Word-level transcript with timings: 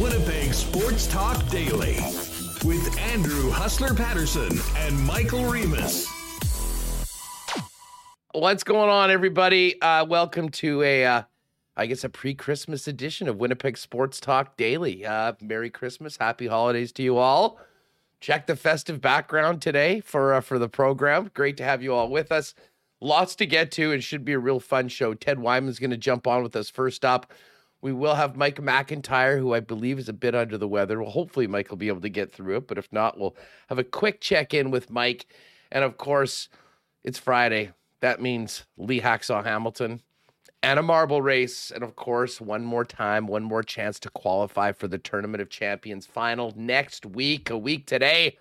Winnipeg 0.00 0.54
Sports 0.54 1.06
Talk 1.06 1.46
Daily 1.48 1.98
with 2.64 2.98
Andrew 2.98 3.50
Hustler 3.50 3.92
Paterson 3.92 4.58
and 4.78 4.98
Michael 4.98 5.44
Remis. 5.44 6.08
What's 8.32 8.64
going 8.64 8.88
on, 8.88 9.10
everybody? 9.10 9.78
Uh, 9.82 10.06
welcome 10.06 10.48
to 10.52 10.82
a, 10.82 11.04
uh, 11.04 11.22
I 11.76 11.84
guess, 11.84 12.02
a 12.02 12.08
pre-Christmas 12.08 12.88
edition 12.88 13.28
of 13.28 13.36
Winnipeg 13.36 13.76
Sports 13.76 14.20
Talk 14.20 14.56
Daily. 14.56 15.04
Uh, 15.04 15.34
Merry 15.42 15.68
Christmas, 15.68 16.16
Happy 16.16 16.46
Holidays 16.46 16.92
to 16.92 17.02
you 17.02 17.18
all. 17.18 17.60
Check 18.20 18.46
the 18.46 18.56
festive 18.56 19.02
background 19.02 19.60
today 19.60 20.00
for 20.00 20.32
uh, 20.32 20.40
for 20.40 20.58
the 20.58 20.68
program. 20.68 21.30
Great 21.34 21.58
to 21.58 21.64
have 21.64 21.82
you 21.82 21.92
all 21.92 22.08
with 22.08 22.32
us. 22.32 22.54
Lots 23.02 23.34
to 23.36 23.44
get 23.44 23.70
to. 23.72 23.92
It 23.92 24.02
should 24.02 24.24
be 24.24 24.32
a 24.32 24.38
real 24.38 24.60
fun 24.60 24.88
show. 24.88 25.12
Ted 25.12 25.40
Wyman's 25.40 25.78
going 25.78 25.90
to 25.90 25.98
jump 25.98 26.26
on 26.26 26.42
with 26.42 26.56
us 26.56 26.70
first 26.70 27.04
up. 27.04 27.30
We 27.82 27.92
will 27.92 28.14
have 28.14 28.36
Mike 28.36 28.56
McIntyre, 28.56 29.38
who 29.38 29.54
I 29.54 29.60
believe 29.60 29.98
is 29.98 30.08
a 30.08 30.12
bit 30.12 30.34
under 30.34 30.58
the 30.58 30.68
weather. 30.68 31.00
Well, 31.00 31.10
hopefully 31.10 31.46
Mike 31.46 31.70
will 31.70 31.78
be 31.78 31.88
able 31.88 32.02
to 32.02 32.08
get 32.08 32.30
through 32.30 32.58
it, 32.58 32.68
but 32.68 32.78
if 32.78 32.92
not, 32.92 33.18
we'll 33.18 33.36
have 33.68 33.78
a 33.78 33.84
quick 33.84 34.20
check 34.20 34.52
in 34.52 34.70
with 34.70 34.90
Mike. 34.90 35.26
And 35.72 35.82
of 35.82 35.96
course, 35.96 36.48
it's 37.04 37.18
Friday. 37.18 37.72
That 38.00 38.20
means 38.20 38.64
Lee 38.76 39.00
Hacksaw 39.00 39.44
Hamilton 39.44 40.00
and 40.62 40.78
a 40.78 40.82
marble 40.82 41.22
race. 41.22 41.70
And 41.70 41.82
of 41.82 41.96
course, 41.96 42.40
one 42.40 42.64
more 42.64 42.84
time, 42.84 43.26
one 43.26 43.44
more 43.44 43.62
chance 43.62 43.98
to 44.00 44.10
qualify 44.10 44.72
for 44.72 44.88
the 44.88 44.98
Tournament 44.98 45.40
of 45.40 45.48
Champions 45.48 46.06
final 46.06 46.52
next 46.56 47.06
week, 47.06 47.48
a 47.48 47.56
week 47.56 47.86
today, 47.86 48.36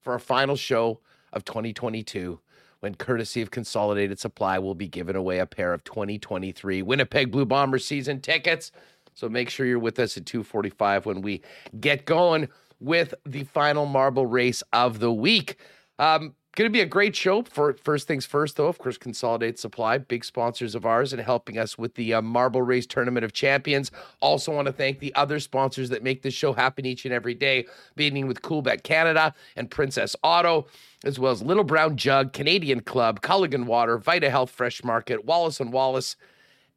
for 0.00 0.14
our 0.14 0.18
final 0.18 0.56
show 0.56 1.00
of 1.32 1.44
2022 1.44 2.40
when 2.82 2.96
courtesy 2.96 3.40
of 3.40 3.52
Consolidated 3.52 4.18
Supply 4.18 4.58
will 4.58 4.74
be 4.74 4.88
giving 4.88 5.14
away 5.14 5.38
a 5.38 5.46
pair 5.46 5.72
of 5.72 5.84
2023 5.84 6.82
Winnipeg 6.82 7.30
Blue 7.30 7.46
Bomber 7.46 7.78
season 7.78 8.20
tickets. 8.20 8.72
So 9.14 9.28
make 9.28 9.50
sure 9.50 9.66
you're 9.66 9.78
with 9.78 10.00
us 10.00 10.16
at 10.16 10.26
2:45 10.26 11.06
when 11.06 11.22
we 11.22 11.42
get 11.78 12.06
going 12.06 12.48
with 12.80 13.14
the 13.24 13.44
final 13.44 13.86
marble 13.86 14.26
race 14.26 14.64
of 14.72 14.98
the 14.98 15.12
week. 15.12 15.58
Um, 16.00 16.34
Going 16.54 16.68
to 16.68 16.72
be 16.72 16.82
a 16.82 16.86
great 16.86 17.16
show. 17.16 17.44
For 17.44 17.72
first 17.82 18.06
things 18.06 18.26
first, 18.26 18.58
though, 18.58 18.66
of 18.66 18.76
course, 18.76 18.98
Consolidate 18.98 19.58
Supply, 19.58 19.96
big 19.96 20.22
sponsors 20.22 20.74
of 20.74 20.84
ours, 20.84 21.14
and 21.14 21.22
helping 21.22 21.56
us 21.56 21.78
with 21.78 21.94
the 21.94 22.12
uh, 22.12 22.20
Marble 22.20 22.60
Race 22.60 22.84
Tournament 22.84 23.24
of 23.24 23.32
Champions. 23.32 23.90
Also, 24.20 24.52
want 24.52 24.66
to 24.66 24.72
thank 24.72 24.98
the 24.98 25.14
other 25.14 25.40
sponsors 25.40 25.88
that 25.88 26.02
make 26.02 26.20
this 26.20 26.34
show 26.34 26.52
happen 26.52 26.84
each 26.84 27.06
and 27.06 27.14
every 27.14 27.32
day, 27.32 27.64
beginning 27.96 28.26
with 28.26 28.42
Coolbet 28.42 28.82
Canada 28.82 29.32
and 29.56 29.70
Princess 29.70 30.14
Auto, 30.22 30.66
as 31.04 31.18
well 31.18 31.32
as 31.32 31.40
Little 31.40 31.64
Brown 31.64 31.96
Jug, 31.96 32.34
Canadian 32.34 32.80
Club, 32.80 33.22
Culligan 33.22 33.64
Water, 33.64 33.96
Vita 33.96 34.28
Health 34.28 34.50
Fresh 34.50 34.84
Market, 34.84 35.24
Wallace 35.24 35.58
and 35.58 35.72
Wallace. 35.72 36.16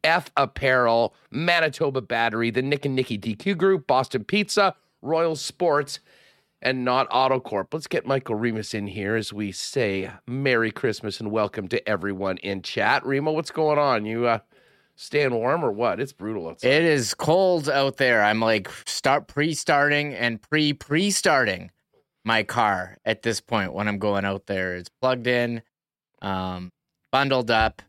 F 0.04 0.30
Apparel, 0.36 1.14
Manitoba 1.32 2.00
Battery, 2.00 2.50
the 2.50 2.62
Nick 2.62 2.84
and 2.84 2.94
Nicky 2.94 3.18
DQ 3.18 3.58
Group, 3.58 3.88
Boston 3.88 4.22
Pizza, 4.22 4.76
Royal 5.02 5.34
Sports, 5.34 5.98
and 6.62 6.84
not 6.84 7.08
AutoCorp. 7.10 7.72
Let's 7.72 7.86
get 7.86 8.06
Michael 8.06 8.34
Remis 8.34 8.74
in 8.74 8.86
here 8.86 9.14
as 9.14 9.32
we 9.32 9.52
say 9.52 10.10
Merry 10.26 10.70
Christmas 10.70 11.20
and 11.20 11.30
welcome 11.30 11.68
to 11.68 11.88
everyone 11.88 12.38
in 12.38 12.62
chat. 12.62 13.04
Remo, 13.04 13.32
what's 13.32 13.50
going 13.50 13.78
on? 13.78 14.06
You 14.06 14.26
uh 14.26 14.38
staying 14.96 15.34
warm 15.34 15.64
or 15.64 15.70
what? 15.70 16.00
It's 16.00 16.12
brutal 16.12 16.48
outside. 16.48 16.68
It 16.68 16.82
is 16.82 17.14
cold 17.14 17.68
out 17.68 17.98
there. 17.98 18.22
I'm 18.22 18.40
like 18.40 18.70
start 18.86 19.28
pre-starting 19.28 20.14
and 20.14 20.40
pre-pre-starting 20.40 21.70
my 22.24 22.42
car 22.42 22.96
at 23.04 23.22
this 23.22 23.40
point 23.40 23.72
when 23.72 23.86
I'm 23.86 23.98
going 23.98 24.24
out 24.24 24.46
there. 24.46 24.74
It's 24.76 24.90
plugged 25.00 25.26
in, 25.26 25.62
um, 26.22 26.72
bundled 27.12 27.50
up. 27.50 27.82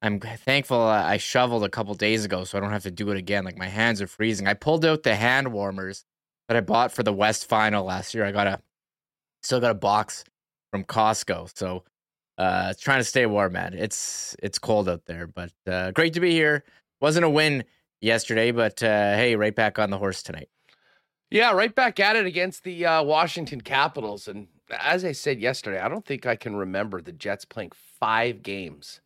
I'm 0.00 0.18
thankful 0.18 0.80
I 0.80 1.16
shoveled 1.18 1.62
a 1.62 1.68
couple 1.68 1.94
days 1.94 2.24
ago, 2.24 2.42
so 2.42 2.58
I 2.58 2.60
don't 2.60 2.72
have 2.72 2.82
to 2.84 2.90
do 2.90 3.10
it 3.10 3.16
again. 3.16 3.44
Like 3.44 3.58
my 3.58 3.68
hands 3.68 4.02
are 4.02 4.08
freezing. 4.08 4.48
I 4.48 4.54
pulled 4.54 4.84
out 4.84 5.04
the 5.04 5.14
hand 5.14 5.52
warmers 5.52 6.04
that 6.52 6.58
I 6.58 6.60
bought 6.60 6.92
for 6.92 7.02
the 7.02 7.14
West 7.14 7.48
Final 7.48 7.84
last 7.84 8.12
year. 8.12 8.26
I 8.26 8.32
got 8.32 8.46
a 8.46 8.60
still 9.42 9.60
got 9.60 9.70
a 9.70 9.74
box 9.74 10.22
from 10.70 10.84
Costco. 10.84 11.56
So 11.56 11.84
uh 12.36 12.74
trying 12.78 13.00
to 13.00 13.04
stay 13.04 13.24
warm, 13.24 13.54
man. 13.54 13.72
It's 13.72 14.36
it's 14.42 14.58
cold 14.58 14.88
out 14.88 15.06
there, 15.06 15.26
but 15.26 15.52
uh 15.66 15.92
great 15.92 16.12
to 16.14 16.20
be 16.20 16.32
here. 16.32 16.64
Wasn't 17.00 17.24
a 17.24 17.30
win 17.30 17.64
yesterday, 18.02 18.50
but 18.50 18.82
uh 18.82 19.14
hey, 19.14 19.34
right 19.34 19.54
back 19.54 19.78
on 19.78 19.88
the 19.88 19.96
horse 19.96 20.22
tonight. 20.22 20.50
Yeah, 21.30 21.52
right 21.52 21.74
back 21.74 21.98
at 21.98 22.16
it 22.16 22.26
against 22.26 22.62
the 22.62 22.84
uh, 22.84 23.02
Washington 23.02 23.62
Capitals. 23.62 24.28
And 24.28 24.48
as 24.78 25.02
I 25.02 25.12
said 25.12 25.40
yesterday, 25.40 25.80
I 25.80 25.88
don't 25.88 26.04
think 26.04 26.26
I 26.26 26.36
can 26.36 26.54
remember 26.54 27.00
the 27.00 27.12
Jets 27.12 27.46
playing 27.46 27.72
five 27.98 28.42
games 28.42 29.00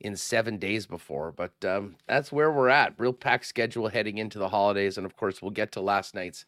in 0.00 0.16
seven 0.16 0.56
days 0.56 0.86
before, 0.86 1.32
but 1.32 1.52
um, 1.64 1.96
that's 2.06 2.32
where 2.32 2.50
we're 2.50 2.68
at. 2.68 2.94
Real 2.98 3.12
packed 3.12 3.46
schedule 3.46 3.88
heading 3.88 4.18
into 4.18 4.38
the 4.38 4.48
holidays. 4.48 4.96
And 4.96 5.04
of 5.04 5.16
course, 5.16 5.42
we'll 5.42 5.50
get 5.50 5.72
to 5.72 5.80
last 5.80 6.14
night's 6.14 6.46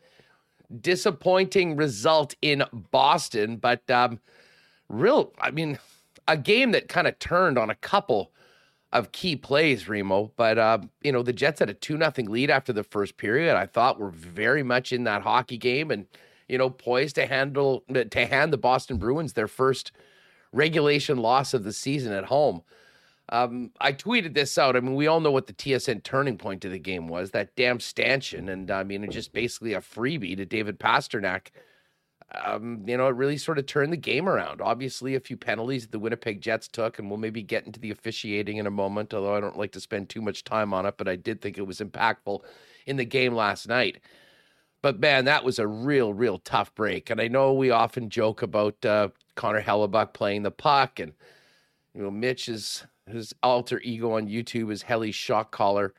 disappointing 0.81 1.77
result 1.77 2.35
in 2.41 2.65
Boston, 2.91 3.57
but 3.57 3.89
um, 3.91 4.21
real, 4.89 5.33
I 5.39 5.51
mean, 5.51 5.79
a 6.27 6.37
game 6.37 6.71
that 6.73 6.89
kind 6.89 7.07
of 7.07 7.19
turned 7.19 7.59
on 7.59 7.69
a 7.69 7.75
couple 7.75 8.33
of 8.93 9.13
key 9.13 9.37
plays, 9.37 9.89
Remo. 9.89 10.33
But 10.37 10.59
uh, 10.59 10.79
you 11.03 11.13
know, 11.13 11.23
the 11.23 11.33
Jets 11.33 11.61
had 11.61 11.71
a 11.71 11.75
two 11.75 11.97
nothing 11.97 12.31
lead 12.31 12.51
after 12.51 12.73
the 12.73 12.85
first 12.85 13.17
period. 13.17 13.57
I 13.57 13.67
thought 13.67 13.99
we're 13.99 14.11
very 14.11 14.63
much 14.63 14.93
in 14.93 15.05
that 15.05 15.23
hockey 15.23 15.59
game 15.59 15.91
and 15.91 16.07
you 16.49 16.59
know 16.59 16.71
poised 16.71 17.17
to 17.17 17.27
handle 17.27 17.85
to 17.93 18.27
hand 18.27 18.53
the 18.53 18.59
Boston 18.59 18.99
Bruins 18.99 19.33
their 19.33 19.49
first 19.49 19.93
regulation 20.53 21.19
loss 21.19 21.55
of 21.55 21.65
the 21.65 21.73
season 21.73 22.13
at 22.13 22.27
home. 22.27 22.63
Um, 23.33 23.71
I 23.81 23.95
tweeted 23.95 24.35
this 24.35 24.59
out. 24.59 24.77
I 24.77 24.81
mean, 24.81 24.95
we 24.95 25.07
all 25.07 25.19
know 25.19 25.31
what 25.31 25.47
the 25.47 25.55
TSN 25.55 26.03
turning 26.03 26.37
point 26.37 26.67
of 26.67 26.71
the 26.71 26.79
game 26.79 27.09
was 27.09 27.31
that 27.31 27.57
damn 27.57 27.81
stanchion. 27.81 28.51
And 28.51 28.71
I 28.71 28.85
mean, 28.85 29.03
it's 29.03 29.15
just 29.15 29.33
basically 29.33 29.73
a 29.73 29.81
freebie 29.81 30.37
to 30.37 30.45
David 30.45 30.79
Pastrnak. 30.79 31.47
Um, 32.45 32.85
you 32.87 32.95
know, 32.95 33.07
it 33.09 33.15
really 33.15 33.39
sort 33.39 33.59
of 33.59 33.65
turned 33.65 33.91
the 33.91 33.97
game 33.97 34.29
around. 34.29 34.61
Obviously, 34.61 35.15
a 35.15 35.21
few 35.21 35.39
penalties 35.39 35.85
that 35.85 35.93
the 35.93 35.99
Winnipeg 35.99 36.43
Jets 36.43 36.69
took, 36.69 36.99
and 36.99 37.09
we'll 37.09 37.19
maybe 37.19 37.43
get 37.43 37.65
into 37.65 37.81
the 37.81 37.91
officiating 37.91 38.59
in 38.59 38.67
a 38.67 38.71
moment, 38.71 39.15
although 39.15 39.35
I 39.35 39.41
don't 39.41 39.59
like 39.59 39.73
to 39.73 39.81
spend 39.81 40.11
too 40.11 40.21
much 40.21 40.45
time 40.45 40.75
on 40.75 40.85
it, 40.85 40.99
but 40.99 41.09
I 41.09 41.17
did 41.17 41.41
think 41.41 41.57
it 41.57 41.67
was 41.67 41.81
impactful 41.81 42.41
in 42.85 42.97
the 42.97 43.05
game 43.07 43.35
last 43.35 43.67
night. 43.67 44.03
But 44.83 45.01
man, 45.01 45.25
that 45.25 45.45
was 45.45 45.59
a 45.59 45.67
real, 45.67 46.13
real 46.13 46.39
tough 46.39 46.75
break. 46.75 47.09
And 47.09 47.19
I 47.21 47.29
know 47.29 47.55
we 47.55 47.71
often 47.71 48.11
joke 48.11 48.43
about 48.43 48.85
uh, 48.85 49.09
Connor 49.37 49.63
Hellebuyck 49.63 50.13
playing 50.13 50.43
the 50.43 50.51
puck, 50.51 51.01
and 51.01 51.13
you 51.95 52.03
know, 52.03 52.11
Mitch 52.11 52.49
is 52.51 52.85
his 53.07 53.35
alter 53.43 53.81
ego 53.81 54.13
on 54.13 54.29
YouTube 54.29 54.71
is 54.73 54.83
Helly 54.83 55.13
Shock 55.13 55.51
Collar. 55.51 55.95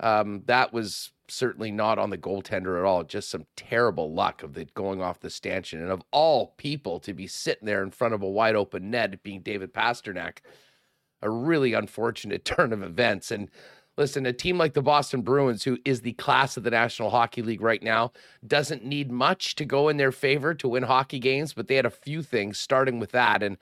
Um, 0.00 0.42
that 0.46 0.72
was 0.72 1.12
certainly 1.28 1.70
not 1.70 1.98
on 1.98 2.10
the 2.10 2.18
goaltender 2.18 2.78
at 2.78 2.84
all. 2.84 3.02
Just 3.04 3.30
some 3.30 3.46
terrible 3.56 4.12
luck 4.12 4.42
of 4.42 4.58
it 4.58 4.74
going 4.74 5.00
off 5.00 5.20
the 5.20 5.30
stanchion. 5.30 5.80
And 5.80 5.90
of 5.90 6.02
all 6.10 6.54
people 6.56 7.00
to 7.00 7.14
be 7.14 7.26
sitting 7.26 7.66
there 7.66 7.82
in 7.82 7.90
front 7.90 8.14
of 8.14 8.22
a 8.22 8.28
wide 8.28 8.56
open 8.56 8.90
net, 8.90 9.22
being 9.22 9.40
David 9.40 9.72
Pastrnak, 9.72 10.38
a 11.22 11.30
really 11.30 11.72
unfortunate 11.72 12.44
turn 12.44 12.72
of 12.72 12.82
events. 12.82 13.30
And 13.30 13.50
listen, 13.96 14.26
a 14.26 14.32
team 14.32 14.58
like 14.58 14.74
the 14.74 14.82
Boston 14.82 15.22
Bruins, 15.22 15.64
who 15.64 15.78
is 15.84 16.02
the 16.02 16.12
class 16.14 16.56
of 16.56 16.62
the 16.62 16.70
National 16.70 17.10
Hockey 17.10 17.42
League 17.42 17.62
right 17.62 17.82
now, 17.82 18.12
doesn't 18.46 18.84
need 18.84 19.10
much 19.10 19.54
to 19.56 19.64
go 19.64 19.88
in 19.88 19.96
their 19.96 20.12
favor 20.12 20.54
to 20.54 20.68
win 20.68 20.82
hockey 20.82 21.18
games, 21.18 21.52
but 21.54 21.68
they 21.68 21.76
had 21.76 21.86
a 21.86 21.90
few 21.90 22.22
things 22.22 22.58
starting 22.58 22.98
with 22.98 23.12
that. 23.12 23.42
And 23.42 23.56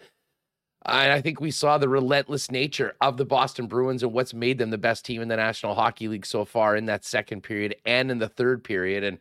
and 0.84 1.12
I 1.12 1.20
think 1.20 1.40
we 1.40 1.50
saw 1.50 1.78
the 1.78 1.88
relentless 1.88 2.50
nature 2.50 2.94
of 3.00 3.16
the 3.16 3.24
Boston 3.24 3.66
Bruins 3.66 4.02
and 4.02 4.12
what's 4.12 4.34
made 4.34 4.58
them 4.58 4.70
the 4.70 4.78
best 4.78 5.04
team 5.04 5.22
in 5.22 5.28
the 5.28 5.36
National 5.36 5.74
Hockey 5.74 6.08
League 6.08 6.26
so 6.26 6.44
far 6.44 6.76
in 6.76 6.86
that 6.86 7.04
second 7.04 7.42
period 7.42 7.76
and 7.86 8.10
in 8.10 8.18
the 8.18 8.28
third 8.28 8.64
period. 8.64 9.04
And 9.04 9.18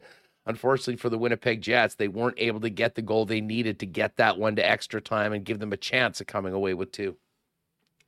unfortunately 0.48 0.96
for 0.96 1.10
the 1.10 1.20
Winnipeg 1.20 1.62
Jets, 1.62 1.96
they 1.96 2.08
weren't 2.08 2.40
able 2.40 2.62
to 2.62 2.70
get 2.70 2.96
the 2.96 3.04
goal 3.04 3.26
they 3.26 3.42
needed 3.42 3.80
to 3.80 3.86
get 3.86 4.18
that 4.18 4.40
one 4.40 4.56
to 4.56 4.68
extra 4.68 5.02
time 5.02 5.34
and 5.34 5.46
give 5.46 5.60
them 5.60 5.74
a 5.74 5.78
chance 5.78 6.20
of 6.20 6.28
coming 6.28 6.54
away 6.54 6.74
with 6.74 6.92
two. 6.92 7.16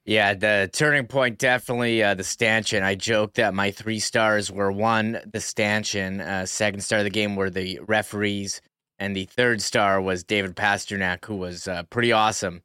Yeah, 0.06 0.34
the 0.34 0.70
turning 0.74 1.08
point 1.08 1.38
definitely 1.38 2.04
uh, 2.04 2.16
the 2.16 2.26
stanchion. 2.26 2.84
I 2.84 2.96
joked 2.96 3.36
that 3.36 3.54
my 3.54 3.72
three 3.72 4.00
stars 4.00 4.52
were 4.52 4.72
one, 4.72 5.20
the 5.32 5.40
stanchion, 5.40 6.20
uh, 6.20 6.46
second 6.46 6.82
star 6.82 7.00
of 7.00 7.06
the 7.06 7.10
game 7.10 7.38
were 7.38 7.50
the 7.50 7.80
referees, 7.88 8.62
and 9.00 9.16
the 9.16 9.26
third 9.26 9.62
star 9.62 10.02
was 10.02 10.26
David 10.26 10.58
Pastrnak, 10.58 11.24
who 11.24 11.38
was 11.38 11.70
uh, 11.70 11.84
pretty 11.84 12.12
awesome 12.12 12.62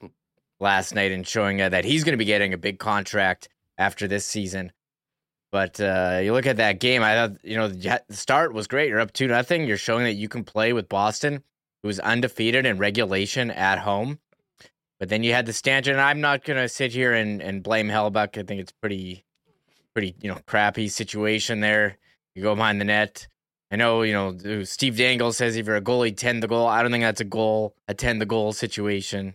last 0.61 0.95
night 0.95 1.13
and 1.13 1.27
showing 1.27 1.61
uh, 1.61 1.69
that 1.69 1.85
he's 1.85 2.05
going 2.05 2.13
to 2.13 2.19
be 2.19 2.25
getting 2.25 2.53
a 2.53 2.59
big 2.59 2.79
contract 2.79 3.49
after 3.77 4.09
this 4.09 4.27
season. 4.27 4.73
But 5.51 5.81
uh, 5.81 6.21
you 6.23 6.33
look 6.33 6.47
at 6.47 6.59
that 6.59 6.79
game, 6.79 7.03
I 7.03 7.15
thought 7.15 7.39
you 7.43 7.57
know 7.57 7.69
the 7.69 8.03
start 8.11 8.53
was 8.53 8.67
great. 8.67 8.89
You're 8.89 9.01
up 9.01 9.13
two 9.13 9.29
nothing. 9.29 9.67
You're 9.67 9.79
showing 9.79 10.05
that 10.05 10.15
you 10.15 10.29
can 10.29 10.45
play 10.45 10.73
with 10.75 10.89
Boston, 10.89 11.43
who's 11.83 11.99
undefeated 12.01 12.67
in 12.67 12.79
regulation 12.79 13.51
at 13.51 13.79
home. 13.79 14.19
But 14.99 15.09
then 15.09 15.23
you 15.23 15.33
had 15.33 15.47
the 15.47 15.53
stanchion. 15.53 15.95
And 15.95 16.03
I'm 16.03 16.21
not 16.21 16.45
gonna 16.45 16.69
sit 16.69 16.93
here 16.93 17.15
and, 17.15 17.41
and 17.41 17.63
blame 17.63 17.89
Hellebuyck. 17.89 18.37
I 18.37 18.43
think 18.43 18.61
it's 18.61 18.73
pretty, 18.73 19.25
pretty 19.95 20.17
you 20.21 20.29
know 20.29 20.39
crappy 20.47 20.89
situation 20.89 21.61
there. 21.61 21.97
You 22.35 22.43
go 22.43 22.55
behind 22.55 22.79
the 22.79 22.85
net. 22.85 23.27
I 23.71 23.77
know 23.77 24.03
you 24.03 24.13
know 24.13 24.65
Steve 24.65 24.99
Dangle 24.99 25.33
says 25.33 25.57
if 25.57 25.67
you're 25.67 25.77
a 25.77 25.81
goalie, 25.81 26.15
tend 26.15 26.43
the 26.43 26.49
goal. 26.49 26.67
I 26.67 26.83
don't 26.83 26.91
think 26.91 27.05
that's 27.05 27.23
a 27.23 27.25
goal, 27.25 27.75
attend 27.87 28.21
the 28.21 28.27
goal 28.27 28.53
situation. 28.53 29.35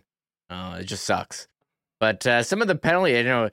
Uh, 0.50 0.78
it 0.80 0.84
just 0.84 1.04
sucks. 1.04 1.48
But 2.00 2.26
uh, 2.26 2.42
some 2.42 2.60
of 2.60 2.68
the 2.68 2.74
penalty, 2.74 3.12
you 3.12 3.24
know, 3.24 3.50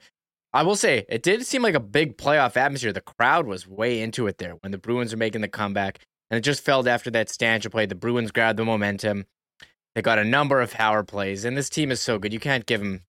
I 0.52 0.62
will 0.62 0.76
say 0.76 1.06
it 1.08 1.22
did 1.22 1.46
seem 1.46 1.62
like 1.62 1.74
a 1.74 1.80
big 1.80 2.18
playoff 2.18 2.56
atmosphere. 2.56 2.92
The 2.92 3.00
crowd 3.00 3.46
was 3.46 3.66
way 3.66 4.00
into 4.02 4.26
it 4.26 4.38
there 4.38 4.54
when 4.60 4.72
the 4.72 4.78
Bruins 4.78 5.12
were 5.12 5.18
making 5.18 5.40
the 5.40 5.48
comeback. 5.48 6.00
and 6.30 6.38
it 6.38 6.42
just 6.42 6.64
felt 6.64 6.86
after 6.86 7.10
that 7.12 7.30
stanchion 7.30 7.70
play, 7.70 7.86
the 7.86 7.94
Bruins 7.94 8.30
grabbed 8.30 8.58
the 8.58 8.64
momentum. 8.64 9.26
They 9.94 10.02
got 10.02 10.18
a 10.18 10.24
number 10.24 10.60
of 10.60 10.72
power 10.72 11.02
plays, 11.02 11.44
and 11.44 11.56
this 11.56 11.68
team 11.68 11.90
is 11.90 12.00
so 12.00 12.18
good. 12.18 12.32
You 12.32 12.40
can't 12.40 12.66
give 12.66 12.80
them 12.80 13.02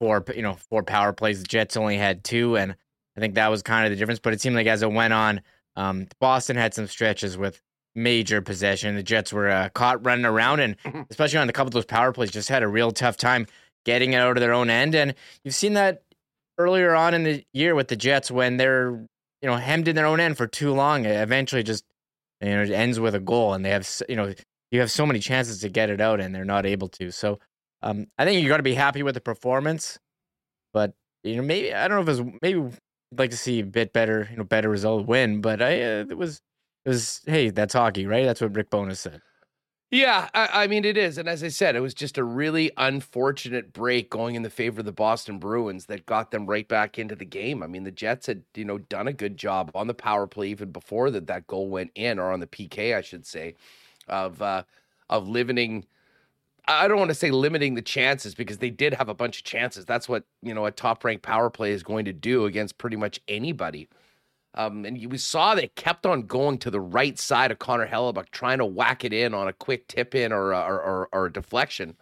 four, 0.00 0.24
you 0.34 0.42
know, 0.42 0.54
four 0.54 0.82
power 0.82 1.12
plays. 1.12 1.40
The 1.40 1.48
Jets 1.48 1.76
only 1.76 1.96
had 1.96 2.24
two, 2.24 2.56
and 2.56 2.74
I 3.16 3.20
think 3.20 3.34
that 3.34 3.48
was 3.48 3.62
kind 3.62 3.86
of 3.86 3.90
the 3.90 3.96
difference. 3.96 4.20
But 4.20 4.32
it 4.32 4.40
seemed 4.40 4.56
like 4.56 4.66
as 4.66 4.82
it 4.82 4.90
went 4.92 5.12
on, 5.12 5.40
um, 5.76 6.08
Boston 6.20 6.56
had 6.56 6.74
some 6.74 6.86
stretches 6.88 7.38
with 7.38 7.62
major 7.94 8.40
possession. 8.40 8.94
The 8.96 9.02
Jets 9.02 9.32
were 9.32 9.48
uh, 9.48 9.68
caught 9.70 10.04
running 10.04 10.24
around, 10.24 10.60
and 10.60 10.76
especially 11.10 11.38
on 11.38 11.48
a 11.48 11.52
couple 11.52 11.68
of 11.68 11.74
those 11.74 11.84
power 11.84 12.12
plays, 12.12 12.30
just 12.30 12.48
had 12.48 12.62
a 12.62 12.68
real 12.68 12.90
tough 12.90 13.16
time 13.16 13.46
getting 13.84 14.12
it 14.12 14.16
out 14.16 14.36
of 14.36 14.40
their 14.40 14.52
own 14.52 14.70
end. 14.70 14.94
And 14.94 15.14
you've 15.44 15.54
seen 15.54 15.74
that 15.74 16.02
earlier 16.58 16.94
on 16.94 17.14
in 17.14 17.24
the 17.24 17.44
year 17.52 17.74
with 17.74 17.88
the 17.88 17.96
Jets 17.96 18.30
when 18.30 18.56
they're 18.56 18.90
you 19.42 19.48
know 19.48 19.56
hemmed 19.56 19.88
in 19.88 19.96
their 19.96 20.06
own 20.06 20.20
end 20.20 20.36
for 20.36 20.46
too 20.46 20.72
long. 20.72 21.04
It 21.04 21.16
eventually, 21.16 21.62
just 21.62 21.84
you 22.40 22.50
know, 22.50 22.62
it 22.62 22.70
ends 22.70 23.00
with 23.00 23.14
a 23.14 23.20
goal, 23.20 23.54
and 23.54 23.64
they 23.64 23.70
have 23.70 23.88
you 24.08 24.16
know 24.16 24.34
you 24.70 24.80
have 24.80 24.90
so 24.90 25.06
many 25.06 25.18
chances 25.18 25.60
to 25.60 25.68
get 25.68 25.90
it 25.90 26.00
out, 26.00 26.20
and 26.20 26.34
they're 26.34 26.44
not 26.44 26.66
able 26.66 26.88
to. 26.88 27.10
So 27.10 27.38
um, 27.82 28.06
I 28.18 28.24
think 28.24 28.42
you 28.42 28.48
got 28.48 28.58
to 28.58 28.62
be 28.62 28.74
happy 28.74 29.02
with 29.02 29.14
the 29.14 29.20
performance, 29.20 29.98
but 30.72 30.94
you 31.24 31.36
know 31.36 31.42
maybe 31.42 31.74
I 31.74 31.88
don't 31.88 31.96
know 31.96 32.12
if 32.12 32.18
it 32.18 32.22
was 32.22 32.32
maybe 32.42 32.60
I'd 33.12 33.18
like 33.18 33.30
to 33.30 33.36
see 33.36 33.60
a 33.60 33.64
bit 33.64 33.92
better 33.92 34.28
you 34.30 34.36
know 34.36 34.44
better 34.44 34.68
result 34.68 35.06
win, 35.06 35.40
but 35.40 35.62
I 35.62 35.82
uh, 35.82 36.04
it 36.08 36.18
was 36.18 36.40
it 36.84 36.88
was 36.88 37.20
hey 37.26 37.50
that's 37.50 37.74
hockey 37.74 38.06
right? 38.06 38.24
That's 38.24 38.40
what 38.40 38.54
Rick 38.54 38.70
Bowness 38.70 39.00
said. 39.00 39.20
Yeah, 39.92 40.28
I, 40.34 40.48
I, 40.52 40.66
mean 40.68 40.84
it 40.84 40.96
is, 40.96 41.18
and 41.18 41.28
as 41.28 41.42
I 41.42 41.48
said, 41.48 41.74
it 41.74 41.80
was 41.80 41.94
just 41.94 42.16
a 42.16 42.22
really 42.22 42.70
unfortunate 42.76 43.72
break 43.72 44.08
going 44.08 44.36
in 44.36 44.42
the 44.42 44.50
favor 44.50 44.78
of 44.78 44.86
the 44.86 44.92
Boston 44.92 45.40
Bruins 45.40 45.86
that 45.86 46.06
got 46.06 46.30
them 46.30 46.46
right 46.46 46.68
back 46.68 46.96
into 46.96 47.16
the 47.16 47.24
game. 47.24 47.60
I 47.60 47.66
mean, 47.66 47.82
the 47.82 47.90
Jets 47.90 48.28
had 48.28 48.44
you 48.54 48.64
know 48.64 48.78
done 48.78 49.08
a 49.08 49.12
good 49.12 49.36
job 49.36 49.72
on 49.74 49.88
the 49.88 49.94
power 49.94 50.28
play 50.28 50.46
even 50.48 50.70
before 50.70 51.10
that 51.10 51.26
that 51.26 51.48
goal 51.48 51.68
went 51.68 51.90
in, 51.96 52.20
or 52.20 52.30
on 52.30 52.38
the 52.38 52.46
PK, 52.46 52.96
I 52.96 53.00
should 53.00 53.26
say, 53.26 53.56
of 54.06 54.40
uh, 54.40 54.62
of 55.08 55.28
limiting. 55.28 55.86
I 56.68 56.86
don't 56.86 56.98
want 56.98 57.10
to 57.10 57.14
say 57.16 57.32
limiting 57.32 57.74
the 57.74 57.82
chances 57.82 58.36
because 58.36 58.58
they 58.58 58.70
did 58.70 58.94
have 58.94 59.08
a 59.08 59.14
bunch 59.14 59.38
of 59.38 59.44
chances. 59.44 59.86
That's 59.86 60.08
what 60.08 60.22
you 60.40 60.54
know 60.54 60.66
a 60.66 60.70
top 60.70 61.04
ranked 61.04 61.24
power 61.24 61.50
play 61.50 61.72
is 61.72 61.82
going 61.82 62.04
to 62.04 62.12
do 62.12 62.44
against 62.44 62.78
pretty 62.78 62.96
much 62.96 63.20
anybody. 63.26 63.88
Um, 64.54 64.84
and 64.84 65.10
we 65.10 65.18
saw 65.18 65.54
they 65.54 65.68
kept 65.68 66.06
on 66.06 66.22
going 66.22 66.58
to 66.58 66.70
the 66.70 66.80
right 66.80 67.18
side 67.18 67.52
of 67.52 67.58
Connor 67.60 67.86
Hellebuyck, 67.86 68.30
trying 68.30 68.58
to 68.58 68.66
whack 68.66 69.04
it 69.04 69.12
in 69.12 69.32
on 69.32 69.46
a 69.46 69.52
quick 69.52 69.86
tip 69.86 70.14
in 70.14 70.32
or, 70.32 70.52
or, 70.54 70.82
or, 70.82 71.08
or 71.12 71.26
a 71.26 71.32
deflection. 71.32 71.96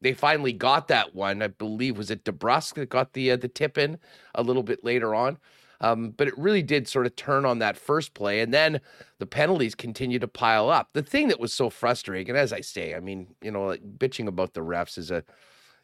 They 0.00 0.12
finally 0.12 0.52
got 0.52 0.88
that 0.88 1.14
one. 1.14 1.42
I 1.42 1.48
believe 1.48 1.96
was 1.96 2.10
it 2.10 2.24
DeBrusk 2.24 2.74
that 2.74 2.88
got 2.88 3.12
the 3.12 3.32
uh, 3.32 3.36
the 3.36 3.48
tip 3.48 3.78
in 3.78 3.98
a 4.34 4.42
little 4.42 4.62
bit 4.62 4.84
later 4.84 5.14
on. 5.14 5.38
Um, 5.80 6.10
but 6.10 6.26
it 6.26 6.36
really 6.36 6.62
did 6.62 6.88
sort 6.88 7.06
of 7.06 7.14
turn 7.14 7.44
on 7.44 7.60
that 7.60 7.76
first 7.76 8.12
play, 8.14 8.40
and 8.40 8.52
then 8.52 8.80
the 9.20 9.26
penalties 9.26 9.76
continued 9.76 10.22
to 10.22 10.28
pile 10.28 10.70
up. 10.70 10.88
The 10.92 11.02
thing 11.02 11.28
that 11.28 11.38
was 11.38 11.52
so 11.52 11.70
frustrating, 11.70 12.30
and 12.30 12.38
as 12.38 12.52
I 12.52 12.60
say, 12.62 12.96
I 12.96 13.00
mean, 13.00 13.28
you 13.40 13.52
know, 13.52 13.66
like 13.66 13.82
bitching 13.96 14.26
about 14.26 14.54
the 14.54 14.60
refs 14.60 14.98
is 14.98 15.12
a 15.12 15.22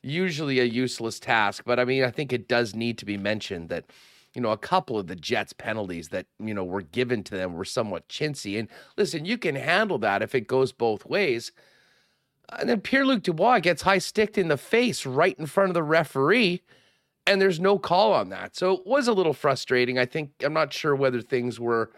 usually 0.03 0.59
a 0.59 0.65
useless 0.65 1.21
task, 1.21 1.63
but 1.65 1.79
I 1.79 1.85
mean, 1.85 2.03
I 2.03 2.11
think 2.11 2.33
it 2.33 2.49
does 2.49 2.75
need 2.75 2.99
to 2.99 3.05
be 3.05 3.17
mentioned 3.17 3.69
that 3.69 3.85
you 4.35 4.41
know, 4.41 4.51
a 4.51 4.59
couple 4.59 4.99
of 4.99 5.07
the 5.07 5.17
Jets 5.17 5.53
penalties 5.53 6.09
that, 6.09 6.27
you 6.39 6.53
know, 6.53 6.65
were 6.65 6.83
given 6.83 7.23
to 7.25 7.37
them 7.37 7.55
were 7.55 7.65
somewhat 7.65 8.09
chintzy. 8.09 8.59
And 8.59 8.69
listen, 8.97 9.25
you 9.25 9.39
can 9.39 9.55
handle 9.55 9.99
that 9.99 10.23
if 10.23 10.35
it 10.35 10.49
goes 10.49 10.73
both 10.73 11.07
ways. 11.07 11.53
And 12.59 12.69
then 12.69 12.81
Pierre 12.81 13.07
Luc 13.07 13.23
Dubois 13.23 13.61
gets 13.61 13.83
high 13.83 13.99
sticked 13.99 14.37
in 14.37 14.49
the 14.49 14.57
face 14.57 15.07
right 15.07 15.39
in 15.39 15.47
front 15.47 15.71
of 15.71 15.75
the 15.75 15.83
referee, 15.83 16.63
and 17.27 17.41
there's 17.41 17.59
no 17.59 17.79
call 17.79 18.13
on 18.13 18.29
that. 18.29 18.55
So 18.55 18.73
it 18.73 18.87
was 18.87 19.09
a 19.09 19.13
little 19.13 19.33
frustrating. 19.33 19.99
I 19.99 20.05
think 20.05 20.33
I'm 20.43 20.53
not 20.53 20.73
sure 20.73 20.95
whether 20.95 21.23
things 21.23 21.59
were 21.59 21.91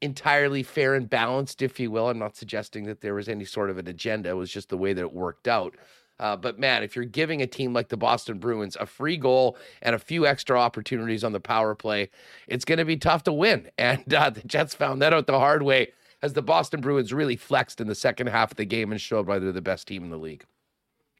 entirely 0.00 0.62
fair 0.62 0.94
and 0.94 1.10
balanced, 1.10 1.62
if 1.62 1.80
you 1.80 1.90
will. 1.90 2.08
I'm 2.08 2.18
not 2.18 2.36
suggesting 2.36 2.84
that 2.84 3.00
there 3.00 3.14
was 3.14 3.28
any 3.28 3.44
sort 3.44 3.70
of 3.70 3.78
an 3.78 3.88
agenda. 3.88 4.28
It 4.28 4.36
was 4.36 4.52
just 4.52 4.68
the 4.68 4.78
way 4.78 4.92
that 4.92 5.00
it 5.00 5.12
worked 5.12 5.48
out. 5.48 5.74
Uh, 6.20 6.36
but 6.36 6.58
man, 6.58 6.82
if 6.82 6.96
you're 6.96 7.04
giving 7.04 7.42
a 7.42 7.46
team 7.46 7.72
like 7.72 7.88
the 7.88 7.96
Boston 7.96 8.38
Bruins 8.38 8.76
a 8.80 8.86
free 8.86 9.16
goal 9.16 9.56
and 9.82 9.94
a 9.94 9.98
few 9.98 10.26
extra 10.26 10.58
opportunities 10.58 11.24
on 11.24 11.32
the 11.32 11.40
power 11.40 11.74
play, 11.74 12.10
it's 12.46 12.64
going 12.64 12.78
to 12.78 12.84
be 12.84 12.96
tough 12.96 13.22
to 13.24 13.32
win. 13.32 13.70
And 13.78 14.12
uh, 14.12 14.30
the 14.30 14.42
Jets 14.42 14.74
found 14.74 15.00
that 15.02 15.14
out 15.14 15.26
the 15.26 15.38
hard 15.38 15.62
way 15.62 15.92
as 16.20 16.32
the 16.32 16.42
Boston 16.42 16.80
Bruins 16.80 17.12
really 17.12 17.36
flexed 17.36 17.80
in 17.80 17.86
the 17.86 17.94
second 17.94 18.26
half 18.26 18.50
of 18.50 18.56
the 18.56 18.64
game 18.64 18.90
and 18.90 19.00
showed 19.00 19.26
why 19.26 19.38
they're 19.38 19.52
the 19.52 19.62
best 19.62 19.86
team 19.86 20.02
in 20.04 20.10
the 20.10 20.18
league. 20.18 20.44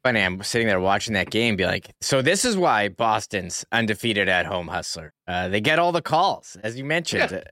Funny, 0.02 0.20
I'm 0.20 0.42
sitting 0.42 0.66
there 0.66 0.80
watching 0.80 1.14
that 1.14 1.30
game, 1.30 1.56
be 1.56 1.66
like, 1.66 1.94
so 2.00 2.20
this 2.20 2.44
is 2.44 2.56
why 2.56 2.88
Boston's 2.88 3.64
undefeated 3.72 4.28
at 4.28 4.46
home, 4.46 4.68
hustler. 4.68 5.12
Uh, 5.26 5.48
they 5.48 5.60
get 5.60 5.78
all 5.78 5.92
the 5.92 6.02
calls, 6.02 6.56
as 6.62 6.76
you 6.76 6.84
mentioned. 6.84 7.42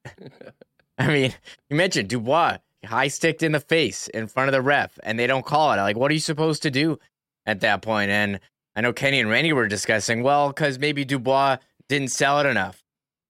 I 0.99 1.06
mean, 1.08 1.34
you 1.70 1.76
mentioned 1.76 2.08
Dubois 2.08 2.58
high 2.87 3.08
sticked 3.08 3.42
in 3.42 3.52
the 3.52 3.60
face 3.60 4.08
in 4.08 4.26
front 4.26 4.49
of 4.49 4.52
the 4.52 4.62
ref, 4.62 4.99
and 5.02 5.19
they 5.19 5.26
don't 5.26 5.44
call 5.44 5.72
it. 5.72 5.76
Like, 5.76 5.96
what 5.96 6.10
are 6.10 6.14
you 6.14 6.20
supposed 6.20 6.62
to 6.62 6.70
do? 6.70 6.99
At 7.46 7.60
that 7.60 7.82
point. 7.82 8.10
And 8.10 8.40
I 8.75 8.81
know 8.81 8.93
Kenny 8.93 9.20
and 9.20 9.31
Randy 9.31 9.52
were 9.52 9.69
discussing, 9.69 10.22
well, 10.22 10.48
because 10.48 10.78
maybe 10.78 11.04
Dubois 11.04 11.58
didn't 11.88 12.08
sell 12.08 12.40
it 12.40 12.46
enough 12.46 12.82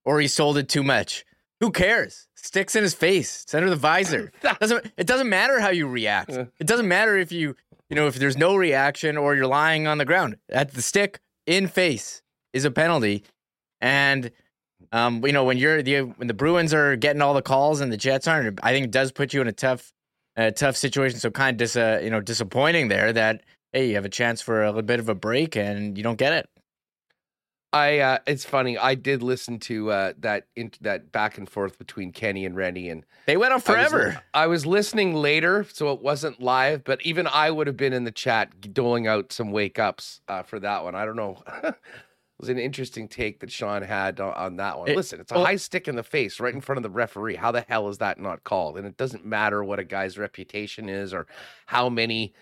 or 0.05 0.21
he 0.21 0.29
sold 0.29 0.57
it 0.57 0.69
too 0.69 0.83
much. 0.83 1.25
Who 1.61 1.71
cares? 1.71 2.29
Sticks 2.35 2.77
in 2.77 2.83
his 2.83 2.95
face. 2.95 3.43
It's 3.43 3.55
under 3.55 3.69
the 3.69 3.77
visor. 3.77 4.33
doesn't 4.61 4.93
it 4.97 5.07
doesn't 5.07 5.29
matter 5.29 5.61
how 5.61 5.71
you 5.71 5.87
react. 5.89 6.31
It 6.31 6.67
doesn't 6.67 6.89
matter 6.89 7.17
if 7.17 7.33
you 7.33 7.57
you 7.91 7.97
know 7.97 8.07
if 8.07 8.15
there's 8.17 8.37
no 8.37 8.57
reaction 8.57 9.17
or 9.17 9.35
you're 9.35 9.47
lying 9.47 9.87
on 9.87 9.99
the 9.99 10.05
ground. 10.05 10.37
At 10.49 10.73
the 10.75 10.83
stick 10.83 11.21
in 11.47 11.67
face 11.67 12.23
is 12.53 12.65
a 12.65 12.71
penalty. 12.71 13.25
And 13.81 14.31
um, 14.93 15.25
you 15.27 15.33
know 15.33 15.45
when 15.45 15.59
you're 15.59 15.83
the 15.83 16.03
when 16.03 16.29
the 16.29 16.35
Bruins 16.35 16.73
are 16.73 16.95
getting 16.95 17.21
all 17.21 17.35
the 17.35 17.43
calls 17.43 17.81
and 17.81 17.91
the 17.91 17.97
Jets 17.97 18.29
aren't, 18.29 18.61
I 18.63 18.73
think 18.73 18.85
it 18.85 18.91
does 18.93 19.13
put 19.13 19.35
you 19.35 19.41
in 19.41 19.49
a 19.49 19.53
tough 19.53 19.93
a 20.37 20.53
tough 20.53 20.77
situation. 20.77 21.19
So 21.19 21.31
kind 21.31 21.55
of 21.55 21.59
dis, 21.59 21.75
uh, 21.75 22.01
you 22.03 22.11
know 22.11 22.21
disappointing 22.21 22.89
there 22.89 23.13
that 23.13 23.43
hey, 23.77 23.89
you 23.89 23.95
have 23.95 24.07
a 24.07 24.11
chance 24.11 24.41
for 24.41 24.63
a 24.63 24.69
little 24.69 24.81
bit 24.81 25.01
of 25.01 25.11
a 25.11 25.15
break 25.15 25.55
and 25.55 25.99
you 25.99 26.03
don't 26.03 26.17
get 26.17 26.33
it. 26.33 26.49
I 27.75 27.99
uh, 27.99 28.19
it's 28.27 28.45
funny. 28.45 28.79
I 28.79 28.95
did 28.95 29.23
listen 29.23 29.59
to 29.61 29.91
uh, 29.91 30.13
that 30.21 30.47
into 30.57 30.83
that 30.85 31.13
back 31.13 31.37
and 31.37 31.47
forth 31.47 31.79
between 31.79 32.11
Kenny 32.11 32.47
and 32.47 32.57
Rennie, 32.57 32.89
and 32.89 33.05
they 33.27 33.37
went 33.37 33.53
on 33.53 33.61
forever. 33.61 34.03
I 34.03 34.07
was, 34.07 34.17
I 34.33 34.47
was, 34.47 34.67
listening 34.67 35.15
later, 35.15 35.67
so 35.71 35.93
it 35.93 36.01
wasn't 36.01 36.41
live. 36.41 36.85
But 36.85 37.03
even 37.03 37.27
I 37.27 37.51
would 37.51 37.67
have 37.67 37.77
been 37.77 37.93
in 37.93 38.05
the 38.05 38.13
chat 38.13 38.73
doling 38.73 39.07
out 39.07 39.31
some 39.31 39.51
wake 39.51 39.79
ups 39.79 40.23
uh, 40.27 40.43
for 40.43 40.59
that 40.61 40.85
one. 40.85 40.95
I 40.95 41.05
don't 41.05 41.17
know. 41.17 41.43
it 41.65 41.75
was 42.39 42.49
an 42.49 42.59
interesting 42.59 43.09
take 43.09 43.41
that 43.41 43.51
Sean 43.51 43.83
had 43.83 44.21
on, 44.21 44.33
on 44.35 44.57
that 44.57 44.79
one. 44.79 44.89
It, 44.89 44.97
Listen, 44.97 45.21
it's 45.21 45.33
a 45.33 45.35
well, 45.35 45.45
high 45.45 45.57
stick 45.57 45.87
in 45.87 45.97
the 45.97 46.05
face 46.05 46.41
right 46.41 46.55
in 46.55 46.63
front 46.63 46.79
of 46.79 46.83
the 46.83 46.89
referee. 46.89 47.35
How 47.35 47.51
the 47.51 47.63
hell 47.69 47.89
is 47.89 47.99
that 47.99 48.19
not 48.19 48.45
called? 48.45 48.79
And 48.79 48.87
it 48.87 48.97
doesn't 48.97 49.27
matter 49.27 49.63
what 49.63 49.81
a 49.81 49.85
guy's 49.85 50.17
reputation 50.17 50.89
is 50.89 51.13
or 51.13 51.27
how 51.67 51.91
many 51.91 52.33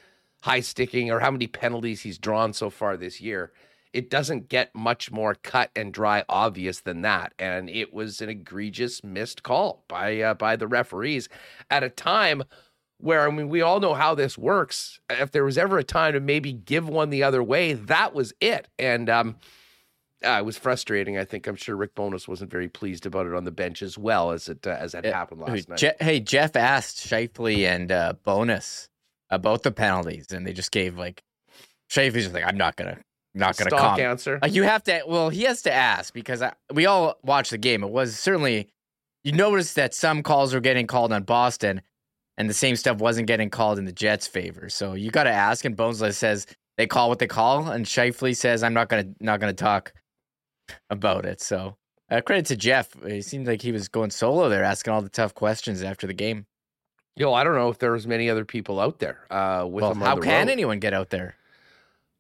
high 0.45 0.61
sticking 0.61 1.11
or 1.11 1.21
how 1.21 1.31
many 1.31 1.47
penalties 1.47 2.03
he's 2.03 2.19
drawn 2.19 2.53
so 2.53 2.69
far 2.69 2.99
this 2.99 3.19
year. 3.19 3.51
It 3.95 4.11
doesn't 4.11 4.51
get 4.51 4.75
much 4.75 5.11
more 5.11 5.35
cut 5.35 5.71
and 5.75 5.91
dry 5.91 6.23
obvious 6.29 6.81
than 6.81 7.01
that, 7.03 7.33
and 7.39 7.71
it 7.71 7.95
was 7.95 8.21
an 8.21 8.29
egregious 8.29 9.03
missed 9.03 9.43
call 9.43 9.85
by 9.89 10.21
uh, 10.21 10.35
by 10.35 10.57
the 10.57 10.67
referees 10.67 11.29
at 11.71 11.83
a 11.83 11.89
time 11.89 12.43
where 12.99 13.27
I 13.27 13.31
mean 13.31 13.49
we 13.49 13.63
all 13.63 13.81
know 13.81 13.95
how 13.95 14.15
this 14.15 14.37
works. 14.37 15.01
If 15.09 15.31
there 15.31 15.45
was 15.45 15.57
ever 15.57 15.79
a 15.79 15.85
time 15.85 16.13
to 16.13 16.21
maybe 16.21 16.53
give 16.53 16.89
one 16.89 17.09
the 17.09 17.23
other 17.23 17.43
way, 17.43 17.73
that 17.73 18.15
was 18.15 18.35
it. 18.41 18.69
And 18.79 19.09
um, 19.09 19.37
uh, 20.27 20.39
it 20.41 20.45
was 20.45 20.59
frustrating. 20.59 21.17
I 21.17 21.25
think 21.25 21.47
I'm 21.47 21.57
sure 21.57 21.77
Rick 21.77 21.95
Bowness 21.95 22.29
wasn't 22.29 22.51
very 22.51 22.69
pleased 22.69 23.07
about 23.07 23.27
it 23.27 23.35
on 23.35 23.45
the 23.45 23.53
bench 23.53 23.81
as 23.81 23.97
well 23.97 24.33
as 24.33 24.49
it 24.49 24.67
uh, 24.67 24.77
as 24.79 24.93
that 24.93 25.07
happened 25.07 25.41
last 25.41 25.69
night. 25.69 25.79
Je- 25.79 25.97
hey, 26.01 26.21
Jeff 26.21 26.55
asked 26.57 26.99
Scheifele 26.99 27.67
and 27.67 27.91
uh, 27.91 28.15
Bowness 28.25 28.89
about 29.31 29.63
the 29.63 29.71
penalties, 29.71 30.27
and 30.33 30.47
they 30.47 30.53
just 30.53 30.71
gave 30.71 30.97
like 30.97 31.23
Scheifele's 31.91 32.33
like, 32.33 32.45
I'm 32.45 32.57
not 32.57 32.77
gonna, 32.77 32.99
not 33.35 33.57
gonna 33.57 33.71
Stock 33.71 33.99
answer. 33.99 34.39
Like 34.43 34.55
you 34.55 34.63
have 34.63 34.83
to. 34.85 35.03
Well, 35.07 35.29
he 35.29 35.43
has 35.43 35.63
to 35.63 35.73
ask 35.73 36.13
because 36.13 36.43
I, 36.43 36.53
we 36.73 36.87
all 36.87 37.17
watched 37.23 37.51
the 37.51 37.59
game. 37.59 37.83
It 37.85 37.91
was 37.91 38.19
certainly 38.19 38.69
you 39.23 39.33
noticed 39.33 39.77
that 39.77 39.95
some 39.95 40.23
calls 40.23 40.55
were 40.55 40.61
getting 40.61 40.87
called 40.87 41.13
on 41.13 41.23
Boston, 41.23 41.83
and 42.37 42.49
the 42.49 42.55
same 42.55 42.77
stuff 42.77 42.99
wasn't 42.99 43.27
getting 43.27 43.51
called 43.51 43.79
in 43.79 43.85
the 43.85 43.93
Jets' 43.93 44.27
favor. 44.27 44.69
So 44.69 44.95
you 44.95 45.11
got 45.11 45.25
to 45.25 45.33
ask. 45.33 45.65
And 45.65 45.77
Bowness 45.77 46.17
says 46.17 46.47
they 46.77 46.87
call 46.87 47.09
what 47.09 47.19
they 47.19 47.27
call, 47.27 47.69
and 47.69 47.87
Scheifele 47.87 48.37
says 48.37 48.63
I'm 48.63 48.75
not 48.75 48.89
gonna, 48.89 49.07
not 49.21 49.41
gonna 49.41 49.53
talk 49.53 49.93
about 50.91 51.25
it. 51.25 51.41
So 51.41 51.77
uh, 52.11 52.21
credit 52.21 52.47
to 52.47 52.57
Jeff. 52.57 52.95
It 53.05 53.25
seemed 53.25 53.47
like 53.47 53.63
he 53.63 53.73
was 53.73 53.89
going 53.89 54.11
solo 54.11 54.49
there, 54.49 54.65
asking 54.65 54.93
all 54.93 55.03
the 55.03 55.09
tough 55.09 55.35
questions 55.35 55.83
after 55.83 56.07
the 56.07 56.15
game. 56.15 56.47
Yo, 57.17 57.33
I 57.33 57.45
don't 57.45 57.55
know 57.55 57.69
if 57.69 57.79
there's 57.79 58.07
many 58.07 58.29
other 58.29 58.45
people 58.45 58.81
out 58.81 58.99
there 58.99 59.21
uh, 59.31 59.65
with 59.69 59.83
well, 59.83 59.95
How 59.95 60.17
can 60.17 60.47
road. 60.47 60.53
anyone 60.53 60.81
get 60.81 60.93
out 60.93 61.11
there? 61.11 61.37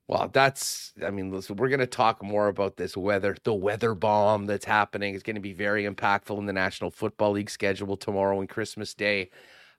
Well, 0.06 0.28
that's. 0.32 0.92
I 1.04 1.10
mean, 1.10 1.32
listen, 1.32 1.56
we're 1.56 1.68
going 1.68 1.80
to 1.80 1.86
talk 1.86 2.22
more 2.22 2.48
about 2.48 2.76
this 2.76 2.96
weather, 2.96 3.36
the 3.42 3.54
weather 3.54 3.94
bomb 3.94 4.46
that's 4.46 4.66
happening. 4.66 5.14
It's 5.14 5.22
going 5.22 5.36
to 5.36 5.40
be 5.40 5.54
very 5.54 5.84
impactful 5.84 6.38
in 6.38 6.46
the 6.46 6.52
National 6.52 6.90
Football 6.90 7.32
League 7.32 7.50
schedule 7.50 7.96
tomorrow 7.96 8.38
and 8.38 8.48
Christmas 8.48 8.94
Day, 8.94 9.30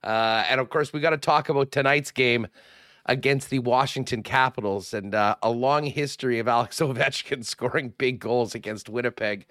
uh, 0.02 0.44
and 0.48 0.60
of 0.60 0.68
course, 0.68 0.92
we 0.92 1.00
got 1.00 1.10
to 1.10 1.16
talk 1.18 1.48
about 1.48 1.70
tonight's 1.70 2.10
game 2.10 2.46
against 3.06 3.50
the 3.50 3.60
Washington 3.60 4.22
Capitals 4.22 4.92
and 4.92 5.14
uh, 5.14 5.36
a 5.42 5.50
long 5.50 5.84
history 5.84 6.38
of 6.38 6.48
Alex 6.48 6.78
Ovechkin 6.80 7.44
scoring 7.44 7.94
big 7.96 8.18
goals 8.18 8.54
against 8.54 8.88
Winnipeg 8.88 9.46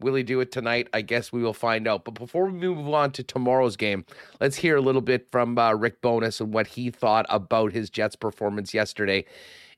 Will 0.00 0.14
he 0.14 0.22
do 0.22 0.40
it 0.40 0.52
tonight? 0.52 0.88
I 0.92 1.00
guess 1.00 1.32
we 1.32 1.42
will 1.42 1.54
find 1.54 1.88
out. 1.88 2.04
But 2.04 2.14
before 2.14 2.46
we 2.46 2.52
move 2.52 2.86
on 2.92 3.12
to 3.12 3.22
tomorrow's 3.22 3.76
game, 3.76 4.04
let's 4.40 4.56
hear 4.56 4.76
a 4.76 4.80
little 4.80 5.00
bit 5.00 5.30
from 5.30 5.56
uh, 5.56 5.72
Rick 5.72 6.02
Bowness 6.02 6.40
and 6.40 6.52
what 6.52 6.66
he 6.66 6.90
thought 6.90 7.24
about 7.30 7.72
his 7.72 7.88
Jets' 7.88 8.16
performance 8.16 8.74
yesterday 8.74 9.24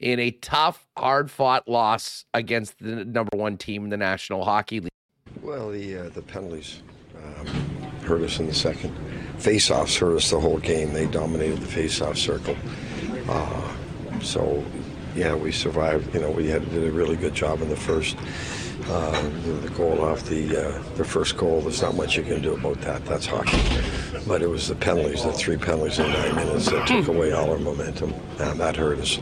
in 0.00 0.18
a 0.18 0.30
tough, 0.30 0.86
hard 0.96 1.30
fought 1.30 1.68
loss 1.68 2.24
against 2.34 2.78
the 2.78 3.04
number 3.04 3.36
one 3.36 3.56
team 3.56 3.84
in 3.84 3.90
the 3.90 3.96
National 3.96 4.44
Hockey 4.44 4.80
League. 4.80 4.90
Well, 5.40 5.70
the, 5.70 5.98
uh, 5.98 6.08
the 6.10 6.22
penalties 6.22 6.82
um, 7.16 7.46
hurt 8.02 8.22
us 8.22 8.40
in 8.40 8.46
the 8.46 8.54
second. 8.54 8.94
Face-offs 9.38 9.96
hurt 9.96 10.16
us 10.16 10.30
the 10.30 10.40
whole 10.40 10.58
game. 10.58 10.92
They 10.92 11.06
dominated 11.06 11.60
the 11.60 11.66
face-off 11.66 12.16
circle. 12.16 12.56
Uh, 13.28 13.74
so, 14.20 14.64
yeah, 15.14 15.34
we 15.34 15.52
survived. 15.52 16.12
You 16.12 16.20
know, 16.20 16.30
we 16.30 16.48
had 16.48 16.68
did 16.70 16.84
a 16.84 16.90
really 16.90 17.16
good 17.16 17.34
job 17.34 17.62
in 17.62 17.68
the 17.68 17.76
first. 17.76 18.16
Uh, 18.90 19.22
the 19.62 19.68
goal 19.76 20.02
off 20.02 20.24
the 20.24 20.56
uh, 20.56 20.82
the 20.96 21.04
first 21.04 21.36
goal. 21.36 21.60
There's 21.60 21.82
not 21.82 21.94
much 21.94 22.16
you 22.16 22.22
can 22.22 22.40
do 22.40 22.54
about 22.54 22.80
that. 22.80 23.04
That's 23.04 23.26
hockey. 23.26 23.60
But 24.26 24.40
it 24.40 24.48
was 24.48 24.68
the 24.68 24.74
penalties, 24.76 25.24
the 25.24 25.32
three 25.32 25.58
penalties 25.58 25.98
in 25.98 26.10
nine 26.10 26.34
minutes 26.34 26.70
that 26.70 26.86
took 26.86 27.06
away 27.14 27.32
all 27.32 27.50
our 27.50 27.58
momentum, 27.58 28.14
and 28.38 28.58
that 28.58 28.76
hurt 28.76 28.98
us 28.98 29.18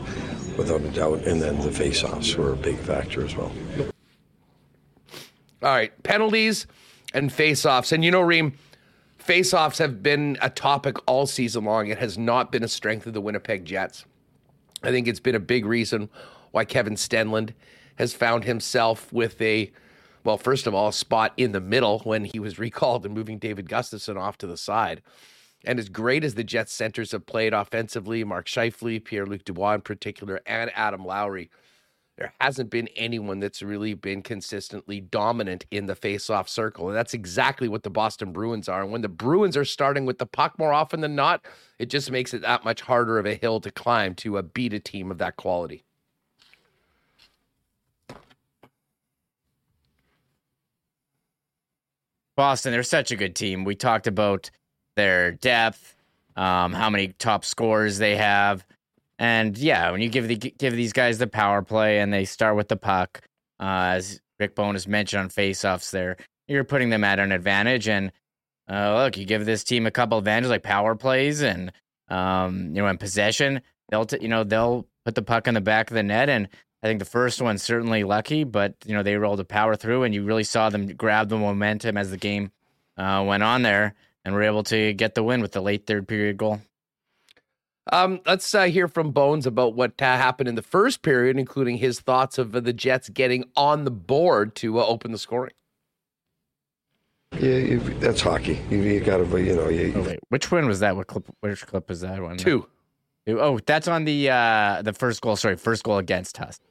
without 0.57 0.79
a 0.81 0.89
doubt. 0.91 1.19
And 1.27 1.41
then 1.41 1.59
the 1.59 1.71
face-offs 1.71 2.35
were 2.35 2.53
a 2.53 2.55
big 2.55 2.77
factor 2.79 3.25
as 3.25 3.35
well. 3.35 3.51
All 5.61 5.75
right, 5.75 5.91
penalties 6.01 6.65
and 7.13 7.31
face-offs, 7.31 7.91
and 7.91 8.05
you 8.05 8.11
know, 8.11 8.21
Reem, 8.21 8.53
face-offs 9.17 9.79
have 9.79 10.01
been 10.01 10.37
a 10.41 10.49
topic 10.49 10.95
all 11.07 11.25
season 11.25 11.65
long. 11.65 11.87
It 11.87 11.97
has 11.97 12.17
not 12.17 12.53
been 12.53 12.63
a 12.63 12.69
strength 12.69 13.05
of 13.05 13.13
the 13.13 13.21
Winnipeg 13.21 13.65
Jets. 13.65 14.05
I 14.81 14.91
think 14.91 15.09
it's 15.09 15.19
been 15.19 15.35
a 15.35 15.39
big 15.41 15.65
reason 15.65 16.09
why 16.51 16.63
Kevin 16.63 16.95
Stenlund 16.95 17.53
has 17.97 18.13
found 18.13 18.43
himself 18.43 19.11
with 19.11 19.41
a, 19.41 19.71
well, 20.23 20.37
first 20.37 20.67
of 20.67 20.73
all, 20.73 20.89
a 20.89 20.93
spot 20.93 21.33
in 21.37 21.51
the 21.51 21.61
middle 21.61 21.99
when 21.99 22.25
he 22.25 22.39
was 22.39 22.59
recalled 22.67 23.05
and 23.05 23.13
moving 23.13 23.39
David 23.39 23.67
Gustafsson 23.67 24.17
off 24.17 24.37
to 24.39 24.47
the 24.47 24.57
side. 24.57 25.01
And 25.65 25.79
as 25.79 25.89
great 25.89 26.23
as 26.23 26.35
the 26.35 26.43
Jets 26.43 26.71
centers 26.71 27.11
have 27.11 27.25
played 27.25 27.53
offensively, 27.53 28.23
Mark 28.23 28.45
Scheifele, 28.45 29.03
Pierre 29.03 29.25
Luc 29.25 29.43
Dubois 29.43 29.75
in 29.75 29.81
particular, 29.81 30.39
and 30.45 30.71
Adam 30.75 31.03
Lowry, 31.03 31.49
there 32.17 32.33
hasn't 32.39 32.69
been 32.69 32.87
anyone 32.95 33.39
that's 33.39 33.61
really 33.61 33.93
been 33.93 34.23
consistently 34.23 34.99
dominant 34.99 35.65
in 35.69 35.85
the 35.85 35.95
face-off 35.95 36.49
circle. 36.49 36.87
And 36.87 36.97
that's 36.97 37.13
exactly 37.13 37.67
what 37.67 37.83
the 37.83 37.89
Boston 37.91 38.31
Bruins 38.31 38.67
are. 38.67 38.81
And 38.81 38.91
when 38.91 39.01
the 39.01 39.09
Bruins 39.09 39.55
are 39.55 39.65
starting 39.65 40.05
with 40.05 40.17
the 40.17 40.25
puck 40.25 40.57
more 40.57 40.73
often 40.73 41.01
than 41.01 41.15
not, 41.15 41.45
it 41.77 41.87
just 41.89 42.09
makes 42.09 42.33
it 42.33 42.41
that 42.41 42.63
much 42.63 42.81
harder 42.81 43.19
of 43.19 43.25
a 43.25 43.35
hill 43.35 43.59
to 43.61 43.71
climb 43.71 44.15
to 44.15 44.37
uh, 44.37 44.41
beat 44.41 44.73
a 44.73 44.79
team 44.79 45.11
of 45.11 45.19
that 45.19 45.37
quality. 45.37 45.83
Boston, 52.37 52.71
they're 52.71 52.83
such 52.83 53.11
a 53.11 53.17
good 53.17 53.35
team. 53.35 53.65
We 53.65 53.75
talked 53.75 54.07
about 54.07 54.49
their 54.95 55.33
depth, 55.33 55.95
um, 56.37 56.71
how 56.71 56.89
many 56.89 57.09
top 57.09 57.43
scores 57.43 57.97
they 57.97 58.15
have. 58.15 58.65
And 59.19 59.57
yeah, 59.57 59.91
when 59.91 60.01
you 60.01 60.09
give 60.09 60.27
the 60.27 60.37
give 60.37 60.73
these 60.73 60.93
guys 60.93 61.17
the 61.17 61.27
power 61.27 61.63
play 61.63 61.99
and 61.99 62.13
they 62.13 62.23
start 62.23 62.55
with 62.55 62.67
the 62.67 62.77
puck, 62.77 63.21
uh, 63.59 63.95
as 63.95 64.21
Rick 64.39 64.55
Bowness 64.55 64.87
mentioned 64.87 65.23
on 65.23 65.29
faceoffs, 65.29 65.89
there 65.91 66.17
you're 66.47 66.63
putting 66.63 66.89
them 66.91 67.03
at 67.03 67.19
an 67.19 67.31
advantage. 67.31 67.87
And 67.89 68.11
uh, 68.69 69.03
look, 69.03 69.17
you 69.17 69.25
give 69.25 69.45
this 69.45 69.63
team 69.63 69.87
a 69.87 69.91
couple 69.91 70.17
of 70.17 70.21
advantages 70.21 70.51
like 70.51 70.63
power 70.63 70.95
plays 70.95 71.41
and 71.41 71.71
um, 72.09 72.67
you 72.75 72.81
know 72.81 72.87
in 72.87 72.97
possession, 72.99 73.61
they'll 73.89 74.05
t- 74.05 74.19
you 74.21 74.27
know 74.27 74.43
they'll 74.43 74.85
put 75.03 75.15
the 75.15 75.23
puck 75.23 75.47
in 75.47 75.55
the 75.55 75.61
back 75.61 75.89
of 75.89 75.95
the 75.95 76.03
net. 76.03 76.29
And 76.29 76.47
I 76.87 76.91
think 76.91 76.99
the 76.99 77.05
first 77.05 77.41
one's 77.41 77.61
certainly 77.61 78.05
lucky, 78.05 78.45
but 78.45 78.75
you 78.85 78.95
know 78.95 79.03
they 79.03 79.17
rolled 79.17 79.41
a 79.41 79.45
power 79.45 79.75
through, 79.75 80.03
and 80.03 80.15
you 80.15 80.23
really 80.23 80.45
saw 80.45 80.69
them 80.69 80.87
grab 80.87 81.27
the 81.27 81.37
momentum 81.37 81.97
as 81.97 82.11
the 82.11 82.17
game 82.17 82.51
uh, 82.95 83.23
went 83.27 83.43
on 83.43 83.61
there, 83.61 83.93
and 84.23 84.33
were 84.33 84.43
able 84.43 84.63
to 84.63 84.93
get 84.93 85.13
the 85.13 85.21
win 85.21 85.41
with 85.41 85.51
the 85.51 85.61
late 85.61 85.85
third 85.85 86.07
period 86.07 86.37
goal. 86.37 86.61
Um, 87.91 88.21
let's 88.25 88.55
uh, 88.55 88.63
hear 88.63 88.87
from 88.87 89.11
Bones 89.11 89.45
about 89.45 89.75
what 89.75 90.01
uh, 90.01 90.05
happened 90.05 90.47
in 90.47 90.55
the 90.55 90.61
first 90.61 91.01
period, 91.01 91.37
including 91.37 91.77
his 91.77 91.99
thoughts 91.99 92.37
of 92.37 92.55
uh, 92.55 92.61
the 92.61 92.73
Jets 92.73 93.09
getting 93.09 93.45
on 93.57 93.83
the 93.83 93.91
board 93.91 94.55
to 94.55 94.79
uh, 94.79 94.85
open 94.85 95.11
the 95.11 95.17
scoring. 95.17 95.53
Yeah, 97.33 97.57
you, 97.57 97.79
that's 97.99 98.21
hockey. 98.21 98.61
You, 98.69 98.77
you 98.79 98.99
got 99.01 99.17
to, 99.17 99.43
you 99.43 99.55
know. 99.55 99.67
You, 99.67 99.93
Oh, 99.93 100.03
wait, 100.03 100.19
which 100.29 100.49
one 100.51 100.67
was 100.67 100.79
that? 100.79 100.95
What 100.95 101.07
clip? 101.07 101.27
Which 101.41 101.67
clip 101.67 101.89
was 101.89 101.99
that 102.01 102.21
one? 102.21 102.37
Two. 102.37 102.67
Oh, 103.27 103.59
that's 103.65 103.89
on 103.89 104.05
the 104.05 104.29
uh 104.29 104.81
the 104.83 104.93
first 104.93 105.21
goal. 105.21 105.35
Sorry, 105.35 105.57
first 105.57 105.83
goal 105.83 105.97
against 105.97 106.39
us. 106.39 106.61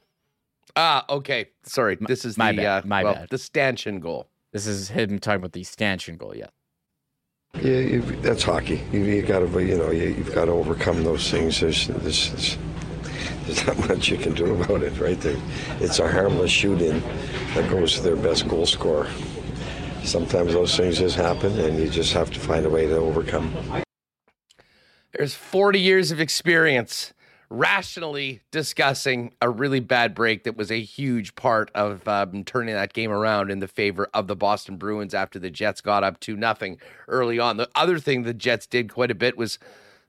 Ah, 0.76 1.04
okay. 1.08 1.48
Sorry, 1.62 1.96
this 2.00 2.24
is 2.24 2.36
my 2.36 2.52
the 2.52 2.58
bad, 2.58 2.84
uh, 2.84 2.86
my 2.86 3.02
well, 3.02 3.14
bad. 3.14 3.28
the 3.30 3.38
stanchion 3.38 3.98
goal. 3.98 4.28
This 4.52 4.66
is 4.66 4.90
him 4.90 5.18
talking 5.18 5.40
about 5.40 5.52
the 5.52 5.64
stanchion 5.64 6.16
goal. 6.16 6.36
Yeah. 6.36 6.46
Yeah, 7.54 7.78
you, 7.78 8.02
that's 8.20 8.42
hockey. 8.42 8.82
You, 8.92 9.00
you 9.00 9.22
got 9.22 9.38
to, 9.38 9.64
you 9.64 9.78
know, 9.78 9.90
you, 9.90 10.08
you've 10.08 10.34
got 10.34 10.44
to 10.44 10.52
overcome 10.52 11.02
those 11.04 11.30
things. 11.30 11.60
There's, 11.60 11.86
there's, 11.86 12.30
there's, 12.30 12.58
there's 13.44 13.66
not 13.66 13.88
much 13.88 14.08
you 14.10 14.18
can 14.18 14.34
do 14.34 14.54
about 14.62 14.82
it, 14.82 14.98
right? 15.00 15.18
There, 15.18 15.36
it's 15.80 15.98
a 15.98 16.10
harmless 16.10 16.50
shoot-in 16.50 17.00
that 17.54 17.70
goes 17.70 17.94
to 17.94 18.02
their 18.02 18.16
best 18.16 18.46
goal 18.46 18.66
scorer. 18.66 19.08
Sometimes 20.04 20.52
those 20.52 20.76
things 20.76 20.98
just 20.98 21.16
happen, 21.16 21.58
and 21.58 21.78
you 21.78 21.88
just 21.88 22.12
have 22.12 22.30
to 22.32 22.40
find 22.40 22.66
a 22.66 22.70
way 22.70 22.86
to 22.86 22.96
overcome. 22.96 23.54
There's 25.12 25.34
40 25.34 25.80
years 25.80 26.10
of 26.10 26.20
experience 26.20 27.14
rationally 27.48 28.40
discussing 28.50 29.32
a 29.40 29.48
really 29.48 29.80
bad 29.80 30.14
break 30.14 30.44
that 30.44 30.56
was 30.56 30.70
a 30.70 30.80
huge 30.80 31.34
part 31.34 31.70
of 31.74 32.06
um, 32.08 32.44
turning 32.44 32.74
that 32.74 32.92
game 32.92 33.10
around 33.10 33.50
in 33.50 33.60
the 33.60 33.68
favor 33.68 34.08
of 34.12 34.26
the 34.26 34.36
Boston 34.36 34.76
Bruins 34.76 35.14
after 35.14 35.38
the 35.38 35.50
Jets 35.50 35.80
got 35.80 36.02
up 36.02 36.20
to 36.20 36.36
nothing 36.36 36.78
early 37.08 37.38
on. 37.38 37.56
The 37.56 37.68
other 37.74 37.98
thing 37.98 38.22
the 38.22 38.34
Jets 38.34 38.66
did 38.66 38.92
quite 38.92 39.10
a 39.10 39.14
bit 39.14 39.36
was, 39.36 39.58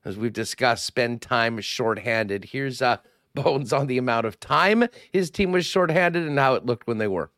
as 0.03 0.17
we've 0.17 0.33
discussed, 0.33 0.85
spend 0.85 1.21
time 1.21 1.59
shorthanded. 1.61 2.45
Here's 2.45 2.81
uh, 2.81 2.97
Bones 3.35 3.71
on 3.71 3.85
the 3.85 3.99
amount 3.99 4.25
of 4.25 4.39
time 4.39 4.85
his 5.13 5.29
team 5.29 5.51
was 5.51 5.63
shorthanded 5.63 6.27
and 6.27 6.39
how 6.39 6.55
it 6.55 6.65
looked 6.65 6.87
when 6.87 6.97
they 6.97 7.07
were. 7.07 7.29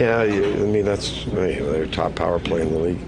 Yeah, 0.00 0.22
I 0.22 0.28
mean 0.28 0.84
that's 0.84 1.24
their 1.26 1.86
top 1.86 2.16
power 2.16 2.40
play 2.40 2.62
in 2.62 2.72
the 2.72 2.78
league, 2.78 3.00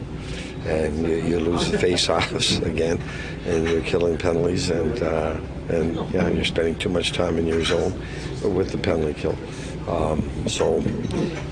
and 0.66 1.06
you, 1.06 1.16
you 1.16 1.40
lose 1.40 1.70
the 1.70 1.78
face-offs 1.78 2.58
again, 2.72 3.00
and 3.46 3.68
you're 3.68 3.82
killing 3.82 4.18
penalties, 4.18 4.70
and 4.70 5.02
uh, 5.02 5.38
and 5.68 5.96
yeah, 6.12 6.28
you're 6.28 6.44
spending 6.44 6.76
too 6.76 6.88
much 6.88 7.12
time 7.12 7.38
in 7.38 7.46
your 7.46 7.64
zone 7.64 7.92
with 8.42 8.70
the 8.72 8.78
penalty 8.78 9.14
kill. 9.14 9.36
Um, 9.88 10.22
so, 10.46 10.78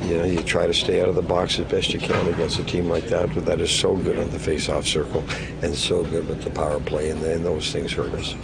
you 0.05 0.17
know, 0.17 0.25
you 0.25 0.43
try 0.43 0.67
to 0.67 0.75
stay 0.75 1.01
out 1.01 1.09
of 1.09 1.15
the 1.15 1.23
box 1.23 1.59
as 1.59 1.67
best 1.67 1.93
you 1.93 1.99
can 1.99 2.29
against 2.29 2.59
a 2.59 2.65
team 2.65 2.89
like 2.89 3.05
that, 3.09 3.35
but 3.35 3.47
that 3.47 3.61
is 3.61 3.71
so 3.71 3.97
good 3.97 4.19
on 4.19 4.31
the 4.31 4.39
face-off 4.39 4.87
circle 4.87 5.25
and 5.63 5.75
so 5.75 6.05
good 6.05 6.29
with 6.29 6.43
the 6.43 6.51
power 6.51 6.79
play, 6.81 7.11
and 7.11 7.23
those 7.45 7.73
things 7.73 7.93
hurt 7.93 8.13
us. 8.13 8.37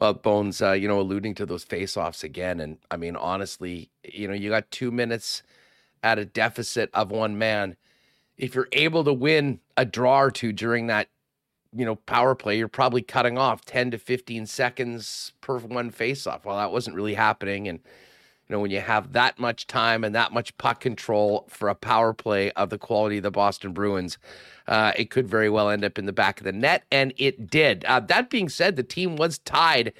Well, 0.00 0.14
Bones, 0.14 0.60
uh, 0.60 0.72
you 0.72 0.88
know, 0.88 0.98
alluding 0.98 1.34
to 1.36 1.46
those 1.46 1.62
face-offs 1.62 2.24
again, 2.24 2.58
and 2.58 2.78
I 2.90 2.96
mean, 2.96 3.16
honestly, 3.16 3.90
you 4.02 4.26
know, 4.26 4.34
you 4.34 4.50
got 4.50 4.70
two 4.70 4.90
minutes 4.90 5.42
at 6.02 6.18
a 6.18 6.24
deficit 6.24 6.90
of 6.94 7.10
one 7.10 7.38
man. 7.38 7.76
If 8.36 8.54
you're 8.54 8.68
able 8.72 9.04
to 9.04 9.12
win 9.12 9.60
a 9.76 9.84
draw 9.84 10.22
or 10.22 10.30
two 10.30 10.52
during 10.52 10.88
that, 10.88 11.08
you 11.72 11.84
know, 11.84 11.96
power 11.96 12.34
play, 12.34 12.58
you're 12.58 12.68
probably 12.68 13.02
cutting 13.02 13.38
off 13.38 13.64
10 13.64 13.92
to 13.92 13.98
15 13.98 14.46
seconds 14.46 15.32
per 15.40 15.58
one 15.58 15.90
face-off. 15.90 16.44
Well, 16.44 16.56
that 16.56 16.72
wasn't 16.72 16.96
really 16.96 17.14
happening, 17.14 17.68
and 17.68 17.80
you 18.48 18.54
know, 18.54 18.60
when 18.60 18.70
you 18.70 18.80
have 18.80 19.12
that 19.12 19.38
much 19.38 19.66
time 19.66 20.04
and 20.04 20.14
that 20.14 20.32
much 20.32 20.56
puck 20.58 20.80
control 20.80 21.46
for 21.48 21.68
a 21.68 21.74
power 21.74 22.12
play 22.12 22.50
of 22.52 22.68
the 22.68 22.78
quality 22.78 23.16
of 23.16 23.22
the 23.22 23.30
Boston 23.30 23.72
Bruins, 23.72 24.18
uh, 24.68 24.92
it 24.96 25.10
could 25.10 25.26
very 25.26 25.48
well 25.48 25.70
end 25.70 25.84
up 25.84 25.98
in 25.98 26.04
the 26.06 26.12
back 26.12 26.40
of 26.40 26.44
the 26.44 26.52
net, 26.52 26.84
and 26.92 27.14
it 27.16 27.48
did. 27.50 27.84
Uh, 27.86 28.00
that 28.00 28.30
being 28.30 28.48
said, 28.48 28.76
the 28.76 28.82
team 28.82 29.16
was 29.16 29.38
tied 29.38 29.92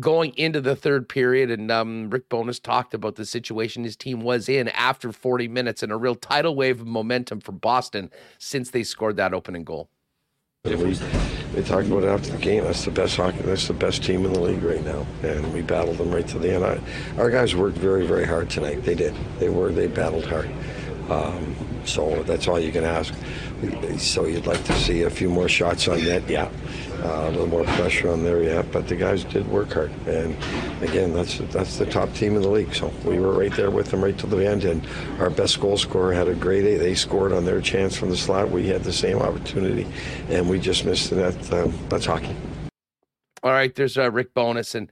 going 0.00 0.32
into 0.36 0.60
the 0.60 0.74
third 0.74 1.08
period, 1.08 1.50
and 1.50 1.70
um, 1.70 2.10
Rick 2.10 2.28
Bowness 2.28 2.60
talked 2.60 2.94
about 2.94 3.16
the 3.16 3.24
situation 3.24 3.84
his 3.84 3.96
team 3.96 4.20
was 4.20 4.48
in 4.48 4.68
after 4.68 5.12
40 5.12 5.48
minutes 5.48 5.82
and 5.82 5.92
a 5.92 5.96
real 5.96 6.14
tidal 6.14 6.56
wave 6.56 6.80
of 6.80 6.86
momentum 6.86 7.40
for 7.40 7.52
Boston 7.52 8.10
since 8.38 8.70
they 8.70 8.82
scored 8.82 9.16
that 9.16 9.32
opening 9.32 9.64
goal. 9.64 9.88
We, 10.64 10.74
we 10.74 11.62
talked 11.62 11.88
about 11.88 12.04
it 12.04 12.08
after 12.08 12.30
the 12.30 12.38
game. 12.38 12.64
That's 12.64 12.86
the 12.86 12.90
best 12.90 13.16
hockey. 13.16 13.42
That's 13.42 13.68
the 13.68 13.74
best 13.74 14.02
team 14.02 14.24
in 14.24 14.32
the 14.32 14.40
league 14.40 14.62
right 14.62 14.82
now, 14.82 15.06
and 15.22 15.52
we 15.52 15.60
battled 15.60 15.98
them 15.98 16.10
right 16.10 16.26
to 16.28 16.38
the 16.38 16.54
end. 16.54 16.64
I, 16.64 16.80
our 17.18 17.30
guys 17.30 17.54
worked 17.54 17.76
very, 17.76 18.06
very 18.06 18.24
hard 18.24 18.48
tonight. 18.48 18.82
They 18.82 18.94
did. 18.94 19.14
They 19.38 19.50
were. 19.50 19.72
They 19.72 19.88
battled 19.88 20.24
hard. 20.24 20.50
Um, 21.10 21.54
so 21.84 22.22
that's 22.22 22.48
all 22.48 22.58
you 22.58 22.72
can 22.72 22.84
ask. 22.84 23.12
So 23.98 24.24
you'd 24.24 24.46
like 24.46 24.64
to 24.64 24.72
see 24.72 25.02
a 25.02 25.10
few 25.10 25.28
more 25.28 25.48
shots 25.48 25.86
on 25.86 26.02
net, 26.02 26.28
yeah. 26.28 26.50
Uh, 27.04 27.28
a 27.28 27.30
little 27.30 27.46
more 27.46 27.64
pressure 27.64 28.10
on 28.10 28.24
there, 28.24 28.42
yeah. 28.42 28.62
But 28.62 28.88
the 28.88 28.96
guys 28.96 29.24
did 29.24 29.46
work 29.48 29.74
hard, 29.74 29.92
and 30.06 30.34
again, 30.82 31.12
that's 31.12 31.36
that's 31.52 31.76
the 31.76 31.84
top 31.84 32.10
team 32.14 32.34
in 32.34 32.40
the 32.40 32.48
league. 32.48 32.74
So 32.74 32.90
we 33.04 33.18
were 33.18 33.32
right 33.32 33.54
there 33.54 33.70
with 33.70 33.90
them 33.90 34.02
right 34.02 34.16
to 34.16 34.26
the 34.26 34.46
end. 34.46 34.64
And 34.64 34.86
our 35.18 35.28
best 35.28 35.60
goal 35.60 35.76
scorer 35.76 36.14
had 36.14 36.28
a 36.28 36.34
great. 36.34 36.62
They 36.62 36.94
scored 36.94 37.32
on 37.32 37.44
their 37.44 37.60
chance 37.60 37.94
from 37.94 38.08
the 38.08 38.16
slot. 38.16 38.50
We 38.50 38.68
had 38.68 38.84
the 38.84 38.92
same 38.92 39.18
opportunity, 39.18 39.86
and 40.30 40.48
we 40.48 40.58
just 40.58 40.86
missed 40.86 41.10
the 41.10 41.16
net. 41.16 41.52
Um, 41.52 41.78
that's 41.90 42.06
hockey. 42.06 42.34
All 43.42 43.52
right, 43.52 43.74
there's 43.74 43.98
uh, 43.98 44.10
Rick 44.10 44.32
Bowness, 44.32 44.74
and 44.74 44.90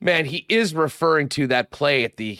man, 0.00 0.24
he 0.24 0.46
is 0.48 0.72
referring 0.72 1.28
to 1.30 1.48
that 1.48 1.72
play 1.72 2.04
at 2.04 2.16
the 2.16 2.38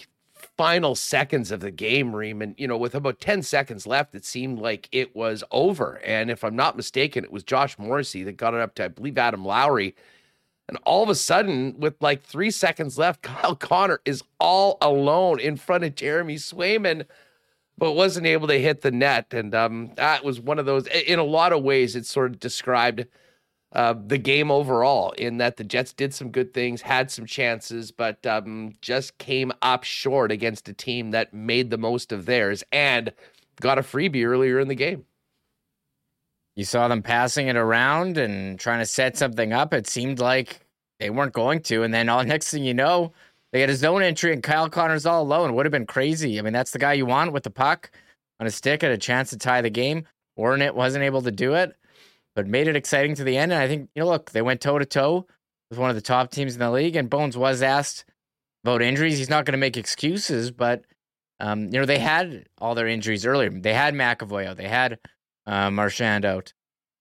final 0.59 0.97
seconds 0.97 1.53
of 1.53 1.61
the 1.61 1.71
game, 1.71 2.15
Reem, 2.15 2.55
you 2.59 2.67
know, 2.67 2.77
with 2.77 2.97
about 2.97 3.21
10 3.21 3.43
seconds 3.43 3.87
left, 3.87 4.15
it 4.17 4.25
seemed 4.25 4.59
like 4.59 4.89
it 4.91 5.15
was 5.15 5.45
over. 5.53 6.01
And 6.05 6.33
if 6.33 6.43
I'm 6.43 6.57
not 6.57 6.77
mistaken, 6.77 7.23
it 7.23 7.31
was 7.31 7.45
Josh 7.45 7.79
Morrissey 7.79 8.25
that 8.25 8.37
got 8.37 8.55
it 8.55 8.61
up 8.61 8.75
to, 8.75 8.87
I 8.87 8.89
believe, 8.89 9.17
Adam 9.17 9.45
Lowry. 9.45 9.95
And 10.69 10.77
all 10.85 11.05
of 11.05 11.09
a 11.09 11.15
sudden, 11.15 11.77
with 11.79 11.95
like 12.03 12.23
three 12.25 12.51
seconds 12.51 12.99
left, 12.99 13.23
Kyle 13.23 13.55
Connor 13.55 14.01
is 14.05 14.25
all 14.41 14.79
alone 14.83 15.39
in 15.39 15.57
front 15.57 15.85
of 15.85 15.95
Jeremy 15.95 16.35
Swayman, 16.35 17.07
but 17.79 17.93
wasn't 17.93 18.27
able 18.27 18.49
to 18.49 18.61
hit 18.61 18.81
the 18.81 18.91
net. 18.91 19.33
And 19.33 19.55
um, 19.55 19.93
that 19.95 20.25
was 20.25 20.41
one 20.41 20.59
of 20.59 20.67
those, 20.67 20.89
in 20.89 21.21
a 21.21 21.25
lot 21.25 21.53
of 21.53 21.63
ways, 21.63 21.95
it 21.95 22.05
sort 22.05 22.33
of 22.33 22.41
described 22.41 23.07
uh, 23.73 23.95
the 24.07 24.19
game 24.19 24.51
overall 24.51 25.13
in 25.13 25.37
that 25.39 25.57
the 25.57 25.65
Jets 25.65 25.93
did 25.93 26.15
some 26.15 26.31
good 26.31 26.55
things, 26.55 26.81
had 26.81 27.11
some 27.11 27.27
chances, 27.27 27.91
but 27.91 28.25
um, 28.27 28.73
just 28.81 29.19
came 29.19 29.53
up 29.61 29.85
short 29.85 30.33
against 30.33 30.69
a 30.69 30.73
team 30.73 31.11
that 31.11 31.35
made 31.35 31.71
the 31.71 31.77
most 31.79 32.11
of 32.11 32.25
theirs 32.25 32.65
and 32.73 33.13
got 33.61 33.79
a 33.79 33.83
freebie 33.83 34.25
earlier 34.25 34.59
in 34.59 34.69
the 34.69 34.75
game. 34.75 35.05
You 36.57 36.65
saw 36.65 36.89
them 36.89 37.03
passing 37.03 37.49
it 37.49 37.57
around 37.57 38.17
and 38.17 38.59
trying 38.59 38.81
to 38.81 38.87
set 38.87 39.17
something 39.17 39.53
up. 39.53 39.75
It 39.75 39.87
seemed 39.87 40.19
like 40.19 40.61
they 40.99 41.11
weren't 41.11 41.35
going 41.35 41.61
to. 41.63 41.83
And 41.83 41.93
then 41.93 42.09
all 42.09 42.25
next 42.25 42.51
thing 42.51 42.65
you 42.65 42.75
know, 42.75 43.13
they 43.53 43.61
had 43.61 43.71
a 43.71 43.77
zone 43.77 44.03
entry 44.03 44.33
and 44.33 44.43
Kyle 44.43 44.69
Connor's 44.69 45.07
all 45.07 45.23
alone. 45.23 45.55
Would 45.55 45.67
have 45.67 45.73
been 45.73 45.87
crazy. 45.87 46.39
I 46.39 46.43
mean, 46.43 46.53
that's 46.53 46.71
the 46.71 46.79
guy 46.79 46.95
you 46.95 47.07
want 47.07 47.33
with 47.33 47.43
the 47.43 47.51
puck 47.51 47.91
on 48.41 48.47
a 48.47 48.51
stick 48.51 48.83
at 48.83 48.91
a 48.91 48.99
chance 48.99 49.31
to 49.31 49.39
tie 49.39 49.61
the 49.61 49.71
game. 49.71 50.05
Warren 50.37 50.75
wasn't 50.75 51.05
able 51.05 51.23
to 51.23 51.31
do 51.31 51.55
it 51.55 51.77
but 52.35 52.47
made 52.47 52.69
it 52.69 52.77
exciting 52.77 53.15
to 53.17 53.25
the 53.25 53.37
end. 53.37 53.53
And 53.53 53.61
I 53.61 53.69
think, 53.69 53.91
you 53.95 54.03
know, 54.03 54.09
look, 54.09 54.31
they 54.31 54.43
went 54.43 54.61
toe 54.61 54.79
to 54.79 54.85
toe 54.85 55.27
with 55.71 55.79
one 55.79 55.91
of 55.91 55.97
the 55.97 56.03
top 56.03 56.31
teams 56.31 56.55
in 56.55 56.61
the 56.61 56.71
league. 56.71 56.97
And 56.97 57.11
Bones 57.11 57.37
was 57.37 57.63
asked 57.63 58.05
about 58.65 58.83
injuries. 58.83 59.19
He's 59.19 59.31
not 59.31 59.45
going 59.45 59.53
to 59.53 59.59
make 59.59 59.77
excuses, 59.77 60.51
but, 60.51 60.85
um, 61.41 61.65
you 61.65 61.81
know, 61.81 61.87
they 61.87 61.99
had 61.99 62.47
all 62.59 62.75
their 62.75 62.89
injuries 62.89 63.27
earlier. 63.27 63.51
They 63.51 63.75
had 63.75 63.95
McAvoy 63.95 64.47
out, 64.47 64.57
they 64.57 64.69
had 64.69 64.99
uh, 65.47 65.71
Marchand 65.71 66.25
out. 66.25 66.53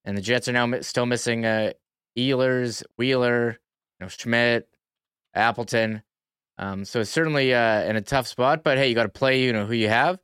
And 0.05 0.17
the 0.17 0.21
Jets 0.21 0.47
are 0.47 0.53
now 0.53 0.79
still 0.81 1.05
missing 1.05 1.45
uh, 1.45 1.73
Ehlers, 2.17 2.83
Wheeler, 2.97 3.59
you 3.99 4.05
know, 4.05 4.07
Schmidt, 4.07 4.69
Appleton. 5.33 6.01
Um, 6.57 6.85
so 6.85 7.01
it's 7.01 7.11
certainly 7.11 7.53
uh, 7.53 7.83
in 7.83 7.95
a 7.95 8.01
tough 8.01 8.25
spot, 8.25 8.63
but 8.63 8.77
hey, 8.77 8.87
you 8.89 8.95
got 8.95 9.03
to 9.03 9.09
play, 9.09 9.41
you 9.43 9.53
know, 9.53 9.65
who 9.65 9.73
you 9.73 9.89
have. 9.89 10.19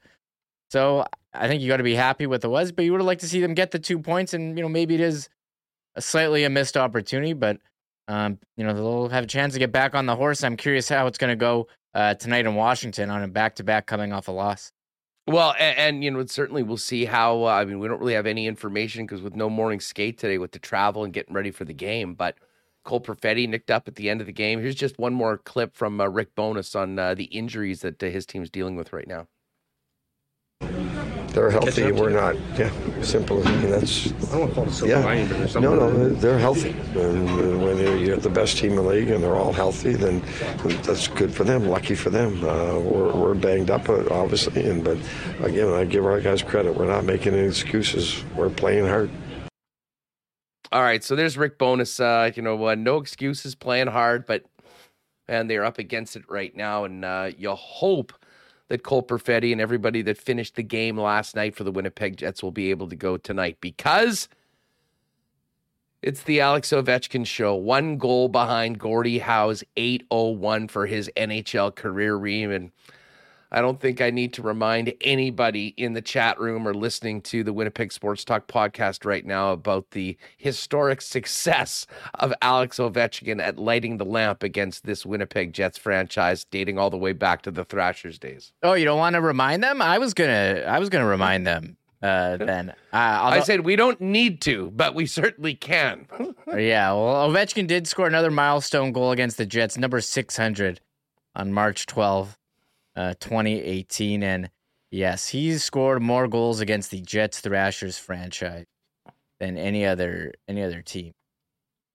So 0.71 1.05
I 1.33 1.47
think 1.47 1.61
you 1.61 1.67
got 1.67 1.77
to 1.77 1.83
be 1.83 1.95
happy 1.95 2.27
with 2.27 2.41
the 2.41 2.49
was, 2.49 2.71
but 2.71 2.85
you 2.85 2.91
would 2.91 3.01
have 3.01 3.07
liked 3.07 3.21
to 3.21 3.27
see 3.27 3.41
them 3.41 3.53
get 3.53 3.71
the 3.71 3.79
two 3.79 3.99
points, 3.99 4.33
and 4.33 4.57
you 4.57 4.63
know 4.63 4.69
maybe 4.69 4.93
it 4.95 5.01
is 5.01 5.29
a 5.95 6.01
slightly 6.01 6.43
a 6.43 6.49
missed 6.49 6.77
opportunity, 6.77 7.33
but 7.33 7.57
um, 8.07 8.37
you 8.55 8.63
know 8.63 8.73
they'll 8.73 9.09
have 9.09 9.23
a 9.23 9.27
chance 9.27 9.53
to 9.53 9.59
get 9.59 9.71
back 9.71 9.95
on 9.95 10.05
the 10.05 10.15
horse. 10.15 10.43
I'm 10.43 10.57
curious 10.57 10.87
how 10.87 11.07
it's 11.07 11.17
going 11.17 11.31
to 11.31 11.35
go 11.35 11.67
uh, 11.93 12.13
tonight 12.15 12.45
in 12.45 12.55
Washington 12.55 13.09
on 13.09 13.23
a 13.23 13.27
back 13.27 13.55
to 13.55 13.63
back 13.63 13.87
coming 13.87 14.13
off 14.13 14.27
a 14.27 14.31
loss. 14.31 14.71
Well, 15.25 15.55
and, 15.57 15.77
and, 15.77 16.03
you 16.03 16.11
know 16.11 16.25
certainly 16.25 16.63
we'll 16.63 16.77
see 16.77 17.05
how. 17.05 17.45
Uh, 17.45 17.49
I 17.49 17.65
mean, 17.65 17.79
we 17.79 17.87
don't 17.87 17.99
really 17.99 18.13
have 18.13 18.27
any 18.27 18.45
information 18.45 19.05
because 19.05 19.21
with 19.21 19.35
no 19.35 19.49
morning 19.49 19.79
skate 19.79 20.17
today, 20.19 20.37
with 20.37 20.51
the 20.51 20.59
travel 20.59 21.03
and 21.03 21.13
getting 21.13 21.33
ready 21.33 21.51
for 21.51 21.65
the 21.65 21.73
game, 21.73 22.13
but. 22.13 22.37
Cole 22.85 22.99
Perfetti 22.99 23.47
nicked 23.47 23.71
up 23.71 23.87
at 23.87 23.95
the 23.95 24.09
end 24.09 24.19
of 24.19 24.27
the 24.27 24.33
game. 24.33 24.59
Here's 24.59 24.75
just 24.75 24.99
one 24.99 25.13
more 25.13 25.37
clip 25.37 25.73
from 25.73 26.01
uh, 26.01 26.07
Rick 26.07 26.35
Bowness 26.35 26.75
on 26.75 26.99
uh, 26.99 27.15
the 27.15 27.23
injuries 27.23 27.79
that 27.79 28.03
uh, 28.03 28.07
his 28.07 28.25
team's 28.25 28.49
dealing 28.49 28.75
with 28.75 28.91
right 28.91 29.07
now. 29.07 29.27
They're 31.33 31.49
healthy. 31.49 31.91
We're 31.91 32.11
not. 32.11 32.35
Yeah, 32.55 32.71
simple. 33.01 33.45
I 33.47 33.51
mean, 33.51 33.71
that's. 33.71 34.07
I 34.07 34.37
don't 34.37 34.39
want 34.39 34.49
to 34.49 34.55
call 34.55 34.63
it 34.65 34.69
a 34.69 34.73
silver 34.73 34.93
yeah. 34.93 35.03
lining, 35.03 35.27
but 35.27 35.37
there's 35.39 35.51
something. 35.53 35.71
No, 35.71 35.89
no, 35.89 36.09
they're 36.09 36.37
healthy. 36.37 36.69
And 36.95 37.63
when 37.63 37.77
you 37.79 38.05
get 38.05 38.21
the 38.21 38.29
best 38.29 38.57
team 38.57 38.71
in 38.71 38.75
the 38.75 38.83
league 38.83 39.09
and 39.09 39.23
they're 39.23 39.35
all 39.35 39.51
healthy, 39.51 39.93
then 39.93 40.21
that's 40.83 41.07
good 41.07 41.33
for 41.33 41.43
them. 41.43 41.67
Lucky 41.67 41.95
for 41.95 42.11
them. 42.11 42.43
Uh, 42.43 42.77
we're, 42.77 43.11
we're 43.13 43.33
banged 43.33 43.71
up, 43.71 43.89
uh, 43.89 44.05
obviously, 44.11 44.63
and 44.69 44.83
but 44.83 44.97
again, 45.41 45.73
I 45.73 45.85
give 45.85 46.05
our 46.05 46.21
guys 46.21 46.43
credit. 46.43 46.75
We're 46.75 46.85
not 46.85 47.03
making 47.03 47.33
any 47.33 47.47
excuses. 47.47 48.23
We're 48.35 48.51
playing 48.51 48.85
hard. 48.85 49.09
All 50.71 50.83
right, 50.83 51.03
so 51.03 51.15
there's 51.15 51.35
Rick 51.35 51.57
Bowness. 51.57 51.99
Uh, 51.99 52.31
you 52.35 52.43
know, 52.43 52.67
uh, 52.67 52.75
no 52.75 52.97
excuses, 52.97 53.55
playing 53.55 53.87
hard, 53.87 54.27
but 54.27 54.45
and 55.27 55.49
they're 55.49 55.65
up 55.65 55.79
against 55.79 56.15
it 56.15 56.23
right 56.29 56.55
now, 56.55 56.83
and 56.83 57.03
uh, 57.03 57.31
you 57.37 57.49
hope 57.51 58.13
that 58.69 58.83
Cole 58.83 59.03
Perfetti 59.03 59.51
and 59.51 59.61
everybody 59.61 60.01
that 60.03 60.17
finished 60.17 60.55
the 60.55 60.63
game 60.63 60.97
last 60.97 61.35
night 61.35 61.55
for 61.55 61.63
the 61.63 61.71
Winnipeg 61.71 62.17
Jets 62.17 62.41
will 62.41 62.51
be 62.51 62.69
able 62.69 62.87
to 62.89 62.95
go 62.95 63.17
tonight 63.17 63.57
because 63.61 64.27
it's 66.01 66.23
the 66.23 66.41
Alex 66.41 66.69
Ovechkin 66.71 67.25
show. 67.25 67.55
One 67.55 67.97
goal 67.97 68.27
behind 68.27 68.77
Gordie 68.77 69.19
Howe's 69.19 69.63
801 69.77 70.67
for 70.67 70.85
his 70.85 71.09
NHL 71.15 71.73
career 71.73 72.15
ream. 72.15 72.51
And 72.51 72.71
I 73.53 73.61
don't 73.61 73.79
think 73.79 74.01
I 74.01 74.09
need 74.09 74.33
to 74.33 74.41
remind 74.41 74.91
anybody 75.01 75.75
in 75.77 75.93
the 75.93 76.01
chat 76.01 76.39
room 76.39 76.67
or 76.67 76.73
listening 76.73 77.21
to 77.21 77.43
the 77.43 77.53
Winnipeg 77.53 77.91
Sports 77.91 78.25
Talk 78.25 78.47
podcast 78.47 79.05
right 79.05 79.23
now 79.23 79.51
about 79.51 79.91
the 79.91 80.17
historic 80.37 81.01
success 81.01 81.85
of 82.15 82.33
Alex 82.41 82.79
Ovechkin 82.79 83.39
at 83.39 83.59
lighting 83.59 83.97
the 83.97 84.05
lamp 84.05 84.41
against 84.41 84.85
this 84.85 85.05
Winnipeg 85.05 85.53
Jets 85.53 85.77
franchise 85.77 86.45
dating 86.49 86.79
all 86.79 86.89
the 86.89 86.97
way 86.97 87.13
back 87.13 87.43
to 87.43 87.51
the 87.51 87.63
Thrashers 87.63 88.17
days. 88.17 88.53
Oh, 88.63 88.73
you 88.73 88.85
don't 88.85 88.97
want 88.97 89.13
to 89.13 89.21
remind 89.21 89.63
them? 89.63 89.83
I 89.83 89.99
was 89.99 90.15
going 90.15 90.31
to 90.31 90.65
I 90.65 90.79
was 90.79 90.89
going 90.89 91.03
to 91.03 91.09
remind 91.09 91.45
them 91.45 91.77
uh, 92.01 92.37
then. 92.37 92.71
Uh, 92.71 92.73
I 92.91 93.41
said 93.41 93.61
we 93.61 93.75
don't 93.75 94.01
need 94.01 94.41
to, 94.41 94.71
but 94.71 94.95
we 94.95 95.05
certainly 95.05 95.53
can. 95.53 96.07
yeah, 96.47 96.91
well, 96.91 97.29
Ovechkin 97.29 97.67
did 97.67 97.87
score 97.87 98.07
another 98.07 98.31
milestone 98.31 98.93
goal 98.93 99.11
against 99.11 99.37
the 99.37 99.45
Jets, 99.45 99.77
number 99.77 100.01
600 100.01 100.81
on 101.35 101.53
March 101.53 101.85
12th 101.85 102.35
uh, 102.95 103.13
2018. 103.19 104.23
And 104.23 104.49
yes, 104.91 105.29
he's 105.29 105.63
scored 105.63 106.01
more 106.01 106.27
goals 106.27 106.59
against 106.59 106.91
the 106.91 107.01
Jets 107.01 107.39
Thrashers 107.39 107.97
franchise 107.97 108.65
than 109.39 109.57
any 109.57 109.85
other 109.85 110.33
any 110.47 110.63
other 110.63 110.81
team. 110.81 111.11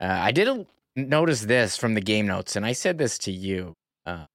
Uh, 0.01 0.07
I 0.21 0.33
did 0.33 0.67
notice 0.95 1.43
this 1.43 1.77
from 1.77 1.95
the 1.95 2.01
game 2.01 2.27
notes, 2.27 2.57
and 2.57 2.65
I 2.65 2.73
said 2.73 2.99
this 2.99 3.19
to 3.19 3.33
you. 3.33 3.75
Uh, 4.07 4.27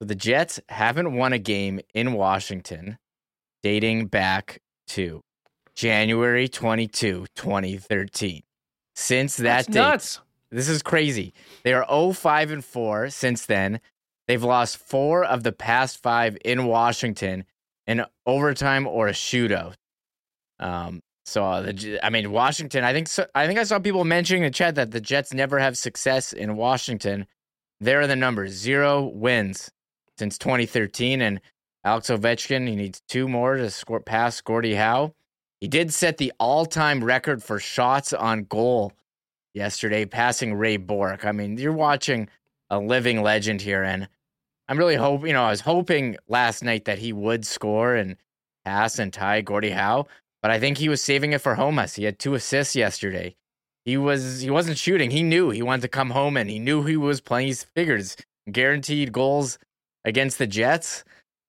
the 0.00 0.14
Jets 0.14 0.60
haven't 0.68 1.14
won 1.14 1.32
a 1.32 1.38
game 1.38 1.80
in 1.94 2.12
Washington 2.12 2.98
dating 3.62 4.06
back 4.06 4.60
to 4.88 5.20
January 5.74 6.48
22, 6.48 7.26
2013. 7.34 8.42
Since 8.94 9.36
that 9.36 9.42
That's 9.44 9.66
date, 9.66 9.74
nuts. 9.74 10.20
this 10.50 10.68
is 10.68 10.82
crazy. 10.82 11.32
They 11.62 11.72
are 11.72 11.86
0 11.88 12.12
5 12.12 12.50
and 12.50 12.64
4 12.64 13.10
since 13.10 13.46
then. 13.46 13.80
They've 14.28 14.44
lost 14.44 14.76
four 14.76 15.24
of 15.24 15.42
the 15.42 15.52
past 15.52 16.02
five 16.02 16.36
in 16.44 16.66
Washington 16.66 17.44
in 17.86 18.04
overtime 18.26 18.86
or 18.86 19.08
a 19.08 19.12
shootout. 19.12 19.74
Um, 20.60 21.02
so 21.24 21.44
uh, 21.44 21.62
the, 21.62 21.98
I 22.02 22.10
mean, 22.10 22.30
Washington. 22.30 22.84
I 22.84 22.92
think 22.92 23.08
so, 23.08 23.26
I 23.34 23.46
think 23.46 23.58
I 23.58 23.64
saw 23.64 23.78
people 23.78 24.04
mentioning 24.04 24.42
in 24.42 24.50
the 24.50 24.54
chat 24.54 24.74
that 24.76 24.90
the 24.90 25.00
Jets 25.00 25.32
never 25.32 25.58
have 25.58 25.76
success 25.76 26.32
in 26.32 26.56
Washington. 26.56 27.26
There 27.80 28.00
are 28.00 28.06
the 28.06 28.16
numbers: 28.16 28.52
zero 28.52 29.04
wins 29.04 29.70
since 30.18 30.36
2013, 30.38 31.22
and 31.22 31.40
Alex 31.84 32.08
Ovechkin. 32.08 32.68
He 32.68 32.76
needs 32.76 33.00
two 33.08 33.28
more 33.28 33.56
to 33.56 33.70
score 33.70 34.00
past 34.00 34.44
Gordie 34.44 34.74
Howe. 34.74 35.14
He 35.60 35.68
did 35.68 35.92
set 35.92 36.18
the 36.18 36.32
all-time 36.38 37.02
record 37.02 37.42
for 37.42 37.58
shots 37.58 38.12
on 38.12 38.44
goal 38.44 38.92
yesterday, 39.54 40.04
passing 40.04 40.54
Ray 40.54 40.76
Bourque. 40.76 41.24
I 41.24 41.32
mean, 41.32 41.58
you're 41.58 41.72
watching 41.72 42.28
a 42.70 42.78
living 42.78 43.22
legend 43.22 43.60
here, 43.60 43.82
and 43.82 44.08
I'm 44.68 44.78
really 44.78 44.96
hoping, 44.96 45.28
you 45.28 45.32
know, 45.32 45.44
I 45.44 45.50
was 45.50 45.62
hoping 45.62 46.16
last 46.28 46.62
night 46.62 46.84
that 46.84 46.98
he 46.98 47.12
would 47.12 47.46
score 47.46 47.94
and 47.94 48.16
pass 48.64 48.98
and 48.98 49.12
tie 49.12 49.40
Gordie 49.40 49.70
Howe, 49.70 50.06
but 50.42 50.50
I 50.50 50.60
think 50.60 50.76
he 50.78 50.88
was 50.88 51.02
saving 51.02 51.32
it 51.32 51.40
for 51.40 51.56
Homas. 51.56 51.96
He 51.96 52.04
had 52.04 52.18
two 52.18 52.34
assists 52.34 52.76
yesterday. 52.76 53.34
He 53.84 53.96
was 53.96 54.42
he 54.42 54.50
wasn't 54.50 54.76
shooting. 54.76 55.10
He 55.10 55.22
knew 55.22 55.48
he 55.50 55.62
wanted 55.62 55.82
to 55.82 55.88
come 55.88 56.10
home 56.10 56.36
and 56.36 56.50
he 56.50 56.58
knew 56.58 56.82
he 56.82 56.96
was 56.98 57.20
playing. 57.22 57.48
He 57.48 57.54
figures 57.54 58.16
guaranteed 58.50 59.12
goals 59.12 59.58
against 60.04 60.38
the 60.38 60.46
Jets, 60.46 61.04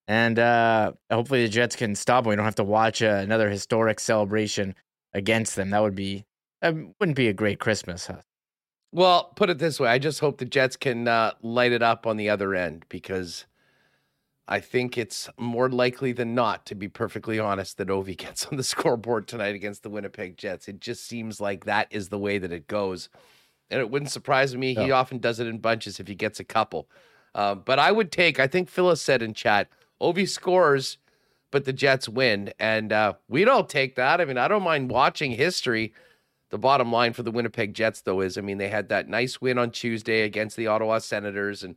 and 0.08 0.40
uh, 0.40 0.94
hopefully 1.12 1.44
the 1.44 1.50
Jets 1.50 1.76
can 1.76 1.96
stop. 1.96 2.26
We 2.26 2.36
don't 2.38 2.46
have 2.46 2.56
to 2.56 2.64
watch 2.64 3.04
uh, 3.04 3.20
another 3.22 3.50
historic 3.50 4.00
celebration 4.00 4.76
against 5.14 5.58
them. 5.58 5.72
That 5.72 5.82
would 5.82 5.96
be 5.96 6.24
that 6.62 6.74
wouldn't 7.00 7.18
be 7.18 7.28
a 7.28 7.34
great 7.34 7.60
Christmas. 7.60 8.08
Huh? 8.08 8.22
Well, 8.92 9.32
put 9.36 9.50
it 9.50 9.60
this 9.60 9.80
way: 9.80 9.90
I 9.90 10.00
just 10.00 10.20
hope 10.20 10.38
the 10.38 10.46
Jets 10.46 10.76
can 10.76 11.08
uh, 11.08 11.34
light 11.42 11.72
it 11.72 11.84
up 11.84 12.08
on 12.08 12.18
the 12.18 12.30
other 12.30 12.56
end 12.56 12.86
because 12.90 13.46
I 14.48 14.60
think 14.60 14.98
it's 14.98 15.30
more 15.38 15.70
likely 15.70 16.12
than 16.12 16.34
not, 16.34 16.66
to 16.66 16.76
be 16.76 16.88
perfectly 16.88 17.38
honest, 17.38 17.78
that 17.78 17.90
Ovi 17.90 18.18
gets 18.18 18.48
on 18.48 18.58
the 18.58 18.64
scoreboard 18.64 19.28
tonight 19.28 19.54
against 19.56 19.84
the 19.84 19.92
Winnipeg 19.92 20.38
Jets. 20.38 20.68
It 20.68 20.80
just 20.80 21.08
seems 21.08 21.40
like 21.40 21.66
that 21.66 21.88
is 21.92 22.10
the 22.10 22.18
way 22.18 22.40
that 22.40 22.52
it 22.52 22.68
goes, 22.68 23.10
and 23.70 23.80
it 23.80 23.92
wouldn't 23.92 24.12
surprise 24.12 24.56
me. 24.56 24.74
He 24.74 24.92
often 24.92 25.20
does 25.20 25.40
it 25.40 25.48
in 25.48 25.60
bunches 25.60 26.00
if 26.00 26.08
he 26.08 26.16
gets 26.16 26.40
a 26.40 26.44
couple. 26.44 26.90
Uh, 27.36 27.54
but 27.54 27.78
I 27.78 27.92
would 27.92 28.12
take. 28.12 28.40
I 28.40 28.48
think 28.48 28.70
Phyllis 28.70 29.04
said 29.04 29.22
in 29.22 29.36
chat, 29.36 29.70
Ovi 30.02 30.28
scores, 30.28 30.98
but 31.52 31.66
the 31.66 31.74
Jets 31.74 32.10
win, 32.10 32.52
and 32.60 32.92
uh, 32.92 33.14
we'd 33.28 33.48
all 33.48 33.64
take 33.64 33.96
that. 33.96 34.20
I 34.20 34.26
mean, 34.26 34.40
I 34.40 34.48
don't 34.48 34.64
mind 34.64 34.90
watching 34.90 35.32
history 35.32 35.94
the 36.50 36.58
bottom 36.58 36.92
line 36.92 37.14
for 37.14 37.24
the 37.24 37.32
Winnipeg 37.32 37.74
Jets, 37.74 38.02
though, 38.02 38.22
is 38.22 38.38
I 38.38 38.42
mean, 38.42 38.58
they 38.58 38.70
had 38.70 38.90
that 38.90 39.08
nice 39.08 39.40
win 39.40 39.58
on 39.58 39.72
Tuesday 39.72 40.22
against 40.22 40.58
the 40.58 40.68
Ottawa 40.68 41.00
Senators, 41.00 41.64
and 41.64 41.76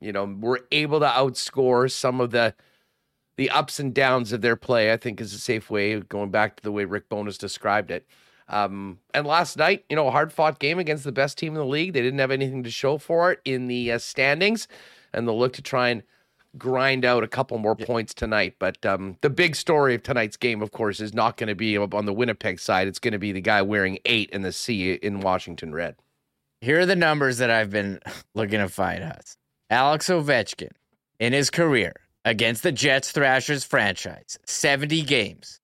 you 0.00 0.12
know, 0.12 0.24
were 0.24 0.66
able 0.70 1.00
to 1.00 1.06
outscore 1.06 1.90
some 1.90 2.20
of 2.20 2.30
the 2.30 2.54
the 3.36 3.50
ups 3.50 3.78
and 3.78 3.94
downs 3.94 4.32
of 4.32 4.40
their 4.40 4.56
play, 4.56 4.92
I 4.92 4.96
think 4.96 5.20
is 5.20 5.32
a 5.32 5.38
safe 5.38 5.70
way 5.70 6.00
going 6.00 6.30
back 6.30 6.56
to 6.56 6.62
the 6.62 6.72
way 6.72 6.84
Rick 6.84 7.08
Bowness 7.08 7.38
described 7.38 7.92
it. 7.92 8.04
Um, 8.48 8.98
and 9.14 9.26
last 9.26 9.56
night, 9.56 9.84
you 9.88 9.94
know, 9.94 10.08
a 10.08 10.10
hard 10.10 10.32
fought 10.32 10.58
game 10.58 10.78
against 10.78 11.04
the 11.04 11.12
best 11.12 11.38
team 11.38 11.52
in 11.52 11.58
the 11.58 11.64
league. 11.64 11.92
They 11.92 12.02
didn't 12.02 12.18
have 12.18 12.32
anything 12.32 12.64
to 12.64 12.70
show 12.70 12.98
for 12.98 13.30
it 13.30 13.40
in 13.44 13.68
the 13.68 13.92
uh, 13.92 13.98
standings, 13.98 14.66
and 15.12 15.26
they'll 15.26 15.38
look 15.38 15.52
to 15.52 15.62
try 15.62 15.90
and 15.90 16.02
grind 16.56 17.04
out 17.04 17.24
a 17.24 17.28
couple 17.28 17.58
more 17.58 17.76
points 17.76 18.14
tonight. 18.14 18.56
But 18.58 18.84
um, 18.86 19.16
the 19.20 19.30
big 19.30 19.56
story 19.56 19.94
of 19.94 20.02
tonight's 20.02 20.36
game, 20.36 20.62
of 20.62 20.72
course, 20.72 21.00
is 21.00 21.12
not 21.12 21.36
going 21.36 21.48
to 21.48 21.54
be 21.54 21.76
on 21.76 22.06
the 22.06 22.12
Winnipeg 22.12 22.60
side. 22.60 22.88
It's 22.88 22.98
going 22.98 23.12
to 23.12 23.18
be 23.18 23.32
the 23.32 23.40
guy 23.40 23.62
wearing 23.62 23.98
eight 24.04 24.30
in 24.30 24.42
the 24.42 24.52
C 24.52 24.92
in 24.94 25.20
Washington 25.20 25.74
red. 25.74 25.96
Here 26.60 26.80
are 26.80 26.86
the 26.86 26.96
numbers 26.96 27.38
that 27.38 27.50
I've 27.50 27.70
been 27.70 28.00
looking 28.34 28.58
to 28.58 28.68
find 28.68 29.02
us. 29.02 29.36
Alex 29.70 30.08
Ovechkin 30.08 30.72
in 31.20 31.32
his 31.32 31.50
career 31.50 31.94
against 32.24 32.62
the 32.62 32.72
Jets 32.72 33.12
Thrashers 33.12 33.64
franchise 33.64 34.38
70 34.46 35.02
games, 35.02 35.60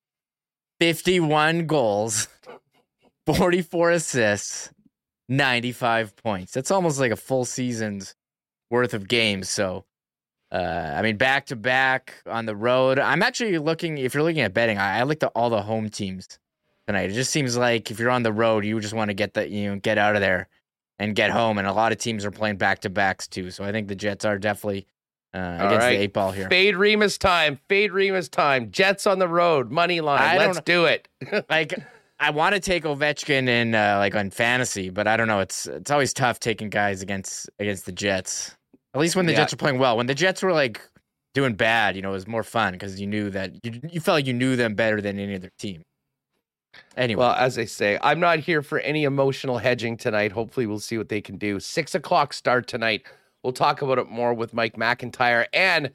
51 0.80 1.66
goals, 1.66 2.28
44 3.26 3.92
assists, 3.92 4.70
95 5.28 6.16
points. 6.16 6.52
That's 6.52 6.70
almost 6.70 7.00
like 7.00 7.12
a 7.12 7.16
full 7.16 7.44
season's 7.44 8.14
worth 8.70 8.94
of 8.94 9.08
games. 9.08 9.48
So, 9.48 9.84
uh, 10.54 10.94
I 10.96 11.02
mean, 11.02 11.16
back 11.16 11.46
to 11.46 11.56
back 11.56 12.14
on 12.26 12.46
the 12.46 12.54
road. 12.54 13.00
I'm 13.00 13.24
actually 13.24 13.58
looking, 13.58 13.98
if 13.98 14.14
you're 14.14 14.22
looking 14.22 14.42
at 14.42 14.54
betting, 14.54 14.78
I, 14.78 15.00
I 15.00 15.02
like 15.02 15.18
the, 15.18 15.26
all 15.28 15.50
the 15.50 15.62
home 15.62 15.90
teams 15.90 16.38
tonight. 16.86 17.10
It 17.10 17.14
just 17.14 17.32
seems 17.32 17.56
like 17.56 17.90
if 17.90 17.98
you're 17.98 18.10
on 18.10 18.22
the 18.22 18.32
road, 18.32 18.64
you 18.64 18.78
just 18.78 18.94
want 18.94 19.08
to 19.08 19.14
get 19.14 19.34
the, 19.34 19.48
you 19.48 19.70
know, 19.70 19.80
get 19.80 19.98
out 19.98 20.14
of 20.14 20.20
there 20.20 20.48
and 21.00 21.16
get 21.16 21.32
home. 21.32 21.58
And 21.58 21.66
a 21.66 21.72
lot 21.72 21.90
of 21.90 21.98
teams 21.98 22.24
are 22.24 22.30
playing 22.30 22.56
back 22.56 22.82
to 22.82 22.88
backs 22.88 23.26
too. 23.26 23.50
So 23.50 23.64
I 23.64 23.72
think 23.72 23.88
the 23.88 23.96
Jets 23.96 24.24
are 24.24 24.38
definitely 24.38 24.86
uh, 25.34 25.56
against 25.58 25.78
right. 25.78 25.96
the 25.96 26.02
eight 26.02 26.12
ball 26.12 26.30
here. 26.30 26.48
Fade 26.48 26.76
Remis 26.76 27.18
time. 27.18 27.58
Fade 27.68 27.90
Remis 27.90 28.28
time. 28.28 28.70
Jets 28.70 29.08
on 29.08 29.18
the 29.18 29.26
road. 29.26 29.72
Money 29.72 30.00
line. 30.00 30.22
I 30.22 30.38
Let's 30.38 30.60
do 30.60 30.84
it. 30.84 31.08
like 31.50 31.74
I 32.20 32.30
want 32.30 32.54
to 32.54 32.60
take 32.60 32.84
Ovechkin 32.84 33.48
in 33.48 33.74
uh, 33.74 33.96
like 33.98 34.14
on 34.14 34.30
fantasy, 34.30 34.90
but 34.90 35.08
I 35.08 35.16
don't 35.16 35.26
know. 35.26 35.40
It's 35.40 35.66
it's 35.66 35.90
always 35.90 36.12
tough 36.14 36.38
taking 36.38 36.70
guys 36.70 37.02
against 37.02 37.50
against 37.58 37.86
the 37.86 37.92
Jets. 37.92 38.56
At 38.94 39.00
least 39.00 39.16
when 39.16 39.26
the 39.26 39.32
yeah. 39.32 39.38
Jets 39.38 39.52
were 39.52 39.58
playing 39.58 39.78
well. 39.78 39.96
When 39.96 40.06
the 40.06 40.14
Jets 40.14 40.42
were 40.42 40.52
like 40.52 40.80
doing 41.34 41.54
bad, 41.54 41.96
you 41.96 42.02
know, 42.02 42.10
it 42.10 42.14
was 42.14 42.28
more 42.28 42.44
fun 42.44 42.72
because 42.72 43.00
you 43.00 43.06
knew 43.06 43.28
that 43.30 43.52
you 43.64 43.80
you 43.90 44.00
felt 44.00 44.16
like 44.16 44.26
you 44.26 44.32
knew 44.32 44.56
them 44.56 44.74
better 44.74 45.00
than 45.00 45.18
any 45.18 45.34
other 45.34 45.50
team. 45.58 45.82
Anyway. 46.96 47.20
Well, 47.20 47.34
as 47.34 47.58
I 47.58 47.64
say, 47.64 47.98
I'm 48.02 48.20
not 48.20 48.40
here 48.40 48.62
for 48.62 48.78
any 48.80 49.04
emotional 49.04 49.58
hedging 49.58 49.96
tonight. 49.96 50.32
Hopefully, 50.32 50.66
we'll 50.66 50.78
see 50.78 50.98
what 50.98 51.08
they 51.08 51.20
can 51.20 51.38
do. 51.38 51.60
Six 51.60 51.94
o'clock 51.94 52.32
start 52.32 52.66
tonight. 52.66 53.02
We'll 53.42 53.52
talk 53.52 53.82
about 53.82 53.98
it 53.98 54.08
more 54.08 54.32
with 54.32 54.54
Mike 54.54 54.76
McIntyre 54.76 55.46
and 55.52 55.90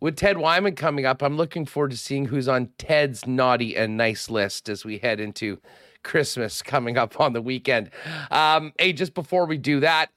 with 0.00 0.16
Ted 0.16 0.38
Wyman 0.38 0.76
coming 0.76 1.06
up. 1.06 1.22
I'm 1.22 1.36
looking 1.36 1.66
forward 1.66 1.90
to 1.90 1.96
seeing 1.96 2.26
who's 2.26 2.46
on 2.46 2.68
Ted's 2.78 3.26
naughty 3.26 3.76
and 3.76 3.96
nice 3.96 4.30
list 4.30 4.68
as 4.68 4.84
we 4.84 4.98
head 4.98 5.18
into 5.18 5.58
Christmas 6.02 6.62
coming 6.62 6.98
up 6.98 7.18
on 7.20 7.32
the 7.32 7.42
weekend. 7.42 7.90
Um, 8.30 8.72
hey, 8.78 8.92
just 8.92 9.14
before 9.14 9.46
we 9.46 9.56
do 9.56 9.80
that, 9.80 10.10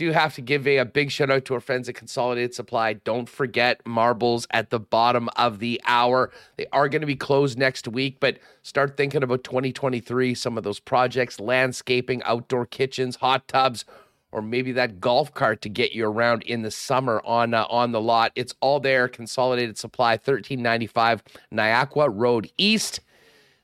do 0.00 0.12
have 0.12 0.34
to 0.34 0.40
give 0.40 0.66
a, 0.66 0.78
a 0.78 0.86
big 0.86 1.10
shout 1.10 1.30
out 1.30 1.44
to 1.44 1.52
our 1.52 1.60
friends 1.60 1.86
at 1.86 1.94
Consolidated 1.94 2.54
Supply. 2.54 2.94
Don't 2.94 3.28
forget 3.28 3.86
marbles 3.86 4.46
at 4.50 4.70
the 4.70 4.80
bottom 4.80 5.28
of 5.36 5.58
the 5.58 5.78
hour. 5.84 6.30
They 6.56 6.64
are 6.72 6.88
going 6.88 7.02
to 7.02 7.06
be 7.06 7.16
closed 7.16 7.58
next 7.58 7.86
week, 7.86 8.16
but 8.18 8.38
start 8.62 8.96
thinking 8.96 9.22
about 9.22 9.44
2023, 9.44 10.34
some 10.34 10.56
of 10.56 10.64
those 10.64 10.80
projects, 10.80 11.38
landscaping, 11.38 12.22
outdoor 12.22 12.64
kitchens, 12.64 13.16
hot 13.16 13.46
tubs 13.46 13.84
or 14.32 14.40
maybe 14.40 14.72
that 14.72 15.00
golf 15.00 15.34
cart 15.34 15.60
to 15.60 15.68
get 15.68 15.92
you 15.92 16.06
around 16.06 16.44
in 16.44 16.62
the 16.62 16.70
summer 16.70 17.20
on 17.24 17.52
uh, 17.52 17.66
on 17.68 17.90
the 17.90 18.00
lot. 18.00 18.30
It's 18.36 18.54
all 18.60 18.78
there. 18.78 19.08
Consolidated 19.08 19.76
Supply, 19.76 20.16
thirteen 20.16 20.62
ninety 20.62 20.86
five, 20.86 21.22
Niagara 21.50 22.08
Road 22.08 22.48
East. 22.56 23.00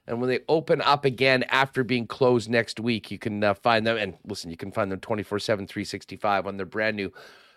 And 0.06 0.20
when 0.20 0.30
they 0.30 0.40
open 0.48 0.80
up 0.82 1.04
again 1.04 1.44
after 1.44 1.82
being 1.82 2.06
closed 2.06 2.48
next 2.48 2.78
week, 2.78 3.10
you 3.10 3.18
can 3.18 3.42
uh, 3.42 3.54
find 3.54 3.86
them. 3.86 3.96
And 3.96 4.16
listen, 4.24 4.50
you 4.50 4.56
can 4.56 4.72
find 4.72 4.90
them 4.90 5.00
24 5.00 5.38
7, 5.38 5.66
365 5.66 6.46
on 6.46 6.56
their 6.56 6.66
brand 6.66 6.96
new 6.96 7.12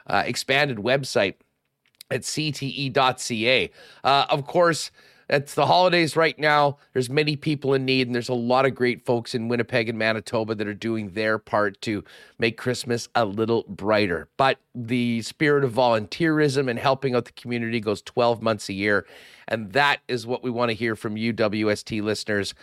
uh, 0.08 0.24
expanded 0.26 0.78
website 0.78 1.36
at 2.10 2.22
cte.ca. 2.22 3.72
Uh, 4.04 4.26
of 4.30 4.48
course, 4.48 4.92
it's 5.30 5.54
the 5.54 5.68
holidays 5.68 6.16
right 6.16 6.38
now. 6.40 6.78
There's 6.94 7.10
many 7.10 7.36
people 7.36 7.74
in 7.74 7.86
need, 7.86 8.08
and 8.08 8.16
there's 8.16 8.30
a 8.30 8.34
lot 8.34 8.66
of 8.66 8.74
great 8.74 9.06
folks 9.06 9.36
in 9.36 9.48
Winnipeg 9.48 9.88
and 9.88 9.98
Manitoba 9.98 10.56
that 10.56 10.68
are 10.68 10.74
doing 10.74 11.12
their 11.12 11.38
part 11.38 11.80
to 11.82 12.04
make 12.40 12.58
Christmas 12.58 13.08
a 13.14 13.26
little 13.26 13.64
brighter. 13.68 14.28
But 14.38 14.58
the 14.74 15.22
spirit 15.22 15.64
of 15.64 15.72
volunteerism 15.72 16.70
and 16.70 16.80
helping 16.80 17.16
out 17.16 17.26
the 17.26 17.32
community 17.34 17.80
goes 17.80 18.02
12 18.02 18.42
months 18.42 18.70
a 18.70 18.74
year. 18.74 19.06
And 19.48 19.72
that 19.74 20.00
is 20.08 20.26
what 20.26 20.44
we 20.44 20.50
want 20.50 20.70
to 20.70 20.76
hear 20.76 20.96
from 20.96 21.16
you, 21.16 21.34
WST 21.34 22.02
listeners 22.02 22.54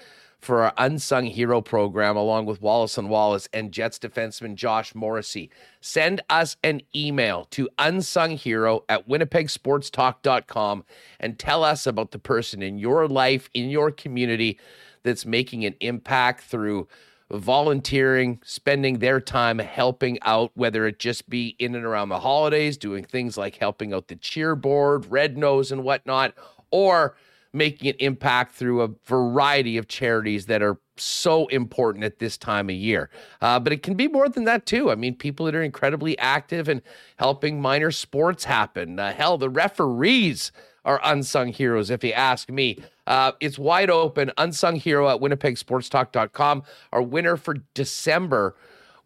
for 0.47 0.63
our 0.63 0.73
Unsung 0.79 1.27
Hero 1.27 1.61
program, 1.61 2.17
along 2.17 2.47
with 2.47 2.63
Wallace 2.63 2.97
and 2.97 3.11
Wallace 3.11 3.49
and 3.53 3.73
Jets 3.73 3.99
defenseman 3.99 4.55
Josh 4.55 4.95
Morrissey. 4.95 5.51
Send 5.81 6.23
us 6.31 6.57
an 6.63 6.83
email 6.95 7.47
to 7.51 7.69
unsunghero 7.81 8.83
at 8.89 9.09
winnipegsportstalk.com 9.09 10.85
and 11.19 11.39
tell 11.39 11.65
us 11.65 11.85
about 11.85 12.13
the 12.13 12.21
person 12.21 12.63
in 12.63 12.79
your 12.79 13.09
life, 13.09 13.51
in 13.55 13.71
your 13.71 13.91
community, 13.91 14.61
that's 15.03 15.27
making 15.27 15.65
an 15.65 15.75
impact 15.81 16.45
through 16.45 16.87
volunteering, 17.29 18.41
spending 18.45 19.01
their 19.01 19.21
time 19.21 19.59
helping 19.59 20.17
out, 20.23 20.53
whether 20.55 20.87
it 20.87 21.01
just 21.01 21.29
be 21.29 21.57
in 21.59 21.75
and 21.75 21.85
around 21.85 22.09
the 22.09 22.21
holidays, 22.21 22.77
doing 22.77 23.03
things 23.03 23.37
like 23.37 23.57
helping 23.57 23.93
out 23.93 24.07
the 24.07 24.15
cheer 24.15 24.55
board, 24.55 25.11
red 25.11 25.37
nose, 25.37 25.73
and 25.73 25.83
whatnot, 25.83 26.35
or 26.71 27.17
making 27.57 27.89
an 27.89 27.97
impact 27.99 28.55
through 28.55 28.83
a 28.83 28.89
variety 29.05 29.77
of 29.79 29.89
charities 29.89 30.47
that 30.47 30.63
are 30.63 30.79
so 30.97 31.47
important 31.49 32.05
at 32.05 32.19
this 32.19 32.37
time 32.37 32.69
of 32.69 32.77
year. 32.77 33.11
Uh, 33.41 33.59
but 33.59 33.73
it 33.73 33.83
can 33.83 33.95
be 33.95 34.09
more 34.09 34.29
than 34.29 34.45
that, 34.45 34.67
too. 34.67 34.91
I 34.91 34.95
mean, 34.95 35.15
people 35.15 35.47
that 35.47 35.55
are 35.55 35.63
incredibly 35.63 36.19
active 36.19 36.69
and 36.69 36.83
helping 37.17 37.61
minor 37.61 37.91
sports 37.91 38.45
happen. 38.45 38.99
Uh, 38.99 39.13
hell, 39.13 39.39
the 39.39 39.51
referees 39.51 40.53
are 40.85 41.01
unsung 41.03 41.49
heroes, 41.49 41.91
if 41.91 42.05
you 42.05 42.13
ask 42.13 42.51
me. 42.51 42.79
Uh, 43.07 43.33
it's 43.41 43.59
wide 43.59 43.91
open, 43.91 44.31
unsung 44.39 44.77
hero 44.77 45.09
at 45.09 45.21
winnipegsportstalk.com. 45.21 46.63
Our 46.93 47.03
winner 47.03 47.37
for 47.37 47.55
December 47.75 48.55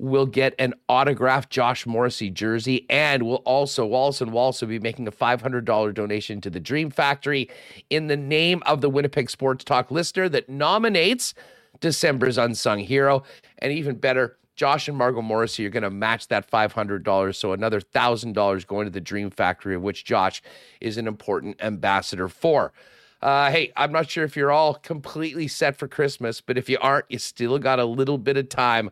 will 0.00 0.26
get 0.26 0.54
an 0.58 0.72
autographed 0.88 1.50
Josh 1.50 1.86
Morrissey 1.86 2.30
jersey, 2.30 2.86
and 2.88 3.22
we'll 3.22 3.36
also 3.36 3.84
Wallace 3.84 4.20
and 4.20 4.32
Wallace 4.32 4.60
will 4.62 4.68
be 4.68 4.78
making 4.78 5.06
a 5.06 5.12
$500 5.12 5.94
donation 5.94 6.40
to 6.40 6.50
the 6.50 6.58
Dream 6.58 6.90
Factory 6.90 7.50
in 7.90 8.06
the 8.06 8.16
name 8.16 8.62
of 8.64 8.80
the 8.80 8.88
Winnipeg 8.88 9.28
Sports 9.28 9.62
Talk 9.62 9.90
listener 9.90 10.28
that 10.30 10.48
nominates 10.48 11.34
December's 11.80 12.38
unsung 12.38 12.78
hero, 12.78 13.22
and 13.58 13.72
even 13.72 13.96
better. 13.96 14.36
Josh 14.56 14.88
and 14.88 14.96
Margot 14.98 15.22
Morrissey 15.22 15.64
are 15.64 15.70
going 15.70 15.84
to 15.84 15.90
match 15.90 16.28
that 16.28 16.50
$500. 16.50 17.34
So 17.34 17.52
another 17.54 17.80
$1,000 17.80 18.66
going 18.66 18.84
to 18.84 18.90
the 18.90 19.00
Dream 19.00 19.30
Factory, 19.30 19.74
of 19.74 19.80
which 19.80 20.04
Josh 20.04 20.42
is 20.82 20.98
an 20.98 21.06
important 21.06 21.62
ambassador 21.62 22.28
for. 22.28 22.74
Uh, 23.22 23.50
hey, 23.50 23.72
I'm 23.74 23.90
not 23.90 24.10
sure 24.10 24.24
if 24.24 24.36
you're 24.36 24.50
all 24.50 24.74
completely 24.74 25.48
set 25.48 25.76
for 25.76 25.88
Christmas, 25.88 26.42
but 26.42 26.58
if 26.58 26.68
you 26.68 26.76
aren't, 26.82 27.06
you 27.08 27.18
still 27.18 27.58
got 27.58 27.78
a 27.78 27.86
little 27.86 28.18
bit 28.18 28.36
of 28.36 28.50
time 28.50 28.90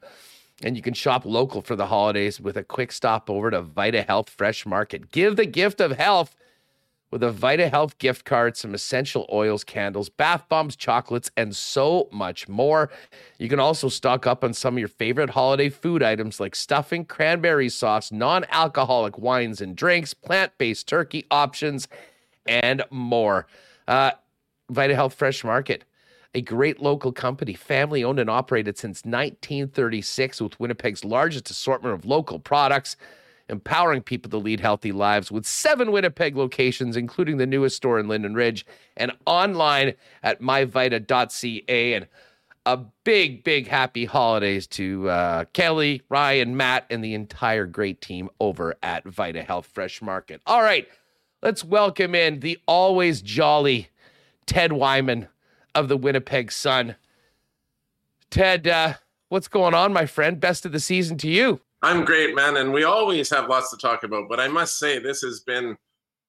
and 0.62 0.76
you 0.76 0.82
can 0.82 0.94
shop 0.94 1.24
local 1.24 1.62
for 1.62 1.76
the 1.76 1.86
holidays 1.86 2.40
with 2.40 2.56
a 2.56 2.64
quick 2.64 2.92
stop 2.92 3.30
over 3.30 3.50
to 3.50 3.62
Vita 3.62 4.02
Health 4.02 4.28
Fresh 4.28 4.66
Market. 4.66 5.10
Give 5.12 5.36
the 5.36 5.46
gift 5.46 5.80
of 5.80 5.92
health 5.92 6.34
with 7.10 7.22
a 7.22 7.30
Vita 7.30 7.68
Health 7.68 7.98
gift 7.98 8.24
card, 8.24 8.56
some 8.56 8.74
essential 8.74 9.26
oils, 9.32 9.64
candles, 9.64 10.08
bath 10.08 10.48
bombs, 10.48 10.76
chocolates, 10.76 11.30
and 11.36 11.54
so 11.56 12.08
much 12.12 12.48
more. 12.48 12.90
You 13.38 13.48
can 13.48 13.60
also 13.60 13.88
stock 13.88 14.26
up 14.26 14.44
on 14.44 14.52
some 14.52 14.74
of 14.74 14.78
your 14.78 14.88
favorite 14.88 15.30
holiday 15.30 15.68
food 15.70 16.02
items 16.02 16.40
like 16.40 16.54
stuffing, 16.54 17.04
cranberry 17.04 17.68
sauce, 17.68 18.12
non 18.12 18.44
alcoholic 18.50 19.18
wines 19.18 19.60
and 19.60 19.74
drinks, 19.74 20.12
plant 20.12 20.52
based 20.58 20.88
turkey 20.88 21.26
options, 21.30 21.88
and 22.46 22.82
more. 22.90 23.46
Uh, 23.86 24.10
Vita 24.70 24.94
Health 24.94 25.14
Fresh 25.14 25.44
Market 25.44 25.84
a 26.38 26.40
great 26.40 26.80
local 26.80 27.10
company, 27.10 27.52
family 27.52 28.04
owned 28.04 28.20
and 28.20 28.30
operated 28.30 28.78
since 28.78 29.04
1936, 29.04 30.40
with 30.40 30.60
Winnipeg's 30.60 31.04
largest 31.04 31.50
assortment 31.50 31.94
of 31.94 32.04
local 32.04 32.38
products, 32.38 32.96
empowering 33.48 34.02
people 34.02 34.30
to 34.30 34.36
lead 34.36 34.60
healthy 34.60 34.92
lives 34.92 35.32
with 35.32 35.44
seven 35.44 35.90
Winnipeg 35.90 36.36
locations, 36.36 36.96
including 36.96 37.38
the 37.38 37.46
newest 37.46 37.76
store 37.76 37.98
in 37.98 38.06
Linden 38.06 38.34
Ridge, 38.34 38.64
and 38.96 39.10
online 39.26 39.94
at 40.22 40.40
myvita.ca. 40.40 41.94
And 41.94 42.06
a 42.64 42.76
big, 43.02 43.42
big 43.42 43.66
happy 43.66 44.04
holidays 44.04 44.68
to 44.68 45.08
uh, 45.08 45.44
Kelly, 45.52 46.02
Ryan, 46.08 46.56
Matt, 46.56 46.86
and 46.88 47.02
the 47.02 47.14
entire 47.14 47.66
great 47.66 48.00
team 48.00 48.30
over 48.38 48.76
at 48.80 49.04
Vita 49.08 49.42
Health 49.42 49.66
Fresh 49.66 50.02
Market. 50.02 50.40
All 50.46 50.62
right, 50.62 50.86
let's 51.42 51.64
welcome 51.64 52.14
in 52.14 52.40
the 52.40 52.58
always 52.68 53.22
jolly 53.22 53.88
Ted 54.46 54.72
Wyman 54.72 55.26
of 55.78 55.88
the 55.88 55.96
Winnipeg 55.96 56.52
Sun. 56.52 56.96
Ted, 58.30 58.66
uh, 58.66 58.94
what's 59.28 59.48
going 59.48 59.74
on, 59.74 59.92
my 59.92 60.06
friend? 60.06 60.40
Best 60.40 60.66
of 60.66 60.72
the 60.72 60.80
season 60.80 61.16
to 61.18 61.28
you. 61.28 61.60
I'm 61.82 62.04
great, 62.04 62.34
man, 62.34 62.56
and 62.56 62.72
we 62.72 62.84
always 62.84 63.30
have 63.30 63.48
lots 63.48 63.70
to 63.70 63.76
talk 63.76 64.02
about. 64.02 64.28
But 64.28 64.40
I 64.40 64.48
must 64.48 64.78
say, 64.78 64.98
this 64.98 65.20
has 65.20 65.40
been 65.40 65.76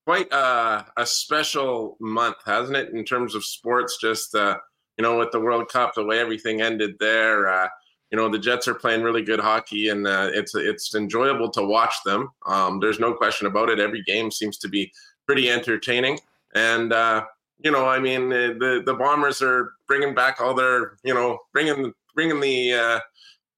quite 0.06 0.32
a, 0.32 0.86
a 0.98 1.06
special 1.06 1.98
month, 2.00 2.38
hasn't 2.46 2.78
it? 2.78 2.94
In 2.94 3.04
terms 3.04 3.36
of 3.36 3.44
sports, 3.44 3.98
just 4.00 4.36
uh, 4.36 4.58
you 4.98 5.04
know, 5.04 5.18
with 5.18 5.32
the 5.32 5.40
World 5.40 5.70
Cup, 5.70 5.94
the 5.96 6.04
way 6.04 6.20
everything 6.20 6.62
ended 6.62 6.96
there. 7.00 7.48
Uh, 7.48 7.68
you 8.12 8.18
know, 8.18 8.30
the 8.30 8.40
Jets 8.40 8.68
are 8.68 8.76
playing 8.76 9.02
really 9.02 9.22
good 9.22 9.40
hockey, 9.40 9.90
and 9.90 10.06
uh, 10.08 10.30
it's 10.34 10.56
it's 10.56 10.94
enjoyable 10.96 11.50
to 11.52 11.64
watch 11.64 11.96
them. 12.06 12.30
Um, 12.46 12.80
there's 12.80 13.00
no 13.00 13.14
question 13.14 13.48
about 13.48 13.70
it. 13.70 13.80
Every 13.80 14.04
game 14.04 14.32
seems 14.32 14.58
to 14.60 14.68
be 14.68 14.92
pretty 15.26 15.50
entertaining, 15.50 16.20
and 16.56 16.94
uh, 16.94 17.26
you 17.60 17.72
know, 17.72 17.88
I 17.88 18.00
mean, 18.00 18.30
the 18.30 18.82
the 18.86 18.94
Bombers 18.94 19.42
are 19.42 19.74
bringing 19.88 20.16
back 20.16 20.40
all 20.42 20.54
their, 20.54 20.98
you 21.04 21.14
know, 21.14 21.40
bringing 21.54 21.94
bringing 22.16 22.40
the 22.40 22.74
uh, 22.74 23.00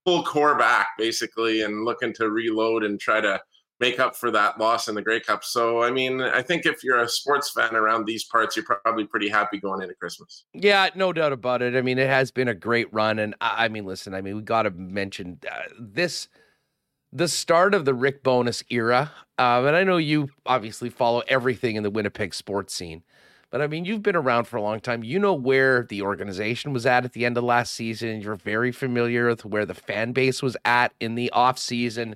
full 0.05 0.23
core 0.23 0.57
back 0.57 0.89
basically, 0.97 1.61
and 1.61 1.85
looking 1.85 2.13
to 2.13 2.29
reload 2.29 2.83
and 2.83 2.99
try 2.99 3.21
to 3.21 3.39
make 3.79 3.99
up 3.99 4.15
for 4.15 4.29
that 4.29 4.59
loss 4.59 4.87
in 4.87 4.93
the 4.93 5.01
Grey 5.01 5.19
Cup. 5.19 5.43
So, 5.43 5.81
I 5.81 5.89
mean, 5.89 6.21
I 6.21 6.43
think 6.43 6.67
if 6.67 6.83
you're 6.83 6.99
a 6.99 7.09
sports 7.09 7.49
fan 7.49 7.75
around 7.75 8.05
these 8.05 8.23
parts, 8.23 8.55
you're 8.55 8.63
probably 8.63 9.05
pretty 9.05 9.27
happy 9.27 9.59
going 9.59 9.81
into 9.81 9.95
Christmas. 9.95 10.45
Yeah, 10.53 10.89
no 10.93 11.11
doubt 11.11 11.33
about 11.33 11.63
it. 11.63 11.75
I 11.75 11.81
mean, 11.81 11.97
it 11.97 12.07
has 12.07 12.29
been 12.29 12.47
a 12.47 12.53
great 12.53 12.93
run, 12.93 13.17
and 13.17 13.35
I, 13.41 13.65
I 13.65 13.67
mean, 13.69 13.85
listen, 13.85 14.13
I 14.13 14.21
mean, 14.21 14.35
we 14.35 14.43
got 14.43 14.63
to 14.63 14.71
mention 14.71 15.39
uh, 15.51 15.63
this. 15.79 16.27
The 17.11 17.27
start 17.27 17.73
of 17.73 17.83
the 17.83 17.93
Rick 17.93 18.23
Bowness 18.23 18.63
era, 18.69 19.11
um, 19.37 19.65
and 19.65 19.75
I 19.75 19.83
know 19.83 19.97
you 19.97 20.29
obviously 20.45 20.89
follow 20.89 21.23
everything 21.27 21.75
in 21.75 21.83
the 21.83 21.89
Winnipeg 21.89 22.33
sports 22.33 22.73
scene. 22.73 23.03
But 23.51 23.61
I 23.61 23.67
mean, 23.67 23.83
you've 23.83 24.01
been 24.01 24.15
around 24.15 24.45
for 24.45 24.55
a 24.55 24.61
long 24.61 24.79
time. 24.79 25.03
You 25.03 25.19
know 25.19 25.33
where 25.33 25.83
the 25.83 26.01
organization 26.01 26.71
was 26.71 26.85
at 26.85 27.03
at 27.03 27.11
the 27.11 27.25
end 27.25 27.37
of 27.37 27.43
last 27.43 27.73
season. 27.73 28.21
You're 28.21 28.35
very 28.35 28.71
familiar 28.71 29.27
with 29.27 29.43
where 29.43 29.65
the 29.65 29.73
fan 29.73 30.13
base 30.13 30.41
was 30.41 30.55
at 30.63 30.93
in 31.01 31.15
the 31.15 31.29
off 31.31 31.59
season 31.59 32.15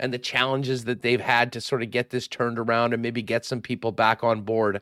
and 0.00 0.12
the 0.12 0.18
challenges 0.18 0.84
that 0.84 1.02
they've 1.02 1.20
had 1.20 1.52
to 1.52 1.60
sort 1.60 1.84
of 1.84 1.92
get 1.92 2.10
this 2.10 2.26
turned 2.26 2.58
around 2.58 2.92
and 2.92 3.00
maybe 3.00 3.22
get 3.22 3.44
some 3.44 3.60
people 3.60 3.92
back 3.92 4.24
on 4.24 4.42
board. 4.42 4.80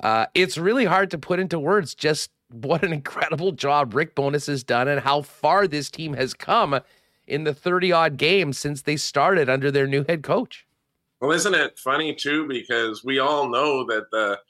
Uh, 0.00 0.26
it's 0.34 0.58
really 0.58 0.84
hard 0.84 1.12
to 1.12 1.18
put 1.18 1.38
into 1.38 1.60
words 1.60 1.94
just 1.94 2.32
what 2.50 2.82
an 2.82 2.92
incredible 2.92 3.52
job 3.52 3.94
Rick 3.94 4.16
Bowness 4.16 4.48
has 4.48 4.64
done 4.64 4.88
and 4.88 5.00
how 5.00 5.22
far 5.22 5.68
this 5.68 5.90
team 5.90 6.14
has 6.14 6.34
come 6.34 6.80
in 7.28 7.44
the 7.44 7.54
30 7.54 7.92
odd 7.92 8.16
games 8.16 8.58
since 8.58 8.82
they 8.82 8.96
started 8.96 9.48
under 9.48 9.70
their 9.70 9.86
new 9.86 10.04
head 10.08 10.24
coach. 10.24 10.66
Well, 11.20 11.30
isn't 11.30 11.54
it 11.54 11.78
funny 11.78 12.16
too? 12.16 12.48
Because 12.48 13.04
we 13.04 13.20
all 13.20 13.48
know 13.48 13.84
that 13.84 14.10
the 14.10 14.40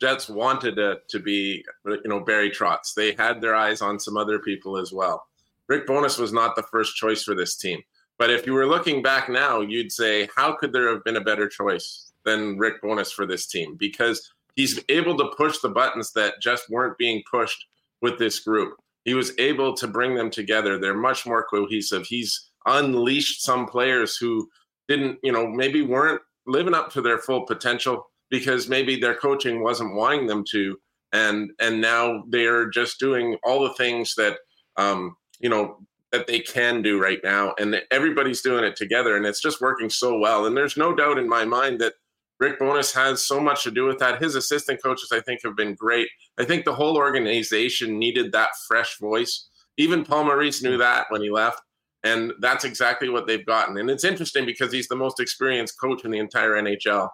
Jets 0.00 0.28
wanted 0.28 0.78
it 0.78 1.08
to 1.08 1.18
be, 1.18 1.64
you 1.84 2.00
know, 2.06 2.20
Barry 2.20 2.50
Trotz. 2.50 2.94
They 2.94 3.12
had 3.12 3.40
their 3.40 3.54
eyes 3.54 3.82
on 3.82 4.00
some 4.00 4.16
other 4.16 4.38
people 4.38 4.78
as 4.78 4.92
well. 4.92 5.26
Rick 5.68 5.86
Bowness 5.86 6.18
was 6.18 6.32
not 6.32 6.56
the 6.56 6.62
first 6.62 6.96
choice 6.96 7.22
for 7.22 7.34
this 7.34 7.56
team. 7.56 7.80
But 8.18 8.30
if 8.30 8.46
you 8.46 8.52
were 8.54 8.66
looking 8.66 9.02
back 9.02 9.28
now, 9.28 9.60
you'd 9.60 9.92
say, 9.92 10.28
how 10.36 10.52
could 10.52 10.72
there 10.72 10.88
have 10.92 11.04
been 11.04 11.16
a 11.16 11.22
better 11.22 11.48
choice 11.48 12.12
than 12.24 12.58
Rick 12.58 12.82
Bowness 12.82 13.12
for 13.12 13.26
this 13.26 13.46
team? 13.46 13.76
Because 13.76 14.32
he's 14.56 14.82
able 14.88 15.16
to 15.18 15.32
push 15.36 15.58
the 15.58 15.68
buttons 15.68 16.12
that 16.12 16.40
just 16.40 16.68
weren't 16.70 16.98
being 16.98 17.22
pushed 17.30 17.66
with 18.02 18.18
this 18.18 18.40
group. 18.40 18.76
He 19.04 19.14
was 19.14 19.32
able 19.38 19.74
to 19.74 19.86
bring 19.86 20.14
them 20.14 20.30
together. 20.30 20.78
They're 20.78 20.94
much 20.94 21.26
more 21.26 21.44
cohesive. 21.44 22.06
He's 22.06 22.50
unleashed 22.66 23.42
some 23.42 23.66
players 23.66 24.16
who 24.16 24.48
didn't, 24.88 25.18
you 25.22 25.32
know, 25.32 25.46
maybe 25.46 25.82
weren't 25.82 26.20
living 26.46 26.74
up 26.74 26.90
to 26.92 27.00
their 27.00 27.18
full 27.18 27.46
potential 27.46 28.10
because 28.30 28.68
maybe 28.68 28.98
their 28.98 29.14
coaching 29.14 29.62
wasn't 29.62 29.94
wanting 29.94 30.26
them 30.26 30.44
to 30.50 30.76
and 31.12 31.50
and 31.60 31.80
now 31.80 32.22
they're 32.28 32.68
just 32.68 32.98
doing 32.98 33.36
all 33.44 33.62
the 33.62 33.74
things 33.74 34.14
that 34.16 34.38
um 34.76 35.16
you 35.40 35.48
know 35.48 35.78
that 36.12 36.26
they 36.26 36.40
can 36.40 36.82
do 36.82 37.00
right 37.00 37.20
now 37.22 37.54
and 37.58 37.80
everybody's 37.90 38.42
doing 38.42 38.64
it 38.64 38.76
together 38.76 39.16
and 39.16 39.26
it's 39.26 39.40
just 39.40 39.60
working 39.60 39.90
so 39.90 40.18
well 40.18 40.46
and 40.46 40.56
there's 40.56 40.76
no 40.76 40.94
doubt 40.94 41.18
in 41.18 41.28
my 41.28 41.44
mind 41.44 41.80
that 41.80 41.94
Rick 42.40 42.58
Bowness 42.58 42.94
has 42.94 43.22
so 43.22 43.38
much 43.38 43.64
to 43.64 43.70
do 43.70 43.84
with 43.84 43.98
that. 43.98 44.22
His 44.22 44.34
assistant 44.34 44.82
coaches, 44.82 45.10
I 45.12 45.20
think, 45.20 45.40
have 45.44 45.54
been 45.54 45.74
great. 45.74 46.08
I 46.38 46.46
think 46.46 46.64
the 46.64 46.74
whole 46.74 46.96
organization 46.96 47.98
needed 47.98 48.32
that 48.32 48.48
fresh 48.66 48.98
voice. 48.98 49.50
Even 49.76 50.06
Paul 50.06 50.24
Maurice 50.24 50.62
knew 50.62 50.78
that 50.78 51.04
when 51.10 51.20
he 51.20 51.30
left. 51.30 51.60
And 52.02 52.32
that's 52.40 52.64
exactly 52.64 53.10
what 53.10 53.26
they've 53.26 53.44
gotten. 53.44 53.76
And 53.76 53.90
it's 53.90 54.04
interesting 54.04 54.46
because 54.46 54.72
he's 54.72 54.88
the 54.88 54.96
most 54.96 55.20
experienced 55.20 55.78
coach 55.78 56.06
in 56.06 56.10
the 56.10 56.18
entire 56.18 56.52
NHL 56.52 57.10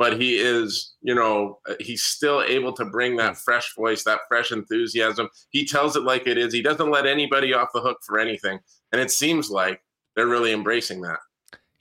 but 0.00 0.18
he 0.18 0.36
is, 0.36 0.94
you 1.02 1.14
know, 1.14 1.58
he's 1.78 2.02
still 2.02 2.40
able 2.40 2.72
to 2.72 2.86
bring 2.86 3.18
that 3.18 3.36
fresh 3.36 3.74
voice, 3.76 4.02
that 4.04 4.20
fresh 4.28 4.50
enthusiasm. 4.50 5.28
He 5.50 5.66
tells 5.66 5.94
it 5.94 6.04
like 6.04 6.26
it 6.26 6.38
is. 6.38 6.54
He 6.54 6.62
doesn't 6.62 6.90
let 6.90 7.04
anybody 7.04 7.52
off 7.52 7.68
the 7.74 7.82
hook 7.82 7.98
for 8.06 8.18
anything. 8.18 8.60
And 8.92 9.00
it 9.02 9.10
seems 9.10 9.50
like 9.50 9.82
they're 10.16 10.26
really 10.26 10.52
embracing 10.52 11.02
that. 11.02 11.18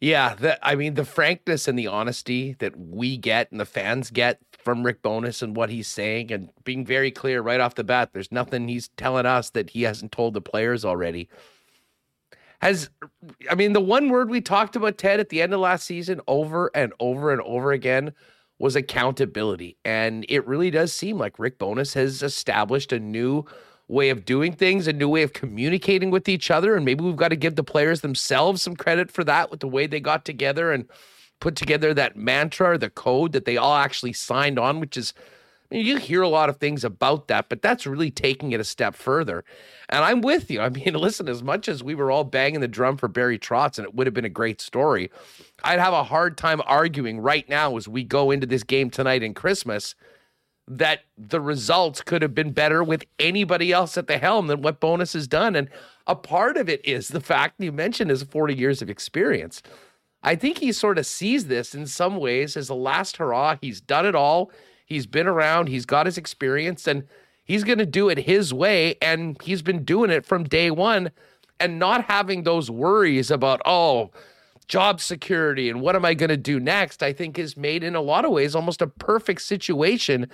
Yeah, 0.02 0.36
the, 0.36 0.68
I 0.68 0.76
mean 0.76 0.96
the 0.96 1.06
frankness 1.06 1.70
and 1.70 1.80
the 1.80 1.88
honesty 1.88 2.58
that 2.60 2.78
we 2.78 3.16
get 3.16 3.52
and 3.52 3.60
the 3.60 3.66
fans 3.66 4.12
get 4.12 4.40
from 4.52 4.84
Rick 4.84 5.02
Bowness 5.02 5.42
and 5.42 5.56
what 5.56 5.70
he's 5.70 5.88
saying 5.88 6.30
and 6.34 6.50
being 6.66 6.86
very 6.86 7.12
clear 7.12 7.42
right 7.42 7.62
off 7.62 7.76
the 7.76 7.86
bat. 7.86 8.10
There's 8.12 8.34
nothing 8.34 8.68
he's 8.68 8.90
telling 8.98 9.28
us 9.28 9.50
that 9.52 9.70
he 9.70 9.84
hasn't 9.84 10.12
told 10.12 10.34
the 10.34 10.42
players 10.42 10.84
already 10.84 11.30
has 12.62 12.90
I 13.50 13.56
mean 13.56 13.74
the 13.74 13.82
one 13.82 14.10
word 14.10 14.30
we 14.30 14.42
talked 14.42 14.76
about 14.76 14.98
Ted 14.98 15.20
at 15.20 15.30
the 15.30 15.42
end 15.42 15.54
of 15.54 15.60
last 15.60 15.86
season 15.86 16.22
over 16.28 16.72
and 16.76 16.94
over 17.00 17.32
and 17.32 17.42
over 17.42 17.72
again 17.72 18.14
was 18.60 18.76
accountability. 18.76 19.78
And 19.86 20.26
it 20.28 20.46
really 20.46 20.70
does 20.70 20.92
seem 20.94 21.18
like 21.18 21.40
Rick 21.40 21.58
Bowness 21.58 21.94
has 21.94 22.22
established 22.22 22.92
a 22.92 23.00
new 23.00 23.46
way 23.88 24.10
of 24.10 24.26
doing 24.26 24.54
things, 24.54 24.86
a 24.86 24.94
new 24.94 25.08
way 25.08 25.24
of 25.24 25.34
communicating 25.34 26.12
with 26.12 26.28
each 26.28 26.52
other. 26.52 26.76
And 26.76 26.86
maybe 26.86 27.04
we've 27.04 27.16
got 27.16 27.30
to 27.30 27.38
give 27.38 27.56
the 27.56 27.64
players 27.64 28.02
themselves 28.02 28.62
some 28.62 28.76
credit 28.76 29.10
for 29.10 29.24
that 29.24 29.50
with 29.50 29.62
the 29.62 29.68
way 29.68 29.88
they 29.88 30.02
got 30.02 30.26
together 30.26 30.72
and 30.72 30.86
put 31.40 31.56
together 31.56 31.94
that 31.94 32.18
mantra 32.18 32.72
or 32.72 32.78
the 32.78 32.90
code 32.90 33.32
that 33.32 33.46
they 33.46 33.58
all 33.58 33.76
actually 33.76 34.14
signed 34.14 34.60
on 34.60 34.80
which 34.80 34.98
is 34.98 35.14
you 35.72 35.98
hear 35.98 36.22
a 36.22 36.30
lot 36.30 36.50
of 36.50 36.58
things 36.58 36.84
about 36.84 37.28
that, 37.28 37.48
but 37.48 37.62
that's 37.62 37.86
really 37.86 38.10
taking 38.10 38.52
it 38.52 38.60
a 38.60 38.64
step 38.64 38.96
further. 38.96 39.44
And 39.88 40.04
I'm 40.04 40.22
with 40.22 40.50
you. 40.50 40.62
I 40.62 40.70
mean, 40.70 40.94
listen, 40.96 41.30
as 41.30 41.44
much 41.44 41.68
as 41.68 41.84
we 41.84 41.96
were 41.96 42.12
all 42.12 42.24
banging 42.24 42.62
the 42.62 42.68
drum 42.68 42.98
for 42.98 43.08
Barry 43.08 43.38
Trotz 43.38 43.78
and 43.78 43.86
it 43.86 43.94
would 43.94 44.08
have 44.08 44.14
been 44.14 44.26
a 44.26 44.30
great 44.30 44.62
story, 44.62 45.12
I'd 45.64 45.80
have 45.80 45.94
a 45.94 46.04
hard 46.04 46.38
time 46.38 46.62
arguing 46.66 47.20
right 47.20 47.48
now 47.48 47.78
as 47.78 47.88
we 47.88 48.04
go 48.04 48.32
into 48.32 48.48
this 48.48 48.64
game 48.64 48.90
tonight 48.90 49.24
in 49.24 49.34
Christmas 49.34 49.96
that 50.68 51.02
the 51.18 51.42
results 51.42 52.02
could 52.02 52.22
have 52.22 52.36
been 52.36 52.52
better 52.52 52.84
with 52.84 53.04
anybody 53.18 53.72
else 53.72 53.98
at 53.98 54.06
the 54.06 54.20
helm 54.20 54.48
than 54.48 54.62
what 54.62 54.80
Bowness 54.80 55.14
has 55.14 55.28
done. 55.28 55.56
And 55.56 55.68
a 56.06 56.16
part 56.16 56.58
of 56.58 56.70
it 56.70 56.86
is 56.86 57.08
the 57.08 57.20
fact 57.20 57.56
you 57.58 57.72
mentioned 57.72 58.12
his 58.12 58.22
40 58.22 58.54
years 58.54 58.82
of 58.84 58.90
experience. 58.90 59.64
I 60.22 60.36
think 60.36 60.60
he 60.60 60.72
sort 60.72 61.00
of 61.00 61.08
sees 61.08 61.48
this 61.48 61.74
in 61.74 61.88
some 61.88 62.18
ways 62.18 62.56
as 62.56 62.68
the 62.68 62.76
last 62.76 63.18
hurrah. 63.18 63.58
He's 63.60 63.82
done 63.82 64.06
it 64.06 64.16
all. 64.16 64.52
He's 64.90 65.06
been 65.06 65.28
around, 65.28 65.70
he's 65.70 65.86
got 65.86 66.08
his 66.08 66.18
experience, 66.18 66.88
and 66.88 67.04
he's 67.44 67.64
going 67.64 67.78
to 67.78 67.86
do 67.86 68.10
it 68.10 68.18
his 68.18 68.52
way. 68.52 68.96
And 69.02 69.40
he's 69.44 69.62
been 69.62 69.86
doing 69.86 70.10
it 70.10 70.26
from 70.26 70.44
day 70.44 70.72
one 70.72 71.12
and 71.60 71.78
not 71.78 72.06
having 72.06 72.44
those 72.44 72.72
worries 72.72 73.30
about, 73.30 73.62
oh, 73.66 74.10
job 74.68 75.00
security 75.02 75.70
and 75.70 75.82
what 75.82 75.96
am 75.96 76.06
I 76.06 76.14
going 76.14 76.30
to 76.30 76.38
do 76.38 76.60
next, 76.60 77.04
I 77.04 77.14
think 77.14 77.38
is 77.38 77.58
made 77.58 77.84
in 77.84 77.96
a 77.96 78.02
lot 78.02 78.26
of 78.26 78.32
ways 78.32 78.56
almost 78.56 78.82
a 78.82 78.88
perfect 78.88 79.42
situation 79.42 80.30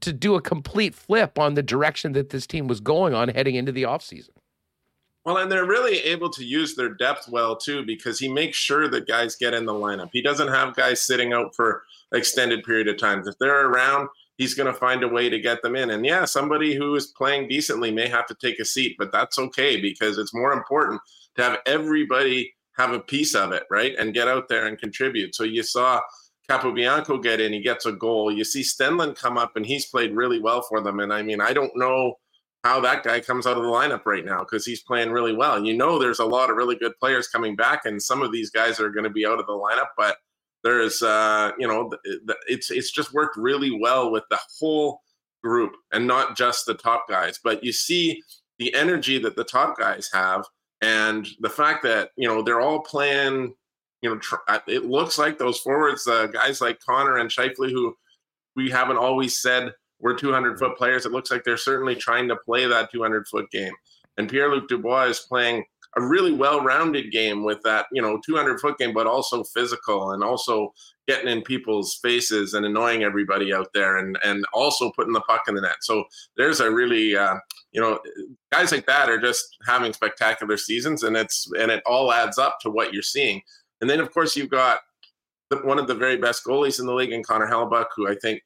to 0.00 0.12
do 0.12 0.34
a 0.34 0.42
complete 0.42 0.94
flip 0.94 1.38
on 1.38 1.54
the 1.54 1.62
direction 1.62 2.12
that 2.12 2.30
this 2.30 2.46
team 2.46 2.68
was 2.68 2.80
going 2.80 3.14
on 3.14 3.28
heading 3.28 3.56
into 3.56 3.72
the 3.72 3.82
offseason. 3.82 4.30
Well, 5.28 5.36
and 5.36 5.52
they're 5.52 5.66
really 5.66 5.98
able 5.98 6.30
to 6.30 6.42
use 6.42 6.74
their 6.74 6.88
depth 6.88 7.28
well 7.28 7.54
too, 7.54 7.84
because 7.84 8.18
he 8.18 8.32
makes 8.32 8.56
sure 8.56 8.88
that 8.88 9.06
guys 9.06 9.36
get 9.36 9.52
in 9.52 9.66
the 9.66 9.74
lineup. 9.74 10.08
He 10.10 10.22
doesn't 10.22 10.48
have 10.48 10.74
guys 10.74 11.02
sitting 11.02 11.34
out 11.34 11.54
for 11.54 11.82
extended 12.14 12.64
period 12.64 12.88
of 12.88 12.96
time. 12.96 13.22
If 13.26 13.36
they're 13.38 13.66
around, 13.66 14.08
he's 14.38 14.54
going 14.54 14.72
to 14.72 14.80
find 14.80 15.02
a 15.02 15.08
way 15.08 15.28
to 15.28 15.38
get 15.38 15.60
them 15.60 15.76
in. 15.76 15.90
And 15.90 16.06
yeah, 16.06 16.24
somebody 16.24 16.74
who 16.74 16.94
is 16.94 17.08
playing 17.08 17.46
decently 17.46 17.90
may 17.90 18.08
have 18.08 18.24
to 18.28 18.36
take 18.40 18.58
a 18.58 18.64
seat, 18.64 18.96
but 18.98 19.12
that's 19.12 19.38
okay 19.38 19.78
because 19.78 20.16
it's 20.16 20.32
more 20.32 20.54
important 20.54 20.98
to 21.36 21.42
have 21.42 21.58
everybody 21.66 22.54
have 22.78 22.94
a 22.94 23.00
piece 23.00 23.34
of 23.34 23.52
it, 23.52 23.64
right? 23.70 23.94
And 23.98 24.14
get 24.14 24.28
out 24.28 24.48
there 24.48 24.66
and 24.66 24.78
contribute. 24.78 25.34
So 25.34 25.44
you 25.44 25.62
saw 25.62 26.00
Capobianco 26.48 27.22
get 27.22 27.38
in, 27.38 27.52
he 27.52 27.60
gets 27.60 27.84
a 27.84 27.92
goal. 27.92 28.32
You 28.32 28.44
see 28.44 28.62
Stenlund 28.62 29.16
come 29.16 29.36
up 29.36 29.56
and 29.56 29.66
he's 29.66 29.90
played 29.90 30.16
really 30.16 30.40
well 30.40 30.62
for 30.62 30.80
them. 30.80 31.00
And 31.00 31.12
I 31.12 31.20
mean, 31.20 31.42
I 31.42 31.52
don't 31.52 31.76
know 31.76 32.14
how 32.64 32.80
that 32.80 33.04
guy 33.04 33.20
comes 33.20 33.46
out 33.46 33.56
of 33.56 33.62
the 33.62 33.68
lineup 33.68 34.04
right 34.04 34.24
now 34.24 34.40
because 34.40 34.64
he's 34.66 34.82
playing 34.82 35.10
really 35.10 35.34
well. 35.34 35.64
You 35.64 35.76
know, 35.76 35.98
there's 35.98 36.18
a 36.18 36.24
lot 36.24 36.50
of 36.50 36.56
really 36.56 36.76
good 36.76 36.92
players 36.98 37.28
coming 37.28 37.56
back, 37.56 37.84
and 37.84 38.02
some 38.02 38.22
of 38.22 38.32
these 38.32 38.50
guys 38.50 38.80
are 38.80 38.90
going 38.90 39.04
to 39.04 39.10
be 39.10 39.26
out 39.26 39.38
of 39.38 39.46
the 39.46 39.52
lineup, 39.52 39.88
but 39.96 40.16
there's, 40.64 41.02
uh, 41.02 41.52
you 41.58 41.68
know, 41.68 41.90
it's 42.48 42.70
it's 42.70 42.90
just 42.90 43.14
worked 43.14 43.36
really 43.36 43.70
well 43.70 44.10
with 44.10 44.24
the 44.28 44.38
whole 44.58 45.00
group 45.42 45.72
and 45.92 46.06
not 46.06 46.36
just 46.36 46.66
the 46.66 46.74
top 46.74 47.08
guys. 47.08 47.38
But 47.42 47.62
you 47.62 47.72
see 47.72 48.20
the 48.58 48.74
energy 48.74 49.18
that 49.20 49.36
the 49.36 49.44
top 49.44 49.78
guys 49.78 50.10
have, 50.12 50.44
and 50.82 51.26
the 51.40 51.50
fact 51.50 51.84
that 51.84 52.10
you 52.16 52.28
know 52.28 52.42
they're 52.42 52.60
all 52.60 52.80
playing. 52.80 53.54
You 54.02 54.10
know, 54.10 54.18
tr- 54.18 54.36
it 54.68 54.84
looks 54.84 55.18
like 55.18 55.38
those 55.38 55.58
forwards, 55.58 56.06
uh, 56.06 56.28
guys 56.28 56.60
like 56.60 56.78
Connor 56.78 57.16
and 57.16 57.28
Scheifele, 57.28 57.70
who 57.70 57.96
we 58.54 58.70
haven't 58.70 58.96
always 58.96 59.40
said 59.40 59.72
we're 60.00 60.14
200 60.14 60.58
foot 60.58 60.76
players. 60.76 61.06
It 61.06 61.12
looks 61.12 61.30
like 61.30 61.44
they're 61.44 61.56
certainly 61.56 61.94
trying 61.94 62.28
to 62.28 62.36
play 62.36 62.66
that 62.66 62.90
200 62.92 63.26
foot 63.28 63.50
game. 63.50 63.72
And 64.16 64.28
Pierre 64.28 64.50
Luc 64.50 64.68
Dubois 64.68 65.04
is 65.04 65.20
playing 65.20 65.64
a 65.96 66.02
really 66.02 66.32
well-rounded 66.32 67.10
game 67.10 67.44
with 67.44 67.62
that, 67.62 67.86
you 67.92 68.02
know, 68.02 68.20
200 68.24 68.60
foot 68.60 68.78
game, 68.78 68.92
but 68.92 69.06
also 69.06 69.42
physical 69.42 70.10
and 70.12 70.22
also 70.22 70.72
getting 71.06 71.28
in 71.28 71.42
people's 71.42 71.98
faces 72.02 72.52
and 72.52 72.66
annoying 72.66 73.02
everybody 73.02 73.52
out 73.52 73.68
there, 73.72 73.96
and 73.96 74.18
and 74.22 74.44
also 74.52 74.92
putting 74.94 75.14
the 75.14 75.20
puck 75.22 75.42
in 75.48 75.54
the 75.54 75.62
net. 75.62 75.76
So 75.80 76.04
there's 76.36 76.60
a 76.60 76.70
really, 76.70 77.16
uh, 77.16 77.36
you 77.72 77.80
know, 77.80 77.98
guys 78.52 78.70
like 78.70 78.86
that 78.86 79.08
are 79.08 79.20
just 79.20 79.56
having 79.66 79.92
spectacular 79.92 80.56
seasons, 80.56 81.02
and 81.02 81.16
it's 81.16 81.50
and 81.58 81.70
it 81.70 81.82
all 81.86 82.12
adds 82.12 82.38
up 82.38 82.58
to 82.60 82.70
what 82.70 82.92
you're 82.92 83.02
seeing. 83.02 83.40
And 83.80 83.88
then 83.88 84.00
of 84.00 84.12
course 84.12 84.36
you've 84.36 84.50
got 84.50 84.80
one 85.62 85.78
of 85.78 85.86
the 85.86 85.94
very 85.94 86.18
best 86.18 86.44
goalies 86.44 86.78
in 86.78 86.86
the 86.86 86.94
league, 86.94 87.12
in 87.12 87.24
Connor 87.24 87.48
Hellebuyck, 87.48 87.86
who 87.96 88.08
I 88.08 88.14
think 88.20 88.42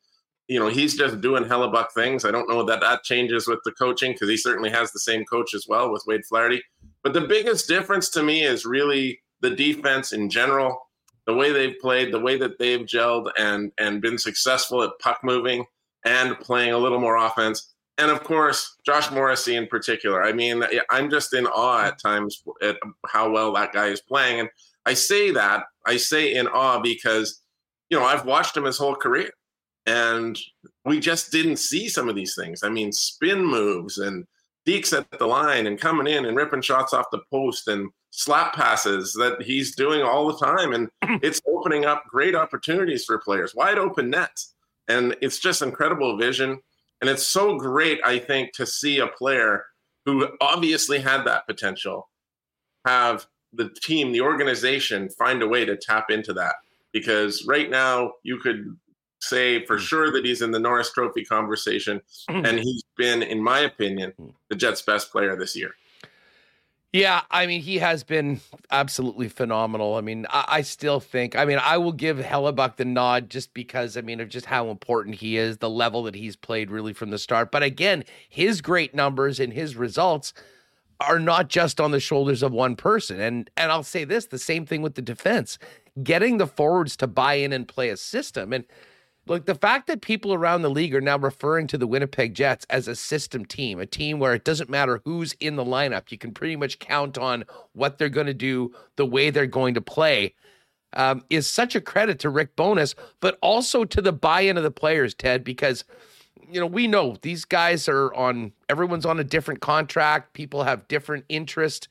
you 0.52 0.60
know, 0.60 0.68
he's 0.68 0.96
just 0.96 1.22
doing 1.22 1.44
Hellebuyck 1.44 1.92
things. 1.92 2.26
I 2.26 2.30
don't 2.30 2.48
know 2.48 2.62
that 2.64 2.80
that 2.80 3.04
changes 3.04 3.46
with 3.46 3.60
the 3.64 3.72
coaching 3.72 4.12
because 4.12 4.28
he 4.28 4.36
certainly 4.36 4.68
has 4.68 4.92
the 4.92 5.00
same 5.00 5.24
coach 5.24 5.54
as 5.54 5.66
well 5.66 5.90
with 5.90 6.04
Wade 6.06 6.26
Flaherty. 6.26 6.62
But 7.02 7.14
the 7.14 7.22
biggest 7.22 7.68
difference 7.68 8.10
to 8.10 8.22
me 8.22 8.42
is 8.42 8.66
really 8.66 9.20
the 9.40 9.48
defense 9.48 10.12
in 10.12 10.28
general, 10.28 10.78
the 11.26 11.34
way 11.34 11.52
they've 11.52 11.78
played, 11.80 12.12
the 12.12 12.20
way 12.20 12.36
that 12.36 12.58
they've 12.58 12.84
gelled 12.84 13.30
and 13.38 13.72
and 13.78 14.02
been 14.02 14.18
successful 14.18 14.82
at 14.82 14.90
puck 15.00 15.20
moving 15.24 15.64
and 16.04 16.38
playing 16.40 16.72
a 16.72 16.78
little 16.78 17.00
more 17.00 17.16
offense. 17.16 17.72
And 17.96 18.10
of 18.10 18.22
course, 18.22 18.76
Josh 18.84 19.10
Morrissey 19.10 19.56
in 19.56 19.66
particular. 19.68 20.22
I 20.22 20.34
mean, 20.34 20.64
I'm 20.90 21.08
just 21.08 21.32
in 21.32 21.46
awe 21.46 21.84
at 21.84 21.98
times 21.98 22.42
at 22.62 22.76
how 23.06 23.30
well 23.30 23.54
that 23.54 23.72
guy 23.72 23.86
is 23.86 24.02
playing. 24.02 24.40
And 24.40 24.48
I 24.84 24.92
say 24.92 25.30
that, 25.30 25.64
I 25.86 25.96
say 25.96 26.34
in 26.34 26.46
awe 26.46 26.80
because, 26.80 27.40
you 27.88 27.98
know, 27.98 28.04
I've 28.04 28.26
watched 28.26 28.56
him 28.56 28.64
his 28.64 28.76
whole 28.76 28.96
career. 28.96 29.30
And 29.86 30.38
we 30.84 31.00
just 31.00 31.32
didn't 31.32 31.56
see 31.56 31.88
some 31.88 32.08
of 32.08 32.14
these 32.14 32.34
things. 32.34 32.62
I 32.62 32.68
mean, 32.68 32.92
spin 32.92 33.44
moves 33.44 33.98
and 33.98 34.26
dekes 34.66 34.96
at 34.96 35.18
the 35.18 35.26
line 35.26 35.66
and 35.66 35.80
coming 35.80 36.06
in 36.06 36.24
and 36.24 36.36
ripping 36.36 36.62
shots 36.62 36.92
off 36.92 37.06
the 37.10 37.22
post 37.30 37.66
and 37.68 37.90
slap 38.10 38.54
passes 38.54 39.12
that 39.14 39.42
he's 39.42 39.74
doing 39.74 40.02
all 40.02 40.26
the 40.26 40.44
time. 40.44 40.72
And 40.72 40.88
it's 41.22 41.40
opening 41.48 41.84
up 41.84 42.04
great 42.08 42.34
opportunities 42.34 43.04
for 43.04 43.18
players, 43.18 43.54
wide 43.54 43.78
open 43.78 44.10
nets. 44.10 44.54
And 44.88 45.16
it's 45.20 45.38
just 45.38 45.62
incredible 45.62 46.16
vision. 46.16 46.60
And 47.00 47.10
it's 47.10 47.26
so 47.26 47.56
great, 47.56 48.00
I 48.04 48.18
think, 48.18 48.52
to 48.54 48.66
see 48.66 48.98
a 48.98 49.08
player 49.08 49.64
who 50.04 50.28
obviously 50.40 51.00
had 51.00 51.24
that 51.24 51.46
potential 51.46 52.08
have 52.86 53.26
the 53.52 53.70
team, 53.82 54.12
the 54.12 54.20
organization 54.20 55.08
find 55.10 55.42
a 55.42 55.48
way 55.48 55.64
to 55.64 55.76
tap 55.76 56.10
into 56.10 56.32
that. 56.34 56.54
Because 56.92 57.44
right 57.46 57.70
now, 57.70 58.12
you 58.22 58.38
could 58.38 58.76
say 59.22 59.64
for 59.64 59.76
mm. 59.76 59.80
sure 59.80 60.12
that 60.12 60.24
he's 60.24 60.42
in 60.42 60.50
the 60.50 60.58
Norris 60.58 60.92
Trophy 60.92 61.24
conversation, 61.24 62.00
mm. 62.28 62.46
and 62.46 62.58
he's 62.58 62.82
been, 62.96 63.22
in 63.22 63.42
my 63.42 63.60
opinion, 63.60 64.12
mm. 64.20 64.32
the 64.48 64.56
Jets' 64.56 64.82
best 64.82 65.10
player 65.10 65.36
this 65.36 65.56
year. 65.56 65.74
Yeah, 66.92 67.22
I 67.30 67.46
mean, 67.46 67.62
he 67.62 67.78
has 67.78 68.04
been 68.04 68.42
absolutely 68.70 69.30
phenomenal. 69.30 69.94
I 69.94 70.02
mean, 70.02 70.26
I, 70.28 70.44
I, 70.48 70.60
still 70.60 71.00
think, 71.00 71.34
I 71.34 71.46
mean, 71.46 71.58
I 71.58 71.78
will 71.78 71.92
give 71.92 72.18
Hellebuyck 72.18 72.76
the 72.76 72.84
nod 72.84 73.30
just 73.30 73.54
because, 73.54 73.96
I 73.96 74.02
mean, 74.02 74.20
of 74.20 74.28
just 74.28 74.44
how 74.44 74.68
important 74.68 75.14
he 75.14 75.38
is, 75.38 75.56
the 75.56 75.70
level 75.70 76.02
that 76.02 76.14
he's 76.14 76.36
played 76.36 76.70
really 76.70 76.92
from 76.92 77.08
the 77.08 77.16
start. 77.18 77.50
But 77.50 77.62
again, 77.62 78.04
his 78.28 78.60
great 78.60 78.94
numbers 78.94 79.40
and 79.40 79.54
his 79.54 79.74
results 79.74 80.34
are 81.00 81.18
not 81.18 81.48
just 81.48 81.80
on 81.80 81.92
the 81.92 82.00
shoulders 82.00 82.42
of 82.42 82.52
one 82.52 82.76
person. 82.76 83.20
And 83.20 83.50
and 83.56 83.72
I'll 83.72 83.82
say 83.82 84.04
this, 84.04 84.26
the 84.26 84.38
same 84.38 84.66
thing 84.66 84.82
with 84.82 84.94
the 84.94 85.02
defense. 85.02 85.58
Getting 86.02 86.36
the 86.36 86.46
forwards 86.46 86.94
to 86.98 87.06
buy 87.06 87.34
in 87.34 87.54
and 87.54 87.66
play 87.66 87.88
a 87.88 87.96
system. 87.96 88.52
And 88.52 88.64
Look, 89.26 89.46
the 89.46 89.54
fact 89.54 89.86
that 89.86 90.02
people 90.02 90.34
around 90.34 90.62
the 90.62 90.70
league 90.70 90.94
are 90.94 91.00
now 91.00 91.16
referring 91.16 91.68
to 91.68 91.78
the 91.78 91.86
Winnipeg 91.86 92.34
Jets 92.34 92.66
as 92.68 92.88
a 92.88 92.96
system 92.96 93.44
team, 93.44 93.78
a 93.78 93.86
team 93.86 94.18
where 94.18 94.34
it 94.34 94.44
doesn't 94.44 94.68
matter 94.68 95.00
who's 95.04 95.34
in 95.34 95.54
the 95.54 95.64
lineup, 95.64 96.10
you 96.10 96.18
can 96.18 96.32
pretty 96.32 96.56
much 96.56 96.80
count 96.80 97.16
on 97.16 97.44
what 97.72 97.98
they're 97.98 98.08
going 98.08 98.26
to 98.26 98.34
do, 98.34 98.74
the 98.96 99.06
way 99.06 99.30
they're 99.30 99.46
going 99.46 99.74
to 99.74 99.80
play, 99.80 100.34
um, 100.94 101.24
is 101.30 101.46
such 101.46 101.76
a 101.76 101.80
credit 101.80 102.18
to 102.18 102.30
Rick 102.30 102.56
Bowness, 102.56 102.96
but 103.20 103.38
also 103.40 103.84
to 103.84 104.02
the 104.02 104.12
buy 104.12 104.40
in 104.40 104.56
of 104.56 104.64
the 104.64 104.72
players, 104.72 105.14
Ted, 105.14 105.44
because, 105.44 105.84
you 106.50 106.58
know, 106.58 106.66
we 106.66 106.88
know 106.88 107.16
these 107.22 107.44
guys 107.44 107.88
are 107.88 108.12
on, 108.14 108.52
everyone's 108.68 109.06
on 109.06 109.20
a 109.20 109.24
different 109.24 109.60
contract, 109.60 110.32
people 110.32 110.64
have 110.64 110.88
different 110.88 111.24
interest. 111.28 111.86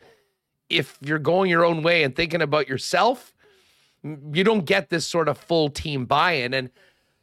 If 0.69 0.97
you're 1.01 1.17
going 1.17 1.49
your 1.49 1.63
own 1.63 1.81
way 1.81 2.03
and 2.03 2.13
thinking 2.13 2.41
about 2.41 2.67
yourself, 2.67 3.33
you 4.03 4.43
don't 4.43 4.65
get 4.65 4.89
this 4.89 5.07
sort 5.07 5.29
of 5.29 5.37
full 5.37 5.69
team 5.69 6.05
buy 6.05 6.33
in. 6.33 6.53
And, 6.53 6.69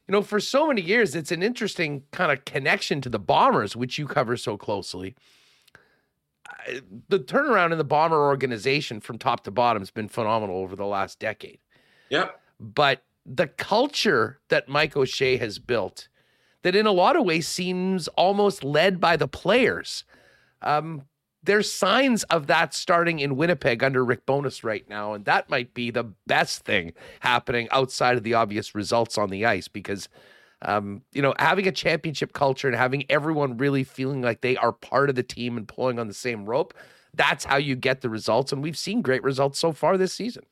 you 0.09 0.13
know, 0.13 0.23
for 0.23 0.41
so 0.41 0.67
many 0.67 0.81
years, 0.81 1.15
it's 1.15 1.31
an 1.31 1.43
interesting 1.43 2.03
kind 2.13 2.33
of 2.33 2.47
connection 2.47 3.03
to 3.03 3.11
the 3.11 3.19
Bombers, 3.19 3.77
which 3.77 3.99
you 3.99 4.07
cover 4.07 4.39
so 4.39 4.57
closely. 4.57 5.15
The 7.09 7.21
turnaround 7.21 7.73
in 7.73 7.79
the 7.79 7.85
Bomber 7.85 8.17
organization 8.17 9.01
from 9.01 9.19
top 9.19 9.45
to 9.45 9.51
bottom 9.51 9.83
has 9.83 9.91
been 9.91 10.09
phenomenal 10.09 10.57
over 10.57 10.75
the 10.75 10.87
last 10.87 11.19
decade. 11.19 11.59
Yep. 12.09 12.41
But 12.59 13.03
the 13.27 13.49
culture 13.49 14.41
that 14.49 14.67
Mike 14.67 14.97
O'Shea 14.97 15.37
has 15.37 15.59
built, 15.59 16.09
that 16.63 16.75
in 16.75 16.87
a 16.87 16.93
lot 16.93 17.17
of 17.17 17.27
ways 17.27 17.47
seems 17.47 18.09
almost 18.09 18.65
led 18.65 19.01
by 19.01 19.17
the 19.17 19.29
players, 19.29 20.05
um, 20.63 21.03
there's 21.49 21.73
signs 21.73 22.25
of 22.25 22.47
that 22.47 22.75
starting 22.75 23.21
in 23.21 23.35
Winnipeg 23.35 23.83
under 23.83 24.05
Rick 24.05 24.27
Bowness 24.27 24.63
right 24.63 24.87
now. 24.87 25.15
And 25.15 25.25
that 25.25 25.49
might 25.49 25.73
be 25.73 25.91
the 25.91 26.05
best 26.27 26.63
thing 26.63 26.93
happening 27.21 27.69
outside 27.71 28.19
of 28.19 28.23
the 28.23 28.35
obvious 28.35 28.75
results 28.75 29.17
on 29.17 29.31
the 29.31 29.47
ice 29.47 29.67
because, 29.67 30.11
um, 30.61 31.01
you 31.13 31.23
know, 31.23 31.35
having 31.39 31.67
a 31.67 31.73
championship 31.73 32.35
culture 32.35 32.69
and 32.69 32.77
having 32.77 33.11
everyone 33.11 33.57
really 33.57 33.83
feeling 33.83 34.21
like 34.21 34.43
they 34.43 34.59
are 34.59 34.73
part 34.73 35.09
of 35.09 35.17
the 35.17 35.23
team 35.23 35.57
and 35.57 35.67
pulling 35.67 35.99
on 35.99 36.07
the 36.07 36.13
same 36.13 36.45
rope, 36.45 36.75
that's 37.15 37.47
how 37.47 37.57
you 37.57 37.75
get 37.75 38.03
the 38.03 38.11
results. 38.11 38.53
And 38.53 38.63
we've 38.63 38.77
seen 38.77 39.01
great 39.01 39.23
results 39.23 39.59
so 39.59 39.73
far 39.73 39.97
this 39.97 40.13
season. 40.13 40.45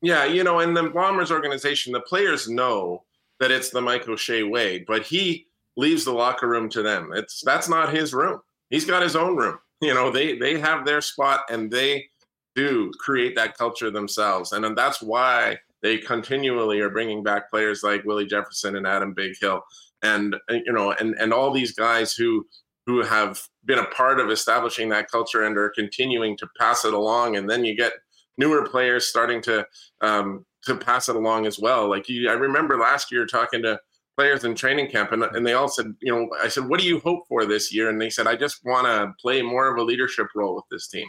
Yeah. 0.00 0.24
You 0.24 0.42
know, 0.42 0.60
in 0.60 0.72
the 0.72 0.84
Bombers 0.84 1.30
organization, 1.30 1.92
the 1.92 2.00
players 2.00 2.48
know 2.48 3.04
that 3.40 3.50
it's 3.50 3.68
the 3.68 3.82
Mike 3.82 4.08
O'Shea 4.08 4.44
way, 4.44 4.78
but 4.88 5.02
he 5.02 5.48
leaves 5.76 6.06
the 6.06 6.12
locker 6.12 6.48
room 6.48 6.70
to 6.70 6.82
them. 6.82 7.12
It's 7.14 7.42
that's 7.44 7.68
not 7.68 7.92
his 7.92 8.14
room. 8.14 8.40
He's 8.70 8.86
got 8.86 9.02
his 9.02 9.16
own 9.16 9.36
room 9.36 9.58
you 9.80 9.94
know 9.94 10.10
they 10.10 10.38
they 10.38 10.58
have 10.58 10.84
their 10.84 11.00
spot 11.00 11.42
and 11.50 11.70
they 11.70 12.06
do 12.54 12.90
create 12.98 13.36
that 13.36 13.56
culture 13.56 13.90
themselves. 13.90 14.52
And, 14.52 14.64
and 14.64 14.76
that's 14.76 15.00
why 15.00 15.58
they 15.82 15.98
continually 15.98 16.80
are 16.80 16.90
bringing 16.90 17.22
back 17.22 17.48
players 17.48 17.82
like 17.82 18.04
willie 18.04 18.26
jefferson 18.26 18.76
and 18.76 18.86
adam 18.86 19.14
Bighill, 19.14 19.60
and 20.02 20.36
you 20.50 20.72
know 20.72 20.92
and 20.92 21.14
and 21.18 21.32
all 21.32 21.52
these 21.52 21.72
guys 21.72 22.14
who 22.14 22.46
who 22.86 23.02
have 23.02 23.40
been 23.64 23.78
a 23.78 23.86
part 23.86 24.18
of 24.20 24.30
establishing 24.30 24.88
that 24.88 25.10
culture 25.10 25.44
and 25.44 25.56
are 25.56 25.70
continuing 25.70 26.36
to 26.36 26.48
pass 26.58 26.84
it 26.84 26.94
along. 26.94 27.36
And 27.36 27.48
then 27.48 27.64
you 27.64 27.76
get 27.76 27.92
newer 28.38 28.66
players 28.66 29.06
starting 29.06 29.40
to 29.42 29.66
um, 30.00 30.44
to 30.64 30.74
pass 30.74 31.08
it 31.08 31.16
along 31.16 31.46
as 31.46 31.58
well. 31.58 31.88
Like 31.88 32.08
you, 32.08 32.28
i 32.28 32.32
remember 32.32 32.78
last 32.78 33.12
year 33.12 33.26
talking 33.26 33.62
to 33.62 33.78
players 34.20 34.44
in 34.44 34.54
training 34.54 34.86
camp 34.86 35.12
and, 35.12 35.22
and 35.22 35.46
they 35.46 35.54
all 35.54 35.66
said 35.66 35.94
you 36.02 36.14
know 36.14 36.28
i 36.42 36.46
said 36.46 36.68
what 36.68 36.78
do 36.78 36.86
you 36.86 37.00
hope 37.00 37.26
for 37.26 37.46
this 37.46 37.72
year? 37.72 37.88
And 37.88 37.98
they 37.98 38.10
said 38.10 38.26
i 38.26 38.36
just 38.36 38.62
want 38.66 38.86
to 38.86 39.14
play 39.18 39.40
more 39.40 39.66
of 39.68 39.78
a 39.78 39.82
leadership 39.82 40.26
role 40.34 40.54
with 40.54 40.66
this 40.70 40.88
team. 40.88 41.08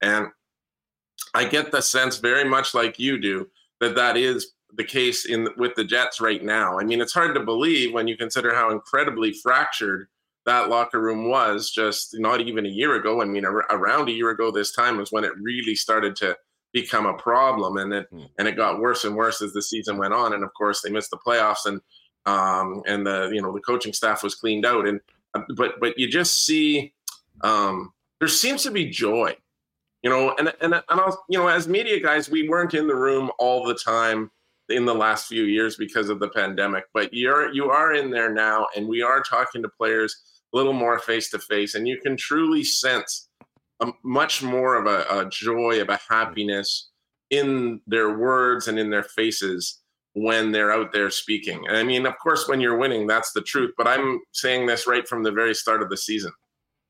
And 0.00 0.28
i 1.34 1.44
get 1.44 1.72
the 1.72 1.82
sense 1.82 2.18
very 2.18 2.44
much 2.44 2.72
like 2.72 3.00
you 3.00 3.20
do 3.20 3.48
that 3.80 3.96
that 3.96 4.16
is 4.16 4.52
the 4.76 4.84
case 4.84 5.26
in 5.26 5.48
with 5.56 5.74
the 5.74 5.82
jets 5.82 6.20
right 6.20 6.44
now. 6.44 6.78
I 6.78 6.84
mean 6.84 7.00
it's 7.00 7.12
hard 7.12 7.34
to 7.34 7.40
believe 7.40 7.92
when 7.92 8.06
you 8.06 8.16
consider 8.16 8.54
how 8.54 8.70
incredibly 8.70 9.32
fractured 9.32 10.06
that 10.46 10.68
locker 10.68 11.00
room 11.00 11.28
was 11.28 11.68
just 11.68 12.16
not 12.16 12.40
even 12.40 12.64
a 12.64 12.76
year 12.80 12.94
ago. 12.94 13.22
I 13.22 13.24
mean 13.24 13.44
around 13.44 14.08
a 14.08 14.12
year 14.12 14.30
ago 14.30 14.52
this 14.52 14.70
time 14.70 14.98
was 14.98 15.10
when 15.10 15.24
it 15.24 15.32
really 15.42 15.74
started 15.74 16.14
to 16.16 16.36
become 16.72 17.06
a 17.06 17.18
problem 17.18 17.76
and 17.78 17.92
it 17.92 18.06
hmm. 18.12 18.26
and 18.38 18.46
it 18.46 18.56
got 18.56 18.78
worse 18.78 19.04
and 19.04 19.16
worse 19.16 19.42
as 19.42 19.52
the 19.52 19.62
season 19.62 19.98
went 19.98 20.14
on. 20.14 20.32
And 20.32 20.44
of 20.44 20.54
course 20.54 20.80
they 20.80 20.90
missed 20.90 21.10
the 21.10 21.24
playoffs 21.26 21.66
and 21.66 21.80
um, 22.26 22.82
and 22.86 23.06
the 23.06 23.30
you 23.32 23.42
know 23.42 23.52
the 23.52 23.60
coaching 23.60 23.92
staff 23.92 24.22
was 24.22 24.34
cleaned 24.34 24.66
out. 24.66 24.86
And 24.86 25.00
uh, 25.34 25.42
but 25.56 25.80
but 25.80 25.98
you 25.98 26.08
just 26.08 26.44
see 26.44 26.92
um, 27.42 27.92
there 28.20 28.28
seems 28.28 28.62
to 28.64 28.70
be 28.70 28.88
joy, 28.88 29.36
you 30.02 30.10
know. 30.10 30.34
And 30.38 30.52
and 30.60 30.74
and 30.74 30.82
I'll, 30.88 31.24
you 31.28 31.38
know, 31.38 31.48
as 31.48 31.68
media 31.68 32.00
guys, 32.00 32.30
we 32.30 32.48
weren't 32.48 32.74
in 32.74 32.86
the 32.86 32.96
room 32.96 33.30
all 33.38 33.64
the 33.64 33.74
time 33.74 34.30
in 34.68 34.84
the 34.84 34.94
last 34.94 35.26
few 35.26 35.44
years 35.44 35.76
because 35.76 36.08
of 36.08 36.20
the 36.20 36.28
pandemic. 36.28 36.84
But 36.94 37.12
you're 37.12 37.52
you 37.52 37.70
are 37.70 37.94
in 37.94 38.10
there 38.10 38.32
now, 38.32 38.66
and 38.76 38.86
we 38.86 39.02
are 39.02 39.22
talking 39.22 39.62
to 39.62 39.68
players 39.68 40.16
a 40.52 40.56
little 40.56 40.72
more 40.72 40.98
face 40.98 41.30
to 41.30 41.38
face, 41.38 41.74
and 41.74 41.88
you 41.88 41.98
can 41.98 42.16
truly 42.16 42.62
sense 42.62 43.28
a, 43.80 43.90
much 44.04 44.42
more 44.42 44.76
of 44.76 44.86
a, 44.86 45.20
a 45.20 45.28
joy, 45.28 45.80
of 45.80 45.88
a 45.88 45.98
happiness 46.08 46.90
in 47.30 47.80
their 47.86 48.18
words 48.18 48.68
and 48.68 48.78
in 48.78 48.90
their 48.90 49.02
faces 49.02 49.81
when 50.14 50.52
they're 50.52 50.72
out 50.72 50.92
there 50.92 51.10
speaking. 51.10 51.64
And 51.66 51.76
I 51.76 51.82
mean, 51.82 52.04
of 52.06 52.18
course, 52.18 52.46
when 52.46 52.60
you're 52.60 52.76
winning, 52.76 53.06
that's 53.06 53.32
the 53.32 53.40
truth. 53.40 53.72
But 53.78 53.88
I'm 53.88 54.20
saying 54.32 54.66
this 54.66 54.86
right 54.86 55.08
from 55.08 55.22
the 55.22 55.32
very 55.32 55.54
start 55.54 55.82
of 55.82 55.88
the 55.88 55.96
season. 55.96 56.32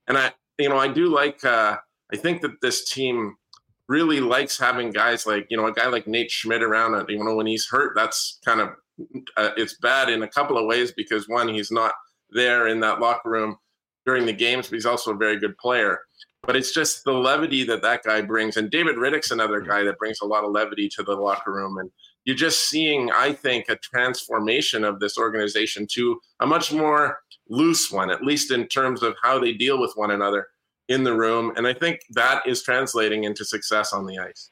And 0.08 0.18
I, 0.18 0.32
you 0.58 0.68
know, 0.68 0.78
I 0.78 0.88
do 0.88 1.08
like, 1.08 1.44
uh, 1.44 1.76
I 2.12 2.16
think 2.16 2.42
that 2.42 2.60
this 2.60 2.90
team 2.90 3.36
really 3.88 4.20
likes 4.20 4.58
having 4.58 4.90
guys 4.90 5.26
like, 5.26 5.46
you 5.50 5.56
know, 5.56 5.66
a 5.66 5.72
guy 5.72 5.86
like 5.86 6.06
Nate 6.08 6.30
Schmidt 6.30 6.62
around. 6.62 6.94
Uh, 6.94 7.04
you 7.08 7.22
know, 7.22 7.36
when 7.36 7.46
he's 7.46 7.68
hurt, 7.68 7.92
that's 7.94 8.40
kind 8.44 8.60
of, 8.60 8.70
uh, 9.36 9.50
it's 9.56 9.78
bad 9.78 10.08
in 10.08 10.22
a 10.22 10.28
couple 10.28 10.58
of 10.58 10.66
ways 10.66 10.92
because 10.92 11.28
one, 11.28 11.48
he's 11.48 11.70
not 11.70 11.92
there 12.30 12.66
in 12.66 12.80
that 12.80 13.00
locker 13.00 13.30
room 13.30 13.56
during 14.04 14.26
the 14.26 14.32
games, 14.32 14.68
but 14.68 14.74
he's 14.74 14.86
also 14.86 15.12
a 15.12 15.16
very 15.16 15.38
good 15.38 15.56
player. 15.58 16.00
but 16.42 16.56
it's 16.56 16.72
just 16.72 17.04
the 17.04 17.12
levity 17.12 17.64
that 17.64 17.82
that 17.82 18.02
guy 18.02 18.20
brings. 18.20 18.56
And 18.56 18.70
David 18.70 18.96
Riddick's 18.96 19.30
another 19.30 19.60
guy 19.60 19.84
that 19.84 19.98
brings 19.98 20.18
a 20.20 20.26
lot 20.26 20.44
of 20.44 20.50
levity 20.50 20.88
to 20.96 21.02
the 21.02 21.14
locker 21.14 21.52
room. 21.52 21.78
And 21.78 21.90
you're 22.24 22.36
just 22.36 22.68
seeing, 22.68 23.10
I 23.10 23.32
think, 23.32 23.68
a 23.68 23.76
transformation 23.76 24.84
of 24.84 25.00
this 25.00 25.18
organization 25.18 25.86
to 25.92 26.20
a 26.40 26.46
much 26.46 26.72
more 26.72 27.20
loose 27.48 27.90
one, 27.90 28.10
at 28.10 28.22
least 28.22 28.50
in 28.50 28.66
terms 28.68 29.02
of 29.02 29.14
how 29.22 29.38
they 29.38 29.52
deal 29.52 29.80
with 29.80 29.92
one 29.96 30.10
another 30.10 30.48
in 30.88 31.04
the 31.04 31.14
room. 31.14 31.52
And 31.56 31.66
I 31.66 31.72
think 31.72 32.00
that 32.10 32.46
is 32.46 32.62
translating 32.62 33.24
into 33.24 33.44
success 33.44 33.92
on 33.92 34.06
the 34.06 34.18
ice. 34.18 34.50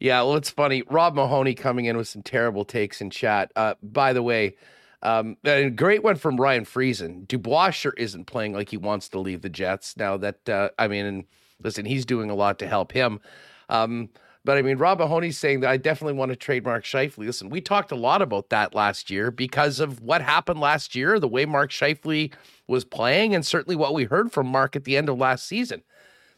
Yeah, 0.00 0.22
well, 0.22 0.34
it's 0.36 0.50
funny. 0.50 0.82
Rob 0.90 1.14
Mahoney 1.14 1.54
coming 1.54 1.86
in 1.86 1.96
with 1.96 2.08
some 2.08 2.22
terrible 2.22 2.64
takes 2.64 3.00
in 3.00 3.10
chat. 3.10 3.52
Uh, 3.56 3.74
by 3.82 4.12
the 4.12 4.22
way, 4.22 4.56
um, 5.02 5.36
a 5.44 5.70
great 5.70 6.02
one 6.02 6.16
from 6.16 6.40
Ryan 6.40 6.64
Friesen. 6.64 7.28
Dubois 7.28 7.70
sure 7.70 7.94
isn't 7.96 8.24
playing 8.24 8.54
like 8.54 8.70
he 8.70 8.76
wants 8.76 9.08
to 9.10 9.20
leave 9.20 9.42
the 9.42 9.48
Jets 9.48 9.96
now. 9.96 10.16
That 10.16 10.48
uh, 10.48 10.70
I 10.78 10.88
mean, 10.88 11.06
and 11.06 11.24
listen, 11.62 11.84
he's 11.84 12.04
doing 12.04 12.30
a 12.30 12.34
lot 12.34 12.58
to 12.58 12.66
help 12.66 12.92
him. 12.92 13.20
Um, 13.68 14.08
but 14.44 14.56
I 14.58 14.62
mean, 14.62 14.78
Rob 14.78 14.98
Mahoney's 14.98 15.38
saying 15.38 15.60
that 15.60 15.70
I 15.70 15.76
definitely 15.76 16.14
want 16.14 16.30
to 16.30 16.36
trade 16.36 16.64
Mark 16.64 16.84
Scheifele. 16.84 17.26
Listen, 17.26 17.48
we 17.48 17.60
talked 17.60 17.92
a 17.92 17.96
lot 17.96 18.22
about 18.22 18.50
that 18.50 18.74
last 18.74 19.10
year 19.10 19.30
because 19.30 19.80
of 19.80 20.00
what 20.00 20.22
happened 20.22 20.60
last 20.60 20.94
year, 20.94 21.18
the 21.18 21.28
way 21.28 21.44
Mark 21.44 21.70
Scheifele 21.70 22.32
was 22.68 22.84
playing, 22.84 23.34
and 23.34 23.44
certainly 23.44 23.76
what 23.76 23.94
we 23.94 24.04
heard 24.04 24.32
from 24.32 24.46
Mark 24.46 24.76
at 24.76 24.84
the 24.84 24.96
end 24.96 25.08
of 25.08 25.18
last 25.18 25.46
season. 25.46 25.82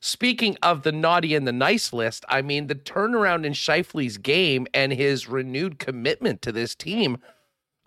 Speaking 0.00 0.56
of 0.62 0.82
the 0.82 0.92
naughty 0.92 1.34
and 1.34 1.46
the 1.46 1.52
nice 1.52 1.92
list, 1.92 2.24
I 2.28 2.42
mean, 2.42 2.66
the 2.66 2.74
turnaround 2.74 3.44
in 3.44 3.54
Scheifele's 3.54 4.18
game 4.18 4.66
and 4.74 4.92
his 4.92 5.28
renewed 5.28 5.78
commitment 5.78 6.42
to 6.42 6.52
this 6.52 6.74
team– 6.74 7.18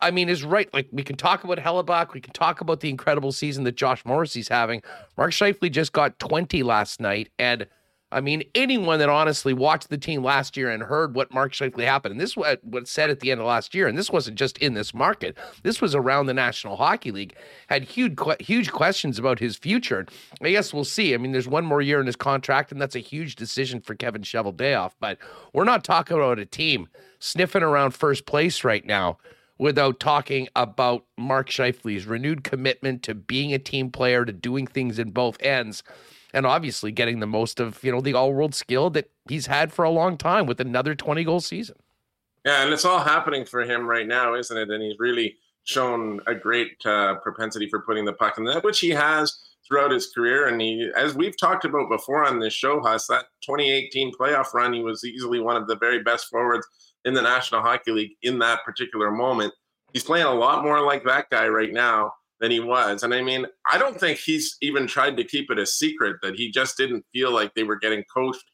I 0.01 0.11
mean, 0.11 0.29
is 0.29 0.43
right. 0.43 0.73
Like 0.73 0.87
we 0.91 1.03
can 1.03 1.17
talk 1.17 1.43
about 1.43 1.57
Hellebuyck, 1.57 2.13
we 2.13 2.21
can 2.21 2.33
talk 2.33 2.61
about 2.61 2.79
the 2.79 2.89
incredible 2.89 3.31
season 3.31 3.63
that 3.65 3.75
Josh 3.75 4.03
Morrissey's 4.05 4.47
having. 4.47 4.81
Mark 5.17 5.31
Scheifele 5.31 5.71
just 5.71 5.93
got 5.93 6.19
20 6.19 6.63
last 6.63 7.01
night, 7.01 7.29
and 7.37 7.67
I 8.11 8.21
mean, 8.21 8.43
anyone 8.55 8.99
that 8.99 9.09
honestly 9.09 9.53
watched 9.53 9.89
the 9.89 9.97
team 9.97 10.23
last 10.23 10.57
year 10.57 10.71
and 10.71 10.81
heard 10.81 11.13
what 11.13 11.33
Mark 11.33 11.53
Scheifele 11.53 11.85
happened, 11.85 12.13
and 12.13 12.21
this 12.21 12.35
was 12.35 12.57
what 12.63 12.87
said 12.87 13.09
at 13.09 13.19
the 13.19 13.31
end 13.31 13.39
of 13.39 13.45
last 13.47 13.75
year, 13.75 13.87
and 13.87 13.97
this 13.97 14.09
wasn't 14.09 14.37
just 14.37 14.57
in 14.57 14.73
this 14.73 14.93
market. 14.93 15.37
This 15.61 15.79
was 15.79 15.93
around 15.93 16.25
the 16.25 16.33
National 16.33 16.77
Hockey 16.77 17.11
League. 17.11 17.35
Had 17.67 17.83
huge, 17.83 18.17
huge 18.39 18.71
questions 18.71 19.19
about 19.19 19.39
his 19.39 19.55
future. 19.55 20.07
I 20.41 20.49
guess 20.49 20.73
we'll 20.73 20.85
see. 20.85 21.13
I 21.13 21.17
mean, 21.17 21.33
there's 21.33 21.47
one 21.47 21.65
more 21.65 21.81
year 21.81 21.99
in 21.99 22.07
his 22.07 22.15
contract, 22.15 22.71
and 22.71 22.81
that's 22.81 22.95
a 22.95 22.99
huge 22.99 23.35
decision 23.35 23.79
for 23.79 23.93
Kevin 23.93 24.23
Cheveldayoff. 24.23 24.93
But 24.99 25.19
we're 25.53 25.63
not 25.63 25.83
talking 25.83 26.17
about 26.17 26.39
a 26.39 26.45
team 26.45 26.89
sniffing 27.19 27.63
around 27.63 27.91
first 27.91 28.25
place 28.25 28.63
right 28.63 28.85
now 28.85 29.19
without 29.59 29.99
talking 29.99 30.47
about 30.55 31.05
Mark 31.17 31.49
Scheifele's 31.49 32.05
renewed 32.05 32.43
commitment 32.43 33.03
to 33.03 33.13
being 33.13 33.53
a 33.53 33.59
team 33.59 33.91
player, 33.91 34.25
to 34.25 34.31
doing 34.31 34.65
things 34.65 34.97
in 34.97 35.11
both 35.11 35.39
ends, 35.41 35.83
and 36.33 36.45
obviously 36.45 36.91
getting 36.91 37.19
the 37.19 37.27
most 37.27 37.59
of 37.59 37.83
you 37.83 37.91
know 37.91 38.01
the 38.01 38.13
all-world 38.13 38.55
skill 38.55 38.89
that 38.91 39.09
he's 39.27 39.47
had 39.47 39.71
for 39.73 39.83
a 39.83 39.89
long 39.89 40.17
time 40.17 40.45
with 40.45 40.59
another 40.59 40.95
20 40.95 41.23
goal 41.23 41.39
season. 41.39 41.75
Yeah, 42.45 42.63
and 42.63 42.73
it's 42.73 42.85
all 42.85 42.99
happening 42.99 43.45
for 43.45 43.61
him 43.61 43.85
right 43.85 44.07
now, 44.07 44.33
isn't 44.33 44.57
it? 44.57 44.69
And 44.69 44.81
he's 44.81 44.97
really 44.99 45.35
shown 45.63 46.21
a 46.25 46.33
great 46.33 46.83
uh, 46.85 47.15
propensity 47.15 47.67
for 47.69 47.81
putting 47.81 48.05
the 48.05 48.13
puck 48.13 48.37
in 48.37 48.43
the 48.43 48.53
net, 48.53 48.63
which 48.63 48.79
he 48.79 48.89
has 48.89 49.37
throughout 49.67 49.91
his 49.91 50.07
career. 50.07 50.47
And 50.47 50.59
he, 50.59 50.89
as 50.95 51.15
we've 51.15 51.37
talked 51.37 51.65
about 51.65 51.89
before 51.89 52.25
on 52.25 52.39
this 52.39 52.53
show, 52.53 52.81
Huss, 52.81 53.07
that 53.07 53.25
2018 53.41 54.13
playoff 54.15 54.53
run, 54.53 54.73
he 54.73 54.81
was 54.81 55.03
easily 55.03 55.39
one 55.39 55.57
of 55.57 55.67
the 55.67 55.75
very 55.75 56.01
best 56.01 56.27
forwards 56.27 56.65
in 57.05 57.13
the 57.13 57.21
National 57.21 57.61
Hockey 57.61 57.91
League 57.91 58.11
in 58.23 58.39
that 58.39 58.63
particular 58.63 59.11
moment. 59.11 59.53
He's 59.93 60.03
playing 60.03 60.25
a 60.25 60.33
lot 60.33 60.63
more 60.63 60.81
like 60.81 61.03
that 61.03 61.29
guy 61.29 61.47
right 61.47 61.73
now 61.73 62.13
than 62.39 62.51
he 62.51 62.59
was. 62.59 63.03
And 63.03 63.13
I 63.13 63.21
mean, 63.21 63.45
I 63.71 63.77
don't 63.77 63.99
think 63.99 64.19
he's 64.19 64.57
even 64.61 64.87
tried 64.87 65.17
to 65.17 65.23
keep 65.23 65.51
it 65.51 65.59
a 65.59 65.65
secret 65.65 66.17
that 66.21 66.35
he 66.35 66.51
just 66.51 66.77
didn't 66.77 67.05
feel 67.13 67.31
like 67.31 67.53
they 67.53 67.63
were 67.63 67.77
getting 67.77 68.03
coached 68.13 68.45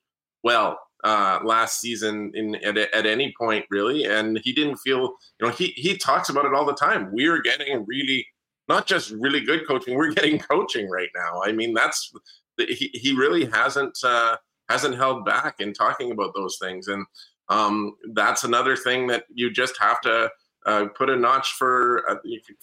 well 0.44 0.80
uh, 1.04 1.40
last 1.44 1.80
season 1.80 2.32
in 2.34 2.56
at, 2.56 2.78
at 2.78 3.06
any 3.06 3.34
point 3.40 3.66
really. 3.70 4.06
And 4.06 4.40
he 4.44 4.54
didn't 4.54 4.78
feel, 4.78 5.14
you 5.40 5.48
know, 5.48 5.50
he 5.50 5.68
he 5.76 5.98
talks 5.98 6.30
about 6.30 6.46
it 6.46 6.54
all 6.54 6.66
the 6.66 6.74
time. 6.74 7.10
We're 7.12 7.42
getting 7.42 7.86
really 7.88 8.26
not 8.68 8.88
just 8.88 9.12
really 9.12 9.42
good 9.42 9.68
coaching, 9.68 9.96
we're 9.96 10.14
getting 10.14 10.40
coaching 10.40 10.90
right 10.90 11.10
now. 11.16 11.42
I 11.44 11.52
mean, 11.52 11.74
that's 11.74 12.12
he 12.58 12.90
he 12.94 13.16
really 13.16 13.46
hasn't 13.46 13.98
uh, 14.04 14.38
hasn't 14.70 14.96
held 14.96 15.26
back 15.26 15.56
in 15.60 15.74
talking 15.74 16.12
about 16.12 16.34
those 16.36 16.58
things. 16.60 16.88
And 16.88 17.06
um, 17.50 17.94
that's 18.14 18.44
another 18.44 18.76
thing 18.76 19.08
that 19.08 19.26
you 19.34 19.52
just 19.52 19.80
have 19.80 20.02
to 20.02 20.30
uh, 20.66 20.86
put 20.95 21.09
a 21.09 21.16
notch 21.16 21.49
for 21.53 22.09
uh, 22.09 22.16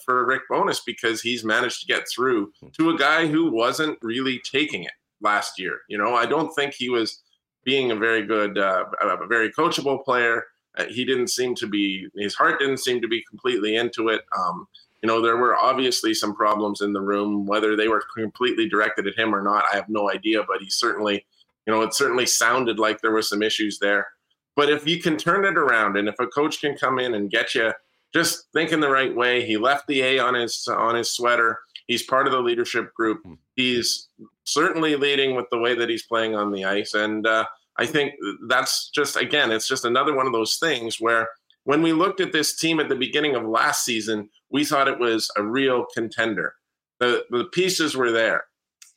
for 0.04 0.26
Rick 0.26 0.42
Bowness 0.50 0.80
because 0.80 1.22
he's 1.22 1.44
managed 1.44 1.80
to 1.80 1.86
get 1.86 2.04
through 2.08 2.52
to 2.78 2.90
a 2.90 2.98
guy 2.98 3.26
who 3.26 3.50
wasn't 3.50 3.98
really 4.02 4.40
taking 4.40 4.82
it 4.84 4.92
last 5.20 5.58
year. 5.58 5.80
You 5.88 5.98
know, 5.98 6.14
I 6.14 6.26
don't 6.26 6.52
think 6.54 6.74
he 6.74 6.88
was 6.88 7.22
being 7.64 7.92
a 7.92 7.96
very 7.96 8.26
good, 8.26 8.58
uh, 8.58 8.84
a 9.02 9.26
very 9.26 9.52
coachable 9.52 10.04
player. 10.04 10.44
Uh, 10.76 10.84
he 10.86 11.04
didn't 11.04 11.28
seem 11.28 11.54
to 11.54 11.66
be 11.66 12.08
his 12.16 12.34
heart 12.34 12.58
didn't 12.58 12.78
seem 12.78 13.00
to 13.00 13.08
be 13.08 13.22
completely 13.28 13.76
into 13.76 14.08
it. 14.08 14.22
Um, 14.36 14.66
you 15.02 15.06
know, 15.06 15.20
there 15.20 15.36
were 15.36 15.56
obviously 15.56 16.14
some 16.14 16.34
problems 16.34 16.80
in 16.80 16.92
the 16.92 17.00
room. 17.00 17.46
Whether 17.46 17.76
they 17.76 17.88
were 17.88 18.02
completely 18.16 18.68
directed 18.68 19.06
at 19.06 19.18
him 19.18 19.34
or 19.34 19.42
not, 19.42 19.64
I 19.72 19.76
have 19.76 19.88
no 19.88 20.10
idea. 20.10 20.42
But 20.42 20.60
he 20.60 20.70
certainly, 20.70 21.24
you 21.66 21.72
know, 21.72 21.82
it 21.82 21.94
certainly 21.94 22.26
sounded 22.26 22.78
like 22.78 23.00
there 23.00 23.12
were 23.12 23.22
some 23.22 23.42
issues 23.42 23.78
there. 23.78 24.06
But 24.54 24.70
if 24.70 24.86
you 24.86 25.00
can 25.00 25.16
turn 25.16 25.44
it 25.44 25.56
around, 25.56 25.96
and 25.96 26.08
if 26.08 26.18
a 26.18 26.26
coach 26.26 26.60
can 26.60 26.76
come 26.76 26.98
in 26.98 27.14
and 27.14 27.30
get 27.30 27.54
you 27.54 27.72
just 28.12 28.46
thinking 28.52 28.80
the 28.80 28.90
right 28.90 29.14
way, 29.14 29.44
he 29.44 29.56
left 29.56 29.86
the 29.86 30.02
A 30.02 30.18
on 30.18 30.34
his 30.34 30.66
on 30.68 30.94
his 30.94 31.10
sweater. 31.10 31.58
He's 31.86 32.02
part 32.02 32.26
of 32.26 32.32
the 32.32 32.40
leadership 32.40 32.94
group. 32.94 33.22
Hmm. 33.24 33.34
He's 33.56 34.08
certainly 34.44 34.96
leading 34.96 35.34
with 35.34 35.46
the 35.50 35.58
way 35.58 35.74
that 35.74 35.88
he's 35.88 36.06
playing 36.06 36.34
on 36.34 36.52
the 36.52 36.64
ice, 36.64 36.94
and 36.94 37.26
uh, 37.26 37.46
I 37.78 37.86
think 37.86 38.14
that's 38.48 38.90
just 38.90 39.16
again, 39.16 39.50
it's 39.50 39.68
just 39.68 39.84
another 39.84 40.14
one 40.14 40.26
of 40.26 40.32
those 40.32 40.56
things 40.56 41.00
where 41.00 41.28
when 41.64 41.82
we 41.82 41.92
looked 41.92 42.20
at 42.20 42.32
this 42.32 42.56
team 42.56 42.80
at 42.80 42.88
the 42.88 42.96
beginning 42.96 43.36
of 43.36 43.44
last 43.44 43.84
season, 43.84 44.28
we 44.50 44.64
thought 44.64 44.88
it 44.88 44.98
was 44.98 45.30
a 45.36 45.42
real 45.42 45.86
contender. 45.94 46.54
The 47.00 47.24
the 47.30 47.44
pieces 47.44 47.96
were 47.96 48.10
there. 48.10 48.44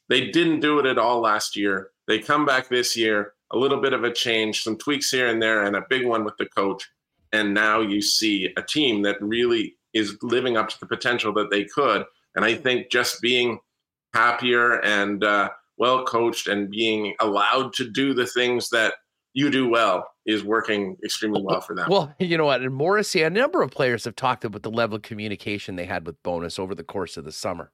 They 0.09 0.30
didn't 0.30 0.59
do 0.59 0.80
it 0.80 0.86
at 0.86 0.97
all 0.97 1.22
last 1.22 1.55
year. 1.55 1.89
They 2.07 2.20
come 2.20 2.45
back 2.45 2.70
this 2.70 2.95
year 2.95 3.34
a 3.51 3.57
little 3.57 3.82
bit 3.82 3.93
of 3.93 4.03
a 4.03 4.11
change, 4.11 4.63
some 4.63 4.78
tweaks 4.78 5.11
here 5.11 5.28
and 5.28 5.41
there, 5.41 5.63
and 5.63 5.76
a 5.76 5.86
big 5.89 6.05
one 6.05 6.24
with 6.24 6.36
the 6.38 6.47
coach. 6.47 6.88
And 7.36 7.53
now 7.53 7.81
you 7.81 8.01
see 8.01 8.53
a 8.55 8.61
team 8.61 9.01
that 9.01 9.21
really 9.21 9.75
is 9.93 10.17
living 10.21 10.55
up 10.55 10.69
to 10.69 10.79
the 10.79 10.86
potential 10.86 11.33
that 11.33 11.51
they 11.51 11.65
could. 11.65 12.05
And 12.36 12.45
I 12.45 12.55
think 12.55 12.89
just 12.89 13.21
being 13.21 13.59
happier 14.13 14.79
and 14.86 15.21
uh, 15.21 15.49
well 15.77 16.05
coached 16.05 16.47
and 16.47 16.69
being 16.69 17.13
allowed 17.19 17.73
to 17.73 17.89
do 17.89 18.13
the 18.13 18.25
things 18.25 18.69
that 18.69 18.93
you 19.33 19.51
do 19.51 19.67
well 19.67 20.07
is 20.25 20.45
working 20.45 20.95
extremely 21.03 21.41
well 21.43 21.59
for 21.59 21.75
them. 21.75 21.89
Well, 21.89 22.15
you 22.19 22.38
know 22.38 22.45
what? 22.45 22.61
And 22.61 22.73
Morrissey, 22.73 23.21
a 23.21 23.29
number 23.29 23.61
of 23.61 23.69
players 23.69 24.05
have 24.05 24.15
talked 24.15 24.45
about 24.45 24.63
the 24.63 24.71
level 24.71 24.95
of 24.95 25.01
communication 25.01 25.75
they 25.75 25.86
had 25.86 26.05
with 26.05 26.21
Bowness 26.23 26.57
over 26.57 26.73
the 26.73 26.86
course 26.86 27.17
of 27.17 27.25
the 27.25 27.33
summer. 27.33 27.69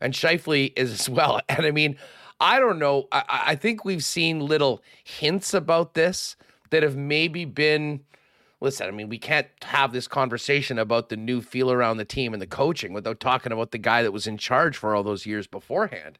And 0.00 0.14
Scheifele 0.14 0.72
is 0.74 0.90
as 0.90 1.08
well. 1.08 1.42
And 1.50 1.66
I 1.66 1.70
mean, 1.70 1.98
I 2.40 2.58
don't 2.58 2.78
know. 2.78 3.08
I, 3.12 3.42
I 3.48 3.54
think 3.56 3.84
we've 3.84 4.02
seen 4.02 4.40
little 4.40 4.82
hints 5.04 5.52
about 5.52 5.92
this 5.92 6.34
that 6.70 6.82
have 6.82 6.96
maybe 6.96 7.44
been. 7.44 8.00
Listen, 8.60 8.88
I 8.88 8.90
mean, 8.90 9.08
we 9.08 9.18
can't 9.18 9.48
have 9.62 9.92
this 9.92 10.06
conversation 10.06 10.78
about 10.78 11.08
the 11.08 11.16
new 11.16 11.40
feel 11.40 11.72
around 11.72 11.96
the 11.96 12.04
team 12.04 12.34
and 12.34 12.42
the 12.42 12.46
coaching 12.46 12.92
without 12.92 13.18
talking 13.18 13.52
about 13.52 13.70
the 13.70 13.78
guy 13.78 14.02
that 14.02 14.12
was 14.12 14.26
in 14.26 14.36
charge 14.36 14.76
for 14.76 14.94
all 14.94 15.02
those 15.02 15.24
years 15.24 15.46
beforehand. 15.46 16.18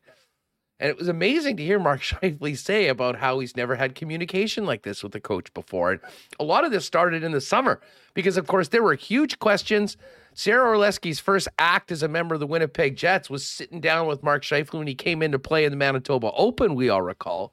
And 0.78 0.88
it 0.88 0.96
was 0.96 1.08
amazing 1.08 1.58
to 1.58 1.64
hear 1.64 1.78
Mark 1.78 2.00
Scheifele 2.02 2.56
say 2.56 2.88
about 2.88 3.16
how 3.16 3.38
he's 3.40 3.56
never 3.56 3.76
had 3.76 3.94
communication 3.94 4.64
like 4.64 4.82
this 4.82 5.02
with 5.02 5.12
the 5.12 5.20
coach 5.20 5.52
before. 5.52 5.92
And 5.92 6.00
a 6.38 6.44
lot 6.44 6.64
of 6.64 6.70
this 6.70 6.86
started 6.86 7.22
in 7.22 7.32
the 7.32 7.40
summer 7.40 7.80
because, 8.14 8.38
of 8.38 8.46
course, 8.46 8.68
there 8.68 8.82
were 8.82 8.94
huge 8.94 9.38
questions 9.38 9.98
Sarah 10.34 10.68
Orlesky's 10.68 11.20
first 11.20 11.48
act 11.58 11.90
as 11.90 12.02
a 12.02 12.08
member 12.08 12.34
of 12.34 12.40
the 12.40 12.46
Winnipeg 12.46 12.96
Jets 12.96 13.28
was 13.28 13.46
sitting 13.46 13.80
down 13.80 14.06
with 14.06 14.22
Mark 14.22 14.42
Scheifele 14.42 14.78
when 14.78 14.86
he 14.86 14.94
came 14.94 15.22
in 15.22 15.32
to 15.32 15.38
play 15.38 15.64
in 15.64 15.70
the 15.70 15.76
Manitoba 15.76 16.30
Open, 16.32 16.74
we 16.74 16.88
all 16.88 17.02
recall. 17.02 17.52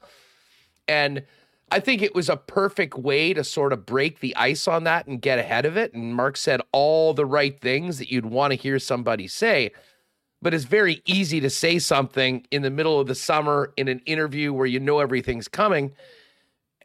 And 0.88 1.24
I 1.70 1.80
think 1.82 2.01
it 2.01 2.15
was 2.15 2.30
a 2.30 2.38
perfect 2.38 2.97
way 2.97 3.34
to 3.34 3.43
sort 3.43 3.74
of 3.74 3.86
break 3.86 4.20
the 4.20 4.36
ice 4.36 4.68
on 4.68 4.86
that 4.86 5.07
and 5.07 5.22
get 5.22 5.38
ahead 5.38 5.65
of 5.65 5.76
it. 5.76 5.93
And 5.93 6.15
Mark 6.15 6.38
said 6.38 6.61
all 6.72 7.13
the 7.13 7.26
right 7.26 7.59
things 7.59 7.97
that 7.99 8.09
you'd 8.09 8.26
want 8.26 8.51
to 8.51 8.57
hear 8.57 8.80
somebody 8.80 9.28
say. 9.28 9.72
But 10.41 10.53
it's 10.53 10.63
very 10.63 11.01
easy 11.05 11.39
to 11.41 11.49
say 11.49 11.80
something 11.80 12.45
in 12.51 12.61
the 12.61 12.70
middle 12.70 12.99
of 12.99 13.07
the 13.07 13.15
summer 13.15 13.74
in 13.76 13.88
an 13.88 13.99
interview 14.05 14.53
where 14.53 14.68
you 14.68 14.80
know 14.80 14.99
everything's 14.99 15.47
coming. 15.47 15.91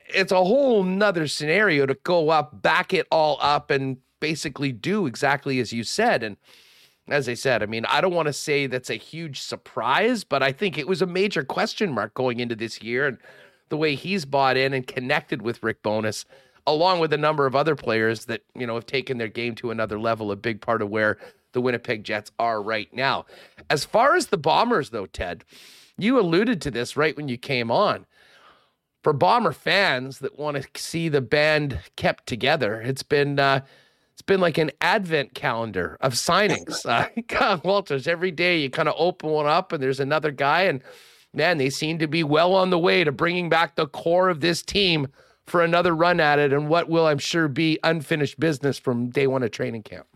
It's 0.09 0.33
a 0.33 0.43
whole 0.43 0.83
nother 0.83 1.29
scenario 1.29 1.87
to 1.87 1.95
go 2.03 2.31
up, 2.31 2.63
back 2.63 2.93
it 2.93 3.07
all 3.13 3.39
up, 3.41 3.71
and 3.71 3.99
basically 4.19 4.73
do 4.73 5.07
exactly 5.07 5.61
as 5.61 5.73
you 5.73 5.85
said. 5.85 6.23
And 6.23 6.37
as 7.09 7.29
I 7.29 7.35
said, 7.35 7.63
I 7.63 7.67
mean, 7.67 7.85
I 7.85 8.01
don't 8.01 8.15
want 8.15 8.27
to 8.27 8.33
say 8.33 8.67
that's 8.67 8.91
a 8.91 8.95
huge 8.95 9.41
surprise, 9.41 10.25
but 10.25 10.43
I 10.43 10.51
think 10.51 10.77
it 10.77 10.89
was 10.89 11.03
a 11.03 11.07
major 11.07 11.45
question 11.45 11.93
mark 11.93 12.15
going 12.15 12.41
into 12.41 12.57
this 12.57 12.83
year. 12.83 13.07
And 13.07 13.19
the 13.73 13.77
way 13.79 13.95
he's 13.95 14.27
bought 14.27 14.59
in 14.59 14.75
and 14.75 14.87
connected 14.87 15.41
with 15.41 15.63
Rick 15.63 15.83
Bowness, 15.83 16.27
along 16.67 17.01
with 17.01 17.11
a 17.15 17.17
number 17.17 17.47
of 17.47 17.57
other 17.57 17.75
players 17.75 18.27
that, 18.27 18.43
you 18.55 18.67
know, 18.67 18.75
have 18.75 18.85
taken 18.85 19.17
their 19.17 19.29
game 19.29 19.55
to 19.55 19.71
another 19.71 19.99
level, 19.99 20.31
a 20.31 20.37
big 20.37 20.61
part 20.61 20.83
of 20.83 20.91
where 20.91 21.17
the 21.53 21.61
Winnipeg 21.63 22.05
Jets 22.05 22.31
are 22.39 22.63
right 22.63 22.93
now. 22.93 23.25
As 23.71 23.87
far 23.87 24.15
as 24.15 24.27
the 24.27 24.37
Bombers, 24.37 24.91
though, 24.91 25.07
Ted, 25.07 25.47
you 25.97 26.21
alluded 26.21 26.61
to 26.61 26.71
this 26.71 26.99
right 26.99 27.17
when 27.17 27.29
you 27.29 27.39
came 27.39 27.71
on. 27.71 28.05
For 29.03 29.15
Bomber 29.15 29.53
fans 29.53 30.19
that 30.19 30.39
want 30.39 30.59
to 30.59 30.69
see 30.79 31.09
the 31.09 31.23
band 31.23 31.79
kept 31.97 32.27
together, 32.27 32.79
it's 32.83 33.03
been 33.03 33.39
uh, 33.39 33.63
it's 34.13 34.21
been 34.21 34.41
like 34.41 34.59
an 34.59 34.71
advent 34.83 35.33
calendar 35.35 35.97
of 36.03 36.13
signings. 36.13 36.85
Uh, 37.41 37.59
Walters, 37.65 38.07
every 38.07 38.33
day 38.33 38.59
you 38.59 38.69
kind 38.69 38.89
of 38.91 38.95
open 38.99 39.31
one 39.31 39.47
up 39.47 39.73
and 39.73 39.83
there's 39.83 39.99
another 39.99 40.31
guy, 40.31 40.65
and 40.65 40.83
man, 41.35 41.59
they 41.59 41.71
seem 41.71 41.99
to 41.99 42.07
be 42.07 42.23
well 42.25 42.55
on 42.55 42.71
the 42.71 42.79
way 42.79 43.05
to 43.05 43.13
bringing 43.13 43.49
back 43.49 43.77
the 43.77 43.87
core 43.87 44.29
of 44.29 44.41
this 44.41 44.63
team 44.63 45.09
for 45.47 45.63
another 45.63 45.95
run 45.95 46.21
at 46.21 46.39
it, 46.39 46.53
and 46.53 46.69
what 46.69 46.89
will 46.89 47.07
I'm 47.07 47.19
sure 47.19 47.49
be 47.49 47.79
unfinished 47.83 48.39
business 48.39 48.79
from 48.79 49.11
day 49.11 49.27
one 49.27 49.43
of 49.43 49.51
training 49.51 49.83
camp. 49.83 50.07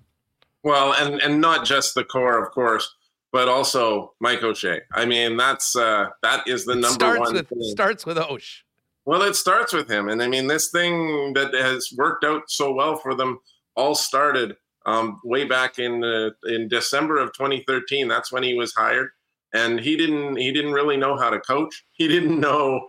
Well, 0.63 0.95
and 0.95 1.21
and 1.21 1.41
not 1.41 1.65
just 1.65 1.95
the 1.95 2.05
core, 2.05 2.43
of 2.43 2.51
course, 2.53 2.95
but 3.33 3.49
also 3.49 4.15
Mike 4.21 4.43
O'Shea. 4.43 4.81
I 4.93 5.05
mean, 5.05 5.37
that's 5.37 5.77
uh, 5.77 6.07
that 6.23 6.47
is 6.49 6.65
the 6.65 6.75
number 6.75 6.89
starts 6.89 7.21
one. 7.21 7.35
With, 7.35 7.49
thing. 7.49 7.63
Starts 7.63 8.07
with 8.07 8.19
Osh. 8.19 8.65
Well, 9.05 9.23
it 9.23 9.37
starts 9.37 9.73
with 9.73 9.89
him, 9.89 10.09
and 10.09 10.23
I 10.23 10.29
mean, 10.29 10.49
this 10.49 10.71
thing 10.71 11.35
that 11.35 11.55
has 11.55 11.93
worked 11.97 12.25
out 12.25 12.51
so 12.51 12.73
well 12.73 12.97
for 12.97 13.15
them 13.15 13.39
all 13.77 13.95
started 13.95 14.57
um, 14.87 15.21
way 15.25 15.45
back 15.45 15.79
in 15.79 16.03
uh, 16.03 16.31
in 16.45 16.69
December 16.69 17.19
of 17.19 17.33
2013. 17.33 18.09
That's 18.09 18.33
when 18.33 18.43
he 18.43 18.55
was 18.55 18.75
hired, 18.75 19.11
and 19.55 19.81
he 19.81 19.97
didn't 19.97 20.37
he 20.37 20.53
didn't 20.53 20.73
really 20.73 20.97
know 20.97 21.17
how 21.17 21.31
to 21.31 21.41
coach. 21.41 21.85
He 21.93 22.09
didn't 22.09 22.41
know 22.47 22.89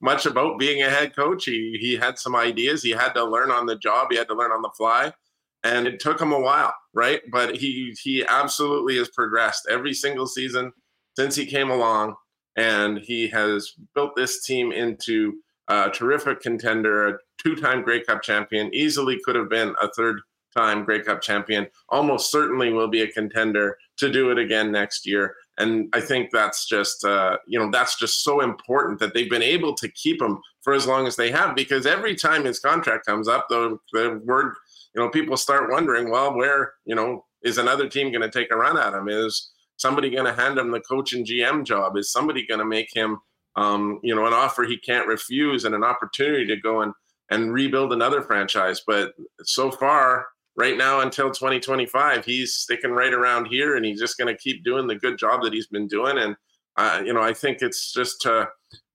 much 0.00 0.26
about 0.26 0.58
being 0.58 0.82
a 0.82 0.90
head 0.90 1.14
coach. 1.14 1.44
He 1.44 1.78
he 1.80 1.96
had 1.96 2.18
some 2.18 2.34
ideas. 2.36 2.82
He 2.82 2.90
had 2.90 3.12
to 3.14 3.24
learn 3.24 3.50
on 3.50 3.66
the 3.66 3.76
job. 3.76 4.08
He 4.10 4.16
had 4.16 4.28
to 4.28 4.34
learn 4.34 4.52
on 4.52 4.62
the 4.62 4.70
fly 4.76 5.12
and 5.64 5.86
it 5.86 6.00
took 6.00 6.20
him 6.20 6.32
a 6.32 6.40
while, 6.40 6.74
right? 6.94 7.20
But 7.30 7.56
he 7.56 7.96
he 8.02 8.24
absolutely 8.26 8.96
has 8.98 9.08
progressed 9.08 9.66
every 9.70 9.94
single 9.94 10.26
season 10.26 10.72
since 11.16 11.34
he 11.34 11.46
came 11.46 11.70
along, 11.70 12.14
and 12.56 12.98
he 12.98 13.28
has 13.28 13.72
built 13.94 14.14
this 14.16 14.44
team 14.44 14.72
into 14.72 15.34
a 15.68 15.90
terrific 15.90 16.40
contender, 16.40 17.08
a 17.08 17.18
two-time 17.42 17.82
Grey 17.82 18.02
Cup 18.02 18.22
champion. 18.22 18.72
Easily 18.74 19.18
could 19.24 19.36
have 19.36 19.50
been 19.50 19.74
a 19.82 19.88
third-time 19.92 20.84
Grey 20.84 21.02
Cup 21.02 21.20
champion. 21.20 21.66
Almost 21.90 22.30
certainly 22.30 22.72
will 22.72 22.88
be 22.88 23.02
a 23.02 23.12
contender 23.12 23.76
to 23.98 24.10
do 24.10 24.30
it 24.30 24.38
again 24.38 24.72
next 24.72 25.06
year. 25.06 25.34
And 25.58 25.88
I 25.92 26.00
think 26.00 26.30
that's 26.32 26.66
just 26.66 27.04
uh, 27.04 27.38
you 27.46 27.58
know 27.58 27.70
that's 27.70 27.98
just 27.98 28.22
so 28.22 28.40
important 28.40 29.00
that 29.00 29.12
they've 29.14 29.30
been 29.30 29.42
able 29.42 29.74
to 29.74 29.88
keep 29.88 30.22
him 30.22 30.38
for 30.62 30.72
as 30.72 30.86
long 30.86 31.06
as 31.06 31.16
they 31.16 31.30
have 31.30 31.56
because 31.56 31.86
every 31.86 32.14
time 32.14 32.44
his 32.44 32.60
contract 32.60 33.06
comes 33.06 33.28
up, 33.28 33.46
the 33.48 33.78
the 33.92 34.20
word 34.24 34.54
you 34.94 35.02
know, 35.02 35.10
people 35.10 35.36
start 35.36 35.70
wondering, 35.70 36.10
well, 36.10 36.34
where, 36.34 36.72
you 36.84 36.94
know, 36.94 37.24
is 37.42 37.58
another 37.58 37.88
team 37.88 38.10
going 38.10 38.28
to 38.28 38.30
take 38.30 38.50
a 38.50 38.56
run 38.56 38.78
at 38.78 38.94
him? 38.94 39.08
Is 39.08 39.52
somebody 39.76 40.10
going 40.10 40.24
to 40.24 40.32
hand 40.32 40.58
him 40.58 40.70
the 40.70 40.80
coach 40.80 41.12
and 41.12 41.26
GM 41.26 41.64
job? 41.64 41.96
Is 41.96 42.10
somebody 42.10 42.46
going 42.46 42.58
to 42.58 42.64
make 42.64 42.88
him, 42.92 43.18
um, 43.56 44.00
you 44.02 44.14
know, 44.14 44.26
an 44.26 44.32
offer 44.32 44.64
he 44.64 44.76
can't 44.78 45.06
refuse 45.06 45.64
and 45.64 45.74
an 45.74 45.84
opportunity 45.84 46.46
to 46.46 46.56
go 46.56 46.82
and 46.82 46.92
and 47.30 47.52
rebuild 47.52 47.92
another 47.92 48.22
franchise? 48.22 48.82
But 48.84 49.12
so 49.42 49.70
far, 49.70 50.26
right 50.58 50.76
now 50.76 51.00
until 51.00 51.30
2025, 51.30 52.24
he's 52.24 52.54
sticking 52.54 52.90
right 52.90 53.14
around 53.14 53.46
here, 53.46 53.76
and 53.76 53.86
he's 53.86 54.00
just 54.00 54.18
going 54.18 54.34
to 54.34 54.38
keep 54.38 54.64
doing 54.64 54.86
the 54.86 54.96
good 54.96 55.16
job 55.16 55.42
that 55.42 55.54
he's 55.54 55.68
been 55.68 55.86
doing. 55.86 56.18
And 56.18 56.36
uh, 56.76 57.02
you 57.04 57.12
know, 57.12 57.22
I 57.22 57.32
think 57.32 57.62
it's 57.62 57.92
just 57.92 58.26
uh, 58.26 58.46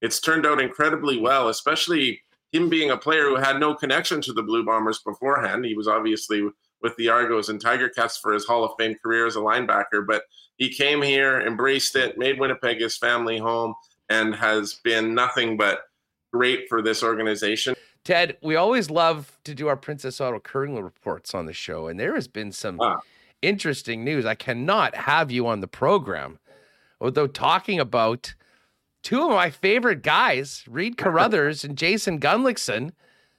it's 0.01 0.20
turned 0.20 0.45
out 0.45 0.61
incredibly 0.61 1.20
well, 1.20 1.49
especially 1.49 2.22
him 2.51 2.70
being 2.70 2.91
a 2.91 2.97
player 2.97 3.28
who 3.28 3.36
had 3.36 3.59
no 3.59 3.74
connection 3.74 4.22
to 4.22 4.34
the 4.34 4.43
Blue 4.43 4.64
Bombers 4.64 4.99
beforehand. 4.99 5.66
He 5.66 5.74
was 5.74 5.88
obviously 5.88 6.47
with 6.82 6.95
the 6.97 7.09
Argos 7.09 7.49
and 7.49 7.59
Tiger 7.59 7.89
Cats 7.89 8.18
for 8.18 8.34
his 8.34 8.45
Hall 8.45 8.64
of 8.64 8.72
Fame 8.78 8.95
career 9.03 9.26
as 9.26 9.38
a 9.38 9.39
linebacker, 9.39 10.05
but 10.05 10.24
he 10.57 10.70
came 10.70 11.01
here, 11.01 11.41
embraced 11.41 11.95
it, 11.95 12.18
made 12.18 12.39
Winnipeg 12.39 12.80
his 12.80 12.97
family 12.97 13.38
home, 13.38 13.74
and 14.09 14.36
has 14.36 14.76
been 14.84 15.16
nothing 15.16 15.57
but 15.57 15.80
great 16.32 16.68
for 16.70 16.82
this 16.82 17.03
organization. 17.03 17.74
Ted, 18.04 18.38
we 18.41 18.56
always 18.56 18.89
love 18.89 19.38
to 19.45 19.56
do 19.56 19.68
our 19.68 19.78
Princess 19.78 20.20
Auto 20.20 20.39
curling 20.39 20.82
reports 20.82 21.34
on 21.34 21.45
the 21.45 21.54
show, 21.54 21.88
and 21.88 21.99
there 21.99 22.16
has 22.16 22.28
been 22.28 22.51
some 22.51 22.80
ah. 22.82 22.99
interesting 23.41 24.04
news. 24.04 24.26
I 24.26 24.36
cannot 24.36 24.95
have 24.95 25.32
you 25.32 25.47
on 25.47 25.62
the 25.62 25.68
program 25.68 26.39
without 26.99 27.34
talking 27.34 27.80
about 27.80 28.34
two 29.04 29.24
of 29.24 29.32
my 29.32 29.49
favorite 29.49 30.01
guys, 30.01 30.66
Reid 30.68 30.97
Carruthers 30.97 31.64
and 31.64 31.78
Jason 31.78 32.20
Gunnlaugson, 32.20 32.91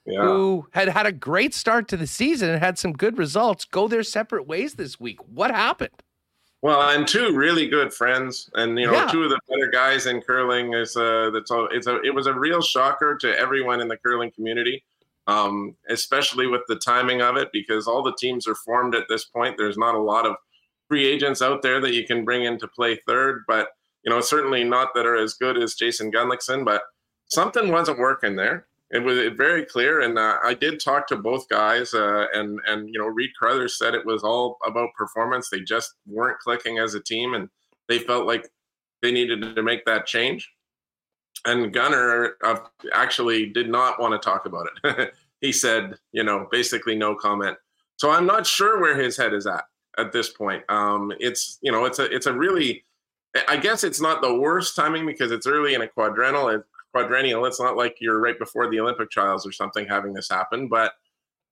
yeah. 0.06 0.22
who 0.22 0.66
had 0.72 0.88
had 0.88 1.06
a 1.06 1.12
great 1.12 1.54
start 1.54 1.88
to 1.88 1.96
the 1.96 2.06
season 2.06 2.48
and 2.48 2.58
had 2.60 2.78
some 2.78 2.92
good 2.92 3.18
results, 3.18 3.64
go 3.64 3.88
their 3.88 4.02
separate 4.02 4.46
ways 4.46 4.74
this 4.74 5.00
week. 5.00 5.18
What 5.28 5.50
happened? 5.50 6.02
Well, 6.64 6.96
and 6.96 7.06
two 7.06 7.36
really 7.36 7.68
good 7.68 7.92
friends, 7.92 8.48
and 8.54 8.78
you 8.78 8.86
know, 8.86 8.94
yeah. 8.94 9.06
two 9.08 9.24
of 9.24 9.28
the 9.28 9.38
better 9.50 9.70
guys 9.70 10.06
in 10.06 10.22
curling. 10.22 10.72
Is 10.72 10.96
uh, 10.96 11.28
that's 11.28 11.50
all. 11.50 11.68
It's 11.70 11.86
a. 11.86 12.00
It 12.00 12.14
was 12.14 12.26
a 12.26 12.32
real 12.32 12.62
shocker 12.62 13.18
to 13.20 13.38
everyone 13.38 13.82
in 13.82 13.88
the 13.88 13.98
curling 13.98 14.30
community, 14.30 14.82
um, 15.26 15.76
especially 15.90 16.46
with 16.46 16.62
the 16.66 16.76
timing 16.76 17.20
of 17.20 17.36
it, 17.36 17.50
because 17.52 17.86
all 17.86 18.02
the 18.02 18.16
teams 18.18 18.48
are 18.48 18.54
formed 18.54 18.94
at 18.94 19.04
this 19.10 19.26
point. 19.26 19.56
There's 19.58 19.76
not 19.76 19.94
a 19.94 20.00
lot 20.00 20.24
of 20.24 20.36
free 20.88 21.04
agents 21.06 21.42
out 21.42 21.60
there 21.60 21.82
that 21.82 21.92
you 21.92 22.06
can 22.06 22.24
bring 22.24 22.44
in 22.44 22.58
to 22.60 22.66
play 22.66 22.98
third, 23.06 23.42
but 23.46 23.68
you 24.02 24.10
know, 24.10 24.22
certainly 24.22 24.64
not 24.64 24.88
that 24.94 25.04
are 25.04 25.16
as 25.16 25.34
good 25.34 25.58
as 25.58 25.74
Jason 25.74 26.10
Gunnlaugson, 26.10 26.64
but 26.64 26.80
something 27.26 27.70
wasn't 27.70 27.98
working 27.98 28.36
there. 28.36 28.68
It 28.94 29.02
was 29.02 29.18
very 29.36 29.64
clear, 29.66 30.02
and 30.02 30.16
uh, 30.16 30.38
I 30.44 30.54
did 30.54 30.78
talk 30.78 31.08
to 31.08 31.16
both 31.16 31.48
guys, 31.48 31.94
uh, 31.94 32.26
and 32.32 32.60
and 32.68 32.88
you 32.88 33.00
know, 33.00 33.06
Reid 33.06 33.30
Carruthers 33.36 33.76
said 33.76 33.92
it 33.92 34.06
was 34.06 34.22
all 34.22 34.56
about 34.64 34.94
performance. 34.96 35.50
They 35.50 35.60
just 35.60 35.94
weren't 36.06 36.38
clicking 36.38 36.78
as 36.78 36.94
a 36.94 37.02
team, 37.02 37.34
and 37.34 37.48
they 37.88 37.98
felt 37.98 38.24
like 38.24 38.48
they 39.02 39.10
needed 39.10 39.56
to 39.56 39.62
make 39.64 39.84
that 39.84 40.06
change. 40.06 40.48
And 41.44 41.72
Gunner 41.72 42.36
uh, 42.44 42.60
actually 42.92 43.46
did 43.46 43.68
not 43.68 44.00
want 44.00 44.12
to 44.12 44.24
talk 44.24 44.46
about 44.46 44.68
it. 44.84 45.12
he 45.40 45.50
said, 45.50 45.96
you 46.12 46.22
know, 46.22 46.46
basically 46.52 46.94
no 46.94 47.16
comment. 47.16 47.56
So 47.96 48.10
I'm 48.10 48.26
not 48.26 48.46
sure 48.46 48.80
where 48.80 48.96
his 48.96 49.16
head 49.16 49.34
is 49.34 49.46
at 49.46 49.64
at 49.98 50.12
this 50.12 50.30
point. 50.30 50.62
Um, 50.68 51.12
it's 51.18 51.58
you 51.62 51.72
know, 51.72 51.84
it's 51.84 51.98
a 51.98 52.04
it's 52.14 52.26
a 52.26 52.32
really 52.32 52.84
I 53.48 53.56
guess 53.56 53.82
it's 53.82 54.00
not 54.00 54.22
the 54.22 54.34
worst 54.34 54.76
timing 54.76 55.04
because 55.04 55.32
it's 55.32 55.48
early 55.48 55.74
in 55.74 55.82
a 55.82 55.88
quadrennial. 55.88 56.62
Quadrennial. 56.94 57.44
It's 57.46 57.60
not 57.60 57.76
like 57.76 57.96
you're 58.00 58.20
right 58.20 58.38
before 58.38 58.70
the 58.70 58.80
Olympic 58.80 59.10
trials 59.10 59.46
or 59.46 59.52
something 59.52 59.86
having 59.86 60.14
this 60.14 60.28
happen, 60.30 60.68
but 60.68 60.92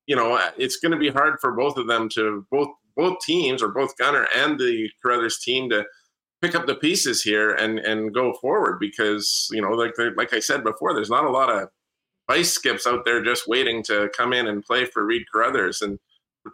you 0.06 0.16
know 0.16 0.38
it's 0.56 0.76
going 0.76 0.92
to 0.92 0.98
be 0.98 1.10
hard 1.10 1.38
for 1.40 1.52
both 1.52 1.76
of 1.76 1.86
them 1.86 2.08
to 2.10 2.46
both 2.50 2.68
both 2.96 3.18
teams 3.20 3.62
or 3.62 3.68
both 3.68 3.96
Gunner 3.96 4.26
and 4.34 4.58
the 4.58 4.90
Carruthers 5.02 5.38
team 5.38 5.70
to 5.70 5.84
pick 6.40 6.54
up 6.54 6.66
the 6.66 6.74
pieces 6.74 7.22
here 7.22 7.52
and 7.52 7.78
and 7.78 8.12
go 8.12 8.34
forward 8.34 8.78
because 8.80 9.48
you 9.52 9.62
know 9.62 9.70
like 9.70 9.94
like 10.16 10.34
I 10.34 10.40
said 10.40 10.64
before, 10.64 10.94
there's 10.94 11.10
not 11.10 11.24
a 11.24 11.30
lot 11.30 11.50
of 11.50 11.68
ice 12.28 12.52
skips 12.52 12.86
out 12.86 13.04
there 13.04 13.22
just 13.22 13.48
waiting 13.48 13.82
to 13.84 14.10
come 14.16 14.32
in 14.32 14.46
and 14.46 14.64
play 14.64 14.84
for 14.84 15.04
Reid 15.04 15.24
Carruthers 15.32 15.82
and 15.82 15.98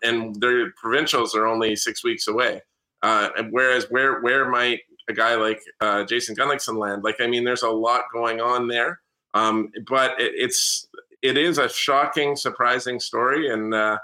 and 0.03 0.39
their 0.41 0.73
provincials 0.73 1.35
are 1.35 1.47
only 1.47 1.75
six 1.77 2.05
weeks 2.05 2.29
away. 2.29 2.63
Uh, 3.03 3.31
whereas 3.51 3.87
where 3.91 4.21
where 4.21 4.51
might 4.51 4.81
a 5.09 5.13
guy 5.13 5.35
like 5.35 5.61
uh, 5.81 6.05
Jason 6.05 6.37
Gunnlaugson 6.37 6.79
land. 6.79 7.05
Like, 7.05 7.21
I 7.21 7.27
mean, 7.27 7.45
there's 7.45 7.63
a 7.63 7.71
lot 7.71 8.05
going 8.13 8.41
on 8.41 8.69
there. 8.69 9.01
Um, 9.35 9.71
but 9.87 10.21
it, 10.21 10.33
it's 10.35 10.89
it 11.23 11.37
is 11.37 11.59
a 11.59 11.69
shocking, 11.69 12.37
surprising 12.37 13.01
story, 13.01 13.51
and 13.53 13.75
uh, 13.75 13.99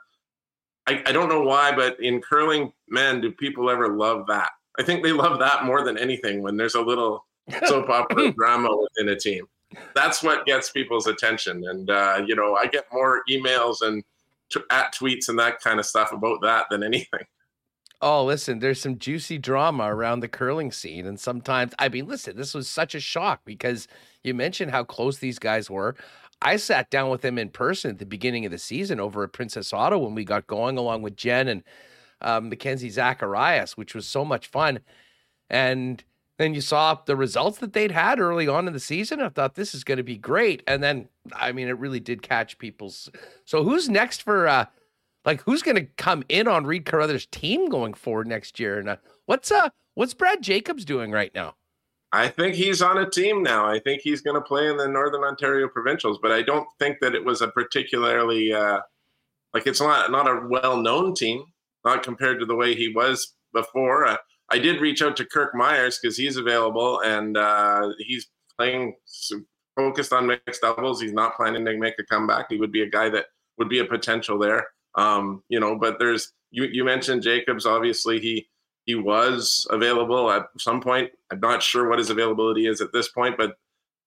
I, 0.87 1.03
I 1.07 1.13
don't 1.13 1.29
know 1.29 1.43
why, 1.43 1.75
but 1.75 1.99
in 2.01 2.21
curling, 2.21 2.73
man, 2.89 3.21
do 3.21 3.31
people 3.31 3.71
ever 3.71 3.89
love 3.89 4.27
that? 4.29 4.51
I 4.79 4.83
think 4.83 5.03
they 5.03 5.13
love 5.13 5.39
that 5.39 5.65
more 5.65 5.85
than 5.85 5.97
anything 5.97 6.43
when 6.43 6.57
there's 6.57 6.75
a 6.75 6.81
little 6.81 7.25
soap 7.67 7.89
opera 7.89 8.33
drama 8.33 8.71
within 8.77 9.13
a 9.13 9.19
team. 9.19 9.47
That's 9.95 10.23
what 10.23 10.47
gets 10.47 10.71
people's 10.71 11.07
attention, 11.07 11.65
and 11.67 11.91
uh, 11.91 12.23
you 12.27 12.37
know, 12.37 12.55
I 12.55 12.67
get 12.67 12.87
more 12.93 13.23
emails 13.31 13.83
and 13.83 14.03
t- 14.51 14.61
at 14.71 14.95
tweets 14.95 15.29
and 15.29 15.39
that 15.39 15.61
kind 15.61 15.81
of 15.81 15.87
stuff 15.87 16.13
about 16.13 16.43
that 16.43 16.67
than 16.71 16.83
anything. 16.83 17.25
Oh, 18.01 18.24
listen, 18.24 18.59
there's 18.59 18.80
some 18.80 18.99
juicy 18.99 19.38
drama 19.38 19.84
around 19.84 20.20
the 20.20 20.28
curling 20.28 20.72
scene. 20.72 21.07
And 21.07 21.18
sometimes, 21.18 21.72
I 21.78 21.88
mean, 21.88 22.07
listen, 22.07 22.36
this 22.36 22.53
was 22.53 22.68
such 22.68 22.95
a 22.95 23.01
shock 23.01 23.40
because 23.45 23.88
you 24.22 24.34
mentioned 24.34 24.72
how 24.72 24.84
close 24.84 25.18
these 25.18 25.38
guys 25.38 25.70
were. 25.70 25.97
I 26.42 26.57
sat 26.57 26.90
down 26.90 27.09
with 27.09 27.22
them 27.22 27.38
in 27.38 27.49
person 27.49 27.92
at 27.92 27.99
the 27.99 28.07
beginning 28.07 28.45
of 28.45 28.53
the 28.53 28.59
season 28.59 29.01
over 29.01 29.24
at 29.24 29.32
Princess 29.32 29.72
Auto 29.72 29.99
when 29.99 30.14
we 30.14 30.24
got 30.24 30.47
going, 30.47 30.76
along 30.76 31.03
with 31.03 31.16
Jen 31.16 31.49
and 31.49 31.62
um, 32.20 32.51
Mackenzie 32.51 32.90
Zacharias, 32.90 33.76
which 33.76 33.95
was 33.95 34.07
so 34.07 34.24
much 34.24 34.49
fun. 34.49 34.80
And 35.49 36.05
then 36.36 36.53
you 36.53 36.61
saw 36.61 36.99
the 37.07 37.16
results 37.16 37.59
that 37.59 37.72
they'd 37.72 37.92
had 37.92 38.18
early 38.18 38.49
on 38.49 38.66
in 38.66 38.72
the 38.72 38.80
season. 38.80 39.20
I 39.20 39.28
thought 39.28 39.55
this 39.55 39.74
is 39.74 39.84
going 39.84 39.99
to 39.99 40.03
be 40.03 40.18
great. 40.18 40.62
And 40.66 40.82
then, 40.82 41.09
I 41.34 41.53
mean, 41.53 41.68
it 41.68 41.78
really 41.78 42.01
did 42.01 42.22
catch 42.22 42.59
people's. 42.59 43.09
So 43.45 43.62
who's 43.62 43.88
next 43.88 44.22
for 44.22 44.49
uh, 44.49 44.66
like, 45.25 45.41
who's 45.43 45.62
going 45.62 45.77
to 45.77 45.87
come 45.97 46.22
in 46.29 46.49
on 46.49 46.66
Reid 46.66 46.85
Carruthers' 46.85 47.27
team 47.27 47.68
going 47.68 47.95
forward 47.95 48.27
next 48.27 48.61
year? 48.61 48.79
And 48.79 48.89
uh, 48.89 48.97
what's 49.27 49.51
uh, 49.51 49.70
what's 49.95 50.14
Brad 50.14 50.43
Jacobs 50.43 50.85
doing 50.85 51.11
right 51.11 51.35
now? 51.35 51.55
I 52.12 52.29
think 52.29 52.55
he's 52.55 52.81
on 52.81 52.99
a 52.99 53.11
team 53.11 53.43
now. 53.43 53.66
I 53.66 53.81
think 53.81 54.03
he's 54.03 54.20
going 54.20 54.37
to 54.37 54.41
play 54.41 54.68
in 54.68 54.77
the 54.77 54.87
Northern 54.87 55.25
Ontario 55.25 55.68
Provincials, 55.68 56.20
but 56.22 56.31
I 56.31 56.43
don't 56.43 56.68
think 56.79 56.99
that 57.01 57.14
it 57.14 57.25
was 57.25 57.43
a 57.43 57.49
particularly 57.49 58.53
uh, 58.53 58.81
like 59.53 59.66
it's 59.66 59.81
not 59.81 60.11
not 60.11 60.29
a 60.29 60.47
well 60.49 60.77
known 60.77 61.14
team, 61.14 61.43
not 61.85 62.03
compared 62.03 62.39
to 62.41 62.47
the 62.47 62.55
way 62.55 62.75
he 62.75 62.89
was 62.89 63.35
before. 63.53 64.07
Uh, 64.07 64.16
I 64.51 64.59
did 64.59 64.81
reach 64.81 65.03
out 65.03 65.16
to 65.16 65.25
Kirk 65.25 65.55
Muyres 65.55 65.97
because 66.01 66.16
he's 66.16 66.37
available 66.37 67.01
and 67.01 67.37
uh, 67.37 67.91
he's 67.99 68.29
playing 68.59 68.95
focused 69.75 70.12
on 70.12 70.27
mixed 70.27 70.61
doubles. 70.61 71.01
He's 71.01 71.12
not 71.12 71.35
planning 71.35 71.64
to 71.64 71.77
make 71.77 71.99
a 71.99 72.05
comeback. 72.05 72.47
He 72.51 72.59
would 72.59 72.72
be 72.72 72.83
a 72.83 72.91
guy 72.91 73.09
that 73.09 73.27
would 73.59 73.68
be 73.68 73.79
a 73.81 73.85
potential 73.85 74.39
there. 74.39 74.66
Um, 74.97 75.42
you 75.49 75.61
know, 75.61 75.76
but 75.76 75.99
there's 75.99 76.32
you 76.51 76.64
you 76.64 76.84
mentioned 76.84 77.22
Jacobs. 77.22 77.66
Obviously, 77.66 78.20
he 78.20 78.49
he 78.86 78.95
was 78.95 79.66
available 79.70 80.30
at 80.30 80.47
some 80.59 80.80
point. 80.80 81.11
I'm 81.30 81.40
not 81.40 81.62
sure 81.62 81.88
what 81.88 81.99
his 81.99 82.11
availability 82.11 82.66
is 82.66 82.80
at 82.80 82.92
this 82.92 83.09
point, 83.09 83.36
but 83.36 83.57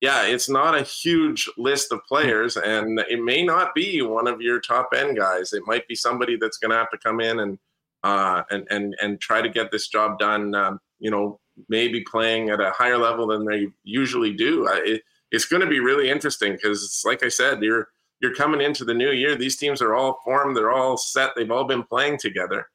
yeah, 0.01 0.27
it's 0.27 0.47
not 0.47 0.75
a 0.75 0.83
huge 0.83 1.49
list 1.57 1.91
of 1.91 2.05
players, 2.05 2.55
and 2.55 2.99
it 3.09 3.23
may 3.23 3.43
not 3.43 3.73
be 3.73 4.01
one 4.03 4.27
of 4.27 4.41
your 4.41 4.59
top 4.59 4.89
end 4.95 5.17
guys. 5.17 5.53
It 5.53 5.63
might 5.65 5.87
be 5.87 5.95
somebody 5.95 6.37
that's 6.39 6.57
going 6.57 6.71
to 6.71 6.77
have 6.77 6.91
to 6.91 6.97
come 6.99 7.19
in 7.19 7.39
and 7.39 7.57
uh, 8.03 8.43
and 8.51 8.67
and 8.69 8.95
and 9.01 9.19
try 9.19 9.41
to 9.41 9.49
get 9.49 9.71
this 9.71 9.87
job 9.87 10.19
done. 10.19 10.53
Um, 10.53 10.79
you 10.99 11.09
know, 11.09 11.39
maybe 11.67 12.03
playing 12.03 12.49
at 12.49 12.61
a 12.61 12.71
higher 12.71 12.97
level 12.97 13.27
than 13.27 13.45
they 13.45 13.67
usually 13.83 14.33
do. 14.33 14.67
It, 14.71 15.01
it's 15.31 15.45
going 15.45 15.61
to 15.61 15.67
be 15.67 15.79
really 15.79 16.09
interesting 16.09 16.53
because, 16.53 17.01
like 17.05 17.23
I 17.23 17.29
said, 17.29 17.61
you're 17.63 17.89
you're 18.19 18.35
coming 18.35 18.61
into 18.61 18.83
the 18.83 18.93
new 18.93 19.11
year. 19.11 19.35
These 19.35 19.57
teams 19.57 19.81
are 19.81 19.95
all 19.95 20.19
formed. 20.23 20.55
They're 20.55 20.71
all 20.71 20.97
set. 20.97 21.31
They've 21.35 21.51
all 21.51 21.65
been 21.65 21.83
playing 21.83 22.17
together. 22.17 22.67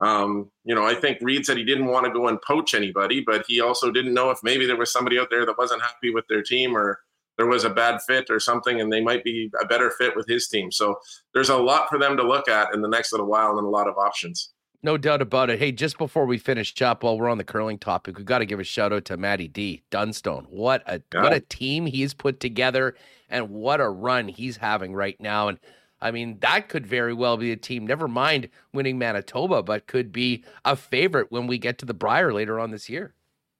Um, 0.00 0.50
you 0.64 0.74
know, 0.74 0.86
I 0.86 0.94
think 0.94 1.18
Reid 1.20 1.44
said 1.44 1.56
he 1.56 1.64
didn't 1.64 1.86
want 1.86 2.06
to 2.06 2.12
go 2.12 2.28
and 2.28 2.40
poach 2.42 2.74
anybody, 2.74 3.20
but 3.20 3.44
he 3.46 3.60
also 3.60 3.90
didn't 3.90 4.14
know 4.14 4.30
if 4.30 4.38
maybe 4.42 4.66
there 4.66 4.76
was 4.76 4.92
somebody 4.92 5.18
out 5.18 5.28
there 5.30 5.44
that 5.44 5.58
wasn't 5.58 5.82
happy 5.82 6.10
with 6.10 6.26
their 6.28 6.42
team 6.42 6.76
or 6.76 7.00
there 7.36 7.46
was 7.46 7.64
a 7.64 7.70
bad 7.70 8.02
fit 8.02 8.28
or 8.28 8.38
something, 8.38 8.80
and 8.80 8.92
they 8.92 9.00
might 9.00 9.24
be 9.24 9.50
a 9.62 9.66
better 9.66 9.90
fit 9.90 10.14
with 10.14 10.26
his 10.26 10.48
team. 10.48 10.70
So 10.70 10.98
there's 11.32 11.48
a 11.48 11.56
lot 11.56 11.88
for 11.88 11.98
them 11.98 12.16
to 12.16 12.22
look 12.22 12.48
at 12.48 12.74
in 12.74 12.82
the 12.82 12.88
next 12.88 13.12
little 13.12 13.26
while 13.26 13.56
and 13.56 13.66
a 13.66 13.70
lot 13.70 13.88
of 13.88 13.96
options. 13.96 14.50
No 14.82 14.96
doubt 14.96 15.20
about 15.20 15.50
it. 15.50 15.58
Hey, 15.58 15.72
just 15.72 15.98
before 15.98 16.24
we 16.24 16.38
finish 16.38 16.80
up, 16.80 17.02
while 17.02 17.18
we're 17.18 17.28
on 17.28 17.36
the 17.36 17.44
curling 17.44 17.78
topic, 17.78 18.16
we 18.16 18.24
got 18.24 18.38
to 18.38 18.46
give 18.46 18.60
a 18.60 18.64
shout 18.64 18.92
out 18.92 19.04
to 19.06 19.16
Matty 19.16 19.46
D 19.46 19.82
Dunstone. 19.90 20.46
What 20.48 20.82
a 20.86 21.02
yeah. 21.12 21.22
what 21.22 21.34
a 21.34 21.40
team 21.40 21.86
he's 21.86 22.14
put 22.14 22.40
together, 22.40 22.96
and 23.28 23.50
what 23.50 23.80
a 23.80 23.88
run 23.88 24.28
he's 24.28 24.56
having 24.56 24.94
right 24.94 25.20
now. 25.20 25.48
And 25.48 25.58
I 26.00 26.10
mean, 26.10 26.38
that 26.40 26.68
could 26.68 26.86
very 26.86 27.12
well 27.12 27.36
be 27.36 27.52
a 27.52 27.56
team, 27.56 27.86
never 27.86 28.08
mind 28.08 28.48
winning 28.72 28.98
Manitoba, 28.98 29.62
but 29.62 29.86
could 29.86 30.12
be 30.12 30.44
a 30.64 30.76
favorite 30.76 31.30
when 31.30 31.46
we 31.46 31.58
get 31.58 31.78
to 31.78 31.86
the 31.86 31.94
Brier 31.94 32.32
later 32.32 32.58
on 32.58 32.70
this 32.70 32.88
year. 32.88 33.14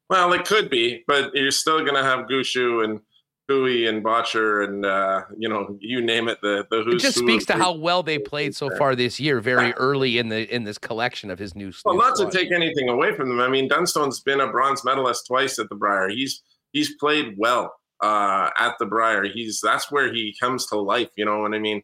Well, 0.09 0.33
it 0.33 0.47
could 0.47 0.71
be, 0.71 1.05
but 1.07 1.33
you're 1.35 1.51
still 1.51 1.81
going 1.81 1.95
to 1.95 2.03
have 2.03 2.27
Gushue 2.27 2.83
and 2.83 3.01
Hui 3.51 3.87
and 3.87 4.05
Bottcher 4.05 4.65
and 4.65 4.87
uh, 4.87 5.23
you 5.37 5.49
know 5.49 5.77
you 5.81 6.01
name 6.01 6.29
it. 6.29 6.41
The 6.41 6.67
the 6.71 6.83
who's 6.83 7.03
it 7.03 7.07
just 7.09 7.19
speaks 7.19 7.45
to 7.47 7.55
how 7.55 7.73
well 7.73 8.03
they 8.03 8.19
played 8.19 8.55
so 8.55 8.71
far 8.77 8.95
this 8.95 9.19
year, 9.19 9.41
very 9.41 9.73
early 9.75 10.19
in 10.19 10.29
the 10.29 10.53
in 10.55 10.65
this 10.65 10.79
collection 10.79 11.31
of 11.31 11.39
his 11.39 11.55
new. 11.55 11.73
Stuff. 11.73 11.85
Well, 11.85 11.95
new 11.97 12.03
not 12.03 12.17
squad. 12.17 12.31
to 12.31 12.39
take 12.39 12.53
anything 12.53 12.89
away 12.89 13.15
from 13.15 13.29
them. 13.29 13.41
I 13.41 13.49
mean, 13.49 13.69
Dunstone's 13.69 14.21
been 14.21 14.41
a 14.41 14.51
bronze 14.51 14.85
medalist 14.85 15.27
twice 15.27 15.59
at 15.59 15.69
the 15.69 15.75
Brier. 15.75 16.09
He's 16.09 16.43
he's 16.73 16.95
played 16.97 17.35
well 17.37 17.75
uh, 18.03 18.51
at 18.59 18.75
the 18.79 18.87
Brier. 18.87 19.25
He's 19.25 19.61
that's 19.61 19.91
where 19.91 20.13
he 20.13 20.35
comes 20.41 20.67
to 20.67 20.81
life. 20.81 21.11
You 21.17 21.25
know 21.25 21.45
and 21.45 21.55
I 21.55 21.59
mean? 21.59 21.83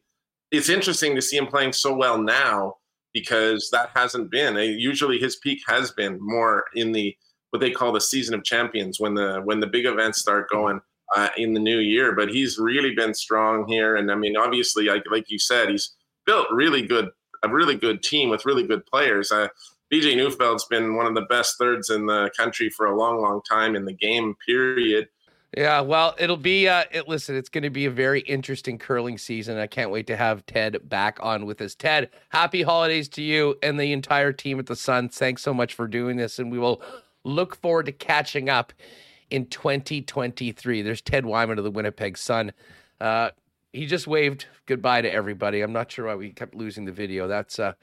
it's 0.50 0.68
interesting 0.68 1.14
to 1.14 1.22
see 1.22 1.36
him 1.36 1.46
playing 1.46 1.72
so 1.72 1.94
well 1.94 2.18
now 2.18 2.74
because 3.12 3.68
that 3.72 3.90
hasn't 3.94 4.30
been. 4.30 4.56
Usually, 4.56 5.18
his 5.18 5.36
peak 5.36 5.60
has 5.66 5.90
been 5.90 6.18
more 6.20 6.64
in 6.74 6.92
the 6.92 7.16
what 7.50 7.60
they 7.60 7.70
call 7.70 7.92
the 7.92 8.00
season 8.00 8.34
of 8.34 8.44
champions 8.44 9.00
when 9.00 9.14
the 9.14 9.40
when 9.44 9.60
the 9.60 9.66
big 9.66 9.86
events 9.86 10.20
start 10.20 10.48
going 10.50 10.80
uh, 11.14 11.28
in 11.36 11.52
the 11.52 11.60
new 11.60 11.78
year. 11.78 12.14
But 12.14 12.30
he's 12.30 12.58
really 12.58 12.94
been 12.94 13.14
strong 13.14 13.66
here, 13.68 13.96
and 13.96 14.10
I 14.10 14.14
mean, 14.14 14.36
obviously, 14.36 14.86
like 14.86 15.04
like 15.10 15.30
you 15.30 15.38
said, 15.38 15.70
he's 15.70 15.94
built 16.24 16.46
really 16.50 16.82
good 16.86 17.10
a 17.44 17.48
really 17.48 17.76
good 17.76 18.02
team 18.02 18.30
with 18.30 18.46
really 18.46 18.66
good 18.66 18.84
players. 18.86 19.30
Uh, 19.30 19.48
BJ 19.92 20.16
Neufeld's 20.16 20.64
been 20.64 20.96
one 20.96 21.06
of 21.06 21.14
the 21.14 21.26
best 21.28 21.58
thirds 21.58 21.90
in 21.90 22.06
the 22.06 22.30
country 22.36 22.68
for 22.70 22.86
a 22.86 22.96
long, 22.96 23.20
long 23.20 23.40
time 23.48 23.76
in 23.76 23.84
the 23.84 23.92
game. 23.92 24.34
Period. 24.44 25.08
Yeah, 25.56 25.80
well, 25.80 26.14
it'll 26.18 26.36
be. 26.36 26.68
Uh, 26.68 26.84
it, 26.90 27.08
listen, 27.08 27.36
it's 27.36 27.48
going 27.48 27.62
to 27.62 27.70
be 27.70 27.86
a 27.86 27.90
very 27.90 28.20
interesting 28.20 28.78
curling 28.78 29.16
season. 29.16 29.56
I 29.58 29.66
can't 29.66 29.90
wait 29.90 30.06
to 30.08 30.16
have 30.16 30.44
Ted 30.46 30.76
back 30.88 31.18
on 31.22 31.46
with 31.46 31.60
us. 31.60 31.74
Ted, 31.74 32.10
happy 32.30 32.62
holidays 32.62 33.08
to 33.10 33.22
you 33.22 33.56
and 33.62 33.78
the 33.78 33.92
entire 33.92 34.32
team 34.32 34.58
at 34.58 34.66
the 34.66 34.76
Sun. 34.76 35.10
Thanks 35.10 35.42
so 35.42 35.54
much 35.54 35.72
for 35.72 35.86
doing 35.86 36.16
this, 36.16 36.38
and 36.38 36.50
we 36.50 36.58
will 36.58 36.82
look 37.24 37.56
forward 37.56 37.86
to 37.86 37.92
catching 37.92 38.48
up 38.48 38.72
in 39.30 39.46
2023. 39.46 40.82
There's 40.82 41.00
Ted 41.00 41.26
Wyman 41.26 41.58
of 41.58 41.64
the 41.64 41.70
Winnipeg 41.70 42.16
Sun. 42.16 42.52
Uh, 43.00 43.30
he 43.72 43.86
just 43.86 44.06
waved 44.06 44.46
goodbye 44.66 45.02
to 45.02 45.12
everybody. 45.12 45.60
I'm 45.60 45.72
not 45.72 45.90
sure 45.90 46.06
why 46.06 46.14
we 46.14 46.30
kept 46.30 46.54
losing 46.54 46.84
the 46.84 46.92
video. 46.92 47.28
That's 47.28 47.58
a 47.58 47.76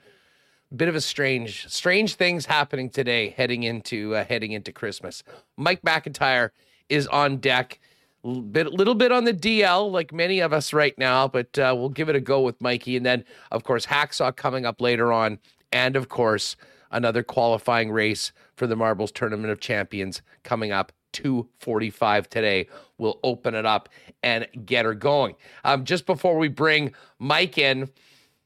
bit 0.76 0.90
of 0.90 0.96
a 0.96 1.02
strange, 1.02 1.68
strange 1.70 2.16
things 2.16 2.46
happening 2.46 2.90
today, 2.90 3.30
heading 3.30 3.64
into 3.64 4.16
uh, 4.16 4.26
heading 4.26 4.52
into 4.52 4.72
Christmas. 4.72 5.24
Mike 5.58 5.82
McIntyre 5.84 6.50
is 6.90 7.08
on 7.08 7.38
deck. 7.38 7.80
A 8.26 8.40
bit, 8.40 8.68
little 8.68 8.96
bit 8.96 9.12
on 9.12 9.26
the 9.26 9.34
DL, 9.34 9.92
like 9.92 10.14
many 10.14 10.40
of 10.40 10.54
us 10.54 10.72
right 10.72 10.98
now, 10.98 11.28
but 11.28 11.60
uh, 11.60 11.76
we'll 11.78 11.90
give 11.90 12.08
it 12.08 12.16
a 12.16 12.22
go 12.22 12.40
with 12.42 12.60
Mikey. 12.62 12.96
And 12.96 13.06
then, 13.06 13.26
of 13.52 13.66
course, 13.66 13.86
Hacksaw 13.86 14.34
coming 14.34 14.66
up 14.66 14.80
later 14.80 15.12
on. 15.12 15.40
And 15.74 15.98
of 15.98 16.08
course, 16.08 16.56
another 16.90 17.22
qualifying 17.22 17.92
race 17.92 18.32
for 18.56 18.66
the 18.66 18.78
Marbles 18.78 19.12
Tournament 19.12 19.52
of 19.52 19.60
Champions 19.60 20.22
coming 20.44 20.72
up 20.72 20.94
245 21.14 22.30
today. 22.30 22.68
We'll 22.98 23.20
open 23.24 23.56
it 23.56 23.66
up 23.66 23.90
and 24.22 24.48
get 24.66 24.86
her 24.86 24.94
going. 24.94 25.36
Um, 25.64 25.86
just 25.86 26.06
before 26.06 26.38
we 26.38 26.48
bring 26.50 26.94
Mike 27.20 27.58
in, 27.58 27.90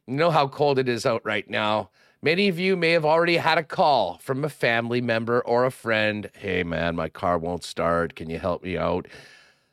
you 0.05 0.15
know 0.15 0.32
how 0.32 0.47
cold 0.47 0.80
it 0.80 0.88
is 0.88 1.05
out 1.05 1.26
right 1.26 1.49
now. 1.49 1.89
Many 2.22 2.47
of 2.47 2.57
you 2.57 2.76
may 2.76 2.91
have 2.91 3.05
already 3.05 3.38
had 3.38 3.57
a 3.57 3.63
call 3.63 4.18
from 4.18 4.43
a 4.43 4.49
family 4.49 5.01
member 5.01 5.39
or 5.41 5.65
a 5.65 5.72
friend. 5.72 6.30
Hey, 6.34 6.63
man, 6.63 6.95
my 6.95 7.09
car 7.09 7.38
won't 7.38 7.63
start. 7.63 8.15
Can 8.15 8.30
you 8.30 8.39
help 8.39 8.63
me 8.63 8.78
out? 8.78 9.07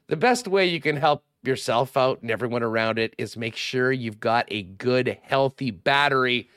The 0.09 0.17
best 0.17 0.47
way 0.47 0.67
you 0.67 0.81
can 0.81 0.97
help 0.97 1.25
yourself 1.43 1.97
out 1.97 2.21
and 2.23 2.31
everyone 2.31 2.63
around 2.63 2.99
it 2.99 3.15
is 3.19 3.37
make 3.37 3.57
sure 3.57 3.93
you've 3.93 4.21
got 4.21 4.47
a 4.49 4.63
good, 4.63 5.19
healthy 5.23 5.71
battery. 5.71 6.49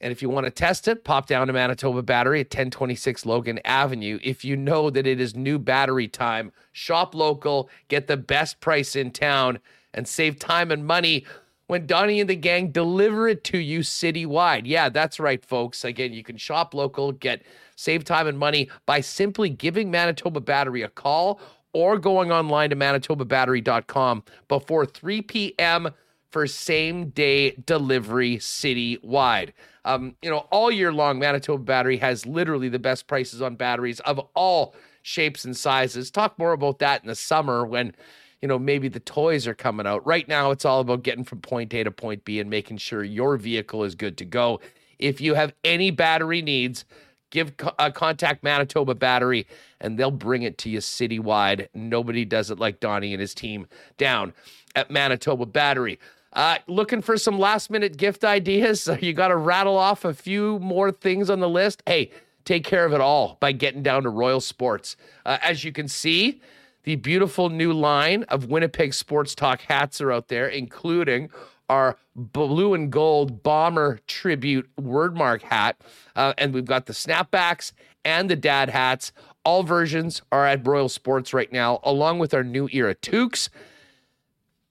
And 0.00 0.12
if 0.12 0.20
you 0.20 0.28
want 0.28 0.44
to 0.44 0.50
test 0.50 0.88
it, 0.88 1.04
pop 1.04 1.26
down 1.26 1.46
to 1.46 1.52
Manitoba 1.52 2.02
Battery 2.02 2.40
at 2.40 2.46
1026 2.46 3.24
Logan 3.24 3.60
Avenue. 3.64 4.18
If 4.22 4.44
you 4.44 4.56
know 4.56 4.90
that 4.90 5.06
it 5.06 5.20
is 5.20 5.34
new 5.34 5.58
battery 5.58 6.06
time, 6.06 6.52
shop 6.72 7.14
local, 7.14 7.70
get 7.88 8.06
the 8.06 8.16
best 8.16 8.60
price 8.60 8.94
in 8.94 9.10
town, 9.10 9.58
and 9.94 10.06
save 10.06 10.38
time 10.38 10.70
and 10.70 10.86
money 10.86 11.24
when 11.66 11.86
Donnie 11.86 12.20
and 12.20 12.30
the 12.30 12.36
gang 12.36 12.70
deliver 12.70 13.26
it 13.28 13.42
to 13.44 13.58
you 13.58 13.80
citywide. 13.80 14.62
Yeah, 14.64 14.88
that's 14.88 15.18
right, 15.18 15.44
folks. 15.44 15.84
Again, 15.84 16.12
you 16.12 16.22
can 16.22 16.36
shop 16.36 16.74
local, 16.74 17.12
get 17.12 17.42
save 17.74 18.04
time 18.04 18.26
and 18.26 18.38
money 18.38 18.70
by 18.84 19.00
simply 19.00 19.48
giving 19.48 19.90
Manitoba 19.90 20.40
Battery 20.40 20.82
a 20.82 20.88
call 20.88 21.40
or 21.72 21.98
going 21.98 22.32
online 22.32 22.70
to 22.70 22.76
manitobabattery.com 22.76 24.24
before 24.48 24.86
3 24.86 25.22
p.m. 25.22 25.90
for 26.30 26.46
same 26.46 27.10
day 27.10 27.50
delivery 27.66 28.38
citywide. 28.38 29.52
Um, 29.86 30.16
you 30.20 30.30
know, 30.30 30.46
all 30.50 30.70
year 30.70 30.92
long, 30.92 31.18
Manitoba 31.18 31.62
Battery 31.62 31.96
has 31.98 32.26
literally 32.26 32.68
the 32.68 32.78
best 32.78 33.06
prices 33.06 33.40
on 33.40 33.56
batteries 33.56 34.00
of 34.00 34.18
all 34.34 34.74
shapes 35.02 35.44
and 35.44 35.56
sizes. 35.56 36.10
Talk 36.10 36.38
more 36.38 36.52
about 36.52 36.80
that 36.80 37.02
in 37.02 37.08
the 37.08 37.14
summer 37.14 37.64
when 37.64 37.94
you 38.42 38.48
know, 38.48 38.58
maybe 38.58 38.88
the 38.88 39.00
toys 39.00 39.46
are 39.46 39.54
coming 39.54 39.86
out. 39.86 40.06
Right 40.06 40.28
now, 40.28 40.50
it's 40.50 40.64
all 40.64 40.80
about 40.80 41.02
getting 41.02 41.24
from 41.24 41.40
point 41.40 41.72
A 41.74 41.84
to 41.84 41.90
point 41.90 42.24
B 42.24 42.38
and 42.38 42.50
making 42.50 42.76
sure 42.76 43.02
your 43.02 43.36
vehicle 43.36 43.82
is 43.84 43.94
good 43.94 44.18
to 44.18 44.24
go. 44.24 44.60
If 44.98 45.20
you 45.20 45.34
have 45.34 45.54
any 45.64 45.90
battery 45.90 46.42
needs, 46.42 46.84
give 47.30 47.54
uh, 47.78 47.90
contact 47.90 48.42
Manitoba 48.42 48.94
Battery 48.94 49.46
and 49.80 49.98
they'll 49.98 50.10
bring 50.10 50.42
it 50.42 50.58
to 50.58 50.70
you 50.70 50.78
citywide. 50.78 51.68
Nobody 51.74 52.24
does 52.24 52.50
it 52.50 52.58
like 52.58 52.80
Donnie 52.80 53.12
and 53.12 53.20
his 53.20 53.34
team 53.34 53.66
down 53.98 54.32
at 54.74 54.90
Manitoba 54.90 55.46
Battery. 55.46 55.98
Uh, 56.36 56.58
looking 56.66 57.00
for 57.00 57.16
some 57.16 57.38
last 57.38 57.70
minute 57.70 57.96
gift 57.96 58.24
ideas? 58.24 58.88
You 59.00 59.12
got 59.12 59.28
to 59.28 59.36
rattle 59.36 59.76
off 59.76 60.04
a 60.04 60.12
few 60.12 60.58
more 60.58 60.90
things 60.92 61.30
on 61.30 61.40
the 61.40 61.48
list. 61.48 61.82
Hey, 61.86 62.10
take 62.44 62.64
care 62.64 62.84
of 62.84 62.92
it 62.92 63.00
all 63.00 63.38
by 63.40 63.52
getting 63.52 63.82
down 63.82 64.02
to 64.02 64.10
Royal 64.10 64.40
Sports. 64.40 64.96
Uh, 65.24 65.38
as 65.42 65.64
you 65.64 65.72
can 65.72 65.88
see, 65.88 66.40
the 66.82 66.96
beautiful 66.96 67.48
new 67.48 67.72
line 67.72 68.24
of 68.24 68.46
Winnipeg 68.46 68.94
Sports 68.94 69.34
Talk 69.34 69.62
hats 69.62 70.00
are 70.00 70.12
out 70.12 70.28
there, 70.28 70.48
including 70.48 71.30
our 71.68 71.96
blue 72.14 72.74
and 72.74 72.90
gold 72.92 73.42
bomber 73.42 74.00
tribute 74.06 74.68
wordmark 74.80 75.42
hat. 75.42 75.80
Uh, 76.14 76.32
and 76.36 76.52
we've 76.52 76.64
got 76.64 76.86
the 76.86 76.92
snapbacks 76.92 77.72
and 78.04 78.28
the 78.28 78.36
dad 78.36 78.70
hats. 78.70 79.12
All 79.44 79.62
versions 79.62 80.22
are 80.32 80.46
at 80.46 80.66
Royal 80.66 80.88
Sports 80.88 81.32
right 81.32 81.50
now, 81.52 81.80
along 81.82 82.18
with 82.18 82.34
our 82.34 82.44
new 82.44 82.68
era 82.72 82.94
toques. 82.94 83.48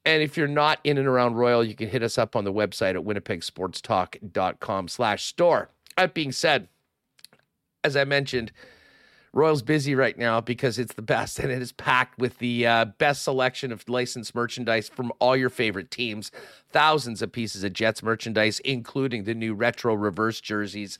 And 0.05 0.21
if 0.21 0.37
you're 0.37 0.47
not 0.47 0.79
in 0.83 0.97
and 0.97 1.07
around 1.07 1.35
Royal, 1.35 1.63
you 1.63 1.73
can 1.73 1.89
hit 1.89 2.03
us 2.03 2.17
up 2.17 2.35
on 2.35 2.43
the 2.43 2.53
website 2.53 2.91
at 2.91 3.03
winnipegsportstalk.com 3.03 4.87
slash 4.87 5.23
store. 5.23 5.69
That 5.97 6.13
being 6.13 6.31
said, 6.31 6.67
as 7.83 7.97
I 7.97 8.03
mentioned, 8.03 8.51
Royal's 9.33 9.63
busy 9.63 9.95
right 9.95 10.17
now 10.17 10.39
because 10.41 10.79
it's 10.79 10.93
the 10.93 11.01
best 11.01 11.39
and 11.39 11.51
it 11.51 11.61
is 11.61 11.71
packed 11.71 12.19
with 12.19 12.37
the 12.37 12.65
uh, 12.65 12.85
best 12.85 13.23
selection 13.23 13.71
of 13.71 13.87
licensed 13.89 14.35
merchandise 14.35 14.89
from 14.89 15.11
all 15.19 15.35
your 15.35 15.49
favorite 15.49 15.91
teams. 15.91 16.31
Thousands 16.69 17.21
of 17.21 17.31
pieces 17.31 17.63
of 17.63 17.73
Jets 17.73 18.03
merchandise, 18.03 18.59
including 18.61 19.23
the 19.23 19.33
new 19.33 19.53
retro 19.53 19.95
reverse 19.95 20.39
jerseys, 20.39 20.99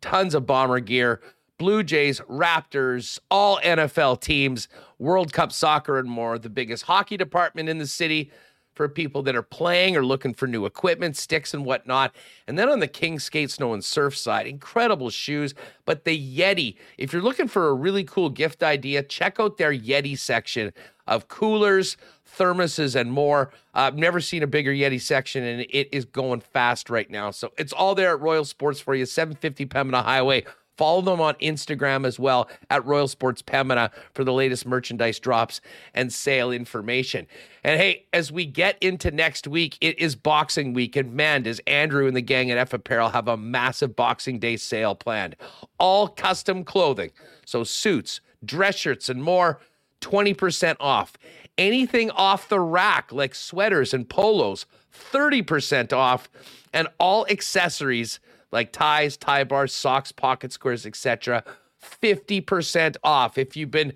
tons 0.00 0.34
of 0.34 0.46
bomber 0.46 0.80
gear 0.80 1.20
Blue 1.62 1.84
Jays, 1.84 2.18
Raptors, 2.22 3.20
all 3.30 3.60
NFL 3.60 4.20
teams, 4.20 4.66
World 4.98 5.32
Cup 5.32 5.52
soccer, 5.52 5.96
and 5.96 6.10
more. 6.10 6.36
The 6.36 6.50
biggest 6.50 6.86
hockey 6.86 7.16
department 7.16 7.68
in 7.68 7.78
the 7.78 7.86
city 7.86 8.32
for 8.74 8.88
people 8.88 9.22
that 9.22 9.36
are 9.36 9.42
playing 9.42 9.96
or 9.96 10.04
looking 10.04 10.34
for 10.34 10.48
new 10.48 10.66
equipment, 10.66 11.16
sticks 11.16 11.54
and 11.54 11.64
whatnot. 11.64 12.16
And 12.48 12.58
then 12.58 12.68
on 12.68 12.80
the 12.80 12.88
King 12.88 13.20
Skate 13.20 13.52
Snow 13.52 13.74
and 13.74 13.84
Surf 13.84 14.16
side, 14.16 14.48
incredible 14.48 15.08
shoes. 15.08 15.54
But 15.84 16.02
the 16.02 16.18
Yeti, 16.18 16.74
if 16.98 17.12
you're 17.12 17.22
looking 17.22 17.46
for 17.46 17.68
a 17.68 17.74
really 17.74 18.02
cool 18.02 18.28
gift 18.28 18.64
idea, 18.64 19.04
check 19.04 19.38
out 19.38 19.56
their 19.56 19.72
Yeti 19.72 20.18
section 20.18 20.72
of 21.06 21.28
coolers, 21.28 21.96
thermoses, 22.36 23.00
and 23.00 23.12
more. 23.12 23.52
Uh, 23.72 23.82
I've 23.82 23.98
never 23.98 24.20
seen 24.20 24.42
a 24.42 24.48
bigger 24.48 24.72
Yeti 24.72 25.00
section, 25.00 25.44
and 25.44 25.60
it 25.70 25.88
is 25.92 26.06
going 26.06 26.40
fast 26.40 26.90
right 26.90 27.08
now. 27.08 27.30
So 27.30 27.52
it's 27.56 27.72
all 27.72 27.94
there 27.94 28.10
at 28.10 28.20
Royal 28.20 28.44
Sports 28.44 28.80
for 28.80 28.96
you, 28.96 29.06
750 29.06 29.66
Pembina 29.66 30.02
Highway. 30.02 30.44
Follow 30.76 31.02
them 31.02 31.20
on 31.20 31.34
Instagram 31.34 32.06
as 32.06 32.18
well 32.18 32.48
at 32.70 32.84
Royal 32.84 33.08
Sports 33.08 33.42
Pembina 33.42 33.90
for 34.14 34.24
the 34.24 34.32
latest 34.32 34.66
merchandise 34.66 35.18
drops 35.18 35.60
and 35.94 36.12
sale 36.12 36.50
information. 36.50 37.26
And 37.62 37.78
hey, 37.78 38.06
as 38.12 38.32
we 38.32 38.46
get 38.46 38.82
into 38.82 39.10
next 39.10 39.46
week, 39.46 39.76
it 39.80 39.98
is 39.98 40.16
Boxing 40.16 40.72
Week. 40.72 40.96
And 40.96 41.12
man, 41.14 41.42
does 41.42 41.60
Andrew 41.66 42.06
and 42.06 42.16
the 42.16 42.22
gang 42.22 42.50
at 42.50 42.58
F 42.58 42.72
Apparel 42.72 43.10
have 43.10 43.28
a 43.28 43.36
massive 43.36 43.94
Boxing 43.94 44.38
Day 44.38 44.56
sale 44.56 44.94
planned. 44.94 45.36
All 45.78 46.08
custom 46.08 46.64
clothing. 46.64 47.10
So 47.44 47.64
suits, 47.64 48.20
dress 48.44 48.76
shirts, 48.76 49.08
and 49.08 49.22
more, 49.22 49.60
20% 50.00 50.76
off. 50.80 51.12
Anything 51.58 52.10
off 52.12 52.48
the 52.48 52.60
rack, 52.60 53.12
like 53.12 53.34
sweaters 53.34 53.92
and 53.92 54.08
polos, 54.08 54.64
30% 54.92 55.92
off. 55.92 56.30
And 56.72 56.88
all 56.98 57.26
accessories 57.28 58.18
like 58.52 58.72
ties, 58.72 59.16
tie 59.16 59.44
bars, 59.44 59.72
socks, 59.72 60.12
pocket 60.12 60.52
squares, 60.52 60.86
etc. 60.86 61.42
50% 61.82 62.96
off. 63.02 63.38
If 63.38 63.56
you've 63.56 63.70
been 63.70 63.94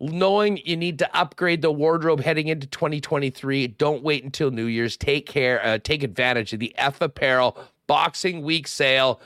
knowing 0.00 0.58
you 0.64 0.76
need 0.76 0.98
to 0.98 1.16
upgrade 1.16 1.62
the 1.62 1.70
wardrobe 1.70 2.20
heading 2.20 2.48
into 2.48 2.66
2023, 2.66 3.68
don't 3.68 4.02
wait 4.02 4.24
until 4.24 4.50
New 4.50 4.64
Year's. 4.64 4.96
Take 4.96 5.26
care, 5.26 5.64
uh, 5.64 5.78
take 5.78 6.02
advantage 6.02 6.52
of 6.52 6.58
the 6.58 6.74
F 6.76 7.00
Apparel 7.00 7.56
Boxing 7.86 8.42
Week 8.42 8.66
sale 8.66 9.20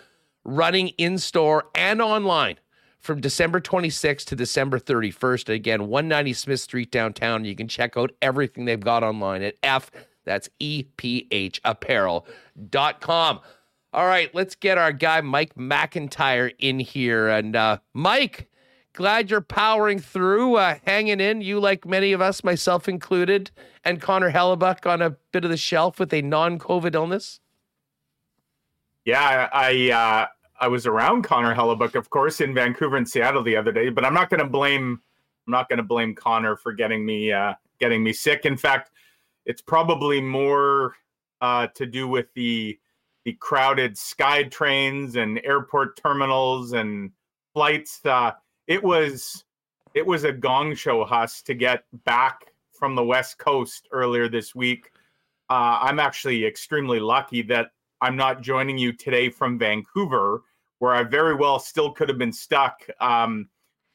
running 0.45 0.89
in 0.89 1.19
store 1.19 1.65
and 1.75 2.03
online 2.03 2.59
from 2.99 3.21
December 3.21 3.61
26th 3.61 4.25
to 4.25 4.37
December 4.37 4.79
31st. 4.79 5.53
Again, 5.55 5.89
190 5.89 6.33
Smith 6.33 6.61
Street 6.61 6.91
downtown. 6.91 7.45
You 7.45 7.55
can 7.55 7.69
check 7.69 7.97
out 7.97 8.13
everything 8.23 8.65
they've 8.65 8.81
got 8.81 9.03
online 9.03 9.43
at 9.43 9.55
F, 9.63 9.91
that's 10.25 10.49
EPH 10.61 11.61
apparel.com. 11.65 13.41
All 13.95 14.07
right, 14.07 14.35
let's 14.35 14.57
get 14.57 14.77
our 14.77 14.93
guy 14.93 15.21
Mike 15.21 15.55
McIntyre 15.55 16.53
in 16.59 16.81
here. 16.81 17.29
And 17.29 17.55
uh, 17.55 17.79
Mike, 17.93 18.51
glad 18.93 19.31
you're 19.31 19.41
powering 19.41 20.01
through, 20.01 20.57
uh, 20.57 20.79
hanging 20.85 21.21
in. 21.21 21.43
You, 21.43 21.61
like 21.61 21.87
many 21.87 22.11
of 22.11 22.21
us, 22.21 22.43
myself 22.43 22.89
included, 22.89 23.53
and 23.85 24.01
Connor 24.01 24.33
Hellebuyck 24.33 24.85
on 24.91 25.01
a 25.01 25.11
bit 25.31 25.45
of 25.45 25.51
the 25.51 25.57
shelf 25.57 26.01
with 26.01 26.13
a 26.13 26.23
non-COVID 26.23 26.93
illness. 26.97 27.39
Yeah, 29.05 29.49
I 29.53 29.91
uh, 29.93 30.27
I 30.59 30.67
was 30.67 30.89
around 30.89 31.23
Connor 31.23 31.55
Hellebuyck, 31.55 31.95
of 31.95 32.11
course, 32.11 32.41
in 32.41 32.53
Vancouver 32.53 32.97
and 32.97 33.09
Seattle 33.09 33.45
the 33.45 33.57
other 33.57 33.71
day. 33.71 33.91
But 33.91 34.05
I'm 34.05 34.15
not 34.15 34.29
going 34.29 34.43
to 34.43 34.49
blame 34.49 35.01
I'm 35.47 35.53
not 35.53 35.69
going 35.69 35.77
to 35.77 35.85
blame 35.85 36.17
Connor 36.17 36.57
for 36.57 36.73
getting 36.73 37.07
me 37.07 37.31
uh, 37.31 37.55
getting 37.79 38.03
me 38.03 38.13
sick. 38.13 38.45
In 38.45 38.57
fact, 38.57 38.91
it's 39.47 39.63
probably 39.63 40.21
more 40.21 40.97
uh, 41.41 41.69
to 41.77 41.87
do 41.87 42.09
with 42.09 42.27
the 42.35 42.77
the 43.25 43.33
crowded 43.35 43.97
sky 43.97 44.45
trains 44.45 45.17
and 45.17 45.41
airport 45.45 45.97
terminals 45.97 46.73
and 46.73 47.11
flights. 47.53 48.01
Uh, 48.05 48.33
it 48.67 48.83
was 48.83 49.45
it 49.95 50.07
was 50.07 50.25
a 50.25 50.33
gong 50.33 50.75
show, 50.75 51.05
Huss, 51.05 51.43
to 51.43 51.55
get 51.55 51.85
back 52.05 52.53
from 52.73 52.95
the 52.95 53.05
West 53.05 53.39
Coast 53.39 53.89
earlier 53.93 54.29
this 54.29 54.55
week. 54.55 54.91
Uh, 55.49 55.79
I'm 55.83 56.01
actually 56.01 56.45
extremely 56.45 56.99
lucky 57.01 57.43
that 57.43 57.69
I'm 58.01 58.17
not 58.17 58.43
joining 58.43 58.77
you 58.77 58.93
today 58.93 59.31
from 59.31 59.59
Vancouver, 59.59 60.43
where 60.81 60.93
I 60.93 61.05
very 61.05 61.35
well 61.35 61.59
still 61.59 61.93
could 61.93 62.09
have 62.09 62.19
been 62.19 62.33
stuck. 62.33 62.81
Um, 63.01 63.49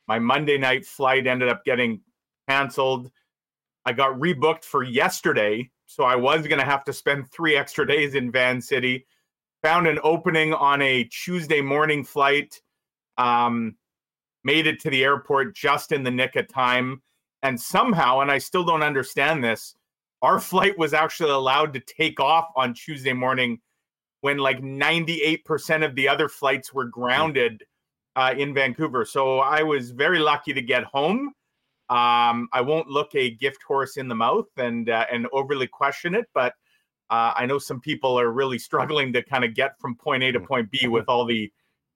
my 0.07 0.19
Monday 0.19 0.57
night 0.57 0.85
flight 0.85 1.27
ended 1.27 1.49
up 1.49 1.65
getting 1.65 2.01
canceled. 2.47 3.11
I 3.85 3.91
got 3.91 4.17
rebooked 4.17 4.63
for 4.63 4.83
yesterday, 4.83 5.69
so 5.85 6.03
I 6.03 6.15
was 6.15 6.47
going 6.47 6.59
to 6.59 6.65
have 6.65 6.83
to 6.85 6.93
spend 6.93 7.29
three 7.29 7.57
extra 7.57 7.85
days 7.85 8.15
in 8.15 8.31
Van 8.31 8.61
City 8.61 9.05
found 9.61 9.87
an 9.87 9.99
opening 10.03 10.53
on 10.53 10.81
a 10.81 11.03
Tuesday 11.05 11.61
morning 11.61 12.03
flight. 12.03 12.61
Um, 13.17 13.75
made 14.43 14.67
it 14.67 14.79
to 14.81 14.89
the 14.89 15.03
airport 15.03 15.55
just 15.55 15.91
in 15.91 16.03
the 16.03 16.11
nick 16.11 16.35
of 16.35 16.47
time. 16.47 17.01
And 17.43 17.59
somehow, 17.59 18.19
and 18.19 18.31
I 18.31 18.37
still 18.37 18.63
don't 18.63 18.83
understand 18.83 19.43
this, 19.43 19.75
our 20.21 20.39
flight 20.39 20.77
was 20.77 20.93
actually 20.93 21.31
allowed 21.31 21.73
to 21.73 21.79
take 21.79 22.19
off 22.19 22.47
on 22.55 22.73
Tuesday 22.73 23.13
morning 23.13 23.59
when 24.21 24.37
like 24.37 24.61
98% 24.61 25.85
of 25.85 25.95
the 25.95 26.07
other 26.07 26.27
flights 26.27 26.73
were 26.73 26.85
grounded 26.85 27.63
uh, 28.17 28.33
in 28.37 28.53
Vancouver. 28.53 29.05
So 29.05 29.39
I 29.39 29.63
was 29.63 29.91
very 29.91 30.19
lucky 30.19 30.53
to 30.53 30.61
get 30.61 30.83
home. 30.83 31.33
Um, 31.89 32.49
I 32.51 32.61
won't 32.61 32.89
look 32.89 33.15
a 33.15 33.31
gift 33.31 33.63
horse 33.63 33.97
in 33.97 34.07
the 34.07 34.15
mouth 34.15 34.49
and 34.57 34.89
uh, 34.89 35.05
and 35.11 35.25
overly 35.33 35.65
question 35.65 36.13
it, 36.13 36.25
but 36.35 36.53
uh, 37.09 37.33
I 37.35 37.45
know 37.45 37.57
some 37.57 37.79
people 37.79 38.19
are 38.19 38.31
really 38.31 38.59
struggling 38.59 39.11
to 39.13 39.23
kind 39.23 39.43
of 39.43 39.53
get 39.53 39.79
from 39.79 39.95
point 39.95 40.23
A 40.23 40.31
to 40.31 40.39
mm. 40.39 40.45
point 40.45 40.71
B 40.71 40.87
with 40.87 41.05
all 41.07 41.25
the 41.25 41.51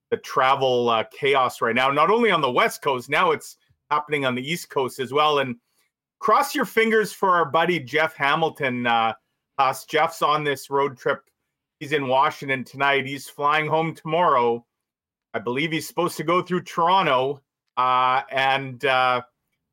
the 0.09 0.17
travel 0.17 0.89
uh, 0.89 1.03
chaos 1.11 1.61
right 1.61 1.75
now. 1.75 1.89
Not 1.89 2.11
only 2.11 2.29
on 2.29 2.41
the 2.41 2.51
West 2.51 2.81
Coast, 2.83 3.09
now 3.09 3.31
it's 3.31 3.57
happening 3.89 4.25
on 4.25 4.35
the 4.35 4.47
East 4.47 4.69
Coast 4.69 4.99
as 4.99 5.11
well. 5.11 5.39
And 5.39 5.55
cross 6.19 6.53
your 6.53 6.65
fingers 6.65 7.11
for 7.11 7.31
our 7.31 7.45
buddy 7.45 7.79
Jeff 7.79 8.15
Hamilton. 8.15 8.85
Uh, 8.85 9.13
us, 9.57 9.85
Jeff's 9.85 10.21
on 10.21 10.43
this 10.43 10.69
road 10.69 10.97
trip. 10.97 11.23
He's 11.79 11.93
in 11.93 12.07
Washington 12.07 12.63
tonight. 12.63 13.05
He's 13.05 13.27
flying 13.27 13.67
home 13.67 13.95
tomorrow. 13.95 14.65
I 15.33 15.39
believe 15.39 15.71
he's 15.71 15.87
supposed 15.87 16.17
to 16.17 16.23
go 16.23 16.41
through 16.41 16.61
Toronto. 16.61 17.41
Uh, 17.75 18.21
and 18.31 18.85
uh, 18.85 19.21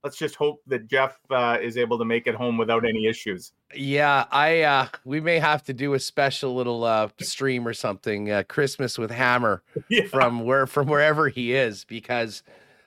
let's 0.02 0.16
just 0.16 0.36
hope 0.36 0.62
that 0.66 0.86
Jeff 0.86 1.18
uh, 1.30 1.58
is 1.60 1.76
able 1.76 1.98
to 1.98 2.04
make 2.04 2.26
it 2.26 2.34
home 2.34 2.56
without 2.56 2.86
any 2.86 3.06
issues. 3.06 3.52
Yeah, 3.74 4.24
I 4.30 4.62
uh 4.62 4.88
we 5.04 5.20
may 5.20 5.38
have 5.38 5.62
to 5.64 5.72
do 5.72 5.94
a 5.94 6.00
special 6.00 6.54
little 6.54 6.84
uh 6.84 7.08
stream 7.20 7.66
or 7.66 7.74
something, 7.74 8.30
uh 8.30 8.42
Christmas 8.48 8.98
with 8.98 9.10
Hammer 9.10 9.62
yeah. 9.88 10.06
from 10.06 10.44
where 10.44 10.66
from 10.66 10.88
wherever 10.88 11.28
he 11.28 11.54
is 11.54 11.84
because 11.84 12.42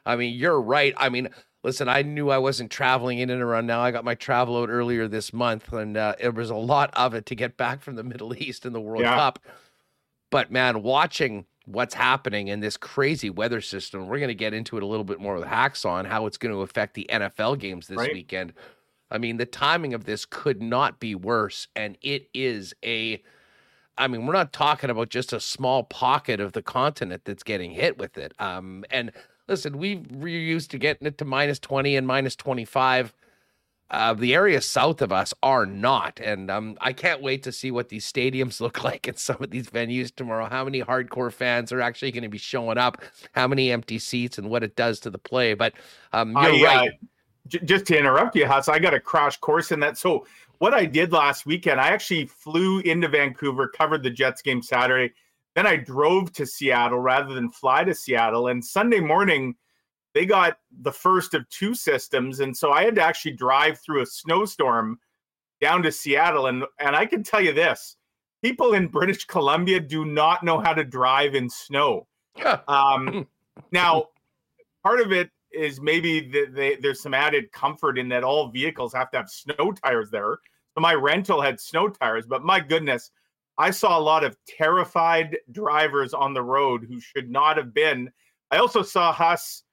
I 0.06 0.18
mean, 0.18 0.34
you're 0.38 0.60
right. 0.60 0.94
I 0.98 1.08
mean, 1.08 1.30
listen, 1.64 1.88
I 1.88 2.02
knew 2.02 2.30
I 2.30 2.38
wasn't 2.38 2.70
traveling 2.70 3.20
in 3.20 3.30
and 3.30 3.42
around 3.42 3.66
now. 3.66 3.80
I 3.80 3.92
got 3.92 4.04
my 4.04 4.16
travel 4.16 4.58
out 4.58 4.70
earlier 4.70 5.08
this 5.08 5.32
month 5.32 5.72
and 5.72 5.96
uh 5.96 6.16
it 6.20 6.36
was 6.36 6.50
a 6.50 6.56
lot 6.56 6.92
of 6.96 7.14
it 7.14 7.26
to 7.28 7.36
get 7.36 7.56
back 7.56 7.82
from 7.82 7.96
the 7.96 8.04
Middle 8.14 8.36
East 8.36 8.66
and 8.66 8.76
the 8.76 8.82
World 8.82 9.04
yeah. 9.04 9.16
Cup. 9.16 9.40
But 10.32 10.52
man, 10.52 10.84
watching 10.84 11.46
what's 11.66 11.94
happening 11.94 12.50
in 12.50 12.60
this 12.60 12.76
crazy 12.76 13.30
weather 13.30 13.62
system, 13.62 14.08
we're 14.08 14.18
going 14.18 14.28
to 14.28 14.36
get 14.36 14.54
into 14.54 14.76
it 14.76 14.84
a 14.84 14.86
little 14.86 15.06
bit 15.06 15.22
more 15.22 15.36
with 15.36 15.46
Hacksaw 15.46 15.92
on 15.92 16.06
how 16.06 16.26
it's 16.26 16.38
going 16.38 16.54
to 16.54 16.62
affect 16.62 16.94
the 16.96 17.08
NFL 17.10 17.60
games 17.60 17.88
this 17.88 18.00
right. 18.00 18.12
weekend 18.12 18.52
I 19.14 19.20
mean, 19.20 19.38
the 19.38 19.45
timing 19.45 19.93
of 19.93 20.05
this 20.05 20.26
could 20.26 20.61
not 20.61 20.99
be 20.99 21.14
worse. 21.14 21.68
And 21.76 21.97
it 22.01 22.30
is 22.34 22.74
a, 22.84 23.22
I 23.95 24.07
mean, 24.07 24.26
we're 24.26 24.34
not 24.34 24.51
talking 24.51 24.89
about 24.89 25.09
just 25.09 25.32
a 25.32 25.39
small 25.39 25.84
pocket 25.84 26.39
of 26.39 26.53
the 26.53 26.64
continent 26.64 27.22
that's 27.24 27.43
getting 27.43 27.72
hit 27.72 27.99
with 27.99 28.18
it. 28.18 28.34
Um, 28.39 28.84
and 28.89 29.11
listen, 29.47 29.78
we 29.78 30.03
we're 30.09 30.39
used 30.39 30.72
to 30.72 30.80
getting 30.80 31.07
it 31.07 31.20
to 31.20 31.26
minus 31.26 31.59
20 31.59 31.95
and 31.95 32.07
minus 32.07 32.36
25. 32.36 33.14
Uh, 33.91 34.16
the 34.16 34.34
areas 34.34 34.68
south 34.68 35.03
of 35.03 35.11
us 35.11 35.36
are 35.43 35.68
not. 35.68 36.20
And 36.20 36.49
um, 36.49 36.76
I 36.82 36.91
can't 36.91 37.22
wait 37.22 37.43
to 37.43 37.51
see 37.51 37.70
what 37.70 37.89
these 37.89 38.11
stadiums 38.11 38.59
look 38.61 38.84
like 38.84 39.07
in 39.07 39.16
some 39.16 39.38
of 39.39 39.51
these 39.51 39.68
venues 39.68 40.14
tomorrow. 40.14 40.49
How 40.49 40.64
many 40.64 40.82
hardcore 40.82 41.32
fans 41.32 41.72
are 41.72 41.82
actually 41.82 42.11
going 42.11 42.24
to 42.24 42.30
be 42.30 42.39
showing 42.39 42.80
up? 42.80 42.99
How 43.34 43.47
many 43.47 43.72
empty 43.72 43.99
seats 43.99 44.39
and 44.39 44.49
what 44.49 44.64
it 44.64 44.76
does 44.76 44.99
to 45.01 45.11
the 45.11 45.20
play. 45.20 45.53
But 45.53 45.74
um, 46.14 46.32
you're 46.32 46.41
I, 46.41 46.64
right. 46.64 46.89
Uh, 46.89 47.05
j- 47.48 47.60
just 47.64 47.86
to 47.88 47.98
interrupt 47.98 48.36
you, 48.36 48.46
Huss, 48.48 48.70
I 48.70 48.80
got 48.80 48.94
a 48.94 49.00
crash 49.00 49.38
course 49.38 49.72
in 49.72 49.80
that. 49.82 49.98
So 49.98 50.26
what 50.60 50.74
I 50.74 50.86
did 50.86 51.12
last 51.12 51.46
weekend, 51.46 51.80
I 51.80 51.89
actually 51.89 52.26
flew 52.26 52.80
into 52.80 53.08
Vancouver, 53.08 53.68
covered 53.68 54.04
the 54.04 54.10
Jets 54.10 54.41
game 54.41 54.62
Saturday. 54.62 55.14
Then 55.56 55.68
I 55.68 55.76
drove 55.76 56.32
to 56.34 56.46
Seattle 56.46 57.00
rather 57.00 57.34
than 57.34 57.52
fly 57.52 57.84
to 57.84 57.94
Seattle. 57.94 58.48
And 58.48 58.64
Sunday 58.64 59.00
morning, 59.00 59.56
they 60.14 60.26
got 60.26 60.58
the 60.82 60.91
first 60.91 61.34
of 61.34 61.48
two 61.50 61.76
systems. 61.76 62.39
And 62.39 62.56
so 62.56 62.72
I 62.72 62.84
had 62.84 62.96
to 62.96 63.04
actually 63.04 63.34
drive 63.34 63.80
through 63.80 64.02
a 64.02 64.06
snowstorm 64.06 65.00
down 65.62 65.84
to 65.84 65.91
Seattle. 65.91 66.48
And, 66.48 66.64
and 66.80 66.96
I 66.96 67.06
can 67.06 67.24
tell 67.24 67.41
you 67.41 67.54
this 67.54 67.98
people 68.44 68.74
in 68.74 68.88
British 68.88 69.26
Columbia 69.26 69.80
do 69.80 70.06
not 70.06 70.44
know 70.44 70.60
how 70.60 70.74
to 70.74 70.84
drive 70.84 71.34
in 71.34 71.50
snow. 71.50 72.08
Um, 72.68 73.26
now, 73.72 74.10
part 74.84 75.00
of 75.00 75.12
it 75.12 75.32
is 75.54 75.80
maybe 75.80 76.20
the, 76.20 76.45
the, 76.45 76.78
there's 76.82 77.01
some 77.01 77.14
added 77.14 77.51
comfort 77.51 77.97
in 77.97 78.10
that 78.10 78.24
all 78.24 78.49
vehicles 78.49 78.93
have 78.93 79.12
to 79.12 79.18
have 79.18 79.30
snow 79.30 79.72
tires 79.84 80.10
there. 80.10 80.39
So 80.76 80.82
my 80.82 80.93
rental 80.93 81.41
had 81.41 81.60
snow 81.60 81.89
tires, 81.89 82.26
but 82.26 82.43
my 82.43 82.60
goodness, 82.60 83.12
I 83.58 83.70
saw 83.72 83.97
a 83.97 84.01
lot 84.01 84.24
of 84.24 84.36
terrified 84.47 85.38
drivers 85.51 86.14
on 86.14 86.34
the 86.34 86.41
road 86.41 86.86
who 86.88 86.99
should 86.99 87.30
not 87.30 87.58
have 87.58 87.74
been. 87.74 88.12
I 88.49 88.58
also 88.58 88.82
saw 88.82 89.14
Huss, 89.14 89.64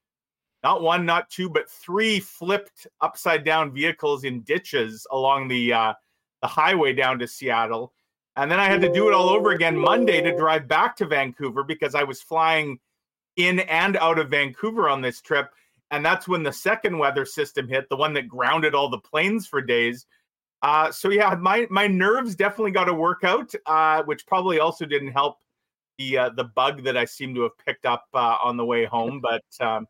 not 0.63 0.83
one, 0.83 1.07
not 1.07 1.31
two, 1.31 1.49
but 1.49 1.71
three 1.71 2.21
flipped 2.21 2.87
upside 3.01 3.45
down 3.45 3.73
vehicles 3.73 4.25
in 4.25 4.43
ditches 4.43 5.07
along 5.11 5.49
the 5.49 5.73
uh, 5.73 5.95
the 6.43 6.49
highway 6.49 6.93
down 6.93 7.19
to 7.19 7.27
Seattle. 7.27 7.93
And 8.37 8.51
then 8.51 8.61
I 8.61 8.67
had 8.67 8.81
to 8.83 8.93
do 8.93 9.09
it 9.09 9.15
all 9.15 9.29
over 9.29 9.51
again 9.51 9.77
Monday 9.77 10.21
to 10.23 10.37
drive 10.37 10.69
back 10.69 10.97
to 10.97 11.07
Vancouver 11.07 11.65
because 11.65 11.95
I 11.95 12.05
was 12.05 12.23
flying 12.23 12.79
in 13.37 13.61
and 13.61 13.97
out 13.97 14.19
of 14.19 14.31
Vancouver 14.31 14.89
on 14.89 15.01
this 15.01 15.21
trip. 15.21 15.51
And 15.91 16.05
that's 16.05 16.29
when 16.29 16.43
the 16.43 16.53
second 16.53 16.97
weather 16.99 17.25
system 17.25 17.69
hit, 17.69 17.89
the 17.89 17.97
one 17.97 18.13
that 18.15 18.29
grounded 18.29 18.75
all 18.75 18.89
the 18.89 18.99
planes 18.99 19.47
for 19.47 19.61
days. 19.61 20.07
Uh, 20.63 20.93
so 20.93 21.09
yeah, 21.09 21.35
my 21.41 21.67
my 21.71 21.87
nerves 21.87 22.35
definitely 22.37 22.71
got 22.71 22.89
a 22.89 22.95
workout, 22.95 23.53
uh, 23.67 24.03
which 24.05 24.27
probably 24.27 24.61
also 24.61 24.85
didn't 24.85 25.13
help 25.13 25.39
the 25.99 26.19
uh, 26.19 26.31
the 26.31 26.45
bug 26.45 26.85
that 26.85 26.97
I 26.97 27.05
seem 27.05 27.35
to 27.35 27.43
have 27.43 27.59
picked 27.65 27.87
up 27.87 28.05
uh, 28.15 28.37
on 28.43 28.57
the 28.57 28.65
way 28.65 28.85
home. 28.85 29.23
But 29.31 29.45
um, 29.65 29.87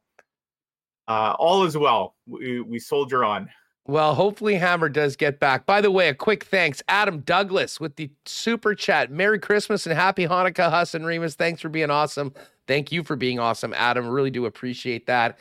uh, 1.09 1.35
all 1.39 1.65
is 1.65 1.77
well. 1.77 2.15
We, 2.27 2.61
we 2.61 2.79
soldier 2.79 3.25
on. 3.25 3.51
Well, 3.87 4.15
hopefully 4.15 4.55
Hammer 4.55 4.89
does 4.89 5.17
get 5.17 5.41
back. 5.41 5.67
By 5.67 5.81
the 5.81 5.91
way, 5.91 6.09
a 6.09 6.15
quick 6.15 6.45
thanks, 6.45 6.81
Adam 6.87 7.21
Douglas 7.21 7.81
with 7.81 7.97
the 7.97 8.11
super 8.25 8.75
chat. 8.75 9.11
Merry 9.11 9.41
Christmas 9.41 9.87
and 9.87 9.97
Happy 9.97 10.27
Hanukkah, 10.29 10.71
Huss 10.71 10.95
and 10.95 11.05
Remis. 11.05 11.35
Thanks 11.35 11.61
for 11.61 11.69
being 11.69 11.91
awesome. 11.91 12.33
Thank 12.69 12.93
you 12.93 13.03
for 13.03 13.17
being 13.17 13.41
awesome, 13.41 13.75
Adam. 13.75 14.07
Really 14.07 14.31
do 14.31 14.47
appreciate 14.47 15.07
that. 15.07 15.41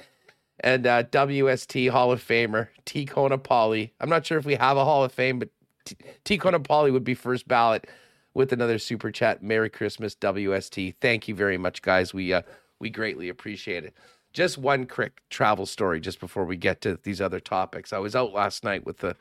And 0.61 0.85
uh, 0.85 1.03
WST 1.03 1.89
Hall 1.89 2.11
of 2.11 2.25
Famer 2.25 2.69
T 2.85 3.05
Konopali. 3.05 3.91
I'm 3.99 4.09
not 4.09 4.25
sure 4.25 4.37
if 4.37 4.45
we 4.45 4.55
have 4.55 4.77
a 4.77 4.85
Hall 4.85 5.03
of 5.03 5.11
Fame, 5.11 5.39
but 5.39 5.49
T, 5.85 5.95
T 6.23 6.37
Konopali 6.37 6.91
would 6.91 7.03
be 7.03 7.13
first 7.13 7.47
ballot 7.47 7.87
with 8.33 8.51
another 8.53 8.79
super 8.79 9.11
chat. 9.11 9.41
Merry 9.41 9.69
Christmas, 9.69 10.15
WST. 10.15 10.95
Thank 11.01 11.27
you 11.27 11.35
very 11.35 11.57
much, 11.57 11.81
guys. 11.81 12.13
We 12.13 12.33
uh, 12.33 12.41
we 12.79 12.89
greatly 12.89 13.29
appreciate 13.29 13.83
it. 13.83 13.93
Just 14.31 14.57
one 14.57 14.85
quick 14.85 15.21
travel 15.29 15.65
story 15.65 15.99
just 15.99 16.19
before 16.19 16.45
we 16.45 16.55
get 16.55 16.81
to 16.81 16.99
these 17.03 17.19
other 17.19 17.39
topics. 17.39 17.91
I 17.91 17.97
was 17.97 18.15
out 18.15 18.33
last 18.33 18.63
night 18.63 18.85
with 18.85 18.99
the 18.99 19.15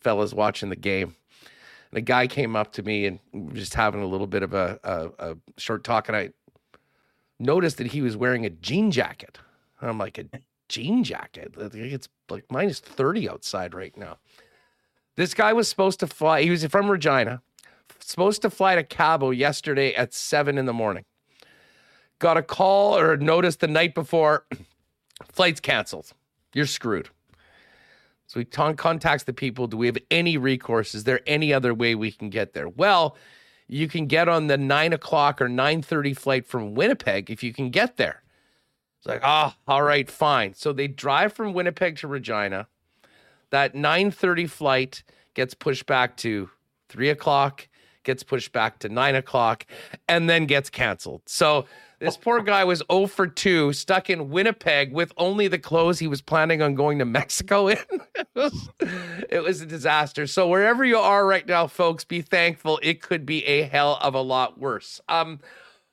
fellas 0.00 0.32
watching 0.32 0.70
the 0.70 0.76
game. 0.76 1.14
And 1.90 1.98
a 1.98 2.00
guy 2.00 2.26
came 2.26 2.56
up 2.56 2.72
to 2.72 2.82
me 2.82 3.06
and 3.06 3.20
just 3.54 3.74
having 3.74 4.02
a 4.02 4.06
little 4.06 4.26
bit 4.26 4.42
of 4.42 4.54
a, 4.54 4.80
a, 4.82 5.30
a 5.30 5.36
short 5.58 5.84
talk. 5.84 6.08
And 6.08 6.16
I 6.16 6.30
noticed 7.38 7.76
that 7.78 7.88
he 7.88 8.00
was 8.00 8.16
wearing 8.16 8.46
a 8.46 8.50
jean 8.50 8.90
jacket. 8.90 9.38
I'm 9.82 9.98
like, 9.98 10.18
a 10.18 10.24
jean 10.68 11.04
jacket? 11.04 11.54
It's 11.56 12.08
like 12.28 12.44
minus 12.50 12.80
30 12.80 13.28
outside 13.28 13.74
right 13.74 13.96
now. 13.96 14.18
This 15.16 15.34
guy 15.34 15.52
was 15.52 15.68
supposed 15.68 16.00
to 16.00 16.06
fly. 16.06 16.42
He 16.42 16.50
was 16.50 16.64
from 16.66 16.90
Regina, 16.90 17.40
supposed 18.00 18.42
to 18.42 18.50
fly 18.50 18.74
to 18.74 18.84
Cabo 18.84 19.30
yesterday 19.30 19.94
at 19.94 20.12
seven 20.12 20.58
in 20.58 20.66
the 20.66 20.72
morning. 20.72 21.04
Got 22.18 22.36
a 22.36 22.42
call 22.42 22.98
or 22.98 23.16
notice 23.16 23.56
the 23.56 23.68
night 23.68 23.94
before, 23.94 24.46
flight's 25.32 25.60
canceled. 25.60 26.12
You're 26.54 26.66
screwed. 26.66 27.08
So 28.26 28.40
he 28.40 28.44
t- 28.44 28.74
contacts 28.74 29.24
the 29.24 29.32
people. 29.32 29.66
Do 29.66 29.76
we 29.76 29.86
have 29.86 29.98
any 30.10 30.36
recourse? 30.36 30.94
Is 30.94 31.04
there 31.04 31.20
any 31.26 31.52
other 31.52 31.72
way 31.72 31.94
we 31.94 32.10
can 32.10 32.28
get 32.28 32.54
there? 32.54 32.68
Well, 32.68 33.16
you 33.68 33.88
can 33.88 34.06
get 34.06 34.28
on 34.28 34.46
the 34.46 34.56
nine 34.56 34.92
o'clock 34.92 35.40
or 35.40 35.48
nine 35.48 35.82
thirty 35.82 36.14
flight 36.14 36.46
from 36.46 36.74
Winnipeg 36.74 37.30
if 37.30 37.42
you 37.42 37.52
can 37.52 37.70
get 37.70 37.96
there. 37.96 38.22
It's 39.06 39.12
like, 39.12 39.22
oh, 39.24 39.54
all 39.68 39.82
right, 39.82 40.10
fine. 40.10 40.54
So 40.54 40.72
they 40.72 40.88
drive 40.88 41.32
from 41.32 41.52
Winnipeg 41.52 41.96
to 41.98 42.08
Regina. 42.08 42.66
That 43.50 43.76
nine 43.76 44.10
thirty 44.10 44.48
flight 44.48 45.04
gets 45.34 45.54
pushed 45.54 45.86
back 45.86 46.16
to 46.18 46.50
three 46.88 47.08
o'clock, 47.10 47.68
gets 48.02 48.24
pushed 48.24 48.50
back 48.50 48.80
to 48.80 48.88
nine 48.88 49.14
o'clock, 49.14 49.64
and 50.08 50.28
then 50.28 50.46
gets 50.46 50.70
canceled. 50.70 51.22
So 51.26 51.66
this 52.00 52.16
poor 52.16 52.42
guy 52.42 52.64
was 52.64 52.82
0 52.92 53.06
for 53.06 53.26
2, 53.26 53.72
stuck 53.72 54.10
in 54.10 54.28
Winnipeg 54.28 54.92
with 54.92 55.12
only 55.16 55.46
the 55.48 55.58
clothes 55.58 56.00
he 56.00 56.08
was 56.08 56.20
planning 56.20 56.60
on 56.60 56.74
going 56.74 56.98
to 56.98 57.04
Mexico 57.06 57.68
in. 57.68 57.78
it, 58.16 58.28
was, 58.34 58.68
it 59.30 59.42
was 59.42 59.60
a 59.62 59.66
disaster. 59.66 60.26
So 60.26 60.48
wherever 60.48 60.84
you 60.84 60.98
are 60.98 61.24
right 61.24 61.46
now, 61.46 61.68
folks, 61.68 62.04
be 62.04 62.20
thankful. 62.20 62.80
It 62.82 63.00
could 63.00 63.24
be 63.24 63.46
a 63.46 63.62
hell 63.62 63.98
of 64.02 64.14
a 64.14 64.20
lot 64.20 64.58
worse. 64.58 65.00
Um, 65.08 65.38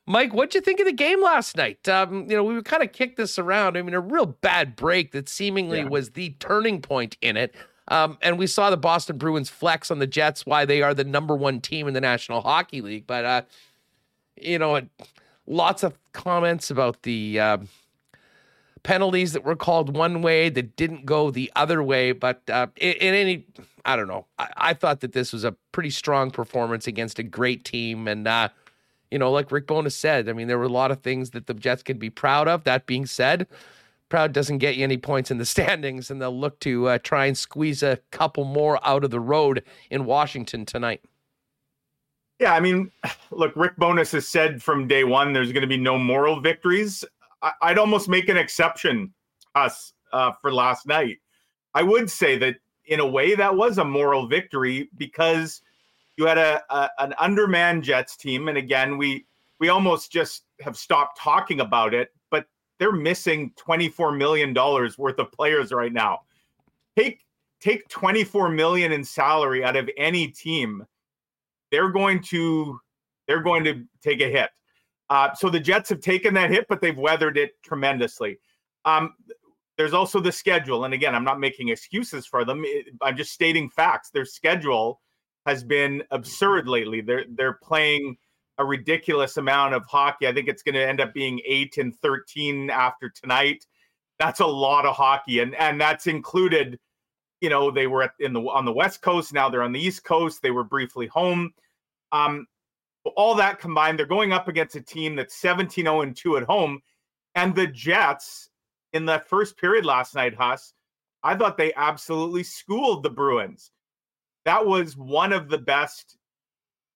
Mike, 0.06 0.34
what'd 0.34 0.54
you 0.54 0.62
think 0.62 0.80
of 0.80 0.86
the 0.86 0.92
game 0.92 1.22
last 1.22 1.56
night? 1.56 1.88
Um, 1.88 2.30
you 2.30 2.36
know, 2.36 2.44
we 2.44 2.62
kind 2.62 2.84
of 2.84 2.92
kicked 2.92 3.16
this 3.16 3.40
around. 3.40 3.78
I 3.78 3.82
mean, 3.82 3.94
a 3.94 4.02
real 4.02 4.26
bad 4.26 4.76
break 4.76 5.14
that 5.14 5.30
seemingly 5.30 5.80
yeah. 5.80 5.88
was 5.88 6.12
the 6.12 6.32
turning 6.40 6.82
point 6.82 7.16
in 7.22 7.38
it. 7.38 7.56
Um, 7.88 8.18
and 8.22 8.38
we 8.38 8.48
saw 8.48 8.70
the 8.70 8.78
Boston 8.78 9.18
Bruins 9.18 9.50
flex 9.50 9.92
on 9.92 10.00
the 10.00 10.08
Jets, 10.08 10.46
why 10.46 10.66
they 10.66 10.82
are 10.82 10.94
the 10.94 11.04
number 11.04 11.36
one 11.36 11.62
team 11.62 11.88
in 11.88 11.94
the 11.94 12.02
National 12.02 12.42
Hockey 12.42 12.82
League. 12.82 13.08
But, 13.08 13.26
uh, 13.26 13.42
you 14.36 14.60
know, 14.60 14.82
lots 15.48 15.84
of 15.84 15.98
comments 16.12 16.70
about 16.70 17.04
the 17.04 17.40
uh, 17.40 17.58
penalties 18.84 19.34
that 19.34 19.46
were 19.46 19.56
called 19.56 19.96
one 19.96 20.22
way 20.22 20.50
that 20.50 20.76
didn't 20.76 21.06
go 21.06 21.32
the 21.32 21.52
other 21.56 21.82
way. 21.82 22.12
But 22.12 22.42
uh, 22.50 22.68
in, 22.76 22.94
in, 22.94 23.14
any, 23.14 23.46
I 23.86 23.96
don't 23.96 24.08
know. 24.08 24.26
I, 24.38 24.50
I, 24.58 24.74
thought 24.74 25.02
that 25.02 25.14
this 25.14 25.32
was 25.32 25.44
a 25.44 25.54
pretty 25.72 25.90
strong 25.90 26.32
performance 26.32 26.88
against 26.88 27.20
a 27.20 27.24
great 27.24 27.64
team. 27.64 28.08
And, 28.08 28.28
uh, 28.28 28.50
you 29.14 29.20
know, 29.20 29.32
like 29.32 29.52
Rick 29.52 29.68
Bowness 29.68 29.96
said, 29.96 30.28
I 30.28 30.34
mean, 30.34 30.48
there 30.48 30.58
were 30.58 30.64
a 30.64 30.70
lot 30.70 30.90
of 30.90 31.02
things 31.02 31.30
that 31.30 31.46
the 31.46 31.54
Jets 31.54 31.84
could 31.84 32.00
be 32.00 32.10
proud 32.10 32.48
of. 32.48 32.64
That 32.64 32.88
being 32.88 33.06
said, 33.06 33.46
proud 34.10 34.34
doesn't 34.34 34.58
get 34.58 34.76
you 34.76 34.84
any 34.84 34.98
points 34.98 35.30
in 35.30 35.38
the 35.38 35.46
standings, 35.56 36.10
and 36.10 36.20
they'll 36.20 36.38
look 36.38 36.60
to 36.62 36.88
uh, 36.88 36.98
try 36.98 37.28
and 37.28 37.38
squeeze 37.38 37.84
a 37.84 38.00
couple 38.10 38.44
more 38.44 38.80
out 38.84 39.04
of 39.04 39.12
the 39.12 39.20
road 39.20 39.64
in 39.92 40.06
Washington 40.06 40.66
tonight. 40.66 41.02
Yeah, 42.40 42.56
I 42.56 42.60
mean, 42.60 42.90
look, 43.30 43.56
Rick 43.56 43.78
Bowness 43.78 44.14
has 44.14 44.28
said 44.28 44.64
from 44.64 44.88
day 44.88 45.04
one 45.04 45.32
there's 45.32 45.52
going 45.52 45.62
to 45.62 45.68
be 45.68 45.78
no 45.78 46.00
moral 46.00 46.42
victories. 46.42 47.06
I, 47.44 47.70
would 47.70 47.78
almost 47.78 48.10
make 48.10 48.30
an 48.30 48.38
exception 48.38 49.14
us 49.54 49.94
uh, 50.12 50.32
for 50.42 50.52
last 50.52 50.88
night. 50.88 51.20
I 51.76 51.84
would 51.84 52.10
say 52.10 52.36
that 52.40 52.56
in 52.86 53.00
a 53.00 53.06
way 53.06 53.36
that 53.36 53.56
was 53.56 53.78
a 53.78 53.86
moral 53.86 54.28
victory 54.28 54.90
because 54.98 55.62
you 56.18 56.26
had 56.26 56.38
a, 56.38 56.62
a 56.70 56.90
an 57.00 57.14
undermanned 57.20 57.84
Jets 57.84 58.16
team, 58.16 58.48
and 58.48 58.58
again 58.58 58.98
we 58.98 59.26
we 59.60 59.70
almost 59.70 60.12
just 60.12 60.44
have 60.62 60.78
stopped 60.78 61.20
talking 61.20 61.60
about 61.60 61.94
it. 61.94 62.10
But 62.32 62.46
they're 62.80 62.92
missing 62.92 63.52
twenty 63.56 63.90
four 63.90 64.12
million 64.12 64.54
dollars 64.54 64.98
worth 64.98 65.20
of 65.20 65.32
players 65.32 65.72
right 65.72 65.94
now. 65.94 66.22
Take 66.98 67.26
take 67.60 67.88
twenty 67.90 68.24
four 68.24 68.50
million 68.50 68.92
in 68.92 69.04
salary 69.04 69.64
out 69.64 69.76
of 69.76 69.90
any 69.98 70.28
team 70.28 70.86
they're 71.74 71.90
going 71.90 72.22
to 72.22 72.80
they're 73.28 73.42
going 73.42 73.64
to 73.64 73.84
take 74.04 74.22
a 74.22 74.30
hit. 74.30 74.52
Uh, 75.10 75.34
so 75.34 75.50
the 75.50 75.60
Jets 75.60 75.90
have 75.90 76.02
taken 76.02 76.34
that 76.36 76.52
hit, 76.52 76.68
but 76.70 76.82
they've 76.82 76.98
weathered 76.98 77.36
it 77.36 77.62
tremendously. 77.64 78.38
Um, 78.86 79.16
there's 79.76 79.94
also 79.94 80.20
the 80.20 80.32
schedule, 80.32 80.86
and 80.86 80.94
again, 80.94 81.16
I'm 81.16 81.24
not 81.24 81.40
making 81.40 81.70
excuses 81.70 82.28
for 82.28 82.46
them. 82.46 82.64
I'm 83.02 83.18
just 83.18 83.32
stating 83.32 83.72
facts. 83.72 84.12
Their 84.12 84.24
schedule 84.24 85.02
has 85.46 85.64
been 85.64 86.04
absurd 86.12 86.68
lately. 86.68 87.02
They're 87.02 87.26
they're 87.30 87.54
playing 87.54 88.18
a 88.58 88.66
ridiculous 88.66 89.38
amount 89.38 89.74
of 89.74 89.86
hockey. 89.86 90.28
I 90.28 90.34
think 90.34 90.48
it's 90.48 90.64
going 90.64 90.76
to 90.76 90.88
end 90.88 91.02
up 91.02 91.14
being 91.14 91.42
eight 91.46 91.78
and 91.78 91.96
thirteen 91.98 92.70
after 92.70 93.10
tonight. 93.10 93.66
That's 94.20 94.40
a 94.40 94.46
lot 94.46 94.86
of 94.86 94.96
hockey, 94.96 95.40
and 95.40 95.56
and 95.56 95.80
that's 95.80 96.08
included. 96.08 96.80
You 97.42 97.50
know, 97.50 97.72
they 97.72 97.88
were 97.88 98.04
at, 98.04 98.12
in 98.20 98.32
the 98.32 98.42
on 98.42 98.66
the 98.66 98.72
West 98.72 99.02
Coast. 99.02 99.34
Now 99.34 99.50
they're 99.50 99.64
on 99.64 99.74
the 99.74 99.82
East 99.82 100.04
Coast. 100.04 100.42
They 100.42 100.52
were 100.52 100.64
briefly 100.64 101.08
home. 101.08 101.54
Um, 102.12 102.48
all 103.16 103.36
that 103.36 103.60
combined, 103.60 104.00
they're 104.00 104.06
going 104.06 104.32
up 104.32 104.48
against 104.48 104.76
a 104.76 104.82
team 104.82 105.16
that's 105.16 105.36
17 105.36 105.86
0 105.86 106.14
2 106.16 106.38
at 106.38 106.44
home. 106.44 106.82
And 107.36 107.54
the 107.54 107.68
Jets 107.68 108.50
in 108.94 109.06
that 109.08 109.28
first 109.28 109.58
period 109.58 109.86
last 109.86 110.16
night, 110.16 110.36
Huss, 110.36 110.74
I 111.24 111.36
thought 111.36 111.58
they 111.58 111.74
absolutely 111.74 112.44
schooled 112.44 113.04
the 113.04 113.10
Bruins. 113.10 113.72
That 114.46 114.66
was 114.66 114.98
one 114.98 115.34
of 115.34 115.50
the 115.50 115.58
best 115.58 116.18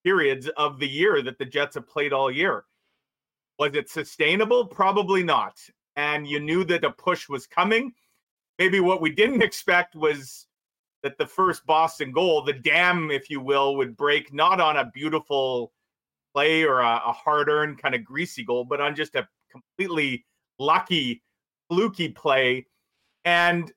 periods 0.04 0.48
of 0.58 0.80
the 0.80 0.88
year 0.88 1.22
that 1.22 1.38
the 1.38 1.46
Jets 1.46 1.76
have 1.76 1.88
played 1.88 2.14
all 2.14 2.32
year. 2.32 2.66
Was 3.60 3.74
it 3.74 3.90
sustainable? 3.90 4.66
Probably 4.66 5.24
not. 5.24 5.58
And 5.96 6.28
you 6.28 6.40
knew 6.40 6.64
that 6.66 6.84
a 6.84 6.92
push 6.92 7.28
was 7.28 7.48
coming. 7.48 7.94
Maybe 8.60 8.80
what 8.80 9.02
we 9.02 9.10
didn't 9.10 9.42
expect 9.50 9.96
was 9.96 10.48
that 11.04 11.18
the 11.18 11.26
first 11.26 11.66
Boston 11.66 12.12
goal, 12.12 12.44
the 12.44 12.54
dam, 12.54 13.12
if 13.12 13.30
you 13.30 13.40
will, 13.40 13.76
would 13.78 13.96
break 13.96 14.34
not 14.34 14.60
on 14.60 14.78
a 14.78 14.92
beautiful 14.94 15.72
play 16.34 16.64
or 16.64 16.82
a, 16.82 17.02
a 17.06 17.12
hard 17.12 17.50
earned 17.50 17.82
kind 17.82 17.96
of 17.96 18.04
greasy 18.04 18.44
goal, 18.44 18.64
but 18.66 18.82
on 18.82 18.96
just 18.96 19.16
a 19.16 19.28
completely 19.52 20.26
lucky, 20.60 21.24
fluky 21.70 22.10
play. 22.10 22.66
And, 23.26 23.72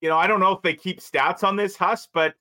you 0.00 0.08
know, 0.08 0.16
I 0.16 0.26
don't 0.26 0.40
know 0.40 0.52
if 0.52 0.62
they 0.62 0.74
keep 0.74 1.00
stats 1.00 1.42
on 1.42 1.56
this, 1.56 1.76
Huss, 1.76 2.08
but 2.12 2.34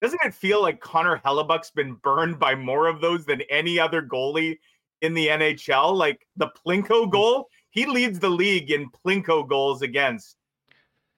doesn't 0.00 0.20
it 0.24 0.34
feel 0.34 0.62
like 0.62 0.80
Connor 0.80 1.20
Hellebuyck's 1.24 1.70
been 1.70 1.94
burned 1.94 2.38
by 2.38 2.54
more 2.54 2.86
of 2.86 3.00
those 3.00 3.24
than 3.24 3.42
any 3.50 3.78
other 3.78 4.02
goalie 4.02 4.58
in 5.02 5.14
the 5.14 5.28
NHL? 5.28 5.94
Like 5.94 6.26
the 6.36 6.50
Plinko 6.66 7.04
hmm. 7.04 7.10
goal, 7.10 7.48
he 7.70 7.86
leads 7.86 8.18
the 8.18 8.30
league 8.30 8.70
in 8.70 8.90
Plinko 8.90 9.48
goals 9.48 9.82
against 9.82 10.36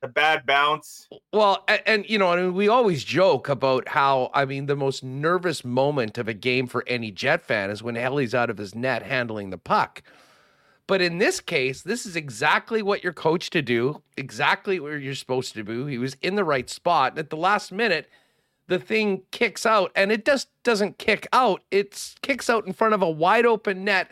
the 0.03 0.09
bad 0.09 0.45
bounce. 0.45 1.09
Well, 1.33 1.65
and, 1.69 1.83
and, 1.87 2.11
you 2.11 2.19
know, 2.19 2.33
I 2.33 2.37
mean, 2.37 2.55
we 2.55 2.69
always 2.69 3.05
joke 3.05 3.49
about 3.49 3.89
how 3.89 4.31
I 4.35 4.45
mean 4.45 4.67
the 4.67 4.77
most 4.77 5.05
nervous 5.05 5.65
moment 5.65 6.19
of 6.19 6.27
a 6.27 6.35
game 6.35 6.67
for 6.67 6.85
any 6.89 7.13
Jet 7.13 7.41
fan 7.41 7.71
is 7.71 7.83
when 7.83 7.97
Ellie's 7.97 8.35
out 8.35 8.51
of 8.51 8.59
his 8.59 8.75
net 8.75 9.05
handling 9.05 9.51
the 9.51 9.59
puck. 9.59 10.03
But 10.89 11.01
in 11.01 11.19
this 11.19 11.41
case, 11.41 11.83
this 11.83 12.05
is 12.05 12.17
exactly 12.17 12.83
what 12.83 13.05
you're 13.05 13.13
coached 13.13 13.53
to 13.53 13.63
do, 13.63 14.03
exactly 14.17 14.81
where 14.81 14.99
you're 14.99 15.15
supposed 15.15 15.55
to 15.55 15.63
do. 15.63 15.87
He 15.87 15.99
was 15.99 16.17
in 16.21 16.35
the 16.35 16.45
right 16.45 16.69
spot. 16.69 17.13
And 17.13 17.21
at 17.21 17.31
the 17.31 17.37
last 17.37 17.71
minute, 17.71 18.11
the 18.69 18.79
thing 18.79 19.23
kicks 19.31 19.67
out 19.67 19.93
and 19.95 20.13
it 20.13 20.25
just 20.25 20.49
doesn't 20.63 20.99
kick 20.99 21.27
out. 21.33 21.63
It 21.71 22.15
kicks 22.23 22.49
out 22.49 22.67
in 22.67 22.73
front 22.73 22.95
of 22.95 23.03
a 23.03 23.11
wide 23.11 23.47
open 23.47 23.85
net 23.85 24.11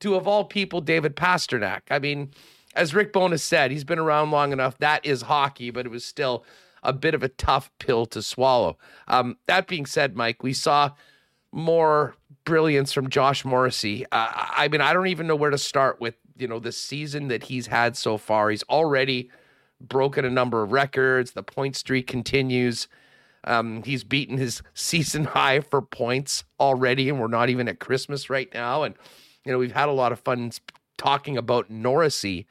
to, 0.00 0.14
of 0.14 0.26
all 0.26 0.44
people, 0.44 0.80
David 0.80 1.16
Pastrnak. 1.16 1.82
I 1.90 1.98
mean, 1.98 2.30
as 2.74 2.94
Rick 2.94 3.12
Bowness 3.12 3.42
said, 3.42 3.70
he's 3.70 3.84
been 3.84 3.98
around 3.98 4.30
long 4.30 4.52
enough. 4.52 4.78
That 4.78 5.04
is 5.04 5.22
hockey, 5.22 5.70
but 5.70 5.86
it 5.86 5.90
was 5.90 6.04
still 6.04 6.44
a 6.82 6.92
bit 6.92 7.14
of 7.14 7.22
a 7.22 7.28
tough 7.28 7.70
pill 7.78 8.06
to 8.06 8.22
swallow. 8.22 8.76
Um, 9.08 9.36
that 9.46 9.68
being 9.68 9.86
said, 9.86 10.16
Mike, 10.16 10.42
we 10.42 10.52
saw 10.52 10.90
more 11.52 12.16
brilliance 12.44 12.92
from 12.92 13.08
Josh 13.08 13.44
Morrissey. 13.44 14.04
Uh, 14.06 14.28
I 14.34 14.68
mean, 14.68 14.80
I 14.80 14.92
don't 14.92 15.06
even 15.06 15.26
know 15.26 15.36
where 15.36 15.50
to 15.50 15.58
start 15.58 16.00
with 16.00 16.16
you 16.36 16.48
know 16.48 16.58
the 16.58 16.72
season 16.72 17.28
that 17.28 17.44
he's 17.44 17.68
had 17.68 17.96
so 17.96 18.18
far. 18.18 18.50
He's 18.50 18.64
already 18.64 19.30
broken 19.80 20.24
a 20.24 20.30
number 20.30 20.62
of 20.62 20.72
records. 20.72 21.32
The 21.32 21.42
point 21.42 21.76
streak 21.76 22.06
continues. 22.06 22.88
Um, 23.44 23.82
he's 23.82 24.04
beaten 24.04 24.38
his 24.38 24.62
season 24.74 25.24
high 25.24 25.60
for 25.60 25.82
points 25.82 26.44
already, 26.60 27.08
and 27.08 27.20
we're 27.20 27.28
not 27.28 27.50
even 27.50 27.68
at 27.68 27.78
Christmas 27.78 28.30
right 28.30 28.52
now. 28.54 28.82
And 28.82 28.94
you 29.44 29.52
know 29.52 29.58
we've 29.58 29.72
had 29.72 29.88
a 29.88 29.92
lot 29.92 30.12
of 30.12 30.20
fun 30.20 30.52
talking 30.96 31.36
about 31.36 31.70
Norrisy 31.70 32.46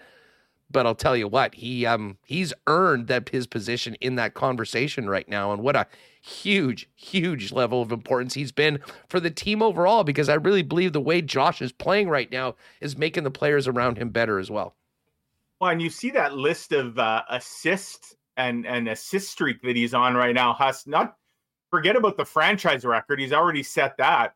but 0.72 0.86
I'll 0.86 0.96
tell 0.96 1.18
you 1.18 1.28
what, 1.28 1.56
he 1.56 1.86
um 1.86 2.18
he's 2.26 2.54
earned 2.68 3.08
that 3.08 3.30
his 3.30 3.48
position 3.48 3.96
in 3.96 4.16
that 4.16 4.34
conversation 4.34 5.10
right 5.10 5.28
now, 5.28 5.52
and 5.52 5.62
what 5.62 5.76
a 5.76 5.88
huge, 6.22 6.90
huge 6.96 7.52
level 7.52 7.82
of 7.82 7.92
importance 7.92 8.34
he's 8.34 8.52
been 8.52 8.80
for 9.08 9.20
the 9.20 9.32
team 9.32 9.62
overall. 9.62 10.04
Because 10.04 10.30
I 10.30 10.36
really 10.36 10.64
believe 10.64 10.94
the 10.94 11.02
way 11.02 11.22
Josh 11.22 11.62
is 11.62 11.72
playing 11.72 12.10
right 12.10 12.32
now 12.32 12.56
is 12.80 12.98
making 12.98 13.24
the 13.24 13.32
players 13.32 13.68
around 13.68 13.98
him 13.98 14.10
better 14.10 14.40
as 14.40 14.50
well. 14.50 14.76
Well, 15.60 15.72
and 15.72 15.82
you 15.82 15.90
see 15.90 16.12
that 16.12 16.34
list 16.34 16.72
of 16.72 16.98
uh, 16.98 17.24
assists 17.30 18.16
and 18.38 18.66
and 18.66 18.88
assist 18.88 19.32
streak 19.32 19.62
that 19.62 19.76
he's 19.76 19.94
on 19.94 20.16
right 20.16 20.36
now. 20.36 20.54
Has 20.54 20.86
not 20.88 21.16
forget 21.70 21.96
about 21.96 22.18
the 22.18 22.26
franchise 22.26 22.86
record; 22.86 23.20
he's 23.20 23.34
already 23.34 23.64
set 23.64 23.98
that. 23.98 24.36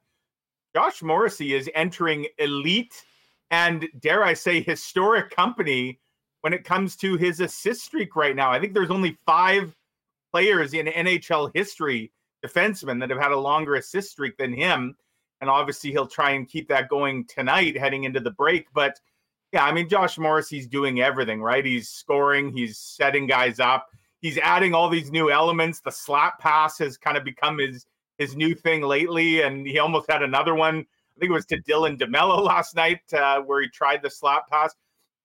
Josh 0.75 1.01
Morrissey 1.01 1.53
is 1.53 1.69
entering 1.73 2.27
elite 2.37 3.05
and 3.51 3.87
dare 3.99 4.23
I 4.23 4.33
say 4.33 4.61
historic 4.61 5.31
company 5.31 5.99
when 6.41 6.53
it 6.53 6.63
comes 6.63 6.95
to 6.97 7.15
his 7.15 7.39
assist 7.39 7.85
streak 7.85 8.15
right 8.15 8.35
now. 8.35 8.51
I 8.51 8.59
think 8.59 8.73
there's 8.73 8.91
only 8.91 9.17
five 9.25 9.75
players 10.31 10.73
in 10.73 10.87
NHL 10.87 11.51
history, 11.55 12.11
defensemen, 12.45 12.99
that 12.99 13.09
have 13.09 13.21
had 13.21 13.31
a 13.31 13.39
longer 13.39 13.75
assist 13.75 14.11
streak 14.11 14.37
than 14.37 14.53
him. 14.53 14.95
And 15.41 15.49
obviously, 15.49 15.91
he'll 15.91 16.07
try 16.07 16.31
and 16.31 16.47
keep 16.47 16.67
that 16.69 16.89
going 16.89 17.25
tonight 17.25 17.77
heading 17.77 18.03
into 18.03 18.19
the 18.19 18.31
break. 18.31 18.67
But 18.73 18.99
yeah, 19.55 19.63
I 19.63 19.71
mean, 19.71 19.87
Josh 19.87 20.17
Morris, 20.17 20.49
he's 20.49 20.67
doing 20.67 20.99
everything, 20.99 21.41
right? 21.41 21.63
He's 21.63 21.87
scoring, 21.87 22.51
he's 22.51 22.77
setting 22.77 23.25
guys 23.25 23.61
up, 23.61 23.87
he's 24.19 24.37
adding 24.37 24.73
all 24.73 24.89
these 24.89 25.13
new 25.13 25.31
elements. 25.31 25.79
The 25.79 25.93
slap 25.93 26.39
pass 26.39 26.77
has 26.79 26.97
kind 26.97 27.15
of 27.15 27.23
become 27.23 27.59
his 27.59 27.85
his 28.17 28.35
new 28.35 28.53
thing 28.53 28.81
lately, 28.81 29.43
and 29.43 29.65
he 29.65 29.79
almost 29.79 30.11
had 30.11 30.23
another 30.23 30.55
one. 30.55 30.79
I 30.79 31.19
think 31.19 31.29
it 31.29 31.33
was 31.33 31.45
to 31.45 31.61
Dylan 31.61 31.97
DeMelo 31.97 32.43
last 32.45 32.75
night, 32.75 32.99
uh, 33.13 33.39
where 33.43 33.61
he 33.61 33.69
tried 33.69 34.01
the 34.01 34.09
slap 34.09 34.49
pass 34.49 34.75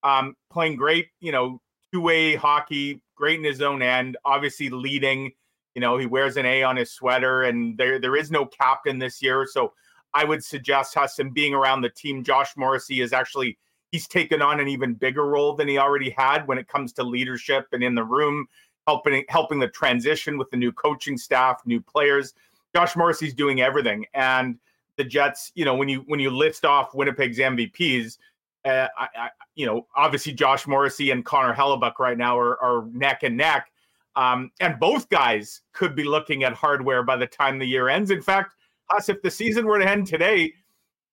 um, 0.03 0.33
playing 0.49 0.77
great, 0.77 1.07
you 1.19 1.33
know, 1.33 1.59
two 1.91 1.99
way 1.99 2.35
hockey, 2.35 3.01
great 3.15 3.37
in 3.37 3.43
his 3.43 3.61
own 3.61 3.81
end, 3.81 4.15
obviously 4.23 4.69
leading. 4.69 5.33
You 5.75 5.81
know, 5.81 5.97
he 5.97 6.05
wears 6.05 6.37
an 6.37 6.45
A 6.45 6.63
on 6.63 6.77
his 6.77 6.93
sweater, 6.93 7.43
and 7.43 7.77
there 7.77 7.99
there 7.99 8.15
is 8.15 8.31
no 8.31 8.45
captain 8.45 8.97
this 8.97 9.21
year. 9.21 9.45
So 9.45 9.73
I 10.13 10.23
would 10.23 10.41
suggest 10.41 10.95
Husson 10.95 11.31
being 11.31 11.53
around 11.53 11.81
the 11.81 11.89
team. 11.89 12.23
Josh 12.23 12.53
Morrissey 12.55 13.01
is 13.01 13.11
actually 13.11 13.57
he's 13.91 14.07
taken 14.07 14.41
on 14.41 14.59
an 14.59 14.67
even 14.67 14.93
bigger 14.93 15.25
role 15.25 15.53
than 15.55 15.67
he 15.67 15.77
already 15.77 16.09
had 16.09 16.47
when 16.47 16.57
it 16.57 16.67
comes 16.67 16.93
to 16.93 17.03
leadership 17.03 17.67
and 17.73 17.83
in 17.83 17.93
the 17.93 18.03
room, 18.03 18.47
helping 18.87 19.23
helping 19.29 19.59
the 19.59 19.67
transition 19.67 20.37
with 20.37 20.49
the 20.49 20.57
new 20.57 20.71
coaching 20.71 21.17
staff, 21.17 21.61
new 21.65 21.81
players. 21.81 22.33
Josh 22.73 22.95
Morrissey's 22.95 23.33
doing 23.33 23.61
everything, 23.61 24.05
and 24.13 24.57
the 24.97 25.03
Jets. 25.03 25.51
You 25.55 25.65
know, 25.65 25.75
when 25.75 25.89
you 25.89 26.03
when 26.07 26.19
you 26.19 26.31
list 26.31 26.65
off 26.65 26.95
Winnipeg's 26.95 27.37
MVPs, 27.37 28.17
uh, 28.65 28.87
I, 28.97 29.07
I, 29.15 29.29
you 29.55 29.65
know, 29.65 29.87
obviously 29.95 30.33
Josh 30.33 30.67
Morrissey 30.67 31.11
and 31.11 31.25
Connor 31.25 31.53
Hellebuyck 31.53 31.99
right 31.99 32.17
now 32.17 32.37
are, 32.37 32.61
are 32.63 32.85
neck 32.93 33.23
and 33.23 33.37
neck. 33.37 33.71
Um, 34.15 34.51
and 34.59 34.77
both 34.79 35.09
guys 35.09 35.61
could 35.71 35.95
be 35.95 36.03
looking 36.03 36.43
at 36.43 36.53
hardware 36.53 37.03
by 37.03 37.15
the 37.15 37.27
time 37.27 37.57
the 37.57 37.65
year 37.65 37.87
ends. 37.87 38.11
In 38.11 38.21
fact, 38.21 38.55
us, 38.89 39.07
if 39.07 39.21
the 39.21 39.31
season 39.31 39.65
were 39.65 39.79
to 39.79 39.89
end 39.89 40.05
today, 40.07 40.53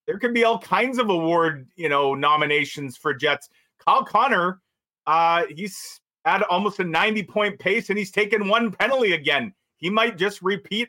there 0.08 0.18
could 0.18 0.32
be 0.32 0.44
all 0.44 0.58
kinds 0.58 0.96
of 0.96 1.10
award, 1.10 1.68
you 1.76 1.90
know, 1.90 2.14
nominations 2.14 2.96
for 2.96 3.12
Jets. 3.12 3.50
Kyle 3.86 4.02
Connor, 4.02 4.62
uh, 5.06 5.44
he's 5.54 6.00
at 6.24 6.42
almost 6.44 6.80
a 6.80 6.84
90 6.84 7.24
point 7.24 7.58
pace 7.58 7.90
and 7.90 7.98
he's 7.98 8.10
taken 8.10 8.48
one 8.48 8.72
penalty 8.72 9.12
again. 9.12 9.52
He 9.76 9.90
might 9.90 10.16
just 10.16 10.40
repeat 10.40 10.88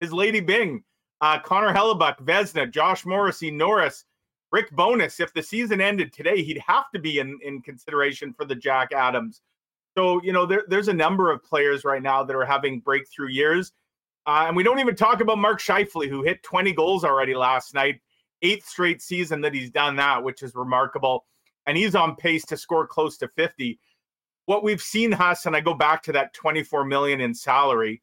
his 0.00 0.12
Lady 0.12 0.38
Byng. 0.38 0.84
Uh, 1.20 1.40
Connor 1.40 1.74
Hellebuyck, 1.74 2.18
Vezina, 2.24 2.70
Josh 2.70 3.04
Morrissey, 3.04 3.50
Norris, 3.50 4.04
Rick 4.52 4.70
Bowness. 4.70 5.18
if 5.18 5.34
the 5.34 5.42
season 5.42 5.80
ended 5.80 6.12
today, 6.12 6.40
he'd 6.42 6.62
have 6.64 6.84
to 6.94 7.00
be 7.00 7.18
in, 7.18 7.40
in 7.42 7.62
consideration 7.62 8.32
for 8.32 8.44
the 8.44 8.54
Jack 8.54 8.92
Adams. 8.92 9.40
So, 9.98 10.22
you 10.22 10.32
know, 10.32 10.46
there, 10.46 10.62
there's 10.68 10.88
a 10.88 10.94
number 10.94 11.32
of 11.32 11.42
players 11.42 11.84
right 11.84 12.02
now 12.02 12.22
that 12.22 12.36
are 12.36 12.44
having 12.44 12.78
breakthrough 12.78 13.28
years. 13.28 13.72
Uh, 14.24 14.44
and 14.46 14.56
we 14.56 14.62
don't 14.62 14.78
even 14.78 14.94
talk 14.94 15.20
about 15.20 15.38
Mark 15.38 15.60
Scheifele, 15.60 16.08
who 16.08 16.22
hit 16.22 16.44
20 16.44 16.72
goals 16.72 17.04
already 17.04 17.34
last 17.34 17.74
night, 17.74 18.00
eighth 18.42 18.66
straight 18.66 19.00
season 19.00 19.40
that 19.42 19.54
he's 19.54 19.70
done 19.70 19.96
that, 19.96 20.22
which 20.22 20.42
is 20.42 20.54
remarkable. 20.54 21.24
And 21.66 21.76
he's 21.76 21.94
on 21.94 22.16
pace 22.16 22.44
to 22.46 22.56
score 22.56 22.86
close 22.86 23.16
to 23.18 23.28
50. 23.28 23.78
What 24.46 24.64
we've 24.64 24.82
seen, 24.82 25.12
Huss, 25.12 25.46
and 25.46 25.54
I 25.54 25.60
go 25.60 25.74
back 25.74 26.02
to 26.04 26.12
that 26.12 26.34
24 26.34 26.84
million 26.84 27.20
in 27.20 27.34
salary, 27.34 28.02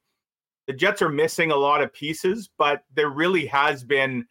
the 0.67 0.73
Jets 0.73 1.01
are 1.01 1.09
missing 1.09 1.51
a 1.51 1.55
lot 1.55 1.81
of 1.81 1.91
pieces, 1.93 2.49
but 2.57 2.83
there 2.95 3.09
really 3.09 3.45
has 3.47 3.83
been 3.83 4.25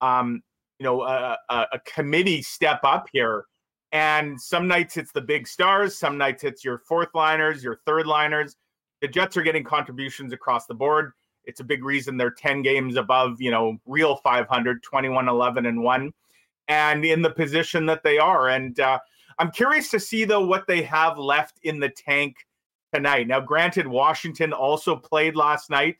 um, 0.00 0.42
you 0.78 0.84
know 0.84 1.02
a, 1.02 1.38
a, 1.50 1.78
committee 1.86 2.42
step 2.42 2.80
up 2.82 3.08
here 3.12 3.46
and 3.92 4.40
some 4.40 4.66
nights 4.66 4.96
it's 4.96 5.12
the 5.12 5.20
big 5.20 5.46
stars 5.46 5.96
some 5.96 6.18
nights 6.18 6.44
it's 6.44 6.64
your 6.64 6.78
fourth 6.78 7.08
liners 7.14 7.62
your 7.62 7.80
third 7.86 8.06
liners 8.06 8.56
the 9.00 9.08
jets 9.08 9.36
are 9.36 9.42
getting 9.42 9.64
contributions 9.64 10.32
across 10.32 10.66
the 10.66 10.74
board 10.74 11.12
it's 11.44 11.60
a 11.60 11.64
big 11.64 11.84
reason 11.84 12.16
they're 12.16 12.30
10 12.30 12.62
games 12.62 12.96
above 12.96 13.40
you 13.40 13.50
know 13.50 13.76
real 13.86 14.16
500 14.16 14.82
21 14.82 15.28
11 15.28 15.66
and 15.66 15.82
1 15.82 16.12
and 16.68 17.04
in 17.04 17.22
the 17.22 17.30
position 17.30 17.86
that 17.86 18.02
they 18.02 18.18
are 18.18 18.48
and 18.48 18.80
uh, 18.80 18.98
i'm 19.38 19.50
curious 19.50 19.90
to 19.90 20.00
see 20.00 20.24
though 20.24 20.44
what 20.44 20.66
they 20.66 20.82
have 20.82 21.18
left 21.18 21.58
in 21.62 21.78
the 21.78 21.90
tank 21.90 22.36
tonight 22.92 23.26
now 23.26 23.40
granted 23.40 23.86
washington 23.86 24.52
also 24.52 24.96
played 24.96 25.36
last 25.36 25.70
night 25.70 25.96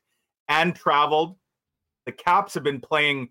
and 0.49 0.74
traveled 0.74 1.36
the 2.07 2.12
caps 2.12 2.55
have 2.55 2.62
been 2.62 2.80
playing 2.80 3.28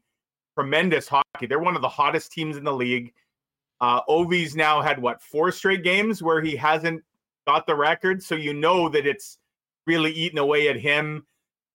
tremendous 0.58 1.08
hockey. 1.08 1.46
They're 1.48 1.60
one 1.60 1.76
of 1.76 1.82
the 1.82 1.90
hottest 1.90 2.32
teams 2.32 2.58
in 2.58 2.64
the 2.64 2.74
league. 2.74 3.14
Uh, 3.82 4.02
Ovi's 4.08 4.56
now 4.56 4.82
had 4.82 5.02
what 5.02 5.22
four 5.22 5.52
straight 5.52 5.84
games 5.84 6.24
where 6.24 6.42
he 6.42 6.56
hasn't 6.56 7.04
got 7.46 7.68
the 7.68 7.76
record, 7.76 8.24
so 8.24 8.36
you 8.36 8.54
know 8.54 8.88
that 8.90 9.06
it's 9.06 9.38
really 9.86 10.12
eating 10.12 10.40
away 10.40 10.70
at 10.70 10.80
him. 10.80 11.26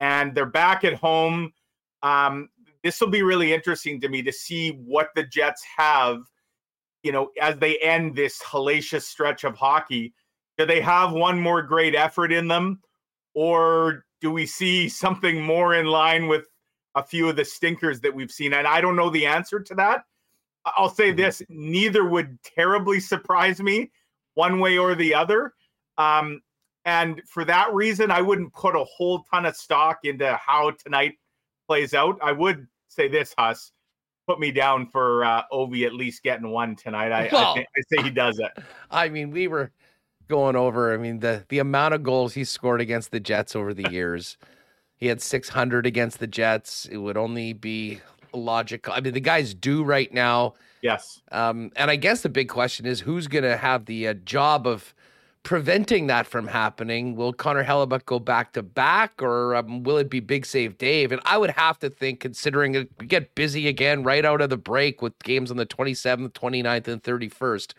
And 0.00 0.34
they're 0.34 0.46
back 0.46 0.84
at 0.84 0.94
home. 0.94 1.52
Um, 2.02 2.48
this 2.82 3.00
will 3.00 3.08
be 3.08 3.22
really 3.22 3.52
interesting 3.52 4.00
to 4.00 4.08
me 4.08 4.22
to 4.22 4.32
see 4.32 4.70
what 4.70 5.08
the 5.14 5.24
Jets 5.24 5.64
have, 5.76 6.20
you 7.02 7.12
know, 7.12 7.30
as 7.40 7.58
they 7.58 7.78
end 7.78 8.14
this 8.14 8.40
hellacious 8.42 9.02
stretch 9.02 9.44
of 9.44 9.56
hockey. 9.56 10.14
Do 10.56 10.66
they 10.66 10.80
have 10.80 11.12
one 11.12 11.40
more 11.40 11.62
great 11.62 11.94
effort 11.94 12.32
in 12.32 12.48
them, 12.48 12.80
or 13.34 14.04
do 14.20 14.30
we 14.30 14.46
see 14.46 14.88
something 14.88 15.42
more 15.42 15.74
in 15.74 15.86
line 15.86 16.28
with 16.28 16.46
a 16.98 17.02
few 17.02 17.28
of 17.28 17.36
the 17.36 17.44
stinkers 17.44 18.00
that 18.00 18.14
we've 18.14 18.30
seen. 18.30 18.52
And 18.52 18.66
I 18.66 18.80
don't 18.80 18.96
know 18.96 19.10
the 19.10 19.26
answer 19.26 19.60
to 19.60 19.74
that. 19.76 20.04
I'll 20.64 20.90
say 20.90 21.08
mm-hmm. 21.08 21.16
this 21.16 21.42
neither 21.48 22.04
would 22.04 22.42
terribly 22.42 23.00
surprise 23.00 23.60
me 23.60 23.90
one 24.34 24.58
way 24.60 24.76
or 24.76 24.94
the 24.94 25.14
other. 25.14 25.54
Um, 25.96 26.42
and 26.88 27.20
for 27.26 27.44
that 27.44 27.74
reason, 27.74 28.10
I 28.10 28.22
wouldn't 28.22 28.54
put 28.54 28.74
a 28.74 28.82
whole 28.82 29.22
ton 29.30 29.44
of 29.44 29.54
stock 29.54 29.98
into 30.04 30.40
how 30.42 30.70
tonight 30.70 31.18
plays 31.66 31.92
out. 31.92 32.18
I 32.22 32.32
would 32.32 32.66
say 32.88 33.08
this, 33.08 33.34
Huss, 33.36 33.72
put 34.26 34.40
me 34.40 34.50
down 34.50 34.86
for 34.86 35.22
uh, 35.22 35.42
Ovi 35.52 35.84
at 35.84 35.92
least 35.92 36.22
getting 36.22 36.48
one 36.50 36.76
tonight. 36.76 37.12
I, 37.12 37.28
well, 37.30 37.58
I, 37.58 37.66
I 37.76 37.82
say 37.92 38.02
he 38.02 38.08
does 38.08 38.38
it. 38.38 38.64
I 38.90 39.10
mean, 39.10 39.32
we 39.32 39.48
were 39.48 39.70
going 40.28 40.56
over. 40.56 40.94
I 40.94 40.96
mean, 40.96 41.20
the 41.20 41.44
the 41.50 41.58
amount 41.58 41.92
of 41.92 42.02
goals 42.02 42.32
he 42.32 42.42
scored 42.42 42.80
against 42.80 43.10
the 43.10 43.20
Jets 43.20 43.54
over 43.54 43.74
the 43.74 43.90
years. 43.90 44.38
He 44.96 45.08
had 45.08 45.20
600 45.20 45.84
against 45.84 46.20
the 46.20 46.26
Jets. 46.26 46.86
It 46.86 46.96
would 46.96 47.18
only 47.18 47.52
be 47.52 48.00
logical. 48.32 48.94
I 48.94 49.00
mean, 49.00 49.12
the 49.12 49.20
guy's 49.20 49.52
due 49.52 49.84
right 49.84 50.10
now. 50.10 50.54
Yes. 50.80 51.20
Um, 51.32 51.70
and 51.76 51.90
I 51.90 51.96
guess 51.96 52.22
the 52.22 52.30
big 52.30 52.48
question 52.48 52.86
is 52.86 53.00
who's 53.00 53.28
going 53.28 53.44
to 53.44 53.58
have 53.58 53.84
the 53.84 54.08
uh, 54.08 54.14
job 54.14 54.66
of 54.66 54.94
preventing 55.48 56.08
that 56.08 56.26
from 56.26 56.46
happening? 56.46 57.16
Will 57.16 57.32
Connor 57.32 57.64
Hellebuyck 57.64 58.04
go 58.04 58.18
back 58.18 58.52
to 58.52 58.62
back, 58.62 59.22
or 59.22 59.54
um, 59.54 59.82
will 59.82 59.96
it 59.96 60.10
be 60.10 60.20
Big 60.20 60.44
Save 60.44 60.76
Dave? 60.76 61.10
And 61.10 61.22
I 61.24 61.38
would 61.38 61.52
have 61.52 61.78
to 61.78 61.88
think, 61.88 62.20
considering 62.20 62.74
it 62.74 63.08
get 63.08 63.34
busy 63.34 63.66
again 63.66 64.02
right 64.02 64.26
out 64.26 64.42
of 64.42 64.50
the 64.50 64.58
break 64.58 65.00
with 65.00 65.18
games 65.20 65.50
on 65.50 65.56
the 65.56 65.64
27th, 65.64 66.32
29th, 66.32 66.88
and 66.88 67.02
31st, 67.02 67.72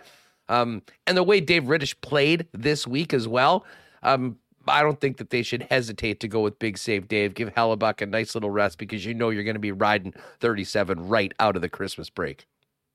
um, 0.50 0.82
and 1.06 1.16
the 1.16 1.22
way 1.22 1.40
Dave 1.40 1.66
Rittich 1.66 1.94
played 2.02 2.48
this 2.54 2.88
week 2.88 3.14
as 3.14 3.28
well. 3.28 3.68
Um, 4.02 4.40
I 4.68 4.82
don't 4.82 5.00
think 5.00 5.18
that 5.18 5.30
they 5.30 5.44
should 5.44 5.62
hesitate 5.70 6.20
to 6.22 6.28
go 6.28 6.42
with 6.42 6.58
Big 6.58 6.76
Save 6.76 7.08
Dave. 7.08 7.36
Give 7.36 7.54
Hellebuyck 7.54 8.02
a 8.02 8.08
nice 8.08 8.34
little 8.34 8.50
rest 8.50 8.80
because 8.80 9.06
you 9.06 9.14
know 9.14 9.30
you're 9.30 9.44
going 9.44 9.54
to 9.54 9.60
be 9.60 9.72
riding 9.72 10.16
37 10.40 11.08
right 11.08 11.34
out 11.40 11.56
of 11.56 11.62
the 11.62 11.70
Christmas 11.70 12.10
break. 12.10 12.48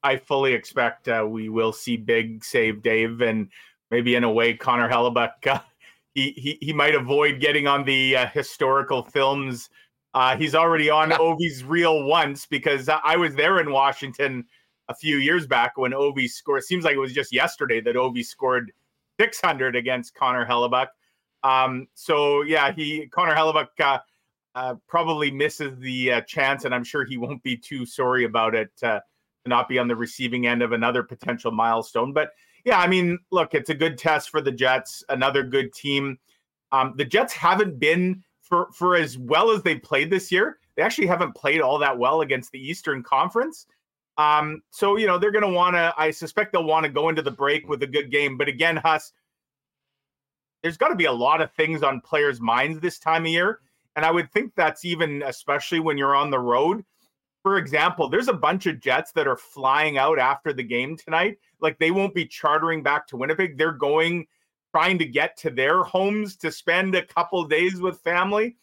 I 0.02 0.16
fully 0.16 0.52
expect 0.52 1.08
uh, 1.08 1.24
we 1.28 1.48
will 1.48 1.72
see 1.72 1.96
Big 1.96 2.44
Save 2.44 2.82
Dave, 2.82 3.20
and 3.20 3.48
maybe 3.94 4.16
in 4.16 4.24
a 4.24 4.30
way, 4.30 4.54
Connor 4.54 4.88
Hellebuyck 4.88 5.46
uh, 5.46 5.60
he, 6.14 6.32
he 6.32 6.58
he 6.60 6.72
might 6.72 6.96
avoid 6.96 7.38
getting 7.40 7.68
on 7.68 7.84
the 7.84 8.16
uh, 8.16 8.26
historical 8.26 9.04
films. 9.04 9.70
Uh, 10.14 10.36
he's 10.36 10.54
already 10.54 10.90
on 10.90 11.10
Ovi's 11.10 11.62
reel 11.62 12.04
once 12.04 12.44
because 12.44 12.88
I 12.88 13.14
was 13.16 13.36
there 13.36 13.60
in 13.60 13.70
Washington 13.70 14.44
a 14.88 14.94
few 14.94 15.18
years 15.18 15.46
back 15.46 15.76
when 15.76 15.92
Ovi 15.92 16.28
scored. 16.28 16.62
It 16.62 16.66
seems 16.66 16.84
like 16.84 16.94
it 16.94 16.98
was 16.98 17.12
just 17.12 17.32
yesterday 17.32 17.80
that 17.82 17.94
Ovi 17.94 18.24
scored 18.24 18.72
600 19.20 19.76
against 19.76 20.14
Connor 20.14 20.44
Hellebuyck. 20.44 20.88
Um, 21.44 21.86
so 21.94 22.42
yeah, 22.42 22.72
he 22.72 23.06
Connor 23.08 23.34
Hellebuyck 23.34 23.68
uh, 23.80 23.98
uh, 24.56 24.74
probably 24.88 25.30
misses 25.30 25.78
the 25.78 26.14
uh, 26.14 26.20
chance, 26.22 26.64
and 26.64 26.74
I'm 26.74 26.84
sure 26.84 27.04
he 27.04 27.16
won't 27.16 27.42
be 27.44 27.56
too 27.56 27.86
sorry 27.86 28.24
about 28.24 28.56
it 28.56 28.72
uh, 28.82 29.00
to 29.44 29.48
not 29.48 29.68
be 29.68 29.78
on 29.78 29.86
the 29.86 29.96
receiving 29.96 30.48
end 30.48 30.62
of 30.62 30.72
another 30.72 31.04
potential 31.04 31.52
milestone. 31.52 32.12
But 32.12 32.30
yeah, 32.64 32.78
I 32.78 32.86
mean, 32.86 33.18
look, 33.30 33.54
it's 33.54 33.70
a 33.70 33.74
good 33.74 33.98
test 33.98 34.30
for 34.30 34.40
the 34.40 34.52
Jets. 34.52 35.04
Another 35.08 35.42
good 35.42 35.72
team. 35.72 36.18
Um, 36.72 36.94
the 36.96 37.04
Jets 37.04 37.32
haven't 37.32 37.78
been 37.78 38.22
for 38.42 38.68
for 38.72 38.96
as 38.96 39.18
well 39.18 39.50
as 39.50 39.62
they 39.62 39.76
played 39.76 40.10
this 40.10 40.32
year. 40.32 40.58
They 40.76 40.82
actually 40.82 41.06
haven't 41.06 41.36
played 41.36 41.60
all 41.60 41.78
that 41.78 41.98
well 41.98 42.22
against 42.22 42.50
the 42.52 42.58
Eastern 42.58 43.02
Conference. 43.02 43.66
Um, 44.16 44.62
so 44.70 44.96
you 44.96 45.06
know 45.06 45.18
they're 45.18 45.30
going 45.30 45.44
to 45.44 45.48
want 45.48 45.76
to. 45.76 45.92
I 45.96 46.10
suspect 46.10 46.52
they'll 46.52 46.64
want 46.64 46.84
to 46.84 46.90
go 46.90 47.08
into 47.08 47.22
the 47.22 47.30
break 47.30 47.68
with 47.68 47.82
a 47.82 47.86
good 47.86 48.10
game. 48.10 48.38
But 48.38 48.48
again, 48.48 48.76
Huss, 48.76 49.12
there's 50.62 50.78
got 50.78 50.88
to 50.88 50.96
be 50.96 51.04
a 51.04 51.12
lot 51.12 51.42
of 51.42 51.52
things 51.52 51.82
on 51.82 52.00
players' 52.00 52.40
minds 52.40 52.80
this 52.80 52.98
time 52.98 53.24
of 53.24 53.30
year, 53.30 53.60
and 53.96 54.04
I 54.04 54.10
would 54.10 54.32
think 54.32 54.52
that's 54.56 54.84
even 54.84 55.22
especially 55.22 55.80
when 55.80 55.98
you're 55.98 56.16
on 56.16 56.30
the 56.30 56.38
road. 56.38 56.84
For 57.44 57.58
example, 57.58 58.08
there's 58.08 58.26
a 58.26 58.32
bunch 58.32 58.66
of 58.66 58.80
Jets 58.80 59.12
that 59.12 59.28
are 59.28 59.36
flying 59.36 59.96
out 59.96 60.18
after 60.18 60.52
the 60.52 60.64
game 60.64 60.96
tonight. 60.96 61.38
Like 61.60 61.78
they 61.78 61.92
won't 61.92 62.14
be 62.14 62.26
chartering 62.26 62.82
back 62.82 63.06
to 63.08 63.16
Winnipeg. 63.16 63.56
They're 63.56 63.70
going 63.70 64.26
trying 64.72 64.98
to 64.98 65.04
get 65.04 65.36
to 65.36 65.50
their 65.50 65.84
homes 65.84 66.36
to 66.38 66.50
spend 66.50 66.96
a 66.96 67.06
couple 67.06 67.44
days 67.44 67.80
with 67.80 68.00
family. 68.00 68.56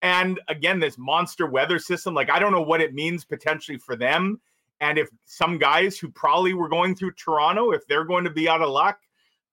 And 0.00 0.40
again, 0.48 0.80
this 0.80 0.98
monster 0.98 1.46
weather 1.46 1.78
system, 1.78 2.14
like 2.14 2.30
I 2.30 2.40
don't 2.40 2.50
know 2.50 2.62
what 2.62 2.80
it 2.80 2.92
means 2.92 3.24
potentially 3.24 3.78
for 3.78 3.94
them 3.94 4.40
and 4.82 4.98
if 4.98 5.08
some 5.24 5.58
guys 5.58 5.96
who 5.96 6.10
probably 6.10 6.54
were 6.54 6.68
going 6.68 6.96
through 6.96 7.12
Toronto, 7.12 7.70
if 7.70 7.86
they're 7.86 8.04
going 8.04 8.24
to 8.24 8.30
be 8.30 8.48
out 8.48 8.62
of 8.62 8.68
luck, 8.68 8.98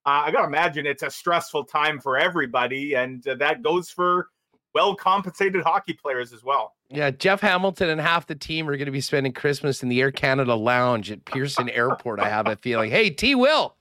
uh, 0.08 0.24
I 0.26 0.32
got 0.32 0.42
to 0.42 0.48
imagine 0.48 0.88
it's 0.88 1.04
a 1.04 1.12
stressful 1.12 1.66
time 1.66 2.00
for 2.00 2.18
everybody. 2.18 2.96
And 2.96 3.26
uh, 3.28 3.36
that 3.36 3.62
goes 3.62 3.92
for 3.92 4.30
well 4.74 4.96
compensated 4.96 5.64
hockey 5.64 5.94
players 5.94 6.34
as 6.34 6.44
well. 6.44 6.76
Yeah, 6.90 7.12
Jeff 7.12 7.42
Hamilton 7.42 7.90
and 7.90 8.02
half 8.02 8.28
the 8.28 8.36
team 8.36 8.68
are 8.70 8.76
going 8.76 8.86
to 8.86 8.92
be 8.92 9.02
spending 9.02 9.34
Christmas 9.34 9.84
in 9.84 9.90
the 9.90 10.02
Air 10.02 10.12
Canada 10.12 10.56
Lounge 10.56 11.12
at 11.12 11.26
Pearson 11.26 11.70
Airport. 11.74 12.20
I 12.20 12.30
have 12.30 12.48
a 12.48 12.56
feeling. 12.56 12.90
Hey, 12.90 13.10
T. 13.10 13.36
Will, 13.36 13.76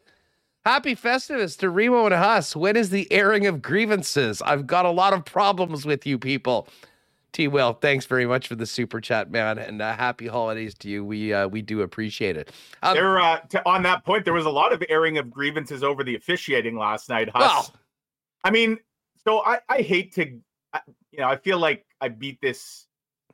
happy 0.64 0.94
Festivus 0.94 1.58
to 1.58 1.70
Remo 1.70 2.06
and 2.06 2.14
Huss. 2.14 2.54
When 2.54 2.76
is 2.76 2.90
the 2.90 3.10
airing 3.10 3.46
of 3.46 3.62
grievances? 3.62 4.42
I've 4.42 4.66
got 4.66 4.84
a 4.84 4.90
lot 4.90 5.12
of 5.12 5.24
problems 5.24 5.86
with 5.86 6.06
you 6.06 6.18
people. 6.18 6.68
T. 7.32 7.46
Will, 7.46 7.74
thanks 7.74 8.06
very 8.06 8.26
much 8.26 8.48
for 8.48 8.54
the 8.54 8.66
super 8.66 9.00
chat, 9.00 9.30
man, 9.30 9.58
and 9.58 9.80
uh, 9.82 9.94
happy 9.94 10.26
holidays 10.26 10.74
to 10.78 10.88
you. 10.88 11.04
We 11.04 11.32
uh, 11.32 11.46
we 11.46 11.62
do 11.62 11.82
appreciate 11.82 12.36
it. 12.36 12.52
Um, 12.82 12.94
there, 12.94 13.20
uh, 13.20 13.38
to, 13.50 13.62
on 13.68 13.82
that 13.82 14.04
point, 14.04 14.24
there 14.24 14.34
was 14.34 14.46
a 14.46 14.50
lot 14.50 14.72
of 14.72 14.82
airing 14.88 15.18
of 15.18 15.30
grievances 15.30 15.82
over 15.82 16.02
the 16.02 16.14
officiating 16.16 16.76
last 16.76 17.08
night. 17.08 17.28
Huss. 17.28 17.70
Well, 17.70 17.74
I 18.44 18.50
mean, 18.50 18.78
so 19.24 19.44
I 19.44 19.58
I 19.68 19.82
hate 19.82 20.14
to, 20.14 20.40
you 21.18 21.24
know, 21.24 21.28
I 21.28 21.36
feel 21.36 21.58
like 21.58 21.84
I 22.00 22.08
beat 22.08 22.40
this 22.40 22.86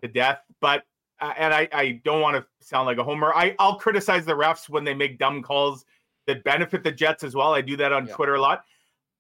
to 0.03 0.09
death, 0.09 0.41
but 0.61 0.83
uh, 1.21 1.35
and 1.39 1.55
I 1.55 1.69
I 1.73 2.01
don't 2.05 2.21
want 2.21 2.37
to 2.37 2.67
sound 2.67 2.87
like 2.87 2.99
a 2.99 3.05
homer. 3.05 3.33
I 3.35 3.55
I'll 3.61 3.77
criticize 3.77 4.25
the 4.25 4.33
refs 4.33 4.69
when 4.69 4.83
they 4.83 4.95
make 4.95 5.19
dumb 5.19 5.43
calls 5.43 5.85
that 6.27 6.43
benefit 6.43 6.83
the 6.83 6.91
Jets 6.91 7.23
as 7.23 7.37
well. 7.37 7.55
I 7.55 7.61
do 7.61 7.77
that 7.77 7.93
on 7.93 8.07
yeah. 8.07 8.15
Twitter 8.15 8.35
a 8.35 8.41
lot, 8.41 8.65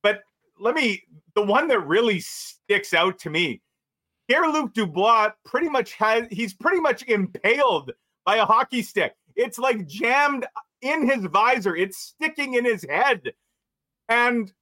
but 0.03 0.23
let 0.59 0.75
me 0.75 1.05
the 1.35 1.43
one 1.43 1.69
that 1.69 1.87
really 1.87 2.19
sticks 2.21 2.95
out 2.95 3.19
to 3.21 3.31
me 3.31 3.61
Pierre 4.29 4.49
Luc 4.49 4.73
Dubois 4.73 5.31
pretty 5.45 5.69
much 5.69 5.93
has 5.95 6.27
he's 6.31 6.55
pretty 6.55 6.81
much 6.81 7.03
impaled 7.05 7.93
by 8.25 8.37
a 8.37 8.45
hockey 8.45 8.83
stick. 8.83 9.15
It's 9.37 9.59
like 9.59 9.87
jammed 9.87 10.47
in 10.81 11.09
his 11.09 11.27
visor, 11.27 11.77
it's 11.77 11.99
sticking 11.99 12.55
in 12.55 12.65
his 12.65 12.85
head. 12.89 13.33
And 14.09 14.53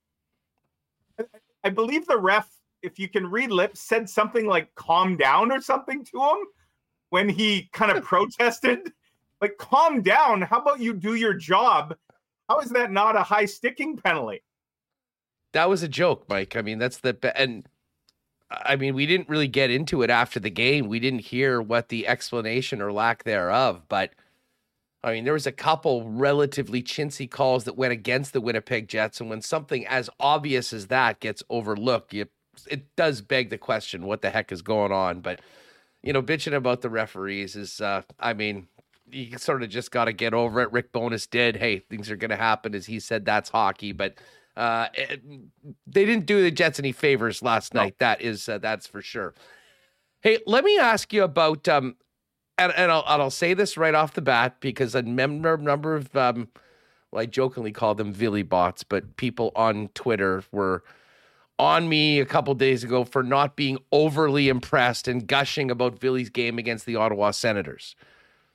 I 1.64 1.70
believe 1.70 2.06
the 2.06 2.18
ref, 2.18 2.48
if 2.82 2.98
you 2.98 3.08
can 3.08 3.26
read 3.26 3.50
lips, 3.50 3.80
said 3.80 4.08
something 4.08 4.46
like 4.46 4.74
calm 4.74 5.16
down 5.16 5.50
or 5.52 5.60
something 5.60 6.04
to 6.06 6.20
him 6.20 6.46
when 7.10 7.28
he 7.28 7.68
kind 7.72 7.96
of 7.96 8.04
protested. 8.04 8.92
Like, 9.40 9.56
calm 9.58 10.02
down. 10.02 10.42
How 10.42 10.60
about 10.60 10.80
you 10.80 10.94
do 10.94 11.14
your 11.14 11.34
job? 11.34 11.96
How 12.48 12.60
is 12.60 12.70
that 12.70 12.92
not 12.92 13.16
a 13.16 13.22
high 13.22 13.46
sticking 13.46 13.96
penalty? 13.96 14.42
That 15.52 15.68
was 15.68 15.82
a 15.82 15.88
joke, 15.88 16.26
Mike. 16.28 16.56
I 16.56 16.62
mean, 16.62 16.78
that's 16.78 16.98
the 16.98 17.16
and 17.36 17.66
I 18.50 18.76
mean, 18.76 18.94
we 18.94 19.06
didn't 19.06 19.28
really 19.28 19.48
get 19.48 19.70
into 19.70 20.02
it 20.02 20.10
after 20.10 20.38
the 20.38 20.50
game. 20.50 20.88
We 20.88 21.00
didn't 21.00 21.20
hear 21.20 21.60
what 21.60 21.88
the 21.88 22.06
explanation 22.06 22.82
or 22.82 22.92
lack 22.92 23.24
thereof, 23.24 23.82
but 23.88 24.12
I 25.04 25.12
mean, 25.12 25.24
there 25.24 25.32
was 25.32 25.46
a 25.46 25.52
couple 25.52 26.08
relatively 26.08 26.82
chintzy 26.82 27.28
calls 27.28 27.64
that 27.64 27.76
went 27.76 27.92
against 27.92 28.32
the 28.32 28.40
Winnipeg 28.40 28.88
Jets, 28.88 29.20
and 29.20 29.28
when 29.28 29.42
something 29.42 29.86
as 29.86 30.08
obvious 30.20 30.72
as 30.72 30.86
that 30.88 31.18
gets 31.18 31.42
overlooked, 31.50 32.14
you, 32.14 32.26
it 32.68 32.94
does 32.96 33.20
beg 33.20 33.50
the 33.50 33.58
question, 33.58 34.06
what 34.06 34.22
the 34.22 34.30
heck 34.30 34.52
is 34.52 34.62
going 34.62 34.92
on? 34.92 35.20
But 35.20 35.40
you 36.02 36.12
know, 36.12 36.22
bitching 36.22 36.54
about 36.54 36.80
the 36.80 36.90
referees 36.90 37.54
is, 37.54 37.80
uh, 37.80 38.02
I 38.18 38.32
mean, 38.32 38.66
you 39.10 39.38
sort 39.38 39.62
of 39.62 39.68
just 39.68 39.90
got 39.90 40.06
to 40.06 40.12
get 40.12 40.34
over 40.34 40.60
it. 40.60 40.72
Rick 40.72 40.92
Bowness 40.92 41.26
did. 41.26 41.56
Hey, 41.56 41.78
things 41.78 42.10
are 42.10 42.16
going 42.16 42.30
to 42.30 42.36
happen, 42.36 42.74
as 42.74 42.86
he 42.86 42.98
said. 42.98 43.24
That's 43.24 43.50
hockey, 43.50 43.92
but 43.92 44.14
uh, 44.56 44.88
it, 44.94 45.22
they 45.86 46.04
didn't 46.04 46.26
do 46.26 46.42
the 46.42 46.50
Jets 46.50 46.78
any 46.78 46.92
favors 46.92 47.42
last 47.42 47.72
night. 47.74 47.98
That 47.98 48.20
is 48.20 48.48
uh, 48.48 48.58
that's 48.58 48.86
for 48.86 49.00
sure. 49.00 49.34
Hey, 50.20 50.38
let 50.46 50.64
me 50.64 50.78
ask 50.78 51.12
you 51.12 51.24
about 51.24 51.68
um, 51.68 51.96
and, 52.58 52.72
and 52.76 52.92
I'll, 52.92 53.04
and 53.06 53.22
I'll 53.22 53.30
say 53.30 53.54
this 53.54 53.76
right 53.76 53.94
off 53.94 54.14
the 54.14 54.22
bat 54.22 54.60
because 54.60 54.94
a 54.94 55.02
number 55.02 55.56
number 55.56 55.94
of 55.94 56.14
um, 56.16 56.48
well, 57.10 57.22
I 57.22 57.26
jokingly 57.26 57.72
call 57.72 57.94
them 57.94 58.14
Villy 58.14 58.46
bots, 58.46 58.82
but 58.82 59.16
people 59.16 59.52
on 59.54 59.88
Twitter 59.88 60.44
were 60.52 60.82
on 61.62 61.88
me 61.88 62.18
a 62.18 62.26
couple 62.26 62.54
days 62.54 62.82
ago 62.82 63.04
for 63.04 63.22
not 63.22 63.56
being 63.56 63.78
overly 63.92 64.48
impressed 64.48 65.06
and 65.06 65.26
gushing 65.26 65.70
about 65.70 65.98
Villy's 65.98 66.30
game 66.30 66.58
against 66.58 66.86
the 66.86 66.96
Ottawa 66.96 67.30
Senators 67.30 67.94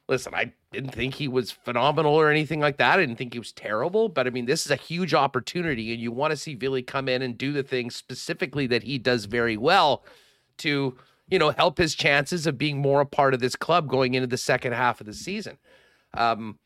listen, 0.08 0.34
I 0.34 0.54
didn't 0.72 0.92
think 0.92 1.16
he 1.16 1.28
was 1.28 1.52
phenomenal 1.52 2.14
or 2.14 2.30
anything 2.30 2.60
like 2.60 2.78
that. 2.78 2.98
I 2.98 3.02
didn't 3.02 3.18
think 3.18 3.34
he 3.34 3.40
was 3.40 3.52
terrible, 3.52 4.10
but 4.10 4.28
I 4.28 4.30
mean, 4.30 4.46
this 4.46 4.66
is 4.66 4.72
a 4.72 4.76
huge 4.76 5.14
opportunity, 5.14 5.92
and 5.94 6.02
you 6.02 6.12
want 6.12 6.32
to 6.32 6.38
see 6.38 6.56
Billy 6.56 6.82
come 6.82 7.10
in 7.10 7.22
and 7.22 7.38
do 7.38 7.52
the 7.52 7.64
things 7.64 7.96
specifically 7.96 8.68
that 8.68 8.84
he 8.84 8.98
does 8.98 9.26
very 9.26 9.58
well 9.58 10.04
to, 10.60 10.98
you 11.30 11.40
know, 11.40 11.52
help 11.52 11.78
his 11.78 11.94
chances 11.96 12.48
of 12.48 12.58
being 12.58 12.80
more 12.80 13.02
a 13.02 13.06
part 13.06 13.34
of 13.34 13.40
this 13.40 13.56
club 13.56 13.90
going 13.90 14.14
into 14.14 14.28
the 14.28 14.38
second 14.38 14.74
half 14.74 15.00
of 15.00 15.08
the 15.08 15.14
season. 15.14 15.58
Um, 16.14 16.58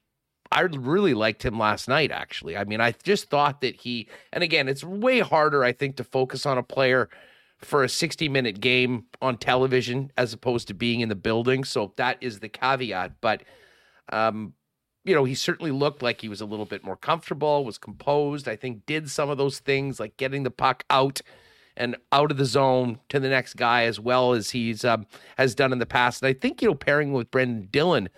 I 0.52 0.62
really 0.62 1.14
liked 1.14 1.46
him 1.46 1.58
last 1.58 1.88
night, 1.88 2.12
actually. 2.12 2.58
I 2.58 2.66
mean, 2.66 2.82
I 2.82 2.94
just 3.04 3.30
thought 3.30 3.62
that 3.62 3.76
he, 3.76 4.10
and 4.34 4.44
again, 4.44 4.68
it's 4.68 4.84
way 4.84 5.20
harder, 5.20 5.64
I 5.64 5.72
think, 5.72 5.96
to 5.98 6.04
focus 6.04 6.46
on 6.46 6.58
a 6.58 6.64
player 6.64 7.10
for 7.60 7.84
a 7.84 7.90
60 7.90 8.28
minute 8.28 8.60
game 8.60 9.06
on 9.22 9.38
television 9.38 10.12
as 10.18 10.34
opposed 10.34 10.68
to 10.68 10.74
being 10.74 11.00
in 11.00 11.10
the 11.10 11.16
building. 11.16 11.64
So 11.64 11.94
that 11.96 12.18
is 12.20 12.40
the 12.40 12.50
caveat. 12.50 13.22
But, 13.22 13.44
um, 14.12 14.54
you 15.06 15.16
know, 15.16 15.24
he 15.24 15.36
certainly 15.36 15.72
looked 15.72 16.02
like 16.02 16.22
he 16.22 16.30
was 16.30 16.42
a 16.42 16.46
little 16.46 16.66
bit 16.66 16.84
more 16.84 16.98
comfortable, 16.98 17.64
was 17.64 17.78
composed. 17.78 18.48
I 18.48 18.56
think 18.56 18.86
did 18.86 19.10
some 19.10 19.30
of 19.30 19.38
those 19.38 19.60
things 19.60 20.00
like 20.00 20.18
getting 20.18 20.44
the 20.44 20.52
puck 20.52 20.84
out 20.90 21.22
and 21.78 21.96
out 22.12 22.32
of 22.32 22.38
the 22.38 22.46
zone 22.46 23.00
to 23.10 23.20
the 23.20 23.30
next 23.30 23.56
guy 23.56 23.84
as 23.84 24.00
well 24.00 24.34
as 24.34 24.52
he's 24.52 24.84
um, 24.84 25.06
has 25.38 25.56
done 25.56 25.72
in 25.72 25.80
the 25.80 25.86
past. 25.86 26.22
And 26.22 26.30
I 26.30 26.34
think 26.34 26.62
you 26.62 26.68
know 26.68 26.76
pairing 26.76 27.14
with 27.14 27.32
Brendan 27.32 27.70
Dillon, 27.72 28.10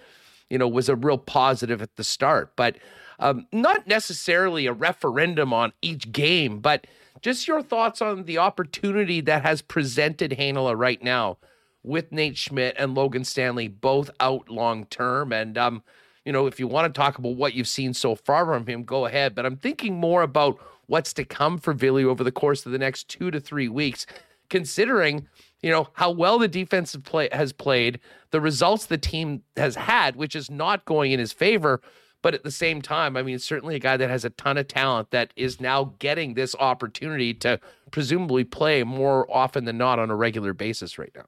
you 0.53 0.59
know, 0.59 0.67
was 0.67 0.87
a 0.87 0.95
real 0.95 1.17
positive 1.17 1.81
at 1.81 1.95
the 1.95 2.03
start, 2.03 2.55
but 2.55 2.77
um, 3.17 3.47
not 3.51 3.87
necessarily 3.87 4.67
a 4.67 4.71
referendum 4.71 5.51
on 5.51 5.73
each 5.81 6.11
game, 6.11 6.59
but 6.59 6.85
just 7.21 7.47
your 7.47 7.63
thoughts 7.63 8.03
on 8.03 8.25
the 8.25 8.37
opportunity 8.37 9.19
that 9.19 9.41
has 9.41 9.63
presented 9.63 10.35
Heinola 10.37 10.77
right 10.77 11.01
now 11.01 11.39
with 11.81 12.11
Nate 12.11 12.37
Schmidt 12.37 12.75
and 12.77 12.93
Logan 12.93 13.23
Stanley 13.23 13.67
both 13.67 14.11
out 14.19 14.47
long 14.47 14.85
term. 14.85 15.33
And 15.33 15.57
um, 15.57 15.81
you 16.23 16.31
know, 16.31 16.45
if 16.45 16.59
you 16.59 16.67
want 16.67 16.93
to 16.93 17.01
talk 17.01 17.17
about 17.17 17.35
what 17.35 17.55
you've 17.55 17.67
seen 17.67 17.95
so 17.95 18.13
far 18.13 18.45
from 18.45 18.67
him, 18.67 18.83
go 18.83 19.07
ahead. 19.07 19.33
But 19.33 19.47
I'm 19.47 19.57
thinking 19.57 19.95
more 19.95 20.21
about 20.21 20.59
what's 20.85 21.13
to 21.13 21.25
come 21.25 21.57
for 21.57 21.73
Ville 21.73 22.07
over 22.07 22.23
the 22.23 22.31
course 22.31 22.63
of 22.67 22.71
the 22.71 22.77
next 22.77 23.09
two 23.09 23.31
to 23.31 23.39
three 23.39 23.69
weeks, 23.69 24.05
considering 24.51 25.27
you 25.63 25.71
know 25.71 25.87
how 25.93 26.11
well 26.11 26.37
the 26.37 26.47
defensive 26.47 27.03
play 27.03 27.29
has 27.31 27.51
played, 27.53 27.99
the 28.29 28.41
results 28.41 28.85
the 28.85 28.97
team 28.97 29.41
has 29.57 29.75
had, 29.75 30.15
which 30.15 30.35
is 30.35 30.51
not 30.51 30.85
going 30.85 31.11
in 31.11 31.19
his 31.19 31.31
favor. 31.33 31.81
But 32.21 32.33
at 32.33 32.43
the 32.43 32.51
same 32.51 32.81
time, 32.81 33.17
I 33.17 33.23
mean, 33.23 33.37
certainly 33.37 33.75
a 33.75 33.79
guy 33.79 33.97
that 33.97 34.09
has 34.09 34.23
a 34.23 34.29
ton 34.29 34.57
of 34.57 34.69
talent 34.69 35.11
that 35.11 35.33
is 35.35 35.59
now 35.59 35.93
getting 35.99 36.35
this 36.35 36.55
opportunity 36.55 37.33
to 37.35 37.59
presumably 37.91 38.45
play 38.45 38.83
more 38.83 39.27
often 39.29 39.65
than 39.65 39.77
not 39.77 39.99
on 39.99 40.09
a 40.09 40.15
regular 40.15 40.53
basis 40.53 40.97
right 40.97 41.11
now. 41.15 41.25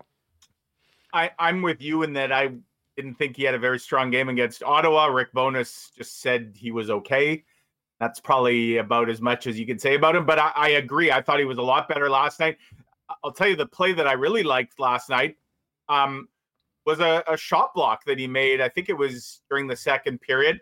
I, 1.13 1.31
I'm 1.37 1.61
with 1.61 1.81
you 1.81 2.03
in 2.03 2.13
that 2.13 2.31
I 2.31 2.51
didn't 2.95 3.15
think 3.15 3.35
he 3.35 3.43
had 3.43 3.55
a 3.55 3.59
very 3.59 3.79
strong 3.79 4.09
game 4.09 4.29
against 4.29 4.63
Ottawa. 4.63 5.07
Rick 5.07 5.33
Bowness 5.33 5.91
just 5.97 6.21
said 6.21 6.53
he 6.55 6.71
was 6.71 6.89
okay. 6.89 7.43
That's 7.99 8.21
probably 8.21 8.77
about 8.77 9.09
as 9.09 9.21
much 9.21 9.47
as 9.47 9.59
you 9.59 9.65
can 9.65 9.79
say 9.79 9.95
about 9.95 10.15
him. 10.15 10.25
But 10.25 10.39
I, 10.39 10.51
I 10.55 10.69
agree. 10.69 11.11
I 11.11 11.21
thought 11.21 11.39
he 11.39 11.45
was 11.45 11.57
a 11.57 11.61
lot 11.61 11.89
better 11.89 12.09
last 12.09 12.39
night. 12.39 12.57
I'll 13.23 13.31
tell 13.31 13.47
you 13.47 13.55
the 13.55 13.65
play 13.65 13.93
that 13.93 14.07
I 14.07 14.13
really 14.13 14.43
liked 14.43 14.79
last 14.79 15.09
night 15.09 15.35
um, 15.89 16.27
was 16.85 16.99
a, 16.99 17.23
a 17.27 17.37
shot 17.37 17.73
block 17.73 18.05
that 18.05 18.17
he 18.17 18.27
made. 18.27 18.61
I 18.61 18.69
think 18.69 18.89
it 18.89 18.97
was 18.97 19.41
during 19.49 19.67
the 19.67 19.75
second 19.75 20.21
period 20.21 20.59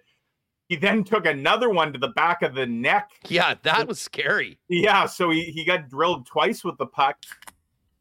he 0.74 0.76
then 0.76 1.04
took 1.04 1.26
another 1.26 1.70
one 1.70 1.94
to 1.94 2.00
the 2.00 2.10
back 2.10 2.42
of 2.42 2.56
the 2.56 2.66
neck. 2.66 3.12
Yeah, 3.28 3.56
that 3.64 3.88
was 3.88 4.02
scary. 4.02 4.60
Yeah, 4.70 5.06
so 5.06 5.30
he, 5.30 5.44
he 5.44 5.66
got 5.66 5.90
drilled 5.90 6.26
twice 6.26 6.64
with 6.64 6.78
the 6.78 6.86
puck. 6.86 7.18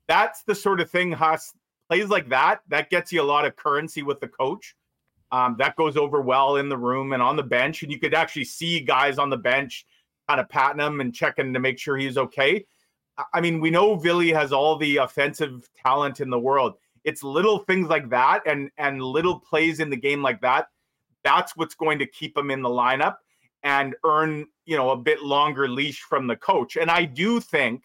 That's 0.08 0.42
the 0.44 0.54
sort 0.54 0.80
of 0.80 0.90
thing, 0.90 1.12
Huss, 1.12 1.52
plays 1.88 2.08
like 2.08 2.28
that, 2.30 2.60
that 2.68 2.90
gets 2.90 3.12
you 3.12 3.20
a 3.20 3.24
lot 3.24 3.44
of 3.44 3.56
currency 3.56 4.02
with 4.02 4.20
the 4.20 4.28
coach. 4.28 4.74
Um, 5.32 5.56
that 5.58 5.76
goes 5.76 5.96
over 5.96 6.20
well 6.20 6.56
in 6.56 6.68
the 6.68 6.76
room 6.76 7.12
and 7.12 7.22
on 7.22 7.36
the 7.36 7.42
bench. 7.42 7.82
And 7.82 7.90
you 7.90 7.98
could 7.98 8.14
actually 8.14 8.44
see 8.44 8.80
guys 8.80 9.18
on 9.18 9.30
the 9.30 9.36
bench 9.36 9.86
kind 10.28 10.40
of 10.40 10.48
patting 10.48 10.80
him 10.80 11.00
and 11.00 11.14
checking 11.14 11.52
to 11.54 11.60
make 11.60 11.78
sure 11.78 11.96
he's 11.96 12.18
okay. 12.18 12.64
I 13.32 13.40
mean, 13.40 13.60
we 13.60 13.70
know 13.70 13.96
Ville 13.96 14.34
has 14.34 14.52
all 14.52 14.76
the 14.76 14.98
offensive 14.98 15.68
talent 15.84 16.20
in 16.20 16.30
the 16.30 16.38
world. 16.38 16.74
It's 17.04 17.22
little 17.22 17.58
things 17.58 17.88
like 17.88 18.08
that 18.10 18.42
and 18.46 18.70
and 18.78 19.02
little 19.02 19.40
plays 19.40 19.80
in 19.80 19.90
the 19.90 19.96
game 19.96 20.22
like 20.22 20.40
that 20.42 20.68
that's 21.24 21.56
what's 21.56 21.74
going 21.74 21.98
to 21.98 22.06
keep 22.06 22.36
him 22.36 22.50
in 22.50 22.62
the 22.62 22.68
lineup 22.68 23.16
and 23.62 23.94
earn, 24.04 24.46
you 24.64 24.76
know, 24.76 24.90
a 24.90 24.96
bit 24.96 25.22
longer 25.22 25.68
leash 25.68 26.00
from 26.00 26.26
the 26.26 26.36
coach. 26.36 26.76
And 26.76 26.90
I 26.90 27.04
do 27.04 27.40
think, 27.40 27.84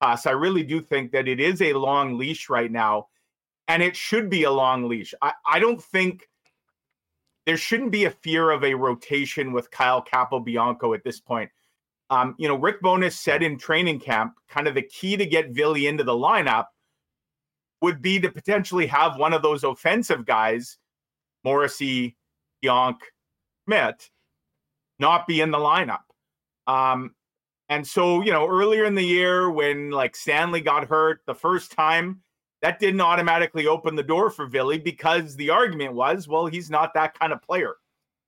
us, 0.00 0.26
I 0.26 0.32
really 0.32 0.64
do 0.64 0.80
think 0.80 1.12
that 1.12 1.28
it 1.28 1.40
is 1.40 1.62
a 1.62 1.72
long 1.72 2.18
leash 2.18 2.48
right 2.48 2.70
now, 2.70 3.08
and 3.68 3.82
it 3.82 3.96
should 3.96 4.28
be 4.28 4.42
a 4.42 4.50
long 4.50 4.88
leash. 4.88 5.14
I, 5.22 5.32
I 5.46 5.58
don't 5.58 5.82
think 5.82 6.28
there 7.46 7.56
shouldn't 7.56 7.92
be 7.92 8.06
a 8.06 8.10
fear 8.10 8.50
of 8.50 8.64
a 8.64 8.74
rotation 8.74 9.52
with 9.52 9.70
Kyle 9.70 10.04
Capobianco 10.04 10.94
at 10.96 11.04
this 11.04 11.20
point. 11.20 11.50
Um, 12.10 12.34
you 12.38 12.48
know, 12.48 12.56
Rick 12.56 12.82
Bowness 12.82 13.18
said 13.18 13.42
in 13.42 13.58
training 13.58 14.00
camp, 14.00 14.34
kind 14.48 14.68
of 14.68 14.74
the 14.74 14.82
key 14.82 15.16
to 15.16 15.26
get 15.26 15.50
Ville 15.50 15.74
into 15.74 16.04
the 16.04 16.12
lineup 16.12 16.66
would 17.80 18.02
be 18.02 18.20
to 18.20 18.30
potentially 18.30 18.86
have 18.86 19.18
one 19.18 19.32
of 19.32 19.42
those 19.42 19.64
offensive 19.64 20.24
guys, 20.24 20.78
Morrissey, 21.44 22.16
Pionk, 22.62 22.96
Schmidt 23.64 24.10
not 24.98 25.26
be 25.26 25.40
in 25.40 25.50
the 25.50 25.58
lineup. 25.58 26.04
Um, 26.66 27.14
and 27.68 27.86
so, 27.86 28.22
you 28.22 28.32
know, 28.32 28.46
earlier 28.46 28.84
in 28.84 28.94
the 28.94 29.04
year 29.04 29.50
when 29.50 29.90
like 29.90 30.16
Stanley 30.16 30.60
got 30.60 30.86
hurt 30.88 31.20
the 31.26 31.34
first 31.34 31.72
time, 31.72 32.20
that 32.62 32.78
didn't 32.78 33.00
automatically 33.00 33.66
open 33.66 33.94
the 33.94 34.02
door 34.02 34.30
for 34.30 34.46
Ville 34.46 34.78
because 34.78 35.36
the 35.36 35.50
argument 35.50 35.94
was, 35.94 36.28
well, 36.28 36.46
he's 36.46 36.70
not 36.70 36.94
that 36.94 37.18
kind 37.18 37.32
of 37.32 37.42
player. 37.42 37.74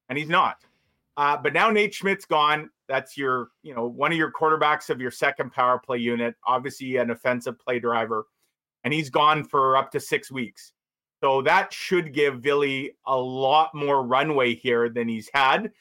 And 0.08 0.18
he's 0.18 0.28
not. 0.28 0.56
Uh, 1.16 1.36
but 1.36 1.52
now 1.52 1.70
Nate 1.70 1.94
Schmidt's 1.94 2.26
gone. 2.26 2.70
That's 2.88 3.16
your, 3.16 3.48
you 3.62 3.74
know, 3.74 3.86
one 3.86 4.12
of 4.12 4.18
your 4.18 4.32
quarterbacks 4.32 4.90
of 4.90 5.00
your 5.00 5.10
second 5.10 5.52
power 5.52 5.78
play 5.78 5.98
unit, 5.98 6.34
obviously 6.46 6.96
an 6.96 7.10
offensive 7.10 7.58
play 7.58 7.78
driver. 7.80 8.26
And 8.84 8.94
he's 8.94 9.10
gone 9.10 9.44
for 9.44 9.76
up 9.76 9.90
to 9.92 10.00
six 10.00 10.30
weeks. 10.30 10.72
So 11.22 11.42
that 11.42 11.72
should 11.72 12.12
give 12.12 12.40
Ville 12.40 12.88
a 13.06 13.16
lot 13.16 13.74
more 13.74 14.04
runway 14.04 14.54
here 14.54 14.88
than 14.88 15.08
he's 15.08 15.30
had. 15.34 15.72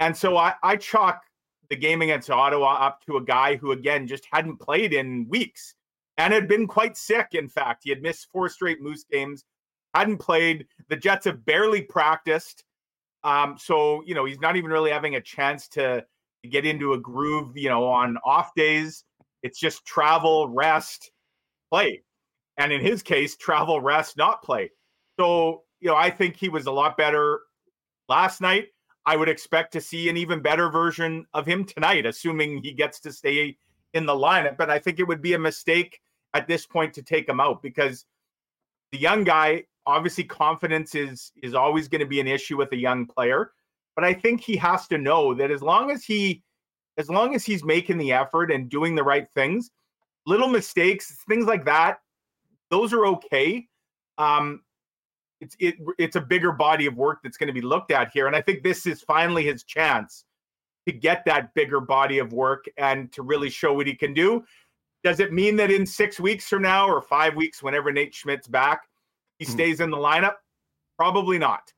And 0.00 0.16
so 0.16 0.36
I, 0.36 0.54
I 0.62 0.76
chalk 0.76 1.22
the 1.70 1.76
game 1.76 2.02
against 2.02 2.30
Ottawa 2.30 2.74
up 2.84 3.00
to 3.06 3.16
a 3.16 3.24
guy 3.24 3.56
who, 3.56 3.72
again, 3.72 4.06
just 4.06 4.26
hadn't 4.30 4.58
played 4.58 4.92
in 4.92 5.26
weeks 5.28 5.74
and 6.18 6.34
had 6.34 6.48
been 6.48 6.66
quite 6.66 6.96
sick. 6.96 7.28
In 7.32 7.48
fact, 7.48 7.82
he 7.84 7.90
had 7.90 8.02
missed 8.02 8.28
four 8.32 8.48
straight 8.48 8.82
Moose 8.82 9.04
games, 9.04 9.44
hadn't 9.94 10.18
played. 10.18 10.66
The 10.88 10.96
Jets 10.96 11.24
have 11.26 11.44
barely 11.44 11.82
practiced. 11.82 12.64
Um, 13.22 13.56
so, 13.58 14.02
you 14.04 14.14
know, 14.14 14.24
he's 14.24 14.40
not 14.40 14.56
even 14.56 14.70
really 14.70 14.90
having 14.90 15.14
a 15.14 15.20
chance 15.20 15.68
to 15.68 16.04
get 16.48 16.66
into 16.66 16.92
a 16.92 16.98
groove, 16.98 17.56
you 17.56 17.68
know, 17.68 17.84
on 17.84 18.16
off 18.24 18.54
days. 18.54 19.04
It's 19.42 19.58
just 19.58 19.84
travel, 19.84 20.48
rest, 20.48 21.10
play. 21.70 22.02
And 22.56 22.72
in 22.72 22.80
his 22.80 23.02
case, 23.02 23.36
travel, 23.36 23.80
rest, 23.80 24.16
not 24.16 24.42
play. 24.42 24.70
So, 25.18 25.62
you 25.80 25.88
know, 25.88 25.96
I 25.96 26.10
think 26.10 26.36
he 26.36 26.48
was 26.48 26.66
a 26.66 26.72
lot 26.72 26.96
better 26.96 27.40
last 28.08 28.40
night. 28.40 28.68
I 29.06 29.16
would 29.16 29.28
expect 29.28 29.72
to 29.72 29.80
see 29.80 30.08
an 30.08 30.16
even 30.16 30.40
better 30.40 30.70
version 30.70 31.26
of 31.32 31.46
him 31.46 31.64
tonight, 31.64 32.04
assuming 32.04 32.62
he 32.62 32.72
gets 32.72 33.00
to 33.00 33.12
stay 33.12 33.56
in 33.94 34.06
the 34.06 34.12
lineup. 34.12 34.56
But 34.58 34.70
I 34.70 34.78
think 34.78 34.98
it 34.98 35.08
would 35.08 35.22
be 35.22 35.32
a 35.32 35.38
mistake 35.38 36.00
at 36.34 36.46
this 36.46 36.66
point 36.66 36.94
to 36.94 37.02
take 37.02 37.28
him 37.28 37.40
out 37.40 37.62
because 37.62 38.04
the 38.92 38.98
young 38.98 39.24
guy, 39.24 39.64
obviously, 39.86 40.24
confidence 40.24 40.94
is 40.94 41.32
is 41.42 41.54
always 41.54 41.88
going 41.88 42.00
to 42.00 42.06
be 42.06 42.20
an 42.20 42.28
issue 42.28 42.56
with 42.56 42.72
a 42.72 42.76
young 42.76 43.06
player. 43.06 43.52
But 43.96 44.04
I 44.04 44.14
think 44.14 44.40
he 44.40 44.56
has 44.56 44.86
to 44.88 44.98
know 44.98 45.34
that 45.34 45.50
as 45.50 45.62
long 45.62 45.90
as 45.90 46.04
he 46.04 46.42
as 46.96 47.08
long 47.08 47.34
as 47.34 47.44
he's 47.44 47.64
making 47.64 47.98
the 47.98 48.12
effort 48.12 48.50
and 48.50 48.68
doing 48.68 48.94
the 48.94 49.02
right 49.02 49.26
things, 49.34 49.70
little 50.26 50.48
mistakes, 50.48 51.16
things 51.28 51.46
like 51.46 51.64
that, 51.64 51.98
those 52.70 52.92
are 52.92 53.06
okay. 53.06 53.66
Um, 54.18 54.62
it's 55.40 55.56
it, 55.58 55.76
it's 55.98 56.16
a 56.16 56.20
bigger 56.20 56.52
body 56.52 56.86
of 56.86 56.96
work 56.96 57.20
that's 57.22 57.36
going 57.36 57.46
to 57.46 57.52
be 57.52 57.60
looked 57.60 57.90
at 57.90 58.10
here 58.12 58.26
and 58.26 58.36
i 58.36 58.40
think 58.40 58.62
this 58.62 58.86
is 58.86 59.00
finally 59.02 59.44
his 59.44 59.64
chance 59.64 60.24
to 60.86 60.92
get 60.92 61.24
that 61.24 61.52
bigger 61.54 61.80
body 61.80 62.18
of 62.18 62.32
work 62.32 62.64
and 62.76 63.12
to 63.12 63.22
really 63.22 63.50
show 63.50 63.72
what 63.72 63.86
he 63.86 63.94
can 63.94 64.14
do 64.14 64.42
does 65.02 65.20
it 65.20 65.32
mean 65.32 65.56
that 65.56 65.70
in 65.70 65.86
six 65.86 66.20
weeks 66.20 66.46
from 66.46 66.62
now 66.62 66.86
or 66.86 67.00
five 67.00 67.34
weeks 67.36 67.62
whenever 67.62 67.92
nate 67.92 68.14
schmidt's 68.14 68.48
back 68.48 68.82
he 69.38 69.44
hmm. 69.44 69.52
stays 69.52 69.80
in 69.80 69.90
the 69.90 69.96
lineup 69.96 70.34
probably 70.96 71.38
not 71.38 71.72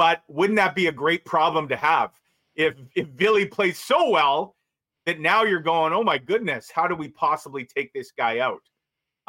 but 0.00 0.22
wouldn't 0.28 0.56
that 0.56 0.74
be 0.74 0.86
a 0.86 0.92
great 0.92 1.24
problem 1.26 1.68
to 1.68 1.76
have 1.76 2.10
if 2.54 2.74
if 2.96 3.06
Ville 3.08 3.46
plays 3.46 3.78
so 3.78 4.08
well 4.08 4.56
that 5.04 5.20
now 5.20 5.44
you're 5.44 5.60
going 5.60 5.92
oh 5.92 6.02
my 6.02 6.16
goodness 6.16 6.70
how 6.72 6.88
do 6.88 6.94
we 6.94 7.08
possibly 7.08 7.64
take 7.64 7.92
this 7.92 8.10
guy 8.10 8.38
out 8.38 8.62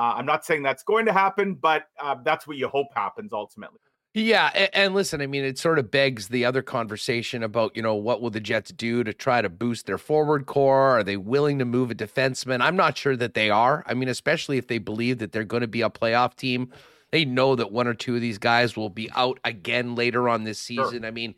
uh, 0.01 0.15
I'm 0.15 0.25
not 0.25 0.43
saying 0.43 0.63
that's 0.63 0.81
going 0.81 1.05
to 1.05 1.13
happen, 1.13 1.53
but 1.53 1.83
uh, 2.01 2.15
that's 2.23 2.47
what 2.47 2.57
you 2.57 2.67
hope 2.67 2.87
happens 2.95 3.33
ultimately. 3.33 3.77
Yeah, 4.15 4.49
and, 4.55 4.69
and, 4.73 4.93
listen, 4.95 5.21
I 5.21 5.27
mean, 5.27 5.45
it 5.45 5.59
sort 5.59 5.77
of 5.77 5.91
begs 5.91 6.29
the 6.29 6.43
other 6.43 6.63
conversation 6.63 7.43
about 7.43 7.75
you 7.75 7.83
know 7.83 7.93
what 7.93 8.19
will 8.19 8.31
the 8.31 8.39
Jets 8.39 8.71
do 8.71 9.03
to 9.03 9.13
try 9.13 9.43
to 9.43 9.47
boost 9.47 9.85
their 9.85 9.99
forward 9.99 10.47
core? 10.47 10.97
Are 10.97 11.03
they 11.03 11.17
willing 11.17 11.59
to 11.59 11.65
move 11.65 11.91
a 11.91 11.95
defenseman? 11.95 12.61
I'm 12.61 12.75
not 12.75 12.97
sure 12.97 13.15
that 13.15 13.35
they 13.35 13.51
are. 13.51 13.83
I 13.85 13.93
mean, 13.93 14.09
especially 14.09 14.57
if 14.57 14.67
they 14.67 14.79
believe 14.79 15.19
that 15.19 15.33
they're 15.33 15.43
going 15.43 15.61
to 15.61 15.67
be 15.67 15.81
a 15.81 15.89
playoff 15.89 16.35
team, 16.35 16.73
they 17.11 17.25
know 17.25 17.55
that 17.55 17.71
one 17.71 17.87
or 17.87 17.93
two 17.93 18.15
of 18.15 18.21
these 18.21 18.37
guys 18.37 18.75
will 18.75 18.89
be 18.89 19.09
out 19.15 19.39
again 19.43 19.95
later 19.95 20.27
on 20.29 20.43
this 20.43 20.59
season. 20.59 21.01
Sure. 21.01 21.05
I 21.05 21.11
mean, 21.11 21.35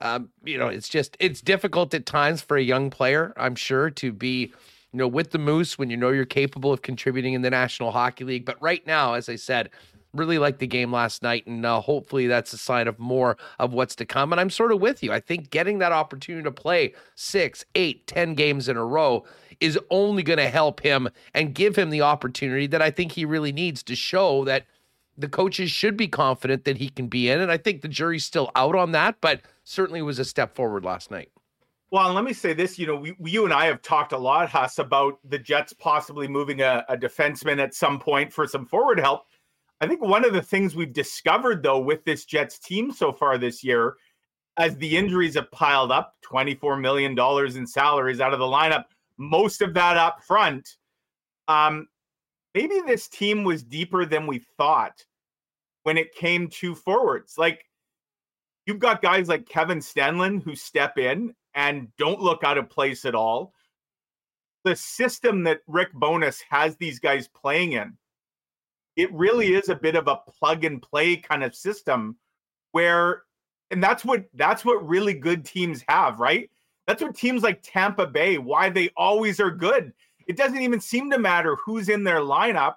um, 0.00 0.30
you 0.44 0.58
know, 0.58 0.68
it's 0.68 0.88
just 0.88 1.16
it's 1.20 1.40
difficult 1.40 1.92
at 1.94 2.06
times 2.06 2.42
for 2.42 2.56
a 2.56 2.62
young 2.62 2.90
player, 2.90 3.32
I'm 3.36 3.54
sure, 3.54 3.90
to 3.90 4.12
be 4.12 4.52
you 4.92 4.98
know, 4.98 5.08
with 5.08 5.30
the 5.30 5.38
Moose 5.38 5.78
when 5.78 5.90
you 5.90 5.96
know 5.96 6.10
you're 6.10 6.24
capable 6.24 6.72
of 6.72 6.82
contributing 6.82 7.34
in 7.34 7.42
the 7.42 7.50
National 7.50 7.92
Hockey 7.92 8.24
League. 8.24 8.44
But 8.44 8.60
right 8.60 8.84
now, 8.86 9.14
as 9.14 9.28
I 9.28 9.36
said, 9.36 9.70
really 10.12 10.38
like 10.38 10.58
the 10.58 10.66
game 10.66 10.92
last 10.92 11.22
night, 11.22 11.46
and 11.46 11.64
uh, 11.64 11.80
hopefully 11.80 12.26
that's 12.26 12.52
a 12.52 12.58
sign 12.58 12.88
of 12.88 12.98
more 12.98 13.36
of 13.60 13.72
what's 13.72 13.94
to 13.96 14.04
come. 14.04 14.32
And 14.32 14.40
I'm 14.40 14.50
sort 14.50 14.72
of 14.72 14.80
with 14.80 15.02
you. 15.02 15.12
I 15.12 15.20
think 15.20 15.50
getting 15.50 15.78
that 15.78 15.92
opportunity 15.92 16.42
to 16.42 16.50
play 16.50 16.94
six, 17.14 17.64
eight, 17.74 18.06
ten 18.06 18.34
games 18.34 18.68
in 18.68 18.76
a 18.76 18.84
row 18.84 19.24
is 19.60 19.78
only 19.90 20.22
going 20.22 20.38
to 20.38 20.48
help 20.48 20.80
him 20.80 21.08
and 21.34 21.54
give 21.54 21.76
him 21.76 21.90
the 21.90 22.02
opportunity 22.02 22.66
that 22.66 22.82
I 22.82 22.90
think 22.90 23.12
he 23.12 23.24
really 23.24 23.52
needs 23.52 23.82
to 23.84 23.94
show 23.94 24.44
that 24.46 24.64
the 25.20 25.28
coaches 25.28 25.70
should 25.70 25.96
be 25.96 26.08
confident 26.08 26.64
that 26.64 26.78
he 26.78 26.88
can 26.88 27.08
be 27.08 27.28
in. 27.28 27.40
And 27.40 27.50
I 27.50 27.56
think 27.56 27.82
the 27.82 27.88
jury's 27.88 28.24
still 28.24 28.50
out 28.54 28.74
on 28.74 28.92
that, 28.92 29.16
but 29.20 29.42
certainly 29.64 30.02
was 30.02 30.18
a 30.18 30.24
step 30.24 30.54
forward 30.54 30.84
last 30.84 31.10
night. 31.10 31.30
Well, 31.92 32.12
let 32.12 32.24
me 32.24 32.32
say 32.32 32.52
this: 32.52 32.78
you 32.78 32.86
know, 32.86 32.96
we, 32.96 33.16
you 33.24 33.44
and 33.44 33.52
I 33.52 33.66
have 33.66 33.82
talked 33.82 34.12
a 34.12 34.18
lot, 34.18 34.48
Huss, 34.48 34.78
about 34.78 35.18
the 35.28 35.38
Jets 35.38 35.72
possibly 35.72 36.28
moving 36.28 36.60
a, 36.60 36.84
a 36.88 36.96
defenseman 36.96 37.58
at 37.58 37.74
some 37.74 37.98
point 37.98 38.32
for 38.32 38.46
some 38.46 38.64
forward 38.64 39.00
help. 39.00 39.26
I 39.80 39.86
think 39.86 40.00
one 40.00 40.24
of 40.24 40.32
the 40.32 40.42
things 40.42 40.76
we've 40.76 40.92
discovered, 40.92 41.62
though, 41.62 41.80
with 41.80 42.04
this 42.04 42.24
Jets 42.24 42.58
team 42.58 42.92
so 42.92 43.12
far 43.12 43.38
this 43.38 43.64
year, 43.64 43.96
as 44.56 44.76
the 44.76 44.96
injuries 44.96 45.34
have 45.34 45.50
piled 45.50 45.90
up, 45.90 46.14
$24 46.30 46.80
million 46.80 47.18
in 47.56 47.66
salaries 47.66 48.20
out 48.20 48.34
of 48.34 48.38
the 48.38 48.44
lineup, 48.44 48.84
most 49.16 49.62
of 49.62 49.72
that 49.74 49.96
up 49.96 50.22
front. 50.22 50.76
Um, 51.48 51.88
maybe 52.54 52.80
this 52.86 53.08
team 53.08 53.42
was 53.42 53.62
deeper 53.62 54.04
than 54.04 54.26
we 54.26 54.40
thought 54.58 55.02
when 55.82 55.96
it 55.98 56.14
came 56.14 56.48
to 56.48 56.74
forwards. 56.74 57.36
Like, 57.38 57.64
you've 58.66 58.78
got 58.78 59.02
guys 59.02 59.28
like 59.28 59.48
Kevin 59.48 59.78
Stenlund 59.78 60.42
who 60.42 60.54
step 60.54 60.98
in 60.98 61.34
and 61.54 61.88
don't 61.96 62.20
look 62.20 62.44
out 62.44 62.58
of 62.58 62.70
place 62.70 63.04
at 63.04 63.14
all. 63.14 63.52
the 64.64 64.76
system 64.76 65.44
that 65.44 65.60
Rick 65.66 65.92
Bowness 65.94 66.42
has 66.50 66.76
these 66.76 66.98
guys 66.98 67.28
playing 67.28 67.72
in, 67.72 67.96
it 68.96 69.12
really 69.12 69.54
is 69.54 69.68
a 69.68 69.74
bit 69.74 69.96
of 69.96 70.08
a 70.08 70.16
plug 70.16 70.64
and 70.64 70.82
play 70.82 71.16
kind 71.16 71.42
of 71.42 71.54
system 71.54 72.16
where 72.72 73.22
and 73.70 73.82
that's 73.82 74.04
what 74.04 74.24
that's 74.34 74.64
what 74.64 74.86
really 74.86 75.14
good 75.14 75.44
teams 75.44 75.84
have, 75.88 76.18
right? 76.20 76.50
That's 76.86 77.02
what 77.02 77.14
teams 77.14 77.42
like 77.42 77.60
Tampa 77.62 78.06
Bay, 78.06 78.38
why 78.38 78.68
they 78.68 78.90
always 78.96 79.38
are 79.40 79.50
good. 79.50 79.92
It 80.26 80.36
doesn't 80.36 80.60
even 80.60 80.80
seem 80.80 81.10
to 81.10 81.18
matter 81.18 81.56
who's 81.64 81.88
in 81.88 82.04
their 82.04 82.20
lineup. 82.20 82.74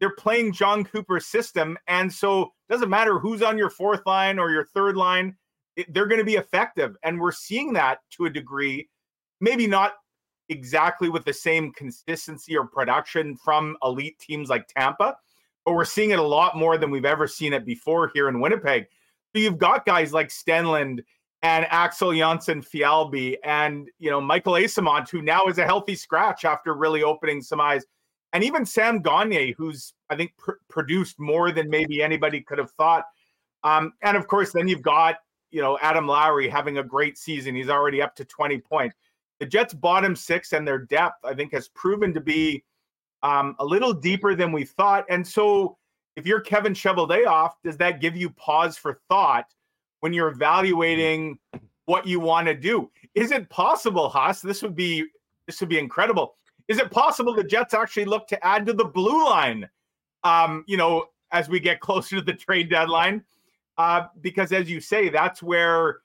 They're 0.00 0.14
playing 0.14 0.52
Jon 0.52 0.84
Cooper's 0.84 1.26
system. 1.26 1.76
And 1.86 2.12
so 2.12 2.42
it 2.42 2.72
doesn't 2.72 2.90
matter 2.90 3.18
who's 3.18 3.42
on 3.42 3.58
your 3.58 3.70
fourth 3.70 4.02
line 4.06 4.38
or 4.38 4.50
your 4.50 4.64
third 4.64 4.96
line, 4.96 5.36
it, 5.76 5.92
they're 5.92 6.06
going 6.06 6.20
to 6.20 6.24
be 6.24 6.36
effective. 6.36 6.96
And 7.02 7.20
we're 7.20 7.32
seeing 7.32 7.72
that 7.74 7.98
to 8.12 8.26
a 8.26 8.30
degree, 8.30 8.88
maybe 9.40 9.66
not 9.66 9.94
exactly 10.48 11.08
with 11.08 11.24
the 11.24 11.32
same 11.32 11.72
consistency 11.72 12.56
or 12.56 12.66
production 12.66 13.36
from 13.36 13.76
elite 13.82 14.18
teams 14.18 14.48
like 14.48 14.66
Tampa, 14.68 15.16
but 15.64 15.74
we're 15.74 15.84
seeing 15.84 16.10
it 16.10 16.18
a 16.18 16.22
lot 16.22 16.56
more 16.56 16.78
than 16.78 16.90
we've 16.90 17.04
ever 17.04 17.26
seen 17.26 17.52
it 17.52 17.66
before 17.66 18.10
here 18.14 18.28
in 18.28 18.40
Winnipeg. 18.40 18.86
So 19.34 19.42
you've 19.42 19.58
got 19.58 19.84
guys 19.84 20.12
like 20.12 20.28
Stenlund 20.28 21.00
and 21.42 21.66
Axel 21.70 22.10
Jonsson-Fjallby 22.10 23.36
and 23.44 23.88
you 23.98 24.10
know 24.10 24.20
Michael 24.20 24.54
Eyssimont, 24.54 25.08
who 25.10 25.22
now 25.22 25.46
is 25.46 25.58
a 25.58 25.64
healthy 25.64 25.94
scratch 25.94 26.44
after 26.44 26.74
really 26.74 27.02
opening 27.02 27.42
some 27.42 27.60
eyes, 27.60 27.84
and 28.32 28.44
even 28.44 28.66
Sam 28.66 29.00
Gagner, 29.00 29.52
who's 29.56 29.94
I 30.10 30.16
think 30.16 30.32
pr- 30.36 30.52
produced 30.68 31.18
more 31.18 31.50
than 31.50 31.70
maybe 31.70 32.02
anybody 32.02 32.40
could 32.40 32.58
have 32.58 32.70
thought. 32.72 33.04
Um, 33.64 33.92
and 34.02 34.16
of 34.16 34.26
course, 34.26 34.52
then 34.52 34.68
you've 34.68 34.82
got 34.82 35.16
you 35.50 35.62
know 35.62 35.78
Adam 35.80 36.06
Lowry 36.06 36.48
having 36.48 36.78
a 36.78 36.82
great 36.82 37.18
season. 37.18 37.54
He's 37.54 37.70
already 37.70 38.02
up 38.02 38.14
to 38.16 38.24
20 38.24 38.58
points. 38.58 38.96
The 39.40 39.46
Jets' 39.46 39.72
bottom 39.72 40.16
six 40.16 40.52
and 40.52 40.66
their 40.66 40.78
depth, 40.78 41.24
I 41.24 41.34
think, 41.34 41.52
has 41.52 41.68
proven 41.68 42.12
to 42.14 42.20
be 42.20 42.64
um, 43.22 43.54
a 43.58 43.64
little 43.64 43.92
deeper 43.92 44.34
than 44.34 44.52
we 44.52 44.64
thought. 44.64 45.04
And 45.08 45.26
so, 45.26 45.78
if 46.16 46.26
you're 46.26 46.40
Kevin 46.40 46.74
Cheveldayoff, 46.74 47.52
does 47.62 47.76
that 47.76 48.00
give 48.00 48.16
you 48.16 48.30
pause 48.30 48.76
for 48.76 49.00
thought 49.08 49.46
when 50.00 50.12
you're 50.12 50.28
evaluating 50.28 51.38
what 51.86 52.06
you 52.06 52.20
want 52.20 52.48
to 52.48 52.54
do? 52.54 52.90
Is 53.14 53.30
it 53.30 53.48
possible, 53.48 54.08
Huss? 54.08 54.40
This 54.40 54.62
would 54.62 54.74
be 54.74 55.06
this 55.46 55.60
would 55.60 55.68
be 55.68 55.78
incredible. 55.78 56.36
Is 56.68 56.78
it 56.78 56.90
possible 56.90 57.34
the 57.34 57.44
Jets 57.44 57.74
actually 57.74 58.04
look 58.04 58.28
to 58.28 58.46
add 58.46 58.66
to 58.66 58.72
the 58.72 58.84
blue 58.84 59.24
line? 59.24 59.68
Um, 60.22 60.64
you 60.66 60.76
know, 60.76 61.06
as 61.32 61.48
we 61.48 61.60
get 61.60 61.80
closer 61.80 62.16
to 62.16 62.22
the 62.22 62.34
trade 62.34 62.70
deadline, 62.70 63.24
uh, 63.78 64.06
because 64.20 64.52
as 64.52 64.70
you 64.70 64.80
say, 64.80 65.08
that's 65.08 65.42
where 65.42 65.98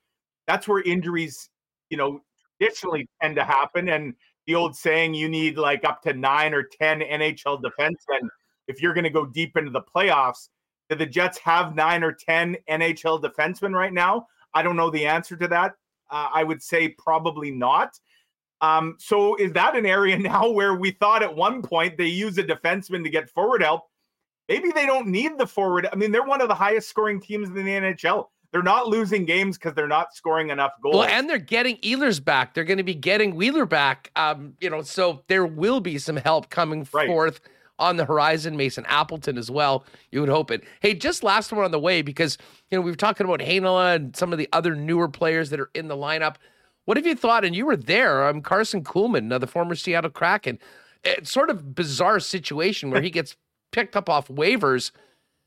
that's 0.48 0.68
where 0.68 0.82
injuries, 0.82 1.50
you 1.90 1.98
know, 1.98 2.22
traditionally 2.58 3.08
tend 3.22 3.36
to 3.36 3.44
happen. 3.44 3.90
And 3.90 4.14
the 4.48 4.56
old 4.56 4.76
saying, 4.76 5.14
you 5.14 5.30
need 5.30 5.58
like 5.58 5.84
up 5.84 6.02
to 6.04 6.14
nine 6.14 6.54
or 6.54 6.64
ten 6.64 7.00
NHL 7.02 7.62
defensemen 7.62 8.28
if 8.68 8.82
you're 8.82 8.94
going 8.94 9.04
to 9.04 9.10
go 9.10 9.26
deep 9.26 9.58
into 9.58 9.72
the 9.72 9.82
playoffs. 9.82 10.50
Do 10.90 10.96
the 10.96 11.06
Jets 11.06 11.38
have 11.40 11.76
nine 11.76 12.04
or 12.04 12.14
ten 12.14 12.56
NHL 12.70 13.22
defensemen 13.22 13.74
right 13.74 13.94
now? 13.94 14.28
I 14.54 14.62
don't 14.62 14.76
know 14.76 14.90
the 14.90 15.06
answer 15.06 15.36
to 15.38 15.48
that. 15.48 15.74
Uh, 16.12 16.30
I 16.34 16.44
would 16.44 16.62
say 16.62 16.90
probably 16.90 17.52
not. 17.52 18.00
Um, 18.64 18.96
so 18.98 19.36
is 19.36 19.52
that 19.52 19.76
an 19.76 19.86
area 19.86 20.18
now 20.20 20.50
where 20.50 20.74
we 20.74 20.92
thought 20.92 21.22
at 21.22 21.36
one 21.36 21.62
point 21.62 21.98
they 21.98 22.08
use 22.08 22.38
a 22.38 22.44
defenseman 22.44 23.04
to 23.04 23.10
get 23.10 23.30
forward 23.30 23.62
help? 23.62 23.84
Maybe 24.50 24.72
they 24.72 24.86
don't 24.86 25.08
need 25.08 25.38
the 25.38 25.48
forward. 25.48 25.88
I 25.92 25.96
mean, 25.96 26.12
they're 26.12 26.26
one 26.26 26.42
of 26.42 26.48
the 26.48 26.56
highest 26.56 26.90
scoring 26.90 27.22
teams 27.22 27.50
in 27.50 27.56
the 27.56 27.62
NHL. 27.62 28.28
They're 28.52 28.62
not 28.62 28.88
losing 28.88 29.26
games 29.26 29.58
because 29.58 29.74
they're 29.74 29.88
not 29.88 30.14
scoring 30.14 30.50
enough 30.50 30.74
goals. 30.82 30.96
Well, 30.96 31.08
and 31.08 31.30
they're 31.30 31.40
getting 31.40 31.78
Ehlers 31.78 32.24
back. 32.24 32.54
They're 32.54 32.64
going 32.64 32.78
to 32.78 32.84
be 32.84 32.94
getting 32.94 33.36
Wheeler 33.36 33.66
back. 33.66 34.12
Um, 34.16 34.54
you 34.60 34.70
know, 34.70 34.82
so 34.82 35.24
there 35.28 35.46
will 35.46 35.80
be 35.80 35.98
some 35.98 36.18
help 36.18 36.50
coming 36.50 36.88
right. 36.94 37.08
forth 37.08 37.40
on 37.80 37.98
the 37.98 38.06
horizon. 38.06 38.56
Mason 38.56 38.86
Appleton 38.88 39.38
as 39.38 39.50
well. 39.50 39.86
You 40.12 40.20
would 40.20 40.30
hope 40.30 40.52
it. 40.52 40.64
Hey, 40.82 40.94
just 40.94 41.24
last 41.24 41.52
one 41.52 41.66
on 41.66 41.72
the 41.72 41.80
way 41.80 42.04
because 42.04 42.38
you 42.70 42.78
know 42.78 42.82
we 42.82 42.92
were 42.92 42.98
talking 42.98 43.26
about 43.26 43.40
Heinola 43.40 43.96
and 43.96 44.16
some 44.16 44.32
of 44.32 44.38
the 44.38 44.50
other 44.54 44.76
newer 44.76 45.08
players 45.08 45.50
that 45.50 45.60
are 45.60 45.72
in 45.74 45.88
the 45.88 45.98
lineup. 45.98 46.36
What 46.86 46.98
have 46.98 47.06
you 47.06 47.16
thought? 47.16 47.46
And 47.46 47.56
you 47.56 47.66
were 47.66 47.78
there. 47.78 48.28
I'm 48.28 48.42
Karson 48.42 48.84
Kuhlman, 48.84 49.32
uh, 49.32 49.38
the 49.38 49.48
former 49.48 49.76
Seattle 49.76 50.12
Kraken. 50.12 50.60
It's 51.04 51.32
sort 51.32 51.50
of 51.50 51.76
bizarre 51.76 52.20
situation 52.20 52.90
where 52.90 53.02
he 53.02 53.10
gets 53.10 53.36
picked 53.72 53.96
up 53.96 54.10
off 54.10 54.28
waivers 54.28 54.92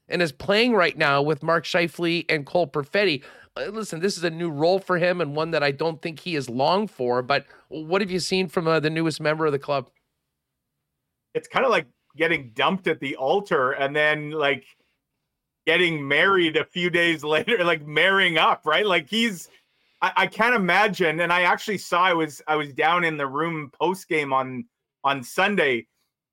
and 0.08 0.22
is 0.22 0.32
playing 0.32 0.74
right 0.74 0.96
now 0.96 1.22
with 1.22 1.42
Mark 1.42 1.64
Scheifele 1.64 2.24
and 2.28 2.46
Cole 2.46 2.66
Perfetti. 2.66 3.22
Uh, 3.56 3.66
listen, 3.66 4.00
this 4.00 4.16
is 4.16 4.24
a 4.24 4.30
new 4.30 4.50
role 4.50 4.78
for 4.78 4.98
him 4.98 5.20
and 5.20 5.34
one 5.34 5.50
that 5.50 5.62
I 5.62 5.70
don't 5.70 6.00
think 6.00 6.20
he 6.20 6.36
is 6.36 6.48
long 6.48 6.86
for. 6.86 7.22
But 7.22 7.46
what 7.68 8.00
have 8.00 8.10
you 8.10 8.20
seen 8.20 8.48
from 8.48 8.68
uh, 8.68 8.80
the 8.80 8.90
newest 8.90 9.20
member 9.20 9.46
of 9.46 9.52
the 9.52 9.58
club? 9.58 9.90
It's 11.34 11.48
kind 11.48 11.64
of 11.64 11.70
like 11.70 11.86
getting 12.16 12.50
dumped 12.54 12.86
at 12.86 13.00
the 13.00 13.16
altar 13.16 13.72
and 13.72 13.94
then 13.94 14.30
like 14.30 14.64
getting 15.66 16.06
married 16.06 16.56
a 16.56 16.64
few 16.64 16.88
days 16.90 17.24
later, 17.24 17.62
like 17.64 17.86
marrying 17.86 18.38
up, 18.38 18.62
right? 18.64 18.86
Like 18.86 19.08
he's 19.08 19.48
I, 20.02 20.12
I 20.16 20.27
can't 20.27 20.55
imagine. 20.55 21.20
And 21.20 21.32
I 21.32 21.43
actually 21.43 21.78
saw 21.78 22.05
I 22.05 22.12
was 22.12 22.43
I 22.47 22.56
was 22.56 22.73
down 22.73 23.05
in 23.05 23.16
the 23.16 23.27
room 23.27 23.70
post 23.78 24.09
game 24.09 24.32
on 24.32 24.64
on 25.05 25.23
Sunday, 25.23 25.86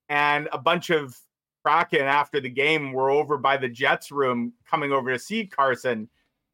and 0.10 0.50
a 0.52 0.58
bunch 0.58 0.90
of 0.90 1.18
Kraken 1.64 2.02
after 2.02 2.40
the 2.40 2.50
game 2.50 2.92
were 2.92 3.10
over 3.10 3.38
by 3.38 3.58
the 3.58 3.70
Jets 3.70 4.12
room 4.12 4.54
coming 4.70 4.92
over 4.92 5.12
to 5.12 5.20
see 5.20 5.48
Karson. 5.48 6.08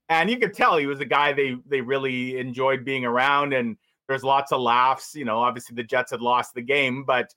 And 0.10 0.30
you 0.30 0.38
could 0.38 0.54
tell 0.54 0.78
he 0.78 0.86
was 0.86 1.00
a 1.00 1.06
guy 1.06 1.34
they 1.34 1.58
they 1.68 1.82
really 1.82 2.38
enjoyed 2.38 2.86
being 2.86 3.06
around 3.06 3.54
and 3.54 3.78
there's 4.08 4.24
lots 4.24 4.52
of 4.52 4.62
laughs. 4.62 5.16
You 5.16 5.26
know, 5.26 5.40
obviously 5.40 5.76
the 5.76 5.84
Jets 5.84 6.12
had 6.12 6.22
lost 6.22 6.54
the 6.54 6.62
game, 6.62 7.04
but 7.06 7.34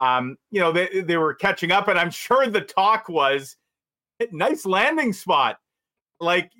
um, 0.00 0.36
you 0.50 0.60
know, 0.60 0.72
they, 0.72 1.02
they 1.02 1.16
were 1.16 1.34
catching 1.34 1.70
up, 1.70 1.88
and 1.88 1.98
I'm 1.98 2.10
sure 2.10 2.46
the 2.46 2.60
talk 2.60 3.08
was 3.08 3.56
nice 4.32 4.66
landing 4.66 5.12
spot. 5.12 5.58
Like 6.20 6.50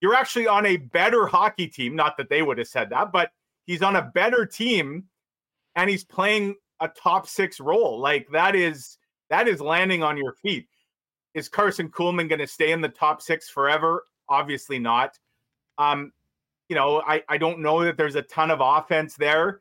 you're 0.00 0.14
actually 0.14 0.46
on 0.46 0.66
a 0.66 0.76
better 0.76 1.26
hockey 1.26 1.66
team. 1.66 1.94
Not 1.94 2.16
that 2.16 2.28
they 2.28 2.42
would 2.42 2.58
have 2.58 2.68
said 2.68 2.90
that, 2.90 3.12
but 3.12 3.30
he's 3.66 3.82
on 3.82 3.96
a 3.96 4.02
better 4.02 4.46
team 4.46 5.04
and 5.76 5.88
he's 5.88 6.04
playing 6.04 6.56
a 6.80 6.88
top 6.88 7.28
six 7.28 7.60
role. 7.60 8.00
Like 8.00 8.28
that 8.32 8.56
is 8.56 8.98
that 9.28 9.46
is 9.46 9.60
landing 9.60 10.02
on 10.02 10.16
your 10.16 10.32
feet. 10.32 10.68
Is 11.34 11.48
Karson 11.48 11.90
Kuhlman 11.90 12.28
going 12.28 12.40
to 12.40 12.46
stay 12.46 12.72
in 12.72 12.80
the 12.80 12.88
top 12.88 13.22
six 13.22 13.48
forever? 13.48 14.04
Obviously 14.28 14.78
not. 14.78 15.18
Um, 15.78 16.12
you 16.68 16.76
know, 16.76 17.02
I, 17.06 17.22
I 17.28 17.38
don't 17.38 17.60
know 17.60 17.84
that 17.84 17.96
there's 17.96 18.16
a 18.16 18.22
ton 18.22 18.50
of 18.50 18.60
offense 18.60 19.16
there. 19.16 19.60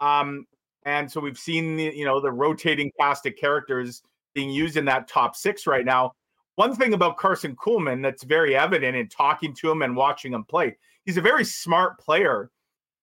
Um, 0.00 0.46
and 0.84 1.10
so 1.10 1.20
we've 1.20 1.38
seen 1.38 1.76
the, 1.76 1.92
you 1.94 2.04
know, 2.04 2.20
the 2.20 2.30
rotating 2.30 2.90
cast 2.98 3.26
of 3.26 3.36
characters 3.36 4.02
being 4.34 4.50
used 4.50 4.76
in 4.76 4.84
that 4.84 5.08
top 5.08 5.34
six 5.36 5.66
right 5.66 5.84
now. 5.84 6.12
One 6.58 6.74
thing 6.74 6.92
about 6.92 7.18
Karson 7.18 7.54
Kuhlman 7.54 8.02
that's 8.02 8.24
very 8.24 8.56
evident 8.56 8.96
in 8.96 9.08
talking 9.08 9.54
to 9.54 9.70
him 9.70 9.82
and 9.82 9.94
watching 9.94 10.32
him 10.32 10.42
play, 10.42 10.76
he's 11.04 11.16
a 11.16 11.20
very 11.20 11.44
smart 11.44 12.00
player. 12.00 12.50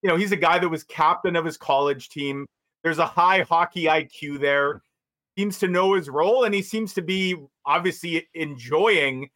You 0.02 0.10
know, 0.10 0.18
he's 0.18 0.34
a 0.34 0.36
guy 0.36 0.60
that 0.60 0.68
was 0.68 0.84
captain 0.84 1.38
of 1.38 1.46
his 1.46 1.56
college 1.56 2.10
team. 2.10 2.46
There's 2.84 2.98
a 2.98 3.06
high 3.06 3.44
hockey 3.44 3.86
IQ 3.86 4.42
there 4.42 4.82
seems 5.38 5.58
to 5.60 5.70
know 5.70 5.94
his 5.94 6.10
role 6.10 6.44
and 6.44 6.54
he 6.54 6.62
seems 6.62 6.94
to 6.96 7.02
be 7.02 7.38
obviously 7.66 8.28
enjoying 8.34 9.30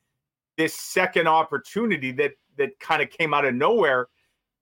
this 0.58 0.74
second 0.74 1.30
opportunity 1.30 2.12
that 2.12 2.34
that 2.58 2.78
kind 2.82 3.02
of 3.02 3.10
came 3.12 3.34
out 3.34 3.46
of 3.46 3.56
nowhere. 3.56 4.08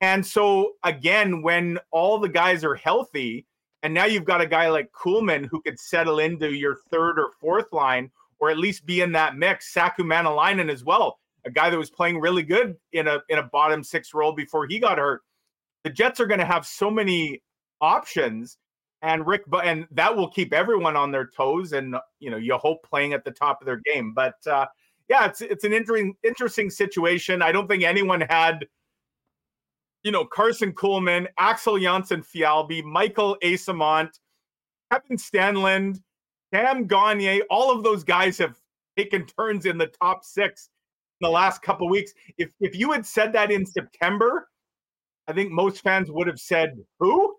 And 0.01 0.23
so 0.23 0.73
again, 0.83 1.41
when 1.41 1.79
all 1.89 2.19
the 2.19 2.29
guys 2.29 2.63
are 2.63 2.75
healthy, 2.75 3.47
and 3.81 3.91
now 3.91 4.05
you've 4.05 4.23
got 4.23 4.39
a 4.39 4.45
guy 4.45 4.69
like 4.69 4.91
Kuhlman 4.91 5.47
who 5.49 5.63
could 5.63 5.79
settle 5.79 6.19
into 6.19 6.53
your 6.53 6.75
third 6.91 7.17
or 7.17 7.31
fourth 7.41 7.73
line, 7.73 8.11
or 8.39 8.49
at 8.49 8.57
least 8.57 8.85
be 8.85 9.01
in 9.01 9.11
that 9.13 9.35
mix. 9.35 9.73
Saku 9.73 10.03
Maenalanen 10.03 10.71
as 10.71 10.83
well, 10.83 11.19
a 11.45 11.51
guy 11.51 11.69
that 11.69 11.77
was 11.77 11.89
playing 11.89 12.19
really 12.19 12.43
good 12.43 12.75
in 12.93 13.07
a 13.07 13.19
in 13.29 13.39
a 13.39 13.43
bottom 13.43 13.83
six 13.83 14.13
role 14.13 14.33
before 14.33 14.67
he 14.67 14.79
got 14.79 14.97
hurt. 14.97 15.21
The 15.83 15.89
Jets 15.89 16.19
are 16.19 16.27
going 16.27 16.39
to 16.39 16.45
have 16.45 16.65
so 16.65 16.91
many 16.91 17.41
options 17.81 18.57
and 19.01 19.27
Rick, 19.27 19.43
but 19.47 19.65
and 19.65 19.87
that 19.91 20.15
will 20.15 20.29
keep 20.29 20.53
everyone 20.53 20.95
on 20.95 21.11
their 21.11 21.27
toes, 21.27 21.73
and 21.73 21.95
you 22.19 22.29
know 22.29 22.37
you 22.37 22.55
hope 22.57 22.83
playing 22.83 23.13
at 23.13 23.23
the 23.23 23.31
top 23.31 23.61
of 23.61 23.65
their 23.65 23.81
game. 23.85 24.13
But 24.13 24.35
uh, 24.47 24.65
yeah, 25.07 25.25
it's 25.25 25.41
it's 25.41 25.63
an 25.63 25.73
interesting 25.73 26.15
interesting 26.23 26.69
situation. 26.69 27.41
I 27.41 27.51
don't 27.51 27.67
think 27.67 27.83
anyone 27.83 28.21
had, 28.21 28.65
you 30.03 30.11
know, 30.11 30.25
Karson 30.25 30.73
Kuhlman, 30.73 31.27
Axel 31.37 31.75
Jonsson-Fjallby, 31.75 32.83
Michael 32.83 33.37
Eyssimont, 33.43 34.09
Kevin 34.91 35.17
Stenlund, 35.17 35.99
Sam 36.53 36.87
Gagner. 36.87 37.41
All 37.49 37.71
of 37.71 37.83
those 37.83 38.03
guys 38.03 38.37
have 38.37 38.57
taken 38.97 39.25
turns 39.25 39.65
in 39.65 39.77
the 39.77 39.87
top 40.01 40.23
six 40.23 40.69
in 41.19 41.25
the 41.25 41.31
last 41.31 41.61
couple 41.61 41.89
weeks. 41.89 42.13
If 42.37 42.49
if 42.59 42.75
you 42.75 42.91
had 42.91 43.05
said 43.05 43.33
that 43.33 43.51
in 43.51 43.65
September, 43.65 44.49
I 45.27 45.33
think 45.33 45.51
most 45.51 45.81
fans 45.81 46.11
would 46.11 46.27
have 46.27 46.39
said, 46.39 46.77
"Who?" 46.99 47.36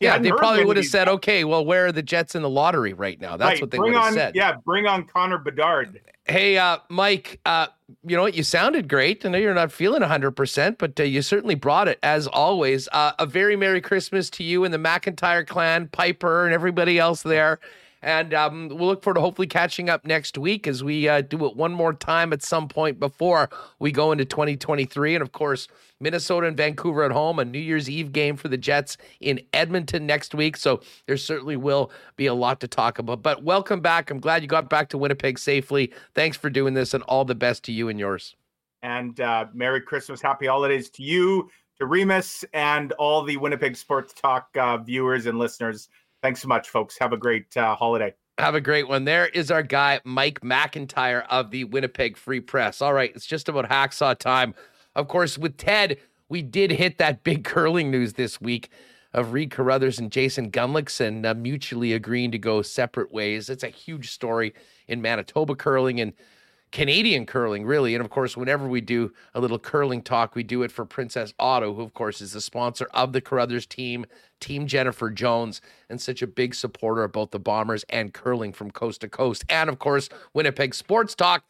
Yeah, 0.00 0.18
they 0.18 0.30
probably 0.30 0.64
would 0.64 0.78
have 0.78 0.86
said, 0.86 1.08
"Okay, 1.08 1.44
well, 1.44 1.64
where 1.64 1.86
are 1.86 1.92
the 1.92 2.02
Jets 2.02 2.34
in 2.34 2.40
the 2.40 2.48
lottery 2.48 2.94
right 2.94 3.20
now?" 3.20 3.36
That's 3.36 3.52
right. 3.52 3.60
what 3.60 3.70
they 3.70 3.78
would 3.78 3.92
have 3.92 4.14
said. 4.14 4.34
Yeah, 4.34 4.54
bring 4.64 4.86
on 4.86 5.04
Connor 5.04 5.38
Bedard. 5.38 6.00
Hey, 6.24 6.56
uh, 6.58 6.78
Mike, 6.88 7.40
uh, 7.44 7.66
you 8.06 8.16
know 8.16 8.22
what? 8.22 8.34
You 8.34 8.42
sounded 8.42 8.88
great. 8.88 9.26
I 9.26 9.30
know 9.30 9.38
you're 9.38 9.52
not 9.52 9.72
feeling 9.72 10.02
100%, 10.02 10.78
but 10.78 10.98
uh, 10.98 11.02
you 11.02 11.22
certainly 11.22 11.54
brought 11.54 11.88
it 11.88 11.98
as 12.02 12.26
always. 12.26 12.88
Uh, 12.92 13.12
a 13.18 13.26
very 13.26 13.56
Merry 13.56 13.80
Christmas 13.80 14.30
to 14.30 14.44
you 14.44 14.64
and 14.64 14.72
the 14.72 14.78
McIntyre 14.78 15.46
clan, 15.46 15.88
Piper, 15.88 16.44
and 16.44 16.54
everybody 16.54 16.98
else 16.98 17.22
there. 17.22 17.58
And 18.02 18.32
um, 18.32 18.68
we'll 18.68 18.88
look 18.88 19.02
forward 19.02 19.16
to 19.16 19.20
hopefully 19.20 19.46
catching 19.46 19.90
up 19.90 20.06
next 20.06 20.38
week 20.38 20.66
as 20.66 20.82
we 20.82 21.08
uh, 21.08 21.20
do 21.20 21.44
it 21.44 21.56
one 21.56 21.72
more 21.72 21.92
time 21.92 22.32
at 22.32 22.42
some 22.42 22.66
point 22.66 22.98
before 22.98 23.50
we 23.78 23.92
go 23.92 24.10
into 24.10 24.24
2023. 24.24 25.14
And 25.16 25.22
of 25.22 25.32
course, 25.32 25.68
Minnesota 26.00 26.46
and 26.46 26.56
Vancouver 26.56 27.04
at 27.04 27.12
home, 27.12 27.38
a 27.38 27.44
New 27.44 27.58
Year's 27.58 27.90
Eve 27.90 28.10
game 28.12 28.36
for 28.36 28.48
the 28.48 28.56
Jets 28.56 28.96
in 29.20 29.40
Edmonton 29.52 30.06
next 30.06 30.34
week. 30.34 30.56
So 30.56 30.80
there 31.06 31.18
certainly 31.18 31.56
will 31.56 31.90
be 32.16 32.26
a 32.26 32.34
lot 32.34 32.60
to 32.60 32.68
talk 32.68 32.98
about. 32.98 33.22
But 33.22 33.42
welcome 33.42 33.80
back. 33.80 34.10
I'm 34.10 34.20
glad 34.20 34.40
you 34.40 34.48
got 34.48 34.70
back 34.70 34.88
to 34.90 34.98
Winnipeg 34.98 35.38
safely. 35.38 35.92
Thanks 36.14 36.38
for 36.38 36.48
doing 36.48 36.72
this 36.72 36.94
and 36.94 37.02
all 37.04 37.26
the 37.26 37.34
best 37.34 37.64
to 37.64 37.72
you 37.72 37.90
and 37.90 37.98
yours. 37.98 38.34
And 38.82 39.20
uh, 39.20 39.46
Merry 39.52 39.82
Christmas, 39.82 40.22
Happy 40.22 40.46
Holidays 40.46 40.88
to 40.90 41.02
you, 41.02 41.50
to 41.78 41.84
Remus, 41.84 42.46
and 42.54 42.92
all 42.92 43.22
the 43.22 43.36
Winnipeg 43.36 43.76
Sports 43.76 44.14
Talk 44.14 44.48
uh, 44.56 44.78
viewers 44.78 45.26
and 45.26 45.38
listeners. 45.38 45.90
Thanks 46.22 46.42
so 46.42 46.48
much, 46.48 46.68
folks. 46.68 46.98
Have 46.98 47.12
a 47.12 47.16
great 47.16 47.56
uh, 47.56 47.74
holiday. 47.74 48.14
Have 48.38 48.54
a 48.54 48.60
great 48.60 48.88
one. 48.88 49.04
There 49.04 49.26
is 49.26 49.50
our 49.50 49.62
guy, 49.62 50.00
Mike 50.04 50.40
McIntyre 50.40 51.26
of 51.28 51.50
the 51.50 51.64
Winnipeg 51.64 52.16
Free 52.16 52.40
Press. 52.40 52.80
All 52.80 52.92
right, 52.92 53.12
it's 53.14 53.26
just 53.26 53.48
about 53.48 53.68
hacksaw 53.68 54.18
time. 54.18 54.54
Of 54.94 55.08
course, 55.08 55.38
with 55.38 55.56
Ted, 55.56 55.98
we 56.28 56.42
did 56.42 56.70
hit 56.70 56.98
that 56.98 57.22
big 57.24 57.44
curling 57.44 57.90
news 57.90 58.14
this 58.14 58.40
week 58.40 58.70
of 59.12 59.32
Reid 59.32 59.50
Carruthers 59.50 59.98
and 59.98 60.10
Jason 60.10 60.50
Gunnlaugson 60.50 61.26
uh, 61.26 61.34
mutually 61.34 61.92
agreeing 61.92 62.30
to 62.30 62.38
go 62.38 62.62
separate 62.62 63.12
ways. 63.12 63.50
It's 63.50 63.64
a 63.64 63.68
huge 63.68 64.10
story 64.10 64.54
in 64.86 65.02
Manitoba 65.02 65.56
curling 65.56 66.00
and 66.00 66.12
Canadian 66.72 67.26
curling, 67.26 67.64
really. 67.64 67.94
And 67.94 68.04
of 68.04 68.10
course, 68.10 68.36
whenever 68.36 68.68
we 68.68 68.80
do 68.80 69.12
a 69.34 69.40
little 69.40 69.58
curling 69.58 70.02
talk, 70.02 70.34
we 70.34 70.42
do 70.42 70.62
it 70.62 70.70
for 70.70 70.84
Princess 70.84 71.34
Auto, 71.38 71.74
who, 71.74 71.82
of 71.82 71.94
course, 71.94 72.20
is 72.20 72.32
the 72.32 72.40
sponsor 72.40 72.88
of 72.94 73.12
the 73.12 73.20
Carruthers 73.20 73.66
team, 73.66 74.06
Team 74.38 74.66
Jennifer 74.66 75.10
Jones, 75.10 75.60
and 75.88 76.00
such 76.00 76.22
a 76.22 76.26
big 76.26 76.54
supporter 76.54 77.02
of 77.02 77.12
both 77.12 77.32
the 77.32 77.40
Bombers 77.40 77.84
and 77.88 78.14
curling 78.14 78.52
from 78.52 78.70
coast 78.70 79.00
to 79.00 79.08
coast. 79.08 79.44
And 79.48 79.68
of 79.68 79.78
course, 79.78 80.08
Winnipeg 80.32 80.74
Sports 80.74 81.14
Talk 81.14 81.44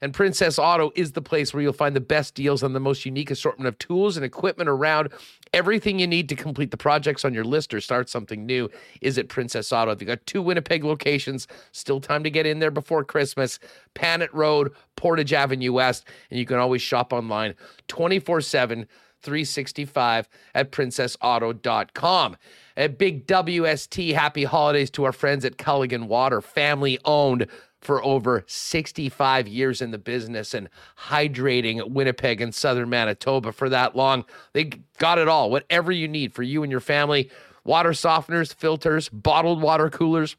and 0.00 0.12
Princess 0.12 0.58
Auto 0.58 0.90
is 0.94 1.12
the 1.12 1.22
place 1.22 1.54
where 1.54 1.62
you'll 1.62 1.72
find 1.72 1.96
the 1.96 2.00
best 2.00 2.34
deals 2.34 2.62
on 2.62 2.72
the 2.72 2.80
most 2.80 3.06
unique 3.06 3.30
assortment 3.30 3.68
of 3.68 3.78
tools 3.78 4.16
and 4.16 4.24
equipment 4.24 4.68
around. 4.68 5.10
Everything 5.52 5.98
you 5.98 6.06
need 6.06 6.28
to 6.28 6.36
complete 6.36 6.70
the 6.70 6.76
projects 6.76 7.24
on 7.24 7.32
your 7.32 7.44
list 7.44 7.72
or 7.72 7.80
start 7.80 8.08
something 8.08 8.44
new 8.44 8.68
is 9.00 9.16
at 9.18 9.28
Princess 9.28 9.72
Auto. 9.72 9.94
They've 9.94 10.06
got 10.06 10.26
two 10.26 10.42
Winnipeg 10.42 10.84
locations. 10.84 11.46
Still 11.72 12.00
time 12.00 12.24
to 12.24 12.30
get 12.30 12.44
in 12.44 12.58
there 12.58 12.70
before 12.70 13.04
Christmas. 13.04 13.58
Panet 13.94 14.32
Road, 14.34 14.72
Portage 14.96 15.32
Avenue 15.32 15.72
West. 15.72 16.06
And 16.30 16.38
you 16.38 16.44
can 16.44 16.58
always 16.58 16.82
shop 16.82 17.12
online 17.12 17.54
24 17.88 18.40
7. 18.40 18.86
365 19.24 20.28
at 20.54 20.70
princessauto.com. 20.70 22.36
A 22.76 22.88
big 22.88 23.26
WST 23.26 24.12
happy 24.12 24.44
holidays 24.44 24.90
to 24.90 25.04
our 25.04 25.12
friends 25.12 25.46
at 25.46 25.56
Culligan 25.56 26.08
Water, 26.08 26.42
family 26.42 26.98
owned 27.06 27.46
for 27.84 28.04
over 28.04 28.44
65 28.46 29.46
years 29.46 29.80
in 29.80 29.90
the 29.90 29.98
business 29.98 30.54
and 30.54 30.68
hydrating 31.08 31.90
Winnipeg 31.90 32.40
and 32.40 32.54
southern 32.54 32.88
Manitoba 32.88 33.52
for 33.52 33.68
that 33.68 33.94
long. 33.94 34.24
They 34.52 34.64
got 34.98 35.18
it 35.18 35.28
all, 35.28 35.50
whatever 35.50 35.92
you 35.92 36.08
need 36.08 36.34
for 36.34 36.42
you 36.42 36.62
and 36.62 36.70
your 36.70 36.80
family 36.80 37.30
water 37.64 37.90
softeners, 37.90 38.54
filters, 38.54 39.08
bottled 39.08 39.62
water 39.62 39.88
coolers. 39.88 40.36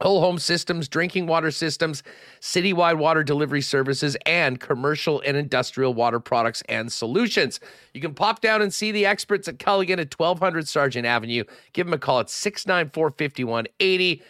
Whole 0.00 0.20
home 0.20 0.38
systems, 0.38 0.88
drinking 0.88 1.28
water 1.28 1.52
systems, 1.52 2.02
citywide 2.40 2.98
water 2.98 3.22
delivery 3.22 3.62
services, 3.62 4.16
and 4.26 4.58
commercial 4.58 5.22
and 5.24 5.36
industrial 5.36 5.94
water 5.94 6.18
products 6.18 6.62
and 6.68 6.92
solutions. 6.92 7.60
You 7.94 8.00
can 8.00 8.12
pop 8.12 8.40
down 8.40 8.60
and 8.60 8.74
see 8.74 8.90
the 8.90 9.06
experts 9.06 9.46
at 9.46 9.58
Culligan 9.58 10.00
at 10.00 10.12
1200 10.12 10.66
Sargent 10.66 11.06
Avenue. 11.06 11.44
Give 11.72 11.86
them 11.86 11.94
a 11.94 11.98
call 11.98 12.18
at 12.20 12.28
694 12.28 13.12
5180 13.12 14.22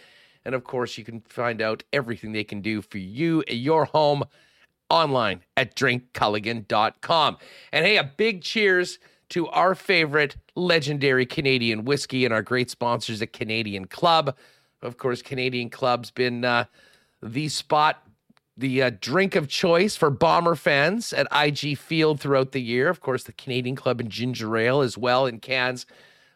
and 0.45 0.55
of 0.55 0.65
course, 0.65 0.99
you 0.99 1.05
can 1.05 1.21
find 1.23 1.62
out 1.62 1.83
everything 1.93 2.33
they 2.33 2.45
can 2.45 2.61
do 2.61 2.83
for 2.83 2.99
you 2.99 3.41
at 3.43 3.57
your 3.57 3.87
home 3.87 4.25
online 4.91 5.43
at 5.57 5.75
drinkculligan.com. 5.75 7.39
And 7.73 7.87
hey, 7.87 7.97
a 7.97 8.05
big 8.05 8.43
cheers 8.43 8.99
to 9.31 9.49
our 9.49 9.75
favorite 9.75 10.37
legendary 10.55 11.27
Canadian 11.27 11.85
whiskey 11.85 12.25
and 12.25 12.35
our 12.35 12.43
great 12.43 12.71
sponsors 12.71 13.23
at 13.23 13.33
Canadian 13.33 13.87
Club. 13.87 14.37
Of 14.83 14.99
course, 14.99 15.23
Canadian 15.23 15.71
Club's 15.71 16.11
been 16.11 16.45
uh, 16.45 16.66
the 17.23 17.49
spot, 17.49 18.07
the 18.57 18.83
uh, 18.83 18.91
drink 19.01 19.35
of 19.35 19.49
choice 19.49 19.97
for 19.97 20.11
Bomber 20.11 20.55
fans 20.55 21.12
at 21.12 21.27
IG 21.33 21.79
Field 21.79 22.21
throughout 22.21 22.53
the 22.53 22.61
year. 22.61 22.89
Of 22.89 23.01
course, 23.01 23.25
the 23.25 23.33
Canadian 23.33 23.77
Club 23.77 23.99
and 23.99 24.11
ginger 24.11 24.57
ale 24.57 24.83
as 24.83 24.99
well 24.99 25.27
in 25.27 25.41
cans. 25.41 25.87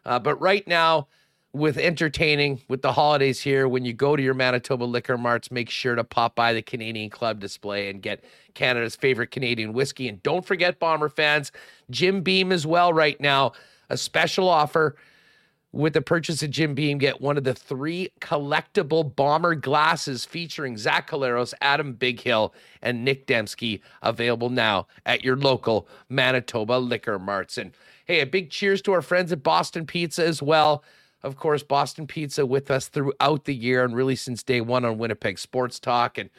Uh, 0.03 0.17
but 0.17 0.35
right 0.41 0.67
now, 0.67 1.07
with 1.51 1.77
entertaining 1.77 2.61
with 2.67 2.81
the 2.81 2.93
holidays 2.93 3.41
here. 3.41 3.67
When 3.67 3.83
you 3.83 3.93
go 3.93 4.15
to 4.15 4.21
your 4.21 4.33
Manitoba 4.33 4.83
liquor 4.83 5.17
marts, 5.17 5.51
make 5.51 5.69
sure 5.69 5.95
to 5.95 6.03
pop 6.03 6.35
by 6.35 6.53
the 6.53 6.61
Canadian 6.61 7.09
Club 7.09 7.39
display 7.39 7.89
and 7.89 8.01
get 8.01 8.23
Canada's 8.53 8.95
favorite 8.95 9.31
Canadian 9.31 9.73
whiskey. 9.73 10.07
And 10.07 10.21
don't 10.21 10.45
forget, 10.45 10.79
Bomber 10.79 11.09
fans, 11.09 11.51
Jim 11.89 12.21
Beam 12.21 12.51
as 12.51 12.67
well 12.67 12.93
right 12.93 13.19
now. 13.19 13.53
A 13.89 13.97
special 13.97 14.47
offer 14.47 14.95
with 15.71 15.93
the 15.93 16.01
purchase 16.01 16.41
of 16.41 16.49
Jim 16.49 16.73
Beam, 16.73 16.97
get 16.97 17.21
one 17.21 17.37
of 17.37 17.43
the 17.43 17.53
three 17.53 18.09
collectible 18.21 19.15
bomber 19.15 19.53
glasses 19.53 20.25
featuring 20.25 20.77
Zach 20.77 21.09
Collaros, 21.09 21.53
Adam 21.61 21.93
Bighill 21.95 22.53
and 22.81 23.05
Nick 23.05 23.27
Demski 23.27 23.81
available 24.01 24.49
now 24.49 24.87
at 25.05 25.23
your 25.23 25.35
local 25.35 25.87
Manitoba 26.09 26.73
liquor 26.73 27.19
marts. 27.19 27.57
And 27.57 27.71
hey, 28.05 28.21
a 28.21 28.25
big 28.25 28.49
cheers 28.49 28.81
to 28.83 28.93
our 28.93 29.03
friends 29.03 29.31
at 29.31 29.43
Boston 29.43 29.85
Pizza 29.85 30.25
as 30.25 30.41
well 30.41 30.83
of 31.23 31.35
course, 31.37 31.63
Boston 31.63 32.07
Pizza 32.07 32.45
with 32.45 32.71
us 32.71 32.87
throughout 32.87 33.45
the 33.45 33.55
year 33.55 33.83
and 33.83 33.95
really 33.95 34.15
since 34.15 34.43
day 34.43 34.61
one 34.61 34.85
on 34.85 34.97
Winnipeg 34.97 35.37
Sports 35.37 35.79
Talk. 35.79 36.17
And 36.17 36.29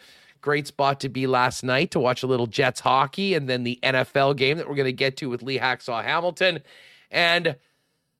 great 0.40 0.66
spot 0.66 1.00
to 1.00 1.08
be 1.08 1.26
last 1.26 1.62
night 1.62 1.90
to 1.90 2.00
watch 2.00 2.22
a 2.22 2.26
little 2.26 2.46
Jets 2.46 2.80
hockey 2.80 3.34
and 3.34 3.48
then 3.48 3.64
the 3.64 3.78
NFL 3.82 4.36
game 4.36 4.56
that 4.56 4.68
we're 4.68 4.76
going 4.76 4.86
to 4.86 4.92
get 4.92 5.16
to 5.18 5.28
with 5.28 5.42
Lee 5.42 5.58
Hacksaw 5.58 6.02
Hamilton. 6.02 6.60
And 7.10 7.56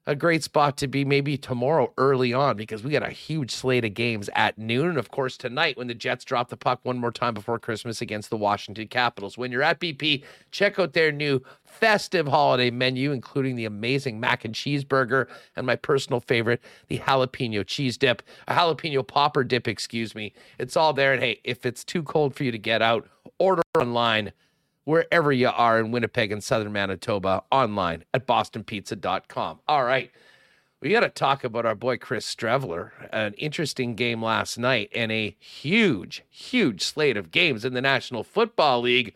a 0.06 0.14
great 0.14 0.42
spot 0.42 0.76
to 0.78 0.88
be 0.88 1.04
maybe 1.04 1.36
tomorrow 1.36 1.92
early 1.98 2.32
on 2.32 2.56
because 2.56 2.82
we 2.82 2.90
got 2.90 3.06
a 3.06 3.12
huge 3.12 3.50
slate 3.50 3.84
of 3.84 3.94
games 3.94 4.30
at 4.34 4.58
noon. 4.58 4.88
And 4.88 4.98
of 4.98 5.10
course, 5.10 5.36
tonight 5.36 5.76
when 5.76 5.88
the 5.88 5.94
Jets 5.94 6.24
drop 6.24 6.48
the 6.48 6.56
puck 6.56 6.80
one 6.82 6.98
more 6.98 7.12
time 7.12 7.34
before 7.34 7.58
Christmas 7.58 8.00
against 8.00 8.30
the 8.30 8.36
Washington 8.36 8.88
Capitals. 8.88 9.36
When 9.36 9.52
you're 9.52 9.62
at 9.62 9.78
BP, 9.78 10.24
check 10.50 10.78
out 10.78 10.94
their 10.94 11.12
new 11.12 11.42
festive 11.64 12.26
holiday 12.26 12.70
menu, 12.70 13.12
including 13.12 13.56
the 13.56 13.66
amazing 13.66 14.18
mac 14.18 14.44
and 14.44 14.54
cheeseburger 14.54 15.26
and 15.54 15.66
my 15.66 15.76
personal 15.76 16.20
favorite, 16.20 16.62
the 16.88 16.98
jalapeno 16.98 17.66
cheese 17.66 17.98
dip, 17.98 18.22
a 18.48 18.54
jalapeno 18.54 19.06
popper 19.06 19.44
dip, 19.44 19.68
excuse 19.68 20.14
me. 20.14 20.32
It's 20.58 20.76
all 20.76 20.92
there. 20.92 21.12
And 21.12 21.22
hey, 21.22 21.40
if 21.44 21.66
it's 21.66 21.84
too 21.84 22.02
cold 22.02 22.34
for 22.34 22.44
you 22.44 22.52
to 22.52 22.58
get 22.58 22.80
out, 22.80 23.06
order 23.38 23.62
online 23.78 24.32
wherever 24.84 25.32
you 25.32 25.48
are 25.48 25.78
in 25.78 25.90
Winnipeg 25.90 26.32
and 26.32 26.42
southern 26.42 26.72
Manitoba 26.72 27.42
online 27.50 28.04
at 28.14 28.26
bostonpizza.com. 28.26 29.60
All 29.68 29.84
right. 29.84 30.10
We 30.80 30.90
got 30.90 31.00
to 31.00 31.10
talk 31.10 31.44
about 31.44 31.66
our 31.66 31.74
boy 31.74 31.98
Chris 31.98 32.34
Streveler. 32.34 32.90
An 33.12 33.34
interesting 33.34 33.94
game 33.94 34.22
last 34.22 34.58
night 34.58 34.90
and 34.94 35.12
a 35.12 35.36
huge, 35.38 36.24
huge 36.30 36.82
slate 36.82 37.18
of 37.18 37.30
games 37.30 37.66
in 37.66 37.74
the 37.74 37.82
National 37.82 38.24
Football 38.24 38.80
League 38.80 39.14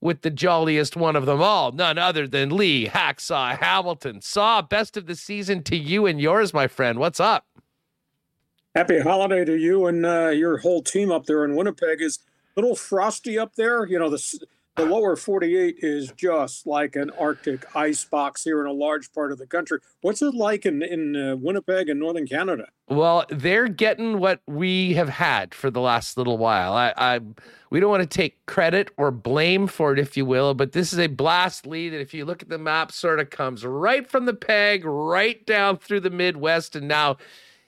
with 0.00 0.22
the 0.22 0.30
jolliest 0.30 0.96
one 0.96 1.16
of 1.16 1.24
them 1.24 1.40
all, 1.40 1.72
none 1.72 1.98
other 1.98 2.26
than 2.26 2.56
Lee 2.56 2.86
Hacksaw 2.86 3.58
Hamilton. 3.58 4.20
Saw 4.20 4.60
best 4.60 4.96
of 4.96 5.06
the 5.06 5.14
season 5.14 5.62
to 5.64 5.76
you 5.76 6.06
and 6.06 6.20
yours, 6.20 6.52
my 6.52 6.66
friend. 6.66 6.98
What's 6.98 7.20
up? 7.20 7.46
Happy 8.74 9.00
holiday 9.00 9.44
to 9.44 9.56
you 9.56 9.86
and 9.86 10.04
uh, 10.04 10.28
your 10.28 10.58
whole 10.58 10.82
team 10.82 11.10
up 11.10 11.24
there 11.26 11.44
in 11.44 11.56
Winnipeg. 11.56 12.02
Is 12.02 12.18
a 12.56 12.60
little 12.60 12.76
frosty 12.76 13.38
up 13.38 13.54
there. 13.54 13.86
You 13.86 13.98
know, 13.98 14.10
the 14.10 14.46
the 14.76 14.84
lower 14.84 15.16
48 15.16 15.76
is 15.78 16.12
just 16.16 16.66
like 16.66 16.96
an 16.96 17.10
Arctic 17.18 17.74
ice 17.74 18.04
box 18.04 18.44
here 18.44 18.60
in 18.60 18.66
a 18.66 18.72
large 18.72 19.10
part 19.12 19.32
of 19.32 19.38
the 19.38 19.46
country. 19.46 19.78
What's 20.02 20.20
it 20.20 20.34
like 20.34 20.66
in, 20.66 20.82
in 20.82 21.16
uh, 21.16 21.36
Winnipeg 21.36 21.88
and 21.88 21.98
Northern 21.98 22.26
Canada? 22.26 22.66
Well, 22.88 23.24
they're 23.30 23.68
getting 23.68 24.20
what 24.20 24.42
we 24.46 24.94
have 24.94 25.08
had 25.08 25.54
for 25.54 25.70
the 25.70 25.80
last 25.80 26.18
little 26.18 26.36
while. 26.36 26.74
I, 26.74 26.92
I 26.96 27.20
we 27.70 27.80
don't 27.80 27.90
want 27.90 28.02
to 28.02 28.16
take 28.16 28.44
credit 28.46 28.90
or 28.96 29.10
blame 29.10 29.66
for 29.66 29.92
it, 29.92 29.98
if 29.98 30.16
you 30.16 30.24
will, 30.24 30.54
but 30.54 30.72
this 30.72 30.92
is 30.92 30.98
a 30.98 31.08
blast 31.08 31.66
lead. 31.66 31.92
And 31.92 32.02
if 32.02 32.14
you 32.14 32.24
look 32.24 32.42
at 32.42 32.48
the 32.48 32.58
map, 32.58 32.92
sort 32.92 33.18
of 33.18 33.30
comes 33.30 33.64
right 33.64 34.08
from 34.08 34.26
the 34.26 34.34
peg, 34.34 34.84
right 34.84 35.44
down 35.46 35.78
through 35.78 36.00
the 36.00 36.10
Midwest, 36.10 36.76
and 36.76 36.86
now 36.86 37.16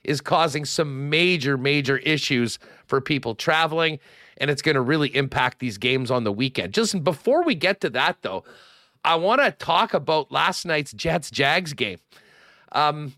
is 0.05 0.21
causing 0.21 0.65
some 0.65 1.11
major, 1.11 1.59
major 1.59 1.99
issues 1.99 2.59
for 2.87 3.01
people 3.01 3.35
traveling 3.35 3.99
and 4.39 4.51
it's 4.51 4.63
going 4.63 4.75
to 4.75 4.81
really 4.81 5.15
impact 5.15 5.59
these 5.59 5.79
games 5.79 6.11
on 6.11 6.25
the 6.25 6.33
weekend. 6.33 6.73
Just 6.73 7.03
before 7.05 7.45
we 7.45 7.55
get 7.55 7.81
to 7.83 7.91
that, 7.91 8.19
though, 8.23 8.45
I 9.05 9.17
want 9.17 9.43
to 9.43 9.51
talk 9.51 9.95
about 9.95 10.33
last 10.33 10.65
night's 10.65 10.93
Jets 10.93 11.31
Jags 11.31 11.73
game. 11.73 11.99
Um, 12.73 13.15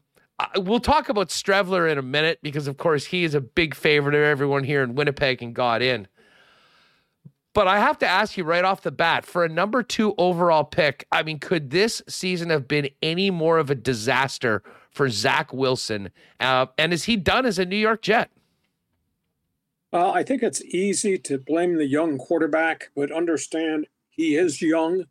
we'll 0.57 0.81
talk 0.81 1.09
about 1.09 1.29
Streveler 1.29 1.91
in 1.91 1.99
a 1.99 2.03
minute 2.03 2.39
because, 2.43 2.67
of 2.67 2.77
course, 2.77 3.07
he 3.07 3.25
is 3.25 3.35
a 3.35 3.41
big 3.41 3.75
favorite 3.75 4.15
of 4.15 4.23
everyone 4.23 4.65
here 4.65 4.83
in 4.83 4.95
Winnipeg 4.95 5.43
and 5.43 5.55
got 5.55 5.83
in. 5.83 6.09
But 7.53 7.67
I 7.67 7.81
have 7.81 7.99
to 7.99 8.07
ask 8.07 8.37
you 8.37 8.45
right 8.45 8.65
off 8.65 8.83
the 8.83 8.93
bat 8.93 9.27
for 9.27 9.45
a 9.45 9.49
number 9.49 9.83
two 9.83 10.15
overall 10.19 10.63
pick. 10.63 11.07
I 11.11 11.25
mean, 11.25 11.41
could 11.41 11.71
this 11.71 12.01
season 12.09 12.49
have 12.51 12.69
been 12.69 12.89
any 13.03 13.31
more 13.31 13.59
of 13.59 13.71
a 13.71 13.75
disaster 13.75 14.63
for 14.91 15.09
Zach 15.09 15.53
Wilson? 15.53 16.11
Uh, 16.39 16.67
and 16.79 16.93
is 16.93 17.05
he 17.05 17.17
done 17.17 17.47
as 17.47 17.59
a 17.59 17.65
New 17.65 17.77
York 17.77 18.03
Jet? 18.03 18.31
Well, 19.93 20.13
I 20.13 20.23
think 20.23 20.43
it's 20.43 20.63
easy 20.65 21.19
to 21.19 21.39
blame 21.39 21.77
the 21.77 21.87
young 21.87 22.17
quarterback, 22.17 22.91
but 22.95 23.11
understand 23.11 23.89
he 24.09 24.37
is 24.37 24.63
young. 24.63 25.07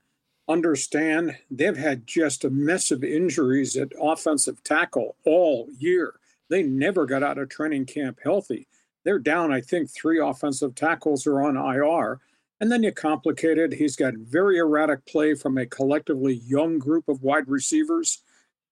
Understand 0.48 1.38
they've 1.52 1.76
had 1.76 2.08
just 2.08 2.46
a 2.46 2.50
mess 2.50 2.90
of 2.90 3.04
injuries 3.04 3.76
at 3.76 3.92
offensive 4.00 4.64
tackle 4.64 5.18
all 5.26 5.68
year. 5.78 6.16
They 6.50 6.64
never 6.64 7.06
got 7.06 7.24
out 7.24 7.38
of 7.38 7.50
training 7.50 7.88
camp 7.88 8.20
healthy. 8.24 8.68
They're 9.04 9.20
down, 9.20 9.52
I 9.52 9.60
think, 9.60 9.90
three 9.90 10.20
offensive 10.20 10.76
tackles 10.76 11.28
are 11.28 11.42
on 11.42 11.58
IR. 11.58 12.20
And 12.62 12.72
then 12.72 12.82
you 12.84 12.92
complicate 12.94 13.58
it. 13.58 13.74
He's 13.74 13.96
got 13.98 14.14
very 14.16 14.58
erratic 14.60 15.06
play 15.06 15.34
from 15.34 15.58
a 15.58 15.66
collectively 15.66 16.42
young 16.46 16.80
group 16.80 17.08
of 17.10 17.22
wide 17.22 17.48
receivers. 17.48 18.24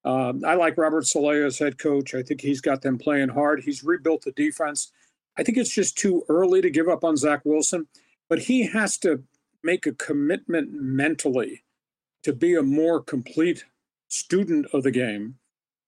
Um, 0.05 0.43
I 0.45 0.55
like 0.55 0.77
Robert 0.77 1.05
Saleh 1.05 1.45
as 1.45 1.59
head 1.59 1.77
coach. 1.77 2.15
I 2.15 2.23
think 2.23 2.39
he's 2.41 2.61
got 2.61 2.81
them 2.81 2.97
playing 2.97 3.29
hard. 3.29 3.63
He's 3.63 3.83
rebuilt 3.83 4.23
the 4.23 4.31
defense. 4.31 4.91
I 5.37 5.43
think 5.43 5.57
it's 5.57 5.73
just 5.73 5.97
too 5.97 6.23
early 6.29 6.61
to 6.61 6.69
give 6.69 6.89
up 6.89 7.03
on 7.03 7.17
Zach 7.17 7.41
Wilson, 7.43 7.87
but 8.29 8.39
he 8.39 8.65
has 8.67 8.97
to 8.99 9.23
make 9.63 9.85
a 9.85 9.93
commitment 9.93 10.71
mentally 10.71 11.63
to 12.23 12.33
be 12.33 12.55
a 12.55 12.63
more 12.63 13.01
complete 13.01 13.65
student 14.07 14.67
of 14.73 14.83
the 14.83 14.91
game. 14.91 15.35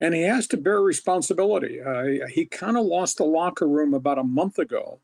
And 0.01 0.13
he 0.13 0.21
has 0.21 0.47
to 0.47 0.57
bear 0.57 0.81
responsibility. 0.81 1.81
Uh, 1.81 2.27
he 2.29 2.45
kind 2.45 2.77
of 2.77 2.85
lost 2.85 3.17
the 3.17 3.25
locker 3.25 3.67
room 3.67 3.93
about 3.93 4.17
a 4.17 4.23
month 4.23 4.59
ago 4.59 4.99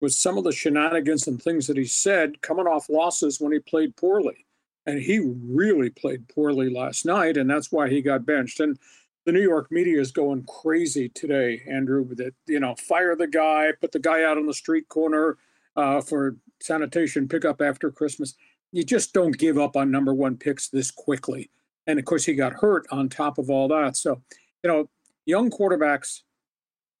with 0.00 0.12
some 0.12 0.38
of 0.38 0.44
the 0.44 0.52
shenanigans 0.52 1.26
and 1.26 1.42
things 1.42 1.66
that 1.66 1.76
he 1.76 1.84
said 1.84 2.40
coming 2.42 2.66
off 2.66 2.88
losses 2.88 3.40
when 3.40 3.52
he 3.52 3.58
played 3.58 3.96
poorly. 3.96 4.46
And 4.84 5.00
he 5.00 5.18
really 5.18 5.90
played 5.90 6.28
poorly 6.28 6.70
last 6.70 7.04
night, 7.04 7.36
and 7.36 7.50
that's 7.50 7.72
why 7.72 7.88
he 7.88 8.02
got 8.02 8.24
benched. 8.24 8.60
And 8.60 8.78
the 9.26 9.32
New 9.32 9.42
York 9.42 9.70
media 9.72 10.00
is 10.00 10.12
going 10.12 10.44
crazy 10.44 11.08
today, 11.08 11.60
Andrew, 11.68 12.06
that, 12.14 12.32
you 12.46 12.60
know, 12.60 12.76
fire 12.76 13.16
the 13.16 13.26
guy, 13.26 13.72
put 13.80 13.90
the 13.90 13.98
guy 13.98 14.22
out 14.22 14.38
on 14.38 14.46
the 14.46 14.54
street 14.54 14.88
corner 14.88 15.36
uh, 15.74 16.00
for 16.00 16.36
sanitation 16.62 17.26
pickup 17.26 17.60
after 17.60 17.90
Christmas. 17.90 18.34
You 18.70 18.84
just 18.84 19.12
don't 19.12 19.36
give 19.36 19.58
up 19.58 19.76
on 19.76 19.90
number 19.90 20.14
one 20.14 20.36
picks 20.36 20.68
this 20.68 20.92
quickly. 20.92 21.50
And 21.88 21.98
of 21.98 22.04
course, 22.04 22.24
he 22.24 22.34
got 22.34 22.52
hurt 22.52 22.86
on 22.92 23.08
top 23.08 23.38
of 23.38 23.50
all 23.50 23.66
that. 23.68 23.96
So, 23.96 24.22
you 24.62 24.70
know, 24.70 24.88
young 25.24 25.50
quarterbacks, 25.50 26.22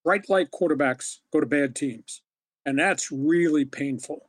bright 0.04 0.28
light 0.28 0.48
quarterbacks 0.50 1.18
go 1.32 1.38
to 1.38 1.46
bad 1.46 1.76
teams. 1.76 2.22
And 2.66 2.76
that's 2.76 3.12
really 3.12 3.64
painful. 3.64 4.28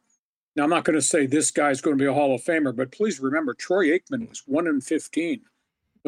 Now, 0.55 0.63
I'm 0.65 0.69
not 0.69 0.83
going 0.83 0.95
to 0.95 1.01
say 1.01 1.25
this 1.25 1.49
guy's 1.49 1.81
going 1.81 1.97
to 1.97 2.01
be 2.01 2.07
a 2.07 2.13
Hall 2.13 2.35
of 2.35 2.43
Famer, 2.43 2.75
but 2.75 2.91
please 2.91 3.19
remember 3.19 3.55
Troy 3.55 3.87
Aikman 3.87 4.29
was 4.29 4.43
1 4.45 4.67
in 4.67 4.81
15 4.81 5.41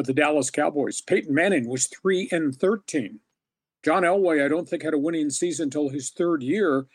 with 0.00 0.06
the 0.06 0.14
Dallas 0.14 0.50
Cowboys. 0.50 1.02
Peyton 1.02 1.34
Manning 1.34 1.68
was 1.68 1.86
3 1.88 2.30
in 2.32 2.52
13. 2.52 3.20
John 3.84 4.02
Elway, 4.02 4.42
I 4.42 4.48
don't 4.48 4.66
think, 4.66 4.82
had 4.82 4.94
a 4.94 4.98
winning 4.98 5.28
season 5.28 5.64
until 5.64 5.90
his 5.90 6.08
third 6.08 6.42
year 6.42 6.86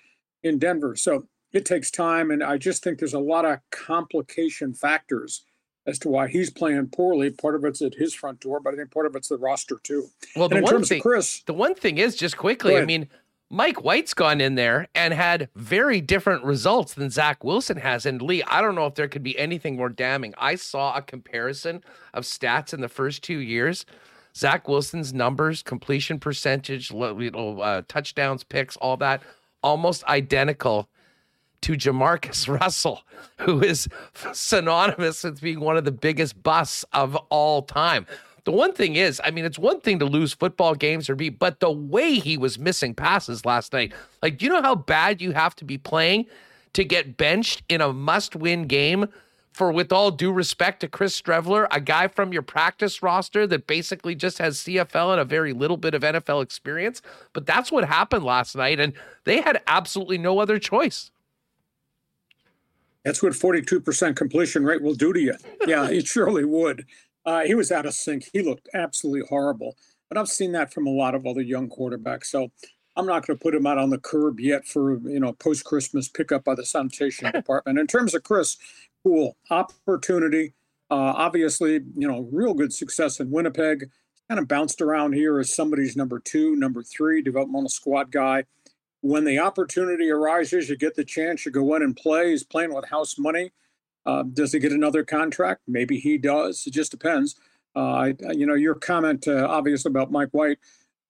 in 0.41 0.57
Denver. 0.57 0.95
So 0.95 1.27
it 1.53 1.65
takes 1.65 1.91
time. 1.91 2.31
And 2.31 2.43
I 2.43 2.57
just 2.57 2.83
think 2.83 2.97
there's 2.97 3.13
a 3.13 3.19
lot 3.19 3.45
of 3.45 3.59
complication 3.69 4.73
factors 4.73 5.43
as 5.85 5.99
to 5.99 6.09
why 6.09 6.29
he's 6.29 6.49
playing 6.49 6.87
poorly. 6.87 7.29
Part 7.29 7.53
of 7.53 7.63
it's 7.63 7.83
at 7.83 7.93
his 7.93 8.15
front 8.15 8.39
door, 8.39 8.59
but 8.59 8.73
I 8.73 8.77
think 8.77 8.89
part 8.89 9.05
of 9.05 9.15
it's 9.15 9.27
the 9.27 9.37
roster 9.37 9.77
too. 9.83 10.07
Well, 10.35 10.49
the 10.49 10.61
one 10.61 10.83
thing, 10.83 10.99
Chris, 10.99 11.43
the 11.45 11.53
one 11.53 11.75
thing 11.75 11.99
is 11.99 12.15
just 12.15 12.37
quickly. 12.37 12.75
I 12.75 12.85
mean, 12.85 13.07
Mike 13.49 13.83
White's 13.83 14.13
gone 14.13 14.41
in 14.41 14.55
there 14.55 14.87
and 14.95 15.13
had 15.13 15.49
very 15.55 16.01
different 16.01 16.43
results 16.43 16.95
than 16.95 17.09
Zach 17.11 17.43
Wilson 17.43 17.77
has. 17.77 18.05
And 18.05 18.21
Lee, 18.21 18.41
I 18.43 18.61
don't 18.61 18.75
know 18.75 18.87
if 18.87 18.95
there 18.95 19.07
could 19.07 19.23
be 19.23 19.37
anything 19.37 19.75
more 19.75 19.89
damning. 19.89 20.33
I 20.37 20.55
saw 20.55 20.95
a 20.95 21.01
comparison 21.01 21.83
of 22.13 22.23
stats 22.23 22.73
in 22.73 22.81
the 22.81 22.89
first 22.89 23.23
two 23.23 23.37
years. 23.37 23.85
Zach 24.35 24.67
Wilson's 24.67 25.13
numbers, 25.13 25.61
completion 25.61 26.19
percentage, 26.19 26.91
know, 26.91 27.59
uh, 27.61 27.83
touchdowns, 27.87 28.43
picks, 28.43 28.75
all 28.77 28.97
that, 28.97 29.21
almost 29.61 30.03
identical 30.05 30.89
to 31.61 31.73
JaMarcus 31.73 32.47
Russell, 32.59 33.03
who 33.39 33.61
is 33.63 33.87
synonymous 34.33 35.23
with 35.23 35.39
being 35.39 35.59
one 35.59 35.77
of 35.77 35.85
the 35.85 35.91
biggest 35.91 36.41
busts 36.41 36.83
of 36.91 37.15
all 37.29 37.61
time. 37.61 38.07
The 38.45 38.51
one 38.51 38.73
thing 38.73 38.95
is, 38.95 39.19
I 39.23 39.31
mean, 39.31 39.43
it's 39.43 39.57
one 39.57 39.81
thing 39.81 39.97
to 39.99 40.05
lose 40.05 40.33
football 40.33 40.75
games 40.75 41.09
or 41.09 41.15
be, 41.15 41.29
but 41.29 41.59
the 41.59 41.71
way 41.71 42.19
he 42.19 42.37
was 42.37 42.59
missing 42.59 42.93
passes 42.93 43.43
last 43.43 43.73
night, 43.73 43.91
like, 44.21 44.37
do 44.37 44.45
you 44.45 44.51
know 44.51 44.61
how 44.61 44.75
bad 44.75 45.19
you 45.19 45.31
have 45.31 45.55
to 45.57 45.65
be 45.65 45.79
playing 45.79 46.27
to 46.73 46.85
get 46.85 47.17
benched 47.17 47.63
in 47.69 47.81
a 47.81 47.91
must 47.91 48.35
win 48.35 48.67
game? 48.67 49.07
For 49.51 49.71
with 49.71 49.93
all 49.93 50.11
due 50.11 50.33
respect 50.33 50.81
to 50.81 50.89
Chris 50.89 51.19
Streveler, 51.19 51.65
a 51.71 51.79
guy 51.79 52.09
from 52.09 52.33
your 52.33 52.41
practice 52.41 53.01
roster 53.01 53.47
that 53.47 53.67
basically 53.67 54.13
just 54.13 54.37
has 54.37 54.57
CFL 54.57 55.13
and 55.13 55.21
a 55.21 55.25
very 55.25 55.53
little 55.53 55.77
bit 55.77 55.93
of 55.93 56.01
NFL 56.01 56.43
experience. 56.43 57.01
But 57.31 57.45
that's 57.45 57.71
what 57.71 57.85
happened 57.85 58.25
last 58.25 58.57
night. 58.57 58.81
And 58.81 58.91
they 59.23 59.39
had 59.39 59.61
absolutely 59.65 60.17
no 60.17 60.39
other 60.39 60.59
choice. 60.59 61.09
That's 63.05 63.23
what 63.23 63.31
42% 63.31 64.15
completion 64.17 64.65
rate 64.65 64.81
will 64.81 64.95
do 64.95 65.13
to 65.13 65.21
you. 65.21 65.35
Yeah, 65.65 65.89
it 65.89 66.05
surely 66.05 66.43
would. 66.43 66.85
Uh, 67.25 67.41
he 67.41 67.55
was 67.55 67.71
out 67.71 67.85
of 67.85 67.93
sync. 67.93 68.29
He 68.33 68.41
looked 68.41 68.69
absolutely 68.73 69.27
horrible. 69.27 69.75
But 70.09 70.17
I've 70.17 70.27
seen 70.27 70.51
that 70.51 70.73
from 70.73 70.85
a 70.85 70.91
lot 70.91 71.15
of 71.15 71.25
other 71.25 71.41
young 71.41 71.69
quarterbacks. 71.69 72.25
So 72.25 72.51
I'm 72.95 73.05
not 73.05 73.25
going 73.25 73.37
to 73.37 73.43
put 73.43 73.55
him 73.55 73.65
out 73.65 73.77
on 73.77 73.89
the 73.89 73.97
curb 73.97 74.39
yet 74.39 74.65
for 74.65 74.99
you 75.09 75.19
know 75.19 75.33
post 75.33 75.65
Christmas 75.65 76.07
pickup 76.07 76.43
by 76.43 76.55
the 76.55 76.65
sanitation 76.65 77.31
department. 77.33 77.79
In 77.79 77.87
terms 77.87 78.13
of 78.13 78.23
Chris, 78.23 78.57
cool 79.03 79.35
opportunity. 79.49 80.53
Uh, 80.91 81.13
obviously, 81.17 81.81
you 81.95 82.07
know, 82.07 82.29
real 82.31 82.53
good 82.53 82.71
success 82.71 83.19
in 83.19 83.31
Winnipeg. 83.31 83.89
Kind 84.29 84.39
of 84.39 84.47
bounced 84.47 84.81
around 84.81 85.13
here 85.13 85.39
as 85.39 85.53
somebody's 85.53 85.95
number 85.95 86.19
two, 86.19 86.55
number 86.55 86.81
three, 86.81 87.21
developmental 87.21 87.69
squad 87.69 88.11
guy. 88.11 88.43
When 89.01 89.23
the 89.23 89.37
opportunity 89.39 90.09
arises, 90.09 90.67
you 90.67 90.77
get 90.77 90.95
the 90.95 91.03
chance, 91.03 91.45
you 91.45 91.51
go 91.51 91.75
in 91.75 91.83
and 91.83 91.95
play. 91.95 92.31
He's 92.31 92.43
playing 92.43 92.73
with 92.73 92.85
house 92.85 93.19
money. 93.19 93.51
Uh, 94.05 94.23
does 94.23 94.51
he 94.51 94.59
get 94.59 94.71
another 94.71 95.03
contract? 95.03 95.61
Maybe 95.67 95.99
he 95.99 96.17
does. 96.17 96.65
It 96.67 96.71
just 96.71 96.91
depends. 96.91 97.35
Uh, 97.75 98.13
you 98.33 98.45
know, 98.45 98.53
your 98.53 98.75
comment 98.75 99.27
uh, 99.27 99.47
obviously 99.49 99.89
about 99.89 100.11
Mike 100.11 100.29
White, 100.31 100.59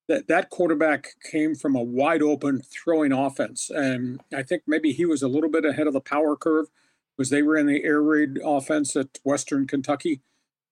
that 0.07 0.27
that 0.27 0.49
quarterback 0.49 1.09
came 1.31 1.55
from 1.55 1.75
a 1.75 1.83
wide 1.83 2.21
open 2.21 2.61
throwing 2.61 3.11
offense, 3.11 3.69
and 3.69 4.21
I 4.33 4.43
think 4.43 4.63
maybe 4.65 4.91
he 4.91 5.05
was 5.05 5.21
a 5.21 5.27
little 5.27 5.49
bit 5.49 5.65
ahead 5.65 5.87
of 5.87 5.93
the 5.93 6.01
power 6.01 6.35
curve 6.35 6.67
because 7.15 7.29
they 7.29 7.41
were 7.43 7.57
in 7.57 7.67
the 7.67 7.83
air 7.83 8.01
raid 8.01 8.39
offense 8.43 8.95
at 8.95 9.19
Western 9.23 9.67
Kentucky, 9.67 10.21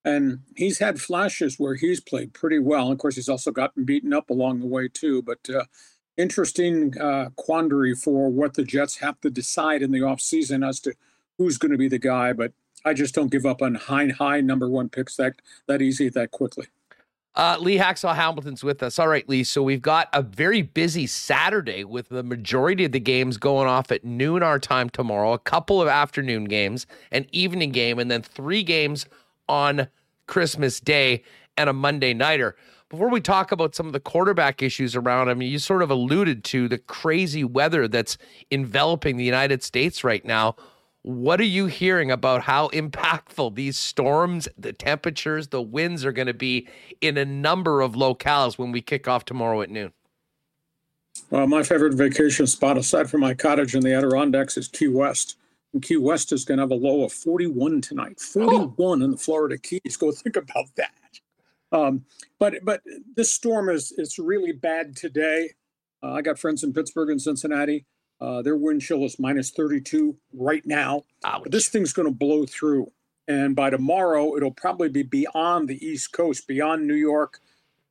and 0.06 0.40
he's 0.56 0.80
had 0.80 1.02
flashes 1.02 1.60
where 1.60 1.76
he's 1.76 2.00
played 2.00 2.34
pretty 2.34 2.60
well. 2.60 2.92
Of 2.92 2.98
course, 2.98 3.16
he's 3.16 3.30
also 3.30 3.52
gotten 3.52 3.86
beaten 3.86 4.14
up 4.14 4.30
along 4.30 4.60
the 4.60 4.68
way 4.68 4.88
too. 4.88 5.22
But 5.22 5.50
uh, 5.50 5.66
interesting 6.18 7.00
uh, 7.00 7.30
quandary 7.36 7.96
for 7.96 8.30
what 8.30 8.54
the 8.54 8.64
Jets 8.64 8.98
have 8.98 9.20
to 9.22 9.30
decide 9.30 9.82
in 9.82 9.92
the 9.92 10.00
offseason 10.00 10.68
as 10.68 10.80
to 10.82 10.94
who's 11.38 11.58
going 11.58 11.72
to 11.72 11.78
be 11.78 11.88
the 11.88 12.00
guy, 12.00 12.34
but 12.34 12.54
I 12.86 12.94
just 12.94 13.16
don't 13.16 13.32
give 13.32 13.46
up 13.46 13.62
on 13.62 13.76
high, 13.76 14.08
high 14.08 14.42
number 14.42 14.70
one 14.70 14.90
picks 14.90 15.16
that 15.18 15.36
that 15.68 15.82
easy 15.82 16.10
that 16.10 16.32
quickly. 16.32 16.68
Uh, 17.36 17.58
Lee 17.60 17.78
Hacksaw 17.78 18.16
Hamilton's 18.16 18.64
with 18.64 18.84
us. 18.84 19.00
All 19.00 19.08
right, 19.08 19.28
Lee. 19.28 19.44
So 19.44 19.64
we've 19.64 19.82
got 19.82 20.08
a 20.14 20.22
very 20.22 20.62
busy 20.62 21.08
Saturday 21.08 21.84
with 21.84 22.10
the 22.10 22.22
majority 22.22 22.86
of 22.86 22.92
the 22.92 23.00
games 23.00 23.38
going 23.38 23.68
off 23.68 23.92
at 23.92 24.06
noon 24.06 24.44
our 24.44 24.60
time 24.60 24.88
tomorrow, 24.90 25.34
a 25.34 25.40
couple 25.40 25.82
of 25.82 25.88
afternoon 25.88 26.46
games, 26.46 26.86
an 27.12 27.26
evening 27.32 27.72
game, 27.72 27.98
and 27.98 28.12
then 28.12 28.22
three 28.22 28.62
games 28.62 29.08
on 29.50 29.88
Christmas 30.28 30.80
Day 30.80 31.24
and 31.58 31.70
a 31.70 31.74
Monday 31.74 32.14
nighter. 32.14 32.56
Before 32.90 33.10
we 33.10 33.20
talk 33.20 33.52
about 33.52 33.74
some 33.74 33.88
of 33.88 33.94
the 33.94 34.00
quarterback 34.00 34.62
issues 34.62 34.96
around, 34.96 35.30
I 35.30 35.34
mean, 35.34 35.52
you 35.52 35.58
sort 35.58 35.82
of 35.82 35.90
alluded 35.90 36.44
to 36.46 36.68
the 36.68 36.78
crazy 36.78 37.44
weather 37.44 37.88
that's 37.88 38.20
enveloping 38.52 39.18
the 39.18 39.24
United 39.24 39.64
States 39.64 40.04
right 40.04 40.24
now. 40.24 40.56
What 41.04 41.42
are 41.42 41.46
you 41.46 41.66
hearing 41.66 42.12
about 42.12 42.44
how 42.44 42.70
impactful 42.70 43.56
these 43.56 43.78
storms, 43.78 44.48
the 44.58 44.72
temperatures, 44.72 45.50
the 45.50 45.62
winds 45.62 46.06
are 46.06 46.14
going 46.14 46.28
to 46.28 46.34
be 46.34 46.68
in 47.02 47.18
a 47.18 47.26
number 47.26 47.82
of 47.82 47.94
locales 47.94 48.58
when 48.58 48.72
we 48.72 48.82
kick 48.82 49.06
off 49.06 49.26
tomorrow 49.26 49.62
at 49.62 49.70
noon? 49.70 49.92
Well, 51.30 51.46
my 51.46 51.62
favorite 51.62 51.94
vacation 51.94 52.48
spot, 52.48 52.78
aside 52.78 53.10
from 53.10 53.20
my 53.20 53.34
cottage 53.34 53.76
in 53.76 53.82
the 53.82 53.94
Adirondacks, 53.94 54.56
is 54.56 54.70
Key 54.70 54.88
West. 54.88 55.36
And 55.74 55.84
Key 55.84 55.98
West 55.98 56.32
is 56.32 56.46
going 56.46 56.58
to 56.58 56.64
have 56.64 56.72
a 56.72 56.76
low 56.76 57.04
of 57.04 57.12
41 57.12 57.82
tonight. 57.82 58.22
41 58.22 58.74
oh. 58.80 58.94
in 58.94 59.12
the 59.12 59.18
Florida 59.18 59.58
Keys. 59.58 59.98
Go 59.98 60.12
think 60.12 60.38
about 60.38 60.68
that. 60.78 60.94
Um, 61.74 62.06
but 62.40 62.64
but 62.64 62.82
this 63.16 63.34
storm 63.34 63.68
is 63.68 63.94
it's 63.98 64.20
really 64.20 64.52
bad 64.52 64.96
today. 64.96 65.52
Uh, 66.02 66.14
I 66.14 66.22
got 66.22 66.38
friends 66.40 66.64
in 66.64 66.72
Pittsburgh 66.72 67.10
and 67.10 67.22
Cincinnati. 67.22 67.86
Uh, 68.24 68.42
their 68.42 68.56
wind 68.56 68.82
chill 68.82 69.04
is 69.04 69.20
minus 69.20 69.50
32 69.52 70.16
right 70.34 70.66
now. 70.66 71.04
This 71.46 71.68
thing's 71.68 71.92
going 71.92 72.08
to 72.08 72.14
blow 72.14 72.46
through. 72.46 72.90
And 73.28 73.54
by 73.54 73.70
tomorrow, 73.70 74.38
it'll 74.38 74.52
probably 74.52 74.88
be 74.88 75.04
beyond 75.04 75.68
the 75.68 75.86
East 75.86 76.14
Coast, 76.14 76.48
beyond 76.48 76.88
New 76.88 76.96
York, 76.96 77.42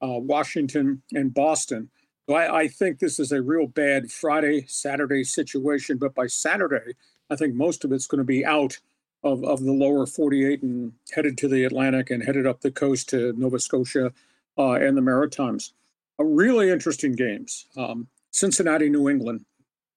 uh, 0.02 0.18
Washington, 0.18 1.02
and 1.12 1.34
Boston. 1.34 1.90
So 2.26 2.34
I, 2.34 2.60
I, 2.60 2.68
think 2.68 2.98
this 2.98 3.18
is 3.18 3.30
a 3.30 3.42
real 3.42 3.66
bad 3.66 4.10
Friday, 4.10 4.64
Saturday 4.66 5.22
situation. 5.22 5.98
But 5.98 6.14
by 6.14 6.28
Saturday, 6.28 6.94
I 7.28 7.36
think 7.36 7.54
most 7.54 7.84
of 7.84 7.92
it's 7.92 8.06
going 8.06 8.18
to 8.20 8.24
be 8.24 8.44
out 8.44 8.78
of, 9.22 9.44
of 9.44 9.62
the 9.62 9.72
lower 9.72 10.06
48 10.06 10.62
and 10.62 10.92
headed 11.12 11.36
to 11.38 11.48
the 11.48 11.64
Atlantic 11.64 12.10
and 12.10 12.22
headed 12.22 12.46
up 12.46 12.60
the 12.60 12.70
coast 12.70 13.10
to 13.10 13.34
Nova 13.36 13.58
Scotia 13.58 14.12
uh, 14.56 14.72
and 14.72 14.96
the 14.96 15.02
Maritimes. 15.02 15.74
Uh, 16.18 16.24
really 16.24 16.70
interesting 16.70 17.12
games. 17.12 17.66
Um, 17.76 18.06
Cincinnati, 18.30 18.88
New 18.88 19.10
England. 19.10 19.44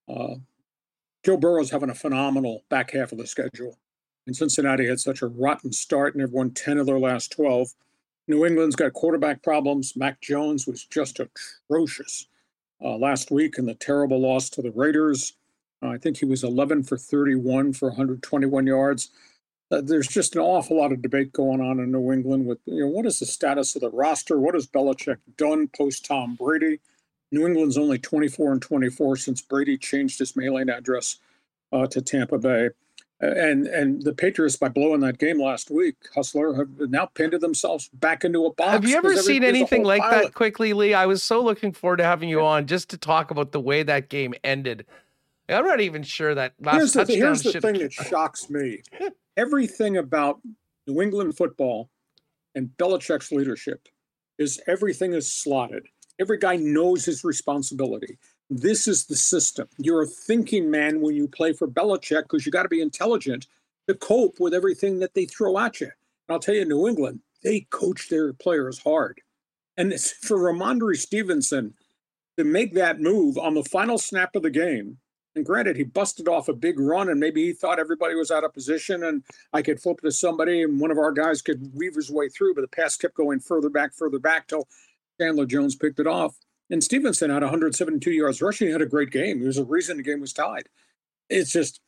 Uh, 0.08 0.36
Joe 1.26 1.38
Burrow's 1.38 1.72
having 1.72 1.90
a 1.90 1.96
phenomenal 1.96 2.64
back 2.70 2.92
half 2.92 3.12
of 3.12 3.18
the 3.18 3.28
schedule. 3.28 3.78
And 4.28 4.36
Cincinnati 4.36 4.88
had 4.88 5.00
such 5.00 5.22
a 5.22 5.28
rotten 5.28 5.72
start 5.72 6.14
and 6.14 6.22
they've 6.22 6.32
won 6.32 6.52
10 6.52 6.78
of 6.78 6.86
their 6.86 7.00
last 7.00 7.32
12. 7.32 7.74
New 8.28 8.46
England's 8.46 8.76
got 8.76 8.94
quarterback 8.94 9.44
problems. 9.44 9.96
Mac 9.96 10.20
Jones 10.22 10.66
was 10.66 10.84
just 10.86 11.20
atrocious 11.20 12.28
uh, 12.84 12.98
last 12.98 13.32
week 13.32 13.58
in 13.58 13.66
the 13.66 13.76
terrible 13.76 14.20
loss 14.20 14.50
to 14.52 14.62
the 14.62 14.72
Raiders. 14.72 15.34
Uh, 15.84 15.90
I 15.90 15.98
think 15.98 16.18
he 16.18 16.26
was 16.26 16.44
11 16.44 16.84
for 16.84 16.98
31 16.98 17.74
for 17.74 17.90
121 17.90 18.68
yards. 18.68 19.10
Uh, 19.72 19.82
there's 19.82 20.08
just 20.08 20.36
an 20.36 20.42
awful 20.42 20.78
lot 20.78 20.92
of 20.92 21.02
debate 21.02 21.34
going 21.34 21.62
on 21.62 21.80
in 21.80 21.92
New 21.92 22.12
England 22.12 22.46
with, 22.46 22.60
you 22.66 22.82
know, 22.82 22.88
what 22.88 23.06
is 23.06 23.20
the 23.20 23.26
status 23.26 23.76
of 23.76 23.82
the 23.82 23.90
roster? 23.90 24.40
What 24.40 24.54
has 24.54 24.68
Belichick 24.68 25.18
done 25.38 25.70
post 25.76 26.06
Tom 26.06 26.36
Brady? 26.36 26.80
New 27.36 27.46
England's 27.46 27.78
only 27.78 28.00
24 28.00 28.54
and 28.54 28.62
24 28.62 29.18
since 29.18 29.42
Brady 29.42 29.78
changed 29.78 30.20
his 30.20 30.36
mailing 30.38 30.70
address 30.70 31.20
uh, 31.74 31.86
to 31.88 32.02
Tampa 32.02 32.38
Bay. 32.38 32.70
And 33.20 33.66
and 33.68 34.04
the 34.04 34.14
Patriots, 34.14 34.58
by 34.58 34.68
blowing 34.68 35.00
that 35.02 35.18
game 35.18 35.42
last 35.42 35.70
week, 35.70 35.96
Hustler 36.14 36.54
have 36.54 36.68
now 36.90 37.06
pinned 37.06 37.34
themselves 37.34 37.90
back 37.94 38.26
into 38.26 38.46
a 38.46 38.54
box. 38.54 38.72
Have 38.72 38.86
you 38.86 38.98
ever 38.98 39.16
seen 39.16 39.44
anything 39.44 39.84
like 39.84 40.02
pilot. 40.02 40.24
that 40.24 40.34
quickly, 40.34 40.74
Lee? 40.74 40.94
I 40.94 41.06
was 41.06 41.24
so 41.24 41.42
looking 41.42 41.72
forward 41.72 41.98
to 41.98 42.04
having 42.04 42.28
you 42.28 42.42
on 42.42 42.68
just 42.68 42.90
to 42.90 42.98
talk 42.98 43.32
about 43.32 43.54
the 43.54 43.60
way 43.60 43.84
that 43.84 44.10
game 44.10 44.34
ended. 44.44 44.86
I'm 45.48 45.66
not 45.66 45.80
even 45.80 46.04
sure 46.04 46.36
that 46.36 46.54
last 46.60 46.76
here's 46.76 46.94
touchdown. 46.94 47.20
The, 47.20 47.26
here's 47.26 47.44
the 47.44 47.62
thing 47.62 47.80
that 47.80 47.94
shocks 48.10 48.50
me: 48.50 48.82
everything 49.38 49.96
about 49.96 50.42
New 50.86 51.02
England 51.02 51.38
football 51.38 51.90
and 52.54 52.70
Belichick's 52.78 53.32
leadership 53.32 53.88
is 54.38 54.62
everything 54.68 55.14
is 55.14 55.32
slotted. 55.32 55.88
Every 56.20 56.38
guy 56.38 56.56
knows 56.56 57.06
his 57.06 57.24
responsibility. 57.24 58.18
This 58.50 58.88
is 58.88 59.06
the 59.06 59.16
system. 59.16 59.68
You're 59.78 60.04
a 60.04 60.08
thinking 60.08 60.70
man 60.70 61.02
when 61.02 61.16
you 61.16 61.28
play 61.28 61.54
for 61.54 61.68
Belichick 61.68 62.24
because 62.24 62.46
you 62.46 62.52
got 62.52 62.64
to 62.64 62.70
be 62.70 62.82
intelligent 62.82 63.48
to 63.88 63.96
cope 63.96 64.40
with 64.40 64.54
everything 64.54 65.00
that 65.00 65.14
they 65.14 65.26
throw 65.26 65.58
at 65.58 65.82
you. 65.82 65.88
And 65.88 66.34
I'll 66.34 66.40
tell 66.40 66.56
you, 66.56 66.66
New 66.66 66.88
England, 66.88 67.20
they 67.44 67.62
coach 67.70 68.10
their 68.10 68.34
players 68.34 68.80
hard. 68.80 69.22
And 69.78 69.94
for 70.22 70.38
Rhamondre 70.38 70.98
Stevenson 70.98 71.74
to 72.38 72.44
make 72.44 72.74
that 72.74 73.00
move 73.00 73.38
on 73.38 73.54
the 73.54 73.64
final 73.64 73.98
snap 73.98 74.36
of 74.36 74.44
the 74.44 74.50
game, 74.50 74.98
and 75.36 75.46
granted, 75.46 75.76
he 75.76 75.84
busted 75.84 76.30
off 76.30 76.48
a 76.48 76.54
big 76.54 76.80
run, 76.80 77.10
and 77.10 77.20
maybe 77.20 77.46
he 77.46 77.52
thought 77.52 77.78
everybody 77.78 78.16
was 78.16 78.32
out 78.32 78.46
of 78.46 78.54
position, 78.54 79.04
and 79.04 79.22
I 79.52 79.62
could 79.62 79.82
flip 79.82 80.00
to 80.02 80.12
somebody, 80.12 80.64
and 80.64 80.80
one 80.80 80.92
of 80.92 80.98
our 80.98 81.12
guys 81.12 81.42
could 81.42 81.72
weave 81.76 81.96
his 81.96 82.10
way 82.10 82.30
through. 82.30 82.56
But 82.56 82.62
the 82.62 82.70
pass 82.70 82.96
kept 82.96 83.16
going 83.16 83.42
further 83.42 83.70
back, 83.70 83.94
further 83.94 84.20
back 84.20 84.48
till 84.48 84.68
Chandler 85.20 85.46
Jones 85.46 85.76
picked 85.76 86.00
it 86.00 86.08
off. 86.08 86.36
And 86.70 86.84
Stevenson 86.84 87.30
had 87.30 87.44
172 87.44 88.12
yards 88.12 88.42
rushing. 88.42 88.68
He 88.68 88.72
had 88.72 88.82
a 88.82 88.88
great 88.88 89.12
game. 89.12 89.40
There's 89.40 89.58
a 89.58 89.66
reason 89.66 89.98
the 89.98 90.04
game 90.04 90.22
was 90.22 90.34
tied. 90.34 90.68
It's 91.30 91.52
just, 91.52 91.80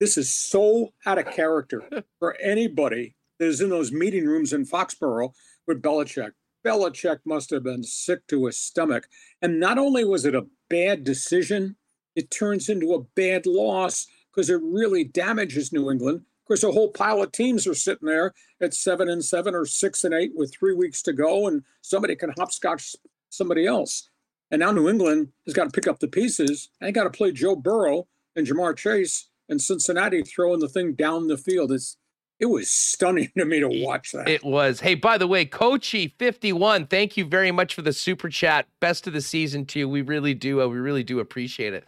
this 0.00 0.18
is 0.18 0.30
so 0.30 0.92
out 1.06 1.18
of 1.18 1.26
character 1.26 1.82
for 2.18 2.36
anybody 2.40 3.14
that 3.38 3.46
is 3.46 3.60
in 3.60 3.70
those 3.70 3.90
meeting 3.92 4.26
rooms 4.26 4.52
in 4.52 4.66
Foxborough 4.66 5.32
with 5.66 5.82
Belichick. 5.82 6.32
Belichick 6.64 7.20
must 7.24 7.50
have 7.50 7.62
been 7.62 7.82
sick 7.82 8.26
to 8.26 8.46
his 8.46 8.58
stomach. 8.58 9.06
And 9.40 9.60
not 9.60 9.78
only 9.78 10.04
was 10.04 10.24
it 10.24 10.34
a 10.34 10.46
bad 10.68 11.04
decision, 11.04 11.76
it 12.14 12.30
turns 12.30 12.68
into 12.68 12.94
a 12.94 13.02
bad 13.14 13.46
loss 13.46 14.06
because 14.30 14.50
it 14.50 14.60
really 14.62 15.04
damages 15.04 15.72
New 15.72 15.90
England. 15.90 16.22
Course, 16.48 16.64
a 16.64 16.72
whole 16.72 16.88
pile 16.88 17.22
of 17.22 17.30
teams 17.30 17.66
are 17.66 17.74
sitting 17.74 18.08
there 18.08 18.32
at 18.62 18.72
seven 18.72 19.10
and 19.10 19.22
seven 19.22 19.54
or 19.54 19.66
six 19.66 20.02
and 20.02 20.14
eight 20.14 20.32
with 20.34 20.54
three 20.54 20.74
weeks 20.74 21.02
to 21.02 21.12
go, 21.12 21.46
and 21.46 21.62
somebody 21.82 22.16
can 22.16 22.32
hopscotch 22.38 22.96
somebody 23.28 23.66
else. 23.66 24.08
And 24.50 24.60
now 24.60 24.72
New 24.72 24.88
England 24.88 25.28
has 25.44 25.52
got 25.52 25.64
to 25.64 25.70
pick 25.70 25.86
up 25.86 25.98
the 25.98 26.08
pieces 26.08 26.70
and 26.80 26.94
got 26.94 27.04
to 27.04 27.10
play 27.10 27.32
Joe 27.32 27.54
Burrow 27.54 28.06
and 28.34 28.46
Ja'Marr 28.46 28.78
Chase 28.78 29.28
and 29.50 29.60
Cincinnati 29.60 30.22
throwing 30.22 30.60
the 30.60 30.70
thing 30.70 30.94
down 30.94 31.28
the 31.28 31.36
field. 31.36 31.70
It's 31.70 31.98
it 32.40 32.46
was 32.46 32.70
stunning 32.70 33.30
to 33.36 33.44
me 33.44 33.60
to 33.60 33.68
watch 33.68 34.12
that. 34.12 34.26
It 34.26 34.42
was. 34.42 34.80
Hey, 34.80 34.94
by 34.94 35.18
the 35.18 35.26
way, 35.26 35.44
Coachy 35.44 36.14
fifty 36.18 36.54
one, 36.54 36.86
thank 36.86 37.18
you 37.18 37.26
very 37.26 37.52
much 37.52 37.74
for 37.74 37.82
the 37.82 37.92
super 37.92 38.30
chat. 38.30 38.66
Best 38.80 39.06
of 39.06 39.12
the 39.12 39.20
season 39.20 39.66
to 39.66 39.80
you. 39.80 39.88
We 39.88 40.00
really 40.00 40.32
do. 40.32 40.62
Uh, 40.62 40.68
we 40.68 40.78
really 40.78 41.04
do 41.04 41.20
appreciate 41.20 41.74
it. 41.74 41.84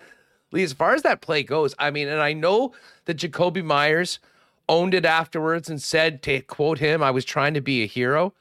Lee, 0.53 0.65
as 0.65 0.75
far 0.75 0.95
as 0.95 1.03
that 1.03 1.23
play 1.23 1.43
goes, 1.43 1.75
I 1.79 1.91
mean, 1.91 2.09
and 2.09 2.21
I 2.21 2.35
know 2.35 2.75
that 3.07 3.17
Jakobi 3.17 3.65
Meyers 3.65 4.19
owned 4.71 4.95
it 4.95 5.05
afterwards 5.05 5.69
and 5.69 5.83
said, 5.83 6.23
to 6.23 6.41
quote 6.41 6.79
him, 6.79 7.03
I 7.03 7.11
was 7.11 7.25
trying 7.27 7.53
to 7.55 7.61
be 7.61 7.83
a 7.83 7.87
hero. 7.87 8.33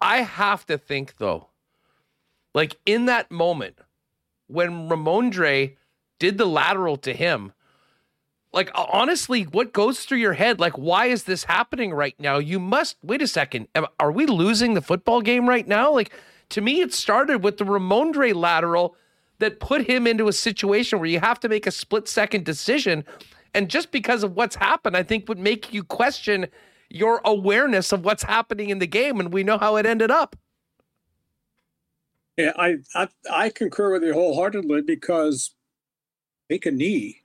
I 0.00 0.18
have 0.18 0.66
to 0.66 0.78
think 0.78 1.16
though 1.16 1.48
like 2.56 2.78
in 2.86 3.04
that 3.04 3.30
moment 3.30 3.76
when 4.46 4.88
Rhamondre 4.88 5.76
did 6.18 6.38
the 6.38 6.46
lateral 6.46 6.96
to 6.96 7.12
him, 7.12 7.52
like 8.50 8.70
honestly, 8.74 9.42
what 9.42 9.74
goes 9.74 10.00
through 10.00 10.18
your 10.18 10.32
head? 10.32 10.58
Like, 10.58 10.78
why 10.78 11.06
is 11.06 11.24
this 11.24 11.44
happening 11.44 11.92
right 11.92 12.18
now? 12.18 12.38
You 12.38 12.58
must 12.58 12.96
wait 13.02 13.20
a 13.20 13.26
second. 13.26 13.68
Are 14.00 14.10
we 14.10 14.24
losing 14.24 14.72
the 14.72 14.80
football 14.80 15.20
game 15.20 15.46
right 15.46 15.68
now? 15.68 15.92
Like, 15.92 16.14
to 16.48 16.62
me, 16.62 16.80
it 16.80 16.94
started 16.94 17.44
with 17.44 17.58
the 17.58 17.64
Rhamondre 17.64 18.34
lateral 18.34 18.96
that 19.38 19.60
put 19.60 19.86
him 19.86 20.06
into 20.06 20.26
a 20.26 20.32
situation 20.32 20.98
where 20.98 21.10
you 21.10 21.20
have 21.20 21.38
to 21.40 21.50
make 21.50 21.66
a 21.66 21.70
split 21.70 22.08
second 22.08 22.46
decision. 22.46 23.04
And 23.56 23.70
just 23.70 23.90
because 23.90 24.22
of 24.22 24.36
what's 24.36 24.54
happened, 24.54 24.98
I 24.98 25.02
think 25.02 25.28
would 25.28 25.38
make 25.38 25.72
you 25.72 25.82
question 25.82 26.46
your 26.90 27.22
awareness 27.24 27.90
of 27.90 28.04
what's 28.04 28.22
happening 28.22 28.68
in 28.68 28.80
the 28.80 28.86
game. 28.86 29.18
And 29.18 29.32
we 29.32 29.42
know 29.42 29.56
how 29.56 29.76
it 29.76 29.86
ended 29.86 30.10
up. 30.10 30.36
Yeah, 32.36 32.52
I, 32.58 32.76
I 32.94 33.08
I 33.30 33.48
concur 33.48 33.92
with 33.92 34.02
you 34.02 34.12
wholeheartedly 34.12 34.82
because 34.82 35.54
take 36.50 36.66
a 36.66 36.70
knee, 36.70 37.22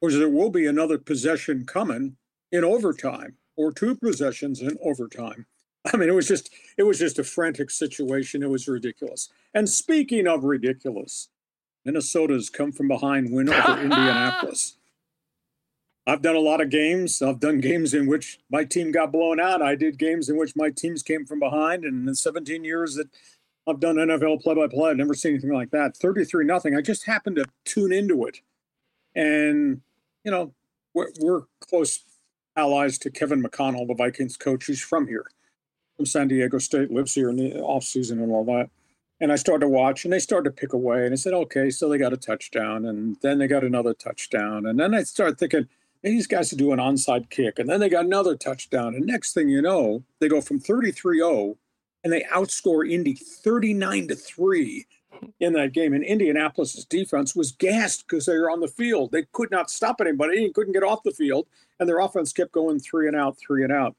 or 0.00 0.10
there 0.10 0.28
will 0.28 0.50
be 0.50 0.66
another 0.66 0.98
possession 0.98 1.64
coming 1.64 2.16
in 2.50 2.64
overtime, 2.64 3.36
or 3.54 3.70
two 3.70 3.94
possessions 3.94 4.60
in 4.60 4.76
overtime. 4.82 5.46
I 5.92 5.96
mean, 5.96 6.08
it 6.08 6.14
was 6.14 6.26
just 6.26 6.50
it 6.76 6.82
was 6.82 6.98
just 6.98 7.20
a 7.20 7.24
frantic 7.24 7.70
situation. 7.70 8.42
It 8.42 8.50
was 8.50 8.66
ridiculous. 8.66 9.28
And 9.54 9.68
speaking 9.68 10.26
of 10.26 10.42
ridiculous, 10.42 11.28
Minnesota's 11.84 12.50
come 12.50 12.72
from 12.72 12.88
behind 12.88 13.32
win 13.32 13.48
over 13.48 13.80
Indianapolis. 13.80 14.74
I've 16.08 16.22
done 16.22 16.36
a 16.36 16.40
lot 16.40 16.62
of 16.62 16.70
games. 16.70 17.20
I've 17.20 17.38
done 17.38 17.60
games 17.60 17.92
in 17.92 18.06
which 18.06 18.40
my 18.50 18.64
team 18.64 18.90
got 18.92 19.12
blown 19.12 19.38
out. 19.38 19.60
I 19.60 19.74
did 19.74 19.98
games 19.98 20.30
in 20.30 20.38
which 20.38 20.56
my 20.56 20.70
teams 20.70 21.02
came 21.02 21.26
from 21.26 21.38
behind. 21.38 21.84
And 21.84 22.00
in 22.00 22.04
the 22.06 22.14
17 22.14 22.64
years 22.64 22.94
that 22.94 23.10
I've 23.66 23.78
done 23.78 23.96
NFL 23.96 24.42
play 24.42 24.54
by 24.54 24.68
play. 24.68 24.90
I've 24.90 24.96
never 24.96 25.12
seen 25.12 25.32
anything 25.32 25.52
like 25.52 25.70
that. 25.72 25.94
33 25.98 26.46
nothing. 26.46 26.74
I 26.74 26.80
just 26.80 27.04
happened 27.04 27.36
to 27.36 27.44
tune 27.66 27.92
into 27.92 28.24
it. 28.24 28.40
And, 29.14 29.82
you 30.24 30.30
know, 30.30 30.54
we're, 30.94 31.08
we're, 31.20 31.42
close 31.60 32.00
allies 32.56 32.96
to 32.98 33.10
Kevin 33.10 33.44
O'Connell, 33.44 33.86
the 33.86 33.94
Vikings 33.94 34.38
coach. 34.38 34.64
He's 34.64 34.80
from 34.80 35.06
here, 35.06 35.26
from 35.96 36.06
San 36.06 36.28
Diego 36.28 36.56
State, 36.56 36.90
lives 36.90 37.14
here 37.14 37.28
in 37.28 37.36
the 37.36 37.60
off 37.60 37.84
season 37.84 38.22
and 38.22 38.32
all 38.32 38.44
that. 38.46 38.70
And 39.20 39.30
I 39.30 39.36
started 39.36 39.66
to 39.66 39.68
watch 39.68 40.04
and 40.04 40.12
they 40.12 40.20
started 40.20 40.48
to 40.48 40.58
pick 40.58 40.72
away. 40.72 41.04
And 41.04 41.12
I 41.12 41.16
said, 41.16 41.34
okay, 41.34 41.68
so 41.68 41.88
they 41.88 41.98
got 41.98 42.14
a 42.14 42.16
touchdown. 42.16 42.86
And 42.86 43.18
then 43.20 43.38
they 43.38 43.46
got 43.46 43.64
another 43.64 43.92
touchdown. 43.92 44.64
And 44.64 44.80
then 44.80 44.94
I 44.94 45.02
started 45.02 45.38
thinking, 45.38 45.68
these 46.02 46.26
guys 46.26 46.50
do 46.50 46.72
an 46.72 46.78
onside 46.78 47.30
kick. 47.30 47.58
And 47.58 47.68
then 47.68 47.80
they 47.80 47.88
got 47.88 48.04
another 48.04 48.36
touchdown. 48.36 48.94
And 48.94 49.06
next 49.06 49.32
thing 49.32 49.48
you 49.48 49.62
know, 49.62 50.04
they 50.20 50.28
go 50.28 50.40
from 50.40 50.58
33 50.58 51.18
0 51.18 51.56
and 52.04 52.12
they 52.12 52.22
outscore 52.32 52.90
Indy 52.90 53.14
39 53.14 54.08
to 54.08 54.14
3 54.14 54.86
in 55.40 55.52
that 55.54 55.72
game. 55.72 55.92
And 55.92 56.04
Indianapolis's 56.04 56.84
defense 56.84 57.34
was 57.34 57.52
gassed 57.52 58.06
because 58.06 58.26
they 58.26 58.38
were 58.38 58.50
on 58.50 58.60
the 58.60 58.68
field. 58.68 59.12
They 59.12 59.24
could 59.32 59.50
not 59.50 59.70
stop 59.70 60.00
anybody 60.00 60.44
and 60.44 60.54
couldn't 60.54 60.72
get 60.72 60.84
off 60.84 61.02
the 61.02 61.10
field. 61.10 61.46
And 61.80 61.88
their 61.88 61.98
offense 61.98 62.32
kept 62.32 62.52
going 62.52 62.78
three 62.78 63.08
and 63.08 63.16
out, 63.16 63.36
three 63.38 63.64
and 63.64 63.72
out. 63.72 63.96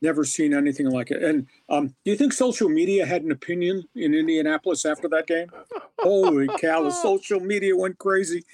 Never 0.00 0.24
seen 0.24 0.52
anything 0.52 0.90
like 0.90 1.10
it. 1.10 1.22
And 1.22 1.46
um, 1.68 1.88
do 2.04 2.10
you 2.10 2.16
think 2.16 2.32
social 2.32 2.68
media 2.68 3.06
had 3.06 3.22
an 3.22 3.32
opinion 3.32 3.84
in 3.94 4.14
Indianapolis 4.14 4.84
after 4.84 5.08
that 5.08 5.26
game? 5.26 5.50
Holy 6.00 6.48
cow, 6.58 6.82
the 6.82 6.90
social 6.90 7.40
media 7.40 7.74
went 7.74 7.98
crazy. 7.98 8.44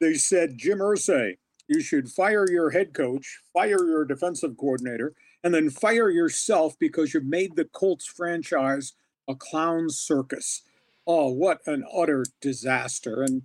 They 0.00 0.14
said, 0.14 0.56
Jim 0.56 0.78
Irsay, 0.78 1.38
you 1.72 1.80
should 1.80 2.10
fire 2.10 2.46
your 2.50 2.70
head 2.70 2.94
coach, 2.94 3.40
fire 3.52 3.84
your 3.84 4.04
defensive 4.04 4.56
coordinator, 4.56 5.14
and 5.42 5.54
then 5.54 5.70
fire 5.70 6.10
yourself 6.10 6.78
because 6.78 7.14
you've 7.14 7.24
made 7.24 7.56
the 7.56 7.64
Colts 7.64 8.06
franchise 8.06 8.92
a 9.28 9.34
clown 9.34 9.90
circus. 9.90 10.62
Oh, 11.06 11.30
what 11.30 11.60
an 11.66 11.84
utter 11.92 12.24
disaster! 12.40 13.22
And 13.22 13.42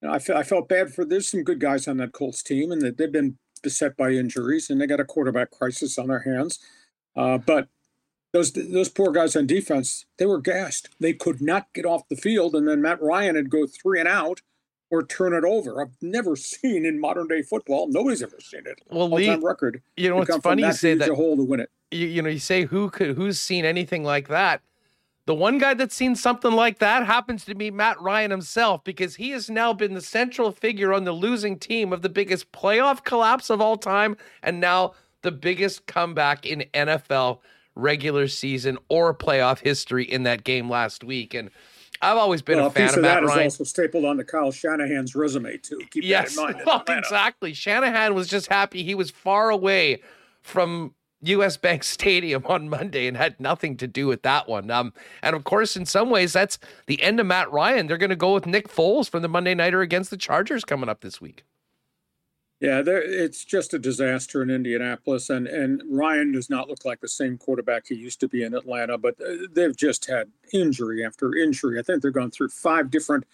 you 0.00 0.08
know, 0.08 0.14
I, 0.14 0.18
fe- 0.18 0.34
I 0.34 0.42
felt 0.42 0.68
bad 0.68 0.94
for. 0.94 1.04
There's 1.04 1.30
some 1.30 1.44
good 1.44 1.60
guys 1.60 1.86
on 1.86 1.98
that 1.98 2.12
Colts 2.12 2.42
team, 2.42 2.72
and 2.72 2.80
that 2.82 2.96
they've 2.96 3.12
been 3.12 3.38
beset 3.62 3.96
by 3.96 4.10
injuries, 4.10 4.70
and 4.70 4.80
they 4.80 4.86
got 4.86 5.00
a 5.00 5.04
quarterback 5.04 5.50
crisis 5.50 5.98
on 5.98 6.08
their 6.08 6.20
hands. 6.20 6.58
Uh, 7.16 7.38
but 7.38 7.68
those 8.32 8.52
those 8.52 8.88
poor 8.88 9.12
guys 9.12 9.36
on 9.36 9.46
defense, 9.46 10.06
they 10.18 10.26
were 10.26 10.40
gassed. 10.40 10.88
They 11.00 11.12
could 11.12 11.42
not 11.42 11.72
get 11.74 11.84
off 11.84 12.08
the 12.08 12.16
field, 12.16 12.54
and 12.54 12.68
then 12.68 12.82
Matt 12.82 13.02
Ryan 13.02 13.34
would 13.34 13.50
go 13.50 13.66
three 13.66 13.98
and 13.98 14.08
out, 14.08 14.40
or 14.90 15.02
turn 15.02 15.32
it 15.32 15.44
over. 15.44 15.80
I've 15.80 15.96
never 16.02 16.36
seen 16.36 16.84
in 16.84 17.00
modern 17.00 17.28
day 17.28 17.42
football. 17.42 17.88
Nobody's 17.88 18.22
ever 18.22 18.38
seen 18.40 18.62
it. 18.66 18.80
Well, 18.90 19.10
Lee, 19.10 19.34
record. 19.36 19.82
You 19.96 20.10
know, 20.10 20.20
it's 20.20 20.36
funny 20.38 20.62
you 20.64 20.72
say 20.72 20.94
that. 20.94 21.10
Hole 21.10 21.36
to 21.36 21.44
win 21.44 21.60
it. 21.60 21.70
You, 21.90 22.06
you 22.06 22.22
know, 22.22 22.28
you 22.28 22.38
say 22.38 22.64
who 22.64 22.90
could 22.90 23.16
who's 23.16 23.40
seen 23.40 23.64
anything 23.64 24.04
like 24.04 24.28
that. 24.28 24.62
The 25.26 25.34
one 25.34 25.58
guy 25.58 25.74
that's 25.74 25.94
seen 25.94 26.16
something 26.16 26.50
like 26.50 26.78
that 26.78 27.06
happens 27.06 27.44
to 27.44 27.54
be 27.54 27.70
Matt 27.70 28.00
Ryan 28.00 28.32
himself 28.32 28.82
because 28.82 29.16
he 29.16 29.30
has 29.30 29.48
now 29.48 29.72
been 29.72 29.94
the 29.94 30.00
central 30.00 30.50
figure 30.50 30.92
on 30.92 31.04
the 31.04 31.12
losing 31.12 31.58
team 31.58 31.92
of 31.92 32.02
the 32.02 32.08
biggest 32.08 32.50
playoff 32.50 33.04
collapse 33.04 33.48
of 33.48 33.60
all 33.60 33.76
time 33.76 34.16
and 34.42 34.58
now 34.58 34.94
the 35.22 35.30
biggest 35.30 35.86
comeback 35.86 36.46
in 36.46 36.64
NFL 36.74 37.38
regular 37.74 38.26
season 38.28 38.78
or 38.88 39.14
playoff 39.14 39.60
history 39.60 40.04
in 40.04 40.24
that 40.24 40.42
game 40.42 40.68
last 40.68 41.04
week. 41.04 41.34
And 41.34 41.50
I've 42.02 42.16
always 42.16 42.40
been 42.40 42.58
well, 42.58 42.68
a 42.68 42.70
fan 42.70 42.88
piece 42.88 42.96
of, 42.96 43.02
Matt 43.02 43.22
that 43.22 43.26
Ryan. 43.26 43.46
is 43.46 43.54
also 43.54 43.64
stapled 43.64 44.04
onto 44.04 44.24
Kyle 44.24 44.50
Shanahan's 44.50 45.14
resume 45.14 45.58
too. 45.58 45.80
Keep 45.90 46.04
yes, 46.04 46.34
that 46.36 46.40
in 46.40 46.52
mind. 46.54 46.62
well, 46.66 46.84
exactly. 46.88 47.52
Shanahan 47.52 48.14
was 48.14 48.28
just 48.28 48.48
happy 48.48 48.82
he 48.82 48.94
was 48.94 49.10
far 49.10 49.50
away 49.50 50.00
from 50.40 50.94
US 51.22 51.56
Bank 51.56 51.84
Stadium 51.84 52.46
on 52.46 52.68
Monday 52.68 53.06
and 53.06 53.16
had 53.16 53.38
nothing 53.38 53.76
to 53.76 53.86
do 53.86 54.06
with 54.06 54.22
that 54.22 54.48
one. 54.48 54.70
Um, 54.70 54.92
and 55.22 55.36
of 55.36 55.44
course, 55.44 55.76
in 55.76 55.84
some 55.84 56.08
ways, 56.08 56.32
that's 56.32 56.58
the 56.86 57.02
end 57.02 57.20
of 57.20 57.26
Matt 57.26 57.52
Ryan. 57.52 57.86
They're 57.86 57.98
going 57.98 58.10
to 58.10 58.16
go 58.16 58.32
with 58.32 58.46
Nick 58.46 58.68
Foles 58.68 59.08
from 59.08 59.22
the 59.22 59.28
Monday 59.28 59.54
Nighter 59.54 59.82
against 59.82 60.10
the 60.10 60.16
Chargers 60.16 60.64
coming 60.64 60.88
up 60.88 61.02
this 61.02 61.20
week. 61.20 61.44
Yeah, 62.60 62.82
it's 62.84 63.42
just 63.42 63.72
a 63.72 63.78
disaster 63.78 64.42
in 64.42 64.50
Indianapolis, 64.50 65.30
and 65.30 65.46
and 65.46 65.82
Ryan 65.88 66.32
does 66.32 66.50
not 66.50 66.68
look 66.68 66.84
like 66.84 67.00
the 67.00 67.08
same 67.08 67.38
quarterback 67.38 67.86
he 67.88 67.94
used 67.94 68.20
to 68.20 68.28
be 68.28 68.42
in 68.42 68.54
Atlanta. 68.54 68.98
But 68.98 69.14
uh, 69.18 69.46
they've 69.50 69.74
just 69.74 70.06
had 70.06 70.28
injury 70.52 71.02
after 71.02 71.34
injury. 71.34 71.78
I 71.78 71.82
think 71.82 72.02
they're 72.02 72.10
going 72.10 72.30
through 72.30 72.50
five 72.50 72.90
different 72.90 73.24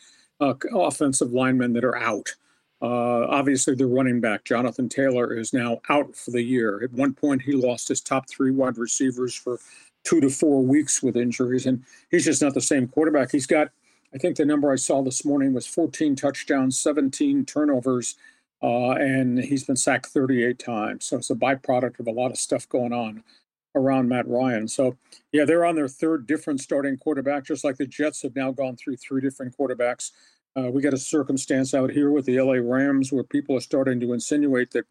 uh, 0.40 0.54
offensive 0.72 1.32
linemen 1.32 1.72
that 1.72 1.84
are 1.84 1.96
out. 1.96 2.36
Uh, 2.80 3.26
obviously, 3.26 3.74
the 3.74 3.86
running 3.86 4.20
back 4.20 4.44
Jonathan 4.44 4.88
Taylor 4.88 5.36
is 5.36 5.52
now 5.52 5.80
out 5.88 6.14
for 6.14 6.30
the 6.30 6.42
year. 6.42 6.84
At 6.84 6.92
one 6.92 7.12
point, 7.12 7.42
he 7.42 7.52
lost 7.52 7.88
his 7.88 8.00
top 8.00 8.28
three 8.30 8.52
wide 8.52 8.78
receivers 8.78 9.34
for 9.34 9.58
two 10.04 10.20
to 10.20 10.30
four 10.30 10.62
weeks 10.62 11.02
with 11.02 11.16
injuries, 11.16 11.66
and 11.66 11.82
he's 12.12 12.24
just 12.24 12.42
not 12.42 12.54
the 12.54 12.60
same 12.60 12.86
quarterback. 12.86 13.32
He's 13.32 13.46
got, 13.46 13.70
I 14.14 14.18
think 14.18 14.36
the 14.36 14.44
number 14.44 14.70
I 14.70 14.76
saw 14.76 15.02
this 15.02 15.24
morning 15.24 15.52
was 15.52 15.66
14 15.66 16.14
touchdowns, 16.14 16.78
17 16.78 17.44
turnovers 17.44 18.14
uh, 18.62 18.92
and 18.92 19.38
he's 19.38 19.64
been 19.64 19.76
sacked 19.76 20.06
38 20.06 20.58
times. 20.58 21.04
So 21.04 21.18
it's 21.18 21.30
a 21.30 21.34
byproduct 21.34 22.00
of 22.00 22.06
a 22.06 22.12
lot 22.12 22.30
of 22.30 22.38
stuff 22.38 22.68
going 22.68 22.92
on 22.92 23.22
around 23.74 24.08
Matt 24.08 24.26
Ryan. 24.26 24.66
So 24.66 24.96
yeah, 25.32 25.44
they're 25.44 25.66
on 25.66 25.74
their 25.74 25.88
third 25.88 26.26
different 26.26 26.60
starting 26.60 26.96
quarterback, 26.96 27.44
just 27.44 27.64
like 27.64 27.76
the 27.76 27.86
Jets 27.86 28.22
have 28.22 28.34
now 28.34 28.50
gone 28.50 28.76
through 28.76 28.96
three 28.96 29.20
different 29.20 29.56
quarterbacks. 29.56 30.12
Uh, 30.56 30.70
we 30.70 30.80
got 30.80 30.94
a 30.94 30.98
circumstance 30.98 31.74
out 31.74 31.90
here 31.90 32.10
with 32.10 32.24
the 32.24 32.40
LA 32.40 32.54
Rams 32.54 33.12
where 33.12 33.22
people 33.22 33.56
are 33.56 33.60
starting 33.60 34.00
to 34.00 34.14
insinuate 34.14 34.70
that 34.70 34.86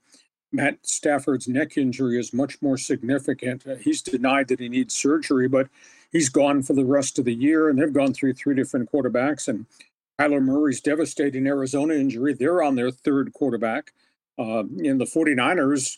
Matt 0.51 0.77
Stafford's 0.85 1.47
neck 1.47 1.75
injury 1.75 2.19
is 2.19 2.31
much 2.31 2.61
more 2.61 2.77
significant. 2.77 3.65
Uh, 3.67 3.75
he's 3.75 4.03
denied 4.03 4.47
that 4.49 4.59
he 4.59 4.69
needs 4.69 4.93
surgery, 4.93 5.47
but 5.47 5.67
he's 6.11 6.29
gone 6.29 6.61
for 6.61 6.73
the 6.73 6.85
rest 6.85 7.17
of 7.17 7.25
the 7.25 7.33
year, 7.33 7.67
and 7.67 7.79
they've 7.79 7.91
gone 7.91 8.13
through 8.13 8.33
three 8.33 8.55
different 8.55 8.91
quarterbacks. 8.91 9.47
And 9.47 9.65
Kyler 10.19 10.41
Murray's 10.41 10.81
devastating 10.81 11.47
Arizona 11.47 11.93
injury. 11.93 12.33
They're 12.33 12.63
on 12.63 12.75
their 12.75 12.91
third 12.91 13.33
quarterback. 13.33 13.91
Uh, 14.37 14.63
in 14.79 14.97
the 14.97 15.05
49ers, 15.05 15.97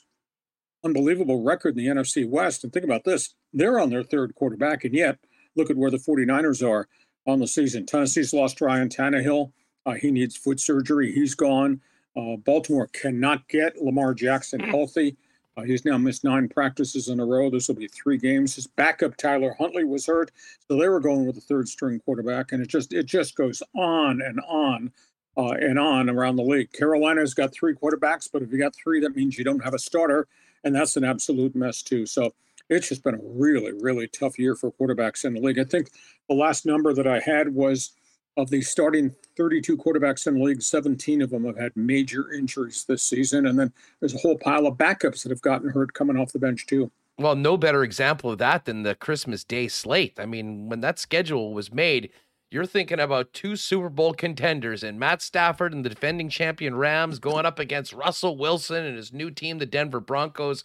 unbelievable 0.83 1.43
record 1.43 1.77
in 1.77 1.83
the 1.83 2.01
NFC 2.01 2.27
West. 2.27 2.63
And 2.63 2.71
think 2.71 2.85
about 2.85 3.03
this 3.03 3.35
they're 3.53 3.79
on 3.79 3.89
their 3.89 4.03
third 4.03 4.35
quarterback. 4.35 4.83
And 4.83 4.93
yet, 4.93 5.17
look 5.55 5.69
at 5.69 5.77
where 5.77 5.91
the 5.91 5.97
49ers 5.97 6.67
are 6.67 6.87
on 7.25 7.39
the 7.39 7.47
season. 7.47 7.85
Tennessee's 7.85 8.33
lost 8.33 8.61
Ryan 8.61 8.89
Tannehill. 8.89 9.51
Uh, 9.85 9.93
he 9.93 10.11
needs 10.11 10.35
foot 10.35 10.59
surgery. 10.59 11.11
He's 11.11 11.35
gone. 11.35 11.81
Uh, 12.15 12.35
Baltimore 12.37 12.87
cannot 12.87 13.47
get 13.47 13.81
Lamar 13.81 14.13
Jackson 14.13 14.59
healthy. 14.59 15.17
Uh, 15.57 15.63
he's 15.63 15.85
now 15.85 15.97
missed 15.97 16.23
nine 16.23 16.47
practices 16.47 17.09
in 17.09 17.19
a 17.19 17.25
row. 17.25 17.49
This 17.49 17.67
will 17.67 17.75
be 17.75 17.87
three 17.87 18.17
games. 18.17 18.55
His 18.55 18.67
backup 18.67 19.17
Tyler 19.17 19.55
Huntley 19.57 19.83
was 19.83 20.05
hurt, 20.05 20.31
so 20.67 20.77
they 20.77 20.87
were 20.87 20.99
going 20.99 21.25
with 21.25 21.37
a 21.37 21.41
third 21.41 21.67
string 21.67 21.99
quarterback, 21.99 22.51
and 22.51 22.61
it 22.61 22.67
just 22.67 22.93
it 22.93 23.07
just 23.07 23.35
goes 23.35 23.63
on 23.75 24.21
and 24.21 24.39
on 24.47 24.91
uh, 25.35 25.55
and 25.59 25.79
on 25.79 26.09
around 26.09 26.35
the 26.35 26.43
league. 26.43 26.71
Carolina's 26.73 27.33
got 27.33 27.51
three 27.53 27.73
quarterbacks, 27.73 28.29
but 28.31 28.43
if 28.43 28.51
you 28.51 28.59
got 28.59 28.75
three, 28.75 28.99
that 28.99 29.15
means 29.15 29.37
you 29.37 29.43
don't 29.43 29.63
have 29.63 29.73
a 29.73 29.79
starter, 29.79 30.27
and 30.63 30.75
that's 30.75 30.95
an 30.95 31.03
absolute 31.03 31.55
mess 31.55 31.81
too. 31.81 32.05
So 32.05 32.33
it's 32.69 32.89
just 32.89 33.03
been 33.03 33.15
a 33.15 33.19
really 33.23 33.73
really 33.73 34.07
tough 34.07 34.37
year 34.37 34.53
for 34.53 34.71
quarterbacks 34.71 35.25
in 35.25 35.33
the 35.33 35.41
league. 35.41 35.57
I 35.59 35.63
think 35.63 35.89
the 36.29 36.35
last 36.35 36.67
number 36.67 36.93
that 36.93 37.07
I 37.07 37.19
had 37.19 37.55
was 37.55 37.93
of 38.37 38.49
the 38.49 38.61
starting 38.61 39.13
32 39.35 39.77
quarterbacks 39.77 40.27
in 40.27 40.35
the 40.35 40.43
league, 40.43 40.61
17 40.61 41.21
of 41.21 41.31
them 41.31 41.45
have 41.45 41.57
had 41.57 41.75
major 41.75 42.31
injuries 42.31 42.85
this 42.87 43.03
season. 43.03 43.47
And 43.47 43.59
then 43.59 43.73
there's 43.99 44.13
a 44.13 44.19
whole 44.19 44.37
pile 44.37 44.67
of 44.67 44.77
backups 44.77 45.23
that 45.23 45.29
have 45.29 45.41
gotten 45.41 45.69
hurt 45.69 45.93
coming 45.93 46.17
off 46.17 46.31
the 46.31 46.39
bench, 46.39 46.67
too. 46.67 46.91
Well, 47.19 47.35
no 47.35 47.57
better 47.57 47.83
example 47.83 48.31
of 48.31 48.37
that 48.37 48.65
than 48.65 48.83
the 48.83 48.93
Christmas 48.93 49.43
Day 49.43 49.67
slate. 49.67 50.19
I 50.19 50.27
mean, 50.27 50.69
when 50.69 50.81
that 50.81 50.99
schedule 50.99 51.51
was 51.51 51.73
made, 51.73 52.11
you're 52.51 52.65
thinking 52.65 52.99
about 52.99 53.33
two 53.33 53.55
Super 53.55 53.89
Bowl 53.89 54.13
contenders 54.13 54.83
and 54.83 54.99
Matt 54.99 55.23
Stafford 55.23 55.73
and 55.73 55.83
the 55.83 55.89
defending 55.89 56.29
champion 56.29 56.75
Rams 56.75 57.17
going 57.19 57.45
up 57.45 57.57
against 57.57 57.91
Russell 57.91 58.37
Wilson 58.37 58.85
and 58.85 58.95
his 58.95 59.11
new 59.11 59.31
team, 59.31 59.57
the 59.57 59.65
Denver 59.65 59.99
Broncos. 59.99 60.63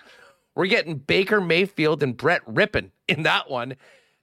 We're 0.55 0.67
getting 0.67 0.97
Baker 0.97 1.41
Mayfield 1.41 2.03
and 2.03 2.17
Brett 2.17 2.45
Rypien 2.47 2.91
in 3.09 3.23
that 3.23 3.51
one. 3.51 3.77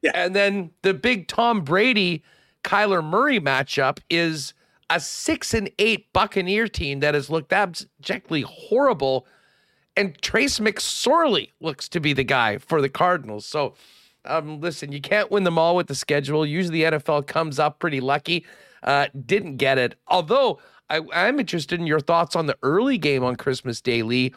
Yeah. 0.03 0.11
And 0.13 0.35
then 0.35 0.71
the 0.83 0.93
big 0.93 1.27
Tom 1.27 1.61
Brady 1.61 2.23
Kyler 2.63 3.03
Murray 3.03 3.39
matchup 3.39 3.99
is 4.09 4.53
a 4.89 4.99
six 4.99 5.53
and 5.53 5.69
eight 5.79 6.11
Buccaneer 6.13 6.67
team 6.67 6.99
that 6.99 7.13
has 7.13 7.29
looked 7.29 7.53
abjectly 7.53 8.41
horrible. 8.41 9.25
And 9.95 10.19
Trace 10.21 10.59
McSorley 10.59 11.51
looks 11.59 11.89
to 11.89 11.99
be 11.99 12.13
the 12.13 12.23
guy 12.23 12.57
for 12.57 12.81
the 12.81 12.89
Cardinals. 12.89 13.45
So, 13.45 13.75
um, 14.25 14.61
listen, 14.61 14.91
you 14.91 15.01
can't 15.01 15.31
win 15.31 15.43
them 15.43 15.57
all 15.57 15.75
with 15.75 15.87
the 15.87 15.95
schedule. 15.95 16.45
Usually, 16.45 16.83
the 16.83 16.97
NFL 16.97 17.27
comes 17.27 17.59
up 17.59 17.79
pretty 17.79 17.99
lucky. 17.99 18.45
Uh, 18.81 19.07
didn't 19.25 19.57
get 19.57 19.77
it. 19.77 19.95
Although 20.07 20.59
I, 20.89 21.01
I'm 21.13 21.39
interested 21.39 21.79
in 21.79 21.87
your 21.87 21.99
thoughts 21.99 22.35
on 22.35 22.45
the 22.45 22.57
early 22.63 22.97
game 22.97 23.23
on 23.23 23.35
Christmas 23.35 23.81
Day, 23.81 24.03
Lee 24.03 24.33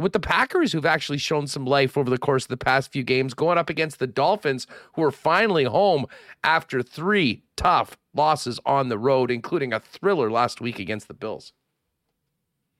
with 0.00 0.12
the 0.12 0.20
Packers, 0.20 0.72
who've 0.72 0.86
actually 0.86 1.18
shown 1.18 1.46
some 1.46 1.64
life 1.64 1.96
over 1.96 2.10
the 2.10 2.18
course 2.18 2.44
of 2.44 2.48
the 2.48 2.56
past 2.56 2.92
few 2.92 3.02
games, 3.02 3.34
going 3.34 3.58
up 3.58 3.70
against 3.70 3.98
the 3.98 4.06
Dolphins, 4.06 4.66
who 4.94 5.02
are 5.02 5.10
finally 5.10 5.64
home 5.64 6.06
after 6.42 6.82
three 6.82 7.42
tough 7.56 7.96
losses 8.14 8.58
on 8.66 8.88
the 8.88 8.98
road, 8.98 9.30
including 9.30 9.72
a 9.72 9.80
thriller 9.80 10.30
last 10.30 10.60
week 10.60 10.78
against 10.78 11.08
the 11.08 11.14
Bills. 11.14 11.52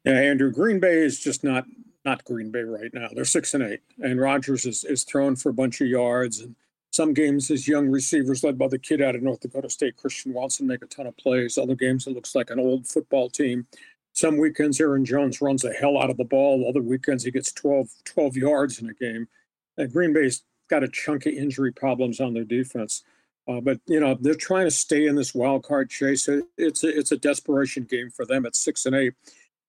Yeah, 0.05 0.15
Andrew, 0.15 0.51
Green 0.51 0.81
Bay 0.81 0.99
is 0.99 1.21
just 1.21 1.45
not 1.45 1.65
not 2.05 2.25
Green 2.25 2.51
Bay 2.51 2.63
right 2.63 2.93
now. 2.95 3.09
They're 3.13 3.27
six 3.27 3.53
and 3.53 3.63
eight, 3.63 3.81
and 4.03 4.19
Rodgers 4.19 4.65
is 4.65 4.85
is 4.85 5.05
thrown 5.05 5.37
for 5.37 5.51
a 5.51 5.55
bunch 5.55 5.81
of 5.81 5.87
yards, 5.87 6.41
and 6.41 6.57
some 6.91 7.15
games 7.15 7.49
his 7.49 7.69
young 7.69 7.89
receivers, 7.89 8.43
led 8.43 8.59
by 8.59 8.69
the 8.69 8.79
kid 8.79 9.01
out 9.01 9.15
of 9.15 9.23
North 9.23 9.41
Dakota 9.41 9.71
State, 9.71 9.97
Christian 9.97 10.33
Watson, 10.33 10.67
make 10.67 10.83
a 10.83 10.87
ton 10.87 11.07
of 11.07 11.17
plays. 11.17 11.57
Other 11.57 11.75
games, 11.75 12.07
it 12.07 12.15
looks 12.15 12.35
like 12.35 12.51
an 12.51 12.59
old 12.59 12.87
football 12.87 13.29
team. 13.29 13.67
Some 14.13 14.39
weekends, 14.39 14.81
Aaron 14.81 15.05
Jones 15.05 15.41
runs 15.41 15.63
the 15.63 15.73
hell 15.73 15.97
out 15.97 16.11
of 16.11 16.17
the 16.17 16.25
ball. 16.25 16.69
Other 16.69 16.83
weekends, 16.83 17.25
he 17.25 17.31
gets 17.31 17.53
12, 17.53 17.89
12 18.05 18.37
yards 18.37 18.81
in 18.81 18.89
a 18.91 18.95
game. 18.95 19.29
And 19.77 19.93
Green 19.93 20.13
Bay's 20.13 20.43
got 20.69 20.85
a 20.85 20.89
chunk 20.89 21.27
of 21.27 21.33
injury 21.33 21.73
problems 21.73 22.21
on 22.21 22.35
their 22.35 22.45
defense. 22.45 23.03
Uh, 23.49 23.61
but 23.61 23.81
you 23.87 23.99
know 23.99 24.17
they're 24.21 24.35
trying 24.35 24.67
to 24.67 24.71
stay 24.71 25.07
in 25.07 25.17
this 25.17 25.35
wild 25.35 25.65
card 25.65 25.91
chase. 25.91 26.29
It's 26.57 26.85
a, 26.85 26.99
it's 26.99 27.11
a 27.11 27.17
desperation 27.17 27.85
game 27.85 28.11
for 28.11 28.25
them 28.25 28.47
at 28.47 28.55
six 28.55 28.87
and 28.87 28.95
eight, 28.95 29.15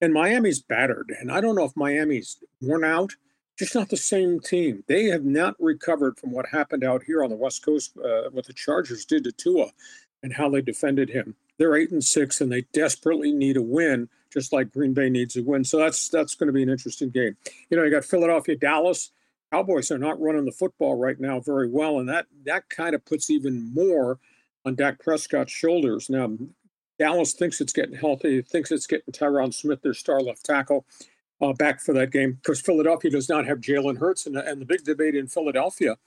and 0.02 0.14
Miami's 0.14 0.62
battered. 0.62 1.16
And 1.20 1.32
I 1.32 1.42
don't 1.42 1.56
know 1.56 1.64
if 1.64 1.76
Miami's 1.76 2.38
worn 2.62 2.84
out. 2.84 3.14
Just 3.58 3.76
not 3.76 3.90
the 3.90 3.98
same 3.98 4.40
team. 4.40 4.84
They 4.88 5.06
have 5.06 5.24
not 5.24 5.56
recovered 5.60 6.18
from 6.18 6.32
what 6.32 6.48
happened 6.48 6.84
out 6.84 7.04
here 7.04 7.24
on 7.24 7.30
the 7.30 7.36
West 7.36 7.64
Coast, 7.64 7.98
uh, 7.98 8.30
what 8.32 8.46
the 8.46 8.54
Chargers 8.54 9.06
did 9.06 9.24
to 9.24 9.32
Tua, 9.32 9.68
and 10.24 10.34
how 10.34 10.50
they 10.50 10.62
defended 10.62 11.10
him. 11.10 11.36
They're 11.58 11.76
eight 11.76 11.92
and 11.92 12.04
six, 12.04 12.42
and 12.42 12.52
they 12.52 12.66
desperately 12.74 13.32
need 13.32 13.58
a 13.58 13.62
win 13.62 14.10
just 14.32 14.54
like 14.54 14.72
Green 14.72 14.94
Bay 14.94 15.10
needs 15.10 15.36
a 15.36 15.44
win. 15.44 15.64
So 15.64 15.78
that's 15.78 16.10
that's 16.10 16.36
going 16.36 16.48
to 16.48 16.54
be 16.54 16.64
an 16.64 16.70
interesting 16.70 17.10
game. 17.10 17.36
You 17.70 17.78
know, 17.78 17.84
you 17.84 17.92
got 17.92 18.06
Philadelphia, 18.06 18.56
Dallas. 18.56 19.12
Cowboys 19.52 19.92
are 19.92 19.98
not 19.98 20.20
running 20.22 20.46
the 20.46 20.52
football 20.52 20.96
right 20.96 21.20
now 21.20 21.40
very 21.42 21.70
well, 21.70 22.00
and 22.00 22.08
that 22.10 22.28
that 22.46 22.70
kind 22.70 22.96
of 22.96 23.04
puts 23.06 23.30
even 23.30 23.74
more 23.74 24.20
on 24.66 24.76
Dak 24.76 25.00
Prescott's 25.00 25.52
shoulders. 25.52 26.10
Now, 26.10 26.32
Dallas 26.98 27.34
thinks 27.34 27.60
it's 27.60 27.74
getting 27.74 27.96
healthy, 27.96 28.42
thinks 28.42 28.72
it's 28.72 28.88
getting 28.88 29.14
Tyron 29.14 29.54
Smith, 29.54 29.82
their 29.82 29.94
star 29.94 30.22
left 30.22 30.46
tackle, 30.46 30.86
uh, 31.42 31.52
back 31.54 31.82
for 31.82 31.94
that 31.94 32.12
game 32.12 32.34
because 32.34 32.62
Philadelphia 32.62 33.12
does 33.12 33.28
not 33.28 33.46
have 33.46 33.60
Jalen 33.60 33.98
Hurts, 33.98 34.26
and, 34.26 34.38
and 34.38 34.62
the 34.62 34.66
big 34.66 34.84
debate 34.84 35.16
in 35.16 35.28
Philadelphia: 35.28 35.98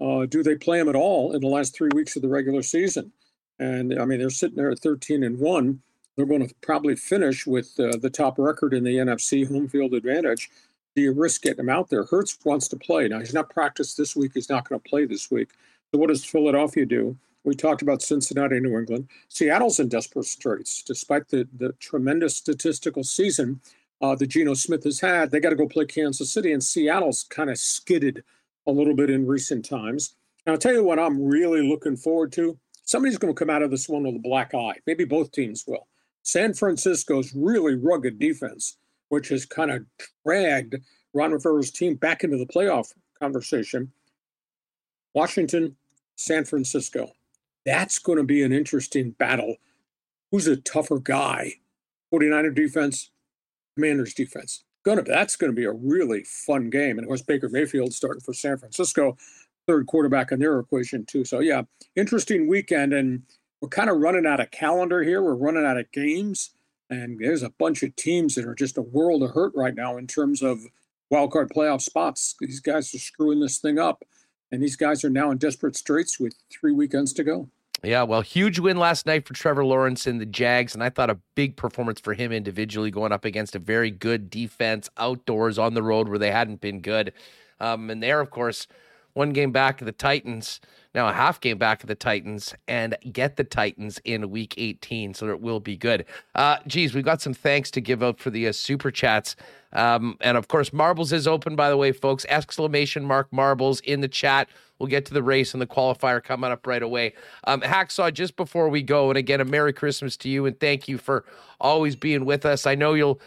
uh, 0.00 0.24
do 0.24 0.42
they 0.42 0.54
play 0.54 0.80
him 0.80 0.88
at 0.88 0.96
all 0.96 1.34
in 1.34 1.40
the 1.42 1.48
last 1.48 1.74
three 1.74 1.90
weeks 1.94 2.16
of 2.16 2.22
the 2.22 2.28
regular 2.28 2.62
season? 2.62 3.12
And 3.58 4.00
I 4.00 4.04
mean, 4.04 4.20
they're 4.20 4.30
sitting 4.30 4.56
there 4.56 4.70
at 4.70 4.78
13 4.78 5.24
and 5.24 5.38
one. 5.38 5.82
They're 6.18 6.26
going 6.26 6.48
to 6.48 6.52
probably 6.62 6.96
finish 6.96 7.46
with 7.46 7.78
uh, 7.78 7.96
the 7.96 8.10
top 8.10 8.40
record 8.40 8.74
in 8.74 8.82
the 8.82 8.96
NFC 8.96 9.46
home 9.46 9.68
field 9.68 9.94
advantage. 9.94 10.50
Do 10.96 11.02
you 11.02 11.12
risk 11.12 11.42
getting 11.42 11.60
him 11.60 11.68
out 11.68 11.90
there? 11.90 12.06
Hurts 12.06 12.36
wants 12.44 12.66
to 12.68 12.76
play. 12.76 13.06
Now, 13.06 13.20
he's 13.20 13.32
not 13.32 13.50
practiced 13.50 13.96
this 13.96 14.16
week. 14.16 14.32
He's 14.34 14.50
not 14.50 14.68
going 14.68 14.80
to 14.80 14.88
play 14.88 15.04
this 15.04 15.30
week. 15.30 15.50
So, 15.92 16.00
what 16.00 16.08
does 16.08 16.24
Philadelphia 16.24 16.86
do? 16.86 17.16
We 17.44 17.54
talked 17.54 17.82
about 17.82 18.02
Cincinnati, 18.02 18.58
New 18.58 18.76
England. 18.76 19.06
Seattle's 19.28 19.78
in 19.78 19.88
desperate 19.88 20.24
straits, 20.24 20.82
despite 20.82 21.28
the, 21.28 21.46
the 21.56 21.70
tremendous 21.78 22.34
statistical 22.34 23.04
season 23.04 23.60
uh, 24.02 24.16
that 24.16 24.26
Geno 24.26 24.54
Smith 24.54 24.82
has 24.82 24.98
had. 24.98 25.30
They 25.30 25.38
got 25.38 25.50
to 25.50 25.56
go 25.56 25.68
play 25.68 25.86
Kansas 25.86 26.32
City, 26.32 26.50
and 26.52 26.64
Seattle's 26.64 27.26
kind 27.30 27.48
of 27.48 27.58
skidded 27.58 28.24
a 28.66 28.72
little 28.72 28.96
bit 28.96 29.08
in 29.08 29.24
recent 29.24 29.64
times. 29.64 30.16
And 30.44 30.52
I'll 30.52 30.58
tell 30.58 30.74
you 30.74 30.82
what 30.82 30.98
I'm 30.98 31.24
really 31.24 31.62
looking 31.62 31.96
forward 31.96 32.32
to. 32.32 32.58
Somebody's 32.82 33.18
going 33.18 33.32
to 33.32 33.38
come 33.38 33.50
out 33.50 33.62
of 33.62 33.70
this 33.70 33.88
one 33.88 34.02
with 34.02 34.16
a 34.16 34.18
black 34.18 34.52
eye. 34.52 34.74
Maybe 34.84 35.04
both 35.04 35.30
teams 35.30 35.64
will. 35.64 35.86
San 36.28 36.52
Francisco's 36.52 37.34
really 37.34 37.74
rugged 37.74 38.18
defense, 38.18 38.76
which 39.08 39.30
has 39.30 39.46
kind 39.46 39.70
of 39.70 39.86
dragged 40.26 40.76
Ron 41.14 41.32
Rivera's 41.32 41.70
team 41.70 41.94
back 41.94 42.22
into 42.22 42.36
the 42.36 42.44
playoff 42.44 42.92
conversation. 43.18 43.90
Washington, 45.14 45.74
San 46.16 46.44
Francisco. 46.44 47.12
That's 47.64 47.98
going 47.98 48.18
to 48.18 48.24
be 48.24 48.42
an 48.42 48.52
interesting 48.52 49.12
battle. 49.12 49.56
Who's 50.30 50.46
a 50.46 50.56
tougher 50.56 50.98
guy? 50.98 51.54
49er 52.12 52.54
defense, 52.54 53.10
Commanders 53.74 54.12
defense. 54.12 54.64
Gonna 54.84 55.04
that's 55.04 55.34
going 55.34 55.50
to 55.50 55.56
be 55.56 55.64
a 55.64 55.72
really 55.72 56.24
fun 56.24 56.68
game. 56.68 56.98
And 56.98 57.06
of 57.06 57.06
course, 57.06 57.22
Baker 57.22 57.48
Mayfield 57.48 57.94
starting 57.94 58.20
for 58.20 58.34
San 58.34 58.58
Francisco, 58.58 59.16
third 59.66 59.86
quarterback 59.86 60.30
in 60.30 60.40
their 60.40 60.58
equation 60.58 61.06
too. 61.06 61.24
So 61.24 61.40
yeah, 61.40 61.62
interesting 61.96 62.48
weekend. 62.48 62.92
And 62.92 63.22
we're 63.60 63.68
kind 63.68 63.90
of 63.90 63.98
running 63.98 64.26
out 64.26 64.40
of 64.40 64.50
calendar 64.50 65.02
here. 65.02 65.22
We're 65.22 65.34
running 65.34 65.64
out 65.64 65.78
of 65.78 65.90
games, 65.92 66.50
and 66.90 67.18
there's 67.18 67.42
a 67.42 67.50
bunch 67.50 67.82
of 67.82 67.96
teams 67.96 68.34
that 68.34 68.46
are 68.46 68.54
just 68.54 68.78
a 68.78 68.82
world 68.82 69.22
of 69.22 69.30
hurt 69.30 69.52
right 69.54 69.74
now 69.74 69.96
in 69.96 70.06
terms 70.06 70.42
of 70.42 70.60
wild 71.10 71.32
card 71.32 71.50
playoff 71.50 71.82
spots. 71.82 72.34
These 72.40 72.60
guys 72.60 72.94
are 72.94 72.98
screwing 72.98 73.40
this 73.40 73.58
thing 73.58 73.78
up, 73.78 74.04
and 74.52 74.62
these 74.62 74.76
guys 74.76 75.04
are 75.04 75.10
now 75.10 75.30
in 75.30 75.38
desperate 75.38 75.76
straits 75.76 76.20
with 76.20 76.34
three 76.50 76.72
weekends 76.72 77.12
to 77.14 77.24
go. 77.24 77.48
Yeah, 77.84 78.02
well, 78.02 78.22
huge 78.22 78.58
win 78.58 78.76
last 78.76 79.06
night 79.06 79.26
for 79.26 79.34
Trevor 79.34 79.64
Lawrence 79.64 80.06
and 80.06 80.20
the 80.20 80.26
Jags, 80.26 80.74
and 80.74 80.82
I 80.82 80.90
thought 80.90 81.10
a 81.10 81.18
big 81.36 81.56
performance 81.56 82.00
for 82.00 82.12
him 82.12 82.32
individually, 82.32 82.90
going 82.90 83.12
up 83.12 83.24
against 83.24 83.54
a 83.54 83.60
very 83.60 83.90
good 83.92 84.30
defense 84.30 84.90
outdoors 84.96 85.58
on 85.58 85.74
the 85.74 85.82
road 85.82 86.08
where 86.08 86.18
they 86.18 86.32
hadn't 86.32 86.60
been 86.60 86.80
good. 86.80 87.12
Um, 87.60 87.88
and 87.88 88.02
there, 88.02 88.20
of 88.20 88.30
course, 88.30 88.66
one 89.12 89.30
game 89.30 89.52
back 89.52 89.80
of 89.80 89.86
the 89.86 89.92
Titans, 89.92 90.60
now 90.94 91.08
a 91.08 91.12
half 91.12 91.40
game 91.40 91.58
back 91.58 91.82
of 91.82 91.88
the 91.88 91.94
Titans, 91.94 92.54
and 92.66 92.96
get 93.12 93.36
the 93.36 93.44
Titans 93.44 94.00
in 94.04 94.30
week 94.30 94.54
18. 94.56 95.14
So 95.14 95.28
it 95.28 95.40
will 95.40 95.60
be 95.60 95.76
good. 95.76 96.04
Uh, 96.34 96.58
geez, 96.66 96.94
we've 96.94 97.04
got 97.04 97.20
some 97.20 97.34
thanks 97.34 97.70
to 97.72 97.80
give 97.80 98.02
out 98.02 98.18
for 98.18 98.30
the 98.30 98.48
uh, 98.48 98.52
super 98.52 98.90
chats. 98.90 99.36
Um, 99.72 100.16
and 100.20 100.36
of 100.36 100.48
course, 100.48 100.72
Marbles 100.72 101.12
is 101.12 101.26
open, 101.26 101.54
by 101.54 101.68
the 101.68 101.76
way, 101.76 101.92
folks. 101.92 102.24
Exclamation 102.28 103.04
mark 103.04 103.32
Marbles 103.32 103.80
in 103.80 104.00
the 104.00 104.08
chat. 104.08 104.48
We'll 104.78 104.88
get 104.88 105.04
to 105.06 105.14
the 105.14 105.22
race 105.22 105.54
and 105.54 105.60
the 105.60 105.66
qualifier 105.66 106.22
coming 106.22 106.50
up 106.50 106.66
right 106.66 106.82
away. 106.82 107.14
Um, 107.44 107.60
Hacksaw, 107.60 108.12
just 108.12 108.36
before 108.36 108.68
we 108.68 108.82
go, 108.82 109.10
and 109.10 109.18
again, 109.18 109.40
a 109.40 109.44
Merry 109.44 109.72
Christmas 109.72 110.16
to 110.18 110.28
you, 110.28 110.46
and 110.46 110.58
thank 110.58 110.88
you 110.88 110.98
for 110.98 111.24
always 111.60 111.96
being 111.96 112.24
with 112.24 112.46
us. 112.46 112.66
I 112.66 112.76
know 112.76 112.94
you'll 112.94 113.20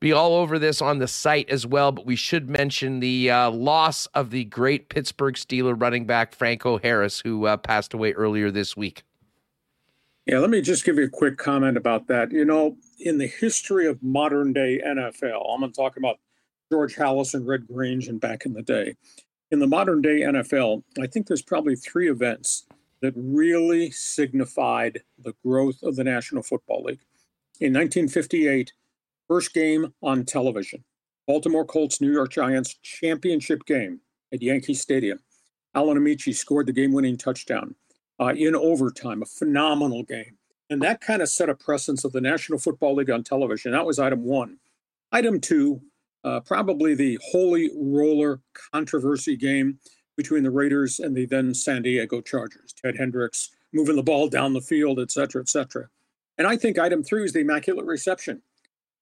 be 0.00 0.12
all 0.12 0.34
over 0.34 0.58
this 0.58 0.82
on 0.82 0.98
the 0.98 1.08
site 1.08 1.48
as 1.48 1.66
well, 1.66 1.92
but 1.92 2.06
we 2.06 2.16
should 2.16 2.48
mention 2.50 3.00
the 3.00 3.30
uh, 3.30 3.50
loss 3.50 4.06
of 4.06 4.30
the 4.30 4.44
great 4.44 4.88
Pittsburgh 4.88 5.34
Steeler 5.34 5.80
running 5.80 6.06
back 6.06 6.34
Franco 6.34 6.78
Harris, 6.78 7.20
who 7.20 7.46
uh, 7.46 7.56
passed 7.56 7.94
away 7.94 8.12
earlier 8.12 8.50
this 8.50 8.76
week. 8.76 9.02
Yeah, 10.26 10.40
let 10.40 10.50
me 10.50 10.60
just 10.60 10.84
give 10.84 10.96
you 10.96 11.04
a 11.04 11.08
quick 11.08 11.38
comment 11.38 11.76
about 11.76 12.08
that. 12.08 12.32
You 12.32 12.44
know, 12.44 12.76
in 12.98 13.18
the 13.18 13.28
history 13.28 13.86
of 13.86 14.02
modern 14.02 14.52
day 14.52 14.82
NFL, 14.84 15.54
I'm 15.54 15.60
going 15.60 15.72
to 15.72 15.76
talk 15.76 15.96
about 15.96 16.18
George 16.70 16.96
Halas 16.96 17.32
and 17.32 17.46
Red 17.46 17.66
Grange 17.68 18.08
and 18.08 18.20
back 18.20 18.44
in 18.44 18.52
the 18.52 18.62
day. 18.62 18.96
In 19.52 19.60
the 19.60 19.68
modern 19.68 20.02
day 20.02 20.22
NFL, 20.22 20.82
I 21.00 21.06
think 21.06 21.26
there's 21.26 21.42
probably 21.42 21.76
three 21.76 22.10
events 22.10 22.66
that 23.00 23.14
really 23.16 23.90
signified 23.92 25.02
the 25.16 25.34
growth 25.44 25.82
of 25.82 25.94
the 25.94 26.04
National 26.04 26.42
Football 26.42 26.82
League. 26.84 27.04
In 27.60 27.72
1958, 27.72 28.72
First 29.28 29.52
game 29.54 29.92
on 30.02 30.24
television 30.24 30.84
Baltimore 31.26 31.64
Colts, 31.64 32.00
New 32.00 32.12
York 32.12 32.30
Giants 32.30 32.74
championship 32.82 33.64
game 33.66 34.00
at 34.32 34.42
Yankee 34.42 34.74
Stadium. 34.74 35.18
Alan 35.74 35.98
Ameche 35.98 36.34
scored 36.34 36.66
the 36.66 36.72
game 36.72 36.92
winning 36.92 37.16
touchdown 37.16 37.74
uh, 38.20 38.32
in 38.36 38.54
overtime, 38.54 39.22
a 39.22 39.26
phenomenal 39.26 40.04
game. 40.04 40.38
And 40.70 40.80
that 40.82 41.00
kind 41.00 41.22
of 41.22 41.28
set 41.28 41.48
a 41.48 41.54
precedence 41.54 42.04
of 42.04 42.12
the 42.12 42.20
National 42.20 42.58
Football 42.58 42.96
League 42.96 43.10
on 43.10 43.22
television. 43.22 43.72
That 43.72 43.86
was 43.86 43.98
item 43.98 44.24
one. 44.24 44.58
Item 45.12 45.40
two, 45.40 45.80
uh, 46.24 46.40
probably 46.40 46.94
the 46.94 47.18
holy 47.30 47.70
roller 47.76 48.40
controversy 48.72 49.36
game 49.36 49.78
between 50.16 50.42
the 50.42 50.50
Raiders 50.50 50.98
and 50.98 51.14
the 51.16 51.26
then 51.26 51.54
San 51.54 51.82
Diego 51.82 52.20
Chargers. 52.20 52.72
Ted 52.72 52.96
Hendricks 52.96 53.50
moving 53.72 53.96
the 53.96 54.02
ball 54.02 54.28
down 54.28 54.54
the 54.54 54.60
field, 54.60 54.98
et 54.98 55.10
cetera, 55.10 55.42
et 55.42 55.48
cetera. 55.48 55.88
And 56.38 56.46
I 56.46 56.56
think 56.56 56.78
item 56.78 57.02
three 57.04 57.24
is 57.24 57.32
the 57.32 57.40
Immaculate 57.40 57.86
Reception 57.86 58.42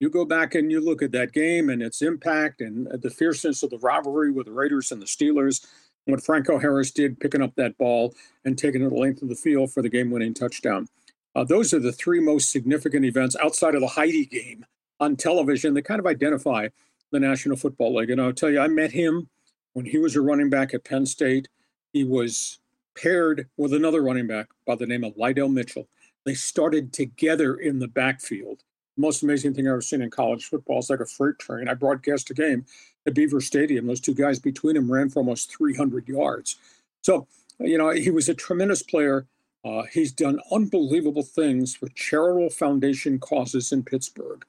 you 0.00 0.10
go 0.10 0.24
back 0.24 0.54
and 0.54 0.70
you 0.70 0.80
look 0.80 1.02
at 1.02 1.12
that 1.12 1.32
game 1.32 1.70
and 1.70 1.82
its 1.82 2.02
impact 2.02 2.60
and 2.60 2.88
the 3.00 3.10
fierceness 3.10 3.62
of 3.62 3.70
the 3.70 3.78
rivalry 3.78 4.30
with 4.30 4.46
the 4.46 4.52
Raiders 4.52 4.92
and 4.92 5.00
the 5.00 5.06
Steelers, 5.06 5.64
what 6.06 6.22
Franco 6.22 6.58
Harris 6.58 6.90
did 6.90 7.20
picking 7.20 7.42
up 7.42 7.54
that 7.56 7.78
ball 7.78 8.14
and 8.44 8.58
taking 8.58 8.82
it 8.82 8.90
the 8.90 8.94
length 8.94 9.22
of 9.22 9.28
the 9.28 9.34
field 9.34 9.72
for 9.72 9.82
the 9.82 9.88
game 9.88 10.10
winning 10.10 10.34
touchdown. 10.34 10.88
Uh, 11.34 11.44
those 11.44 11.72
are 11.72 11.80
the 11.80 11.92
three 11.92 12.20
most 12.20 12.50
significant 12.50 13.04
events 13.04 13.36
outside 13.42 13.74
of 13.74 13.80
the 13.80 13.88
Heidi 13.88 14.26
game 14.26 14.66
on 15.00 15.16
television 15.16 15.74
that 15.74 15.82
kind 15.82 15.98
of 15.98 16.06
identify 16.06 16.68
the 17.10 17.20
National 17.20 17.56
Football 17.56 17.94
League. 17.96 18.10
And 18.10 18.20
I'll 18.20 18.32
tell 18.32 18.50
you, 18.50 18.60
I 18.60 18.68
met 18.68 18.92
him 18.92 19.28
when 19.72 19.86
he 19.86 19.98
was 19.98 20.16
a 20.16 20.20
running 20.20 20.50
back 20.50 20.74
at 20.74 20.84
Penn 20.84 21.06
State. 21.06 21.48
He 21.92 22.04
was 22.04 22.58
paired 22.96 23.48
with 23.56 23.72
another 23.72 24.02
running 24.02 24.26
back 24.26 24.48
by 24.66 24.76
the 24.76 24.86
name 24.86 25.04
of 25.04 25.16
Lydell 25.16 25.52
Mitchell. 25.52 25.88
They 26.24 26.34
started 26.34 26.92
together 26.92 27.54
in 27.54 27.78
the 27.78 27.88
backfield 27.88 28.62
most 28.96 29.22
amazing 29.22 29.54
thing 29.54 29.66
I've 29.66 29.72
ever 29.72 29.80
seen 29.80 30.02
in 30.02 30.10
college 30.10 30.46
football. 30.46 30.78
It's 30.78 30.90
like 30.90 31.00
a 31.00 31.06
freight 31.06 31.38
train. 31.38 31.68
I 31.68 31.74
broadcast 31.74 32.30
a 32.30 32.34
game 32.34 32.64
at 33.06 33.14
Beaver 33.14 33.40
Stadium. 33.40 33.86
Those 33.86 34.00
two 34.00 34.14
guys 34.14 34.38
between 34.38 34.74
them 34.74 34.90
ran 34.90 35.10
for 35.10 35.20
almost 35.20 35.56
300 35.56 36.08
yards. 36.08 36.56
So, 37.02 37.26
you 37.58 37.78
know, 37.78 37.90
he 37.90 38.10
was 38.10 38.28
a 38.28 38.34
tremendous 38.34 38.82
player. 38.82 39.26
Uh, 39.64 39.82
he's 39.92 40.12
done 40.12 40.40
unbelievable 40.52 41.22
things 41.22 41.74
for 41.74 41.88
charitable 41.88 42.50
foundation 42.50 43.18
causes 43.18 43.72
in 43.72 43.82
Pittsburgh. 43.82 44.44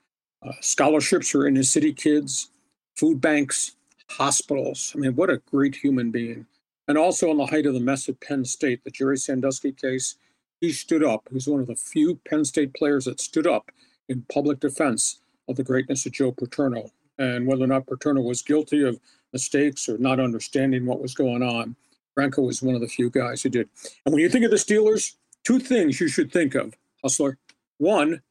Uh, 0.46 0.52
scholarships 0.62 1.30
for 1.30 1.48
inner 1.48 1.64
city 1.64 1.94
kids, 1.94 2.52
food 2.96 3.20
banks, 3.20 3.76
hospitals. 4.12 4.92
I 4.96 5.00
mean, 5.00 5.16
what 5.16 5.30
a 5.30 5.42
great 5.50 5.76
human 5.76 6.12
being. 6.12 6.46
And 6.88 6.98
also 6.98 7.32
on 7.32 7.38
the 7.38 7.48
height 7.48 7.66
of 7.66 7.74
the 7.74 7.80
mess 7.80 8.08
at 8.10 8.20
Penn 8.20 8.46
State, 8.46 8.84
the 8.84 8.92
Jerry 8.92 9.18
Sandusky 9.18 9.72
case, 9.72 10.16
he 10.62 10.72
stood 10.72 11.04
up. 11.04 11.28
He's 11.32 11.48
one 11.48 11.62
of 11.62 11.68
the 11.68 11.76
few 11.76 12.20
Penn 12.30 12.46
State 12.46 12.74
players 12.74 13.06
that 13.06 13.20
stood 13.20 13.48
up 13.48 13.72
in 14.10 14.26
public 14.32 14.60
defense 14.60 15.19
of 15.48 15.56
the 15.56 15.64
greatness 15.64 16.06
of 16.06 16.11
Joe 16.11 16.32
Paterno 16.32 16.91
and 17.18 17.48
whether 17.48 17.64
or 17.64 17.68
not 17.68 17.88
Paterno 17.88 18.22
was 18.22 18.41
guilty 18.41 18.84
of 18.84 18.99
mistakes 19.34 19.88
or 19.88 19.98
not 19.98 20.19
understanding 20.19 20.86
what 20.86 21.02
was 21.02 21.14
going 21.14 21.44
on. 21.44 21.76
Franco 22.14 22.41
was 22.41 22.61
one 22.61 22.76
of 22.76 22.82
the 22.82 22.88
few 22.88 23.10
guys 23.10 23.41
who 23.41 23.49
did. 23.49 23.69
And 24.06 24.14
when 24.14 24.22
you 24.22 24.30
think 24.30 24.45
of 24.45 24.52
the 24.52 24.57
Steelers, 24.57 25.15
two 25.44 25.60
things 25.60 25.99
you 25.99 26.07
should 26.07 26.32
think 26.32 26.56
of, 26.56 26.73
Hustler. 27.02 27.38
One, 27.77 28.22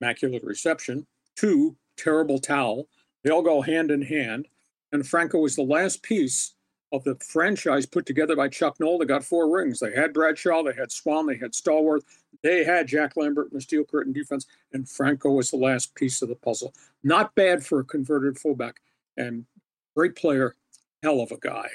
immaculate 0.00 0.42
reception. 0.42 1.06
Two, 1.36 1.76
terrible 1.96 2.38
towel. 2.38 2.88
They 3.22 3.30
all 3.30 3.42
go 3.42 3.60
hand 3.60 3.90
in 3.90 4.02
hand. 4.02 4.48
And 4.92 5.06
Franco 5.06 5.38
was 5.38 5.54
the 5.54 5.62
last 5.62 6.02
piece 6.02 6.54
of 6.92 7.04
the 7.04 7.14
franchise 7.16 7.86
put 7.86 8.06
together 8.06 8.34
by 8.34 8.48
Chuck 8.48 8.78
Noll 8.80 8.98
that 8.98 9.06
got 9.06 9.24
four 9.24 9.54
rings. 9.54 9.80
They 9.80 9.92
had 9.92 10.12
Bradshaw, 10.12 10.62
they 10.62 10.72
had 10.72 10.90
Swann, 10.90 11.26
they 11.26 11.36
had 11.36 11.52
Stallworth, 11.52 12.04
they 12.42 12.64
had 12.64 12.86
Jack 12.86 13.16
Lambert 13.16 13.50
in 13.50 13.56
the 13.56 13.60
steel 13.60 13.84
curtain 13.84 14.12
defense, 14.12 14.46
and 14.72 14.88
Franco 14.88 15.30
was 15.30 15.50
the 15.50 15.56
last 15.56 15.94
piece 15.94 16.22
of 16.22 16.28
the 16.28 16.34
puzzle. 16.34 16.72
Not 17.02 17.34
bad 17.34 17.64
for 17.64 17.80
a 17.80 17.84
converted 17.84 18.38
fullback, 18.38 18.80
and 19.16 19.44
great 19.94 20.16
player, 20.16 20.54
hell 21.02 21.20
of 21.20 21.30
a 21.30 21.38
guy. 21.38 21.68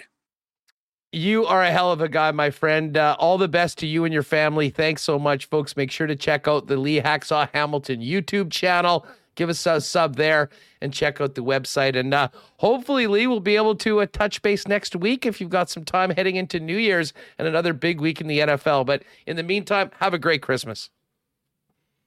You 1.11 1.45
are 1.45 1.61
a 1.61 1.69
hell 1.69 1.91
of 1.91 2.01
a 2.01 2.09
guy, 2.09 2.31
my 2.31 2.49
friend. 2.49 2.97
Uh, 2.97 3.15
all 3.19 3.37
the 3.37 3.47
best 3.47 3.77
to 3.79 3.87
you 3.87 4.03
and 4.03 4.11
your 4.11 4.23
family. 4.23 4.71
Thanks 4.71 5.03
so 5.03 5.19
much, 5.19 5.45
folks. 5.45 5.77
Make 5.77 5.91
sure 5.91 6.07
to 6.07 6.15
check 6.15 6.47
out 6.47 6.65
the 6.65 6.77
Lee 6.77 7.01
Hacksaw 7.01 7.49
Hamilton 7.53 8.01
YouTube 8.01 8.49
channel 8.49 9.05
give 9.35 9.49
us 9.49 9.65
a 9.65 9.81
sub 9.81 10.15
there 10.15 10.49
and 10.81 10.93
check 10.93 11.21
out 11.21 11.35
the 11.35 11.43
website. 11.43 11.95
And 11.97 12.13
uh, 12.13 12.29
hopefully, 12.57 13.07
Lee 13.07 13.27
will 13.27 13.39
be 13.39 13.55
able 13.55 13.75
to 13.75 14.01
uh, 14.01 14.07
touch 14.11 14.41
base 14.41 14.67
next 14.67 14.95
week 14.95 15.25
if 15.25 15.39
you've 15.39 15.49
got 15.49 15.69
some 15.69 15.85
time 15.85 16.11
heading 16.11 16.35
into 16.35 16.59
New 16.59 16.77
Year's 16.77 17.13
and 17.37 17.47
another 17.47 17.73
big 17.73 18.01
week 18.01 18.21
in 18.21 18.27
the 18.27 18.39
NFL. 18.39 18.85
But 18.85 19.03
in 19.25 19.35
the 19.35 19.43
meantime, 19.43 19.91
have 19.99 20.13
a 20.13 20.19
great 20.19 20.41
Christmas. 20.41 20.89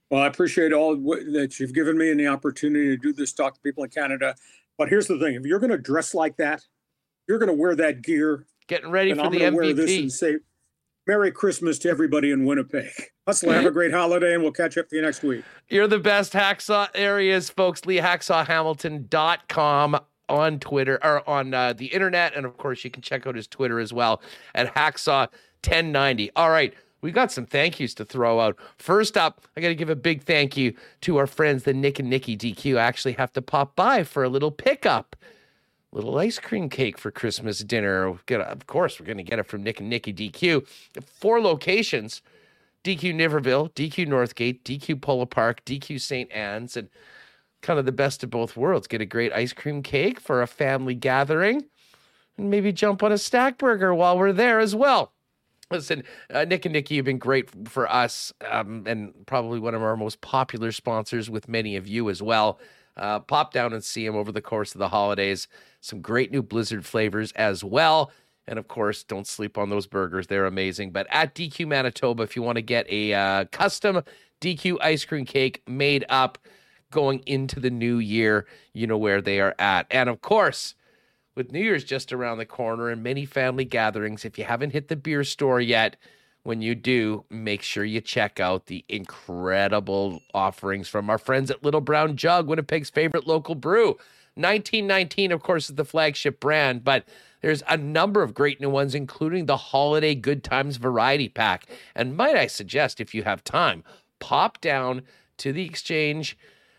Well, 0.09 0.21
I 0.21 0.27
appreciate 0.27 0.71
all 0.71 0.95
that 0.95 1.55
you've 1.59 1.73
given 1.73 1.97
me 1.97 2.11
and 2.11 2.19
the 2.19 2.27
opportunity 2.27 2.87
to 2.87 2.97
do 2.97 3.11
this, 3.11 3.33
talk 3.33 3.55
to 3.55 3.61
people 3.61 3.83
in 3.83 3.89
Canada. 3.89 4.35
But 4.77 4.89
here's 4.89 5.07
the 5.07 5.19
thing: 5.19 5.35
if 5.35 5.45
you're 5.45 5.59
going 5.59 5.71
to 5.71 5.77
dress 5.77 6.13
like 6.13 6.37
that, 6.37 6.65
you're 7.27 7.39
going 7.39 7.49
to 7.49 7.55
wear 7.55 7.75
that 7.75 8.01
gear. 8.01 8.45
Getting 8.67 8.91
ready 8.91 9.13
for 9.13 9.21
I'm 9.21 9.31
the 9.31 9.39
MVP. 9.39 9.53
Wear 9.53 9.73
this 9.73 9.97
and 9.97 10.11
say, 10.11 10.37
Merry 11.07 11.31
Christmas 11.31 11.79
to 11.79 11.89
everybody 11.89 12.31
in 12.31 12.45
Winnipeg. 12.45 12.91
Hustle, 13.25 13.51
have 13.51 13.65
a 13.65 13.71
great 13.71 13.93
holiday, 13.93 14.33
and 14.33 14.43
we'll 14.43 14.51
catch 14.51 14.77
up 14.77 14.89
to 14.89 14.97
you 14.97 15.01
next 15.01 15.23
week. 15.23 15.45
You're 15.69 15.87
the 15.87 15.99
best 15.99 16.33
hacksaw 16.33 16.89
areas, 16.93 17.49
folks. 17.49 17.79
LeeHacksawHamilton.com 17.81 19.99
on 20.29 20.59
Twitter 20.59 20.99
or 21.01 21.27
on 21.29 21.53
uh, 21.53 21.71
the 21.71 21.85
internet. 21.87 22.35
And 22.35 22.45
of 22.45 22.57
course, 22.57 22.83
you 22.83 22.91
can 22.91 23.01
check 23.01 23.25
out 23.25 23.35
his 23.35 23.47
Twitter 23.47 23.79
as 23.79 23.93
well 23.93 24.21
at 24.53 24.75
Hacksaw1090. 24.75 26.31
All 26.35 26.49
right, 26.49 26.73
we 27.01 27.11
got 27.11 27.31
some 27.31 27.45
thank 27.45 27.79
yous 27.79 27.93
to 27.95 28.05
throw 28.05 28.41
out. 28.41 28.57
First 28.77 29.17
up, 29.17 29.41
I 29.55 29.61
got 29.61 29.69
to 29.69 29.75
give 29.75 29.89
a 29.89 29.95
big 29.95 30.23
thank 30.23 30.57
you 30.57 30.73
to 31.01 31.15
our 31.17 31.27
friends, 31.27 31.63
the 31.63 31.73
Nick 31.73 31.99
and 31.99 32.09
Nikki 32.09 32.35
DQ. 32.35 32.77
I 32.77 32.83
actually 32.83 33.13
have 33.13 33.31
to 33.33 33.41
pop 33.41 33.77
by 33.77 34.03
for 34.03 34.25
a 34.25 34.29
little 34.29 34.51
pickup, 34.51 35.15
little 35.97 36.17
ice 36.17 36.39
cream 36.39 36.69
cake 36.69 36.97
for 36.97 37.11
Christmas 37.11 37.59
dinner. 37.59 38.05
Of 38.05 38.67
course, 38.67 38.99
we're 38.99 39.05
going 39.05 39.17
to 39.17 39.23
get 39.23 39.39
it 39.39 39.47
from 39.47 39.63
Nick 39.63 39.79
and 39.79 39.89
Nikki 39.89 40.13
DQ. 40.13 40.67
Four 41.03 41.41
locations 41.41 42.21
DQ 42.83 43.15
Niverville, 43.15 43.73
DQ 43.73 44.07
Northgate, 44.07 44.61
DQ 44.63 45.01
Polo 45.01 45.25
Park, 45.25 45.65
DQ 45.65 45.99
St. 45.99 46.31
Anne's, 46.31 46.77
and 46.77 46.89
kind 47.61 47.79
of 47.79 47.85
the 47.85 47.91
best 47.91 48.23
of 48.23 48.29
both 48.29 48.55
worlds. 48.55 48.87
Get 48.87 49.01
a 49.01 49.05
great 49.05 49.33
ice 49.33 49.53
cream 49.53 49.83
cake 49.83 50.19
for 50.19 50.41
a 50.41 50.47
family 50.47 50.93
gathering 50.93 51.65
and 52.37 52.49
maybe 52.49 52.71
jump 52.71 53.03
on 53.03 53.11
a 53.11 53.17
stack 53.17 53.57
burger 53.57 53.93
while 53.93 54.17
we're 54.17 54.31
there 54.31 54.59
as 54.59 54.75
well. 54.75 55.13
Listen, 55.69 56.03
uh, 56.33 56.45
Nick 56.45 56.65
and 56.65 56.71
Nikki 56.71 56.95
you've 56.95 57.05
been 57.05 57.17
great 57.17 57.49
for 57.67 57.91
us 57.91 58.31
um, 58.49 58.83
and 58.87 59.13
probably 59.25 59.59
one 59.59 59.75
of 59.75 59.83
our 59.83 59.97
most 59.97 60.21
popular 60.21 60.71
sponsors 60.71 61.29
with 61.29 61.49
many 61.49 61.75
of 61.75 61.87
you 61.87 62.09
as 62.09 62.21
well. 62.21 62.59
Uh, 62.97 63.19
pop 63.19 63.53
down 63.53 63.73
and 63.73 63.83
see 63.83 64.05
them 64.05 64.15
over 64.15 64.31
the 64.31 64.41
course 64.41 64.75
of 64.75 64.79
the 64.79 64.89
holidays. 64.89 65.47
Some 65.81 66.01
great 66.01 66.31
new 66.31 66.41
Blizzard 66.41 66.85
flavors 66.85 67.31
as 67.33 67.63
well. 67.63 68.11
And 68.47 68.57
of 68.57 68.67
course, 68.67 69.03
don't 69.03 69.27
sleep 69.27 69.57
on 69.57 69.69
those 69.69 69.87
burgers. 69.87 70.27
They're 70.27 70.45
amazing. 70.45 70.91
But 70.91 71.07
at 71.09 71.35
DQ 71.35 71.67
Manitoba, 71.67 72.23
if 72.23 72.35
you 72.35 72.41
want 72.41 72.55
to 72.57 72.61
get 72.61 72.89
a 72.89 73.13
uh, 73.13 73.45
custom 73.45 74.03
DQ 74.41 74.77
ice 74.81 75.05
cream 75.05 75.25
cake 75.25 75.61
made 75.67 76.05
up 76.09 76.37
going 76.91 77.19
into 77.25 77.59
the 77.59 77.69
new 77.69 77.97
year, 77.97 78.47
you 78.73 78.87
know 78.87 78.97
where 78.97 79.21
they 79.21 79.39
are 79.39 79.55
at. 79.59 79.87
And 79.91 80.09
of 80.09 80.21
course, 80.21 80.75
with 81.35 81.51
New 81.51 81.59
Year's 81.59 81.83
just 81.83 82.13
around 82.13 82.37
the 82.37 82.45
corner 82.45 82.89
and 82.89 83.03
many 83.03 83.25
family 83.25 83.65
gatherings, 83.65 84.25
if 84.25 84.37
you 84.37 84.45
haven't 84.45 84.71
hit 84.71 84.87
the 84.87 84.95
beer 84.95 85.23
store 85.23 85.59
yet, 85.59 85.97
when 86.47 86.61
you 86.61 86.73
do, 86.75 87.25
make 87.29 87.61
sure 87.61 87.83
you 87.83 87.99
check 87.99 88.39
out 88.39 88.67
the 88.67 88.85
incredible 88.87 90.21
offerings 90.33 90.87
from 90.87 91.09
our 91.09 91.17
friends 91.17 91.51
at 91.51 91.61
Little 91.61 91.81
Brown 91.81 92.15
Jug, 92.15 92.47
Winnipeg's 92.47 92.89
favorite 92.89 93.27
local 93.27 93.53
brew. 93.53 93.97
1919, 94.35 95.33
of 95.33 95.43
course, 95.43 95.69
is 95.69 95.75
the 95.75 95.83
flagship 95.83 96.39
brand, 96.39 96.85
but 96.85 97.03
there's 97.41 97.63
a 97.67 97.75
number 97.75 98.23
of 98.23 98.33
great 98.33 98.61
new 98.61 98.69
ones, 98.69 98.95
including 98.95 99.45
the 99.45 99.57
Holiday 99.57 100.15
Good 100.15 100.41
Times 100.41 100.77
Variety 100.77 101.27
Pack. 101.27 101.65
And 101.93 102.15
might 102.15 102.37
I 102.37 102.47
suggest, 102.47 103.01
if 103.01 103.13
you 103.13 103.23
have 103.23 103.43
time, 103.43 103.83
pop 104.19 104.61
down 104.61 105.01
to 105.39 105.51
the 105.51 105.65
Exchange, 105.65 106.37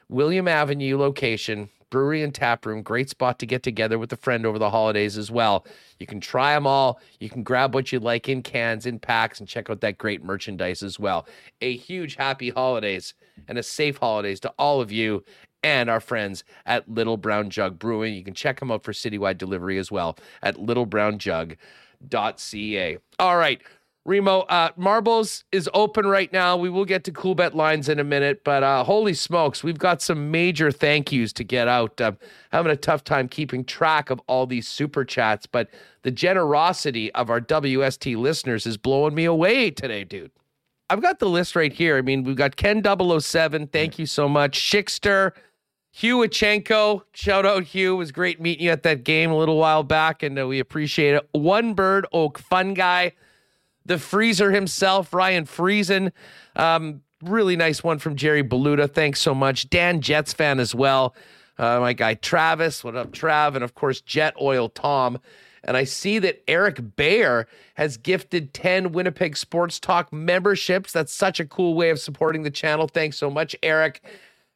William 0.08 0.48
Avenue 0.48 0.96
location, 0.96 1.68
brewery 1.90 2.22
and 2.22 2.34
tap 2.34 2.64
room. 2.66 2.82
Great 2.82 3.10
spot 3.10 3.38
to 3.38 3.46
get 3.46 3.62
together 3.62 3.98
with 3.98 4.12
a 4.12 4.16
friend 4.16 4.44
over 4.46 4.58
the 4.58 4.70
holidays 4.70 5.18
as 5.18 5.30
well. 5.30 5.66
You 5.98 6.06
can 6.06 6.20
try 6.20 6.54
them 6.54 6.66
all. 6.66 7.00
You 7.20 7.30
can 7.30 7.42
grab 7.42 7.74
what 7.74 7.92
you 7.92 8.00
like 8.00 8.28
in 8.28 8.42
cans, 8.42 8.86
in 8.86 8.98
packs, 8.98 9.40
and 9.40 9.48
check 9.48 9.70
out 9.70 9.80
that 9.80 9.98
great 9.98 10.24
merchandise 10.24 10.82
as 10.82 10.98
well. 10.98 11.26
A 11.60 11.76
huge 11.76 12.16
happy 12.16 12.50
holidays 12.50 13.14
and 13.46 13.58
a 13.58 13.62
safe 13.62 13.98
holidays 13.98 14.40
to 14.40 14.52
all 14.58 14.80
of 14.80 14.90
you 14.92 15.24
and 15.62 15.88
our 15.90 16.00
friends 16.00 16.44
at 16.66 16.88
Little 16.88 17.16
Brown 17.16 17.50
Jug 17.50 17.78
Brewing. 17.78 18.14
You 18.14 18.24
can 18.24 18.34
check 18.34 18.58
them 18.60 18.70
out 18.70 18.84
for 18.84 18.92
citywide 18.92 19.38
delivery 19.38 19.78
as 19.78 19.90
well 19.90 20.16
at 20.42 20.56
littlebrownjug.ca. 20.56 22.98
All 23.18 23.36
right. 23.36 23.60
Remo, 24.08 24.40
uh, 24.48 24.70
Marbles 24.74 25.44
is 25.52 25.68
open 25.74 26.06
right 26.06 26.32
now. 26.32 26.56
We 26.56 26.70
will 26.70 26.86
get 26.86 27.04
to 27.04 27.12
Coolbet 27.12 27.52
lines 27.52 27.90
in 27.90 27.98
a 27.98 28.04
minute, 28.04 28.42
but 28.42 28.62
uh, 28.62 28.82
holy 28.82 29.12
smokes, 29.12 29.62
we've 29.62 29.78
got 29.78 30.00
some 30.00 30.30
major 30.30 30.72
thank 30.72 31.12
yous 31.12 31.30
to 31.34 31.44
get 31.44 31.68
out. 31.68 32.00
Uh, 32.00 32.12
having 32.50 32.72
a 32.72 32.76
tough 32.76 33.04
time 33.04 33.28
keeping 33.28 33.66
track 33.66 34.08
of 34.08 34.18
all 34.26 34.46
these 34.46 34.66
super 34.66 35.04
chats, 35.04 35.44
but 35.44 35.68
the 36.04 36.10
generosity 36.10 37.12
of 37.12 37.28
our 37.28 37.38
WST 37.38 38.16
listeners 38.16 38.66
is 38.66 38.78
blowing 38.78 39.14
me 39.14 39.26
away 39.26 39.70
today, 39.70 40.04
dude. 40.04 40.30
I've 40.88 41.02
got 41.02 41.18
the 41.18 41.28
list 41.28 41.54
right 41.54 41.72
here. 41.72 41.98
I 41.98 42.00
mean, 42.00 42.24
we've 42.24 42.34
got 42.34 42.56
Ken 42.56 42.82
007. 42.82 43.66
Thank 43.66 43.98
you 43.98 44.06
so 44.06 44.26
much. 44.26 44.58
Schickster, 44.58 45.32
Hugh 45.92 46.20
Achenko. 46.20 47.02
Shout 47.12 47.44
out, 47.44 47.64
Hugh. 47.64 47.96
It 47.96 47.98
was 47.98 48.10
great 48.10 48.40
meeting 48.40 48.64
you 48.64 48.70
at 48.70 48.84
that 48.84 49.04
game 49.04 49.30
a 49.30 49.36
little 49.36 49.58
while 49.58 49.82
back, 49.82 50.22
and 50.22 50.38
uh, 50.38 50.46
we 50.46 50.60
appreciate 50.60 51.14
it. 51.14 51.28
One 51.32 51.74
Bird 51.74 52.06
Oak, 52.10 52.38
fun 52.38 52.72
guy 52.72 53.12
the 53.88 53.98
freezer 53.98 54.52
himself, 54.52 55.12
Ryan 55.12 55.44
Friesen. 55.44 56.12
Um, 56.54 57.02
really 57.22 57.56
nice 57.56 57.82
one 57.82 57.98
from 57.98 58.14
Jerry 58.14 58.44
Baluta. 58.44 58.88
Thanks 58.88 59.20
so 59.20 59.34
much. 59.34 59.68
Dan 59.68 60.00
Jets 60.00 60.32
fan 60.32 60.60
as 60.60 60.74
well. 60.74 61.14
Uh, 61.58 61.80
my 61.80 61.92
guy 61.92 62.14
Travis, 62.14 62.84
what 62.84 62.94
up, 62.94 63.10
Trav? 63.10 63.56
And 63.56 63.64
of 63.64 63.74
course, 63.74 64.00
Jet 64.00 64.34
Oil 64.40 64.68
Tom. 64.68 65.18
And 65.64 65.76
I 65.76 65.84
see 65.84 66.20
that 66.20 66.42
Eric 66.46 66.96
Bayer 66.96 67.48
has 67.74 67.96
gifted 67.96 68.54
10 68.54 68.92
Winnipeg 68.92 69.36
Sports 69.36 69.80
Talk 69.80 70.12
memberships. 70.12 70.92
That's 70.92 71.12
such 71.12 71.40
a 71.40 71.44
cool 71.44 71.74
way 71.74 71.90
of 71.90 71.98
supporting 71.98 72.42
the 72.42 72.50
channel. 72.50 72.86
Thanks 72.86 73.16
so 73.16 73.28
much, 73.28 73.56
Eric. 73.62 74.02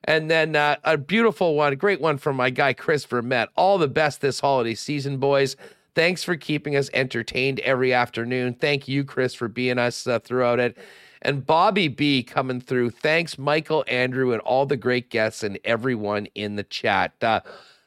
And 0.04 0.30
then 0.30 0.54
uh, 0.54 0.76
a 0.84 0.96
beautiful 0.96 1.54
one, 1.54 1.72
a 1.72 1.76
great 1.76 2.00
one 2.00 2.18
from 2.18 2.36
my 2.36 2.50
guy 2.50 2.72
Chris 2.72 3.04
Vermette. 3.04 3.48
All 3.56 3.78
the 3.78 3.88
best 3.88 4.20
this 4.20 4.40
holiday 4.40 4.74
season, 4.74 5.18
boys. 5.18 5.56
Thanks 5.94 6.24
for 6.24 6.36
keeping 6.36 6.77
us 6.77 6.89
entertained 6.94 7.60
every 7.60 7.93
afternoon. 7.93 8.55
Thank 8.55 8.89
you, 8.89 9.05
Chris, 9.05 9.35
for 9.35 9.48
being 9.48 9.78
us 9.78 10.06
uh, 10.06 10.19
throughout 10.19 10.59
it. 10.59 10.78
And 11.20 11.47
Bobby 11.47 11.89
B 11.89 12.23
coming 12.23 12.60
through. 12.60 12.90
Thanks, 12.90 13.39
Michael, 13.39 13.85
Andrew, 13.86 14.32
and 14.32 14.40
all 14.43 14.66
the 14.66 14.77
great 14.77 15.10
guests 15.10 15.43
and 15.43 15.59
everyone 15.64 16.27
in 16.35 16.56
the 16.56 16.64
chat. 16.64 17.12
Uh, 17.23 17.40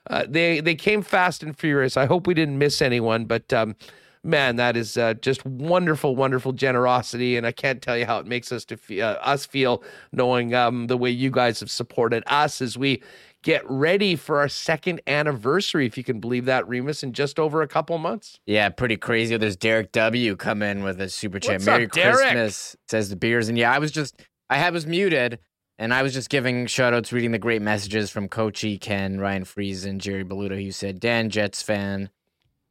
uh, 0.10 0.26
they 0.28 0.60
they 0.60 0.76
came 0.76 1.02
fast 1.02 1.44
and 1.44 1.58
furious. 1.58 1.98
I 1.98 2.06
hope 2.06 2.28
we 2.28 2.34
didn't 2.34 2.58
miss 2.58 2.82
anyone, 2.82 3.26
but 3.26 3.52
um, 3.52 3.76
man, 4.24 4.56
that 4.58 4.76
is 4.76 4.98
uh, 4.98 5.14
just 5.16 5.46
wonderful, 5.46 6.16
wonderful 6.16 6.52
generosity, 6.52 7.38
and 7.38 7.46
I 7.46 7.52
can't 7.52 7.82
tell 7.82 7.98
you 7.98 8.06
how 8.06 8.20
it 8.20 8.26
makes 8.26 8.52
us 8.52 8.66
to 8.66 8.78
feel, 8.78 9.06
uh, 9.06 9.12
us 9.22 9.46
feel 9.46 9.84
knowing 10.12 10.54
um, 10.54 10.88
the 10.88 10.98
way 10.98 11.10
you 11.10 11.32
guys 11.32 11.60
have 11.60 11.72
supported 11.72 12.24
us 12.28 12.62
as 12.62 12.78
we 12.78 13.02
get 13.46 13.62
ready 13.70 14.16
for 14.16 14.40
our 14.40 14.50
second 14.50 15.00
anniversary, 15.06 15.86
if 15.86 15.98
you 15.98 16.04
can 16.04 16.20
believe 16.20 16.46
that, 16.46 16.68
Remus, 16.68 17.04
in 17.04 17.14
just 17.14 17.40
over 17.40 17.62
a 17.62 17.68
couple 17.68 17.96
months. 18.00 18.40
Yeah, 18.48 18.68
pretty 18.70 18.98
crazy. 18.98 19.38
There's 19.38 19.56
Derek 19.56 19.92
W. 19.92 20.36
come 20.36 20.64
in 20.64 20.84
with 20.84 21.00
a 21.00 21.08
super 21.08 21.40
chat. 21.40 21.54
What's 21.54 21.66
Merry 21.68 21.86
up? 21.86 21.92
Christmas, 21.92 22.76
says 22.90 23.10
the 23.10 23.16
beers. 23.16 23.48
And 23.48 23.58
yeah, 23.58 23.72
I 23.72 23.78
was 23.78 23.92
just, 23.92 24.20
I 24.50 24.58
had 24.58 24.74
was 24.74 24.86
muted. 24.86 25.40
And 25.78 25.94
I 25.94 26.04
was 26.04 26.14
just 26.14 26.30
giving 26.30 26.68
shout 26.68 26.94
outs, 26.94 27.12
reading 27.12 27.32
the 27.32 27.38
great 27.38 27.62
messages 27.62 28.10
from 28.10 28.30
Coachy, 28.30 28.78
Ken, 28.78 29.20
Ryan 29.20 29.44
Friesen, 29.44 29.98
Jerry 29.98 30.24
Baluta, 30.24 30.56
who 30.56 30.72
said 30.72 31.02
Dan 31.02 31.30
Jets 31.30 31.62
fan, 31.62 32.10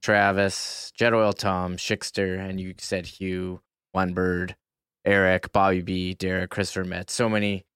Travis, 0.03 0.91
Jet 0.97 1.13
Oil 1.13 1.35
Tom, 1.35 1.77
Schickster, 1.77 2.39
and 2.39 2.59
you 2.59 2.75
said 2.79 3.07
Hugh, 3.07 3.61
One 3.93 4.15
Bird, 4.15 4.57
Eric, 5.05 5.53
Bobby 5.53 5.83
B, 5.83 6.15
Derek, 6.15 6.49
Christopher 6.49 6.85
Met. 6.85 7.11
So 7.11 7.29
many 7.29 7.67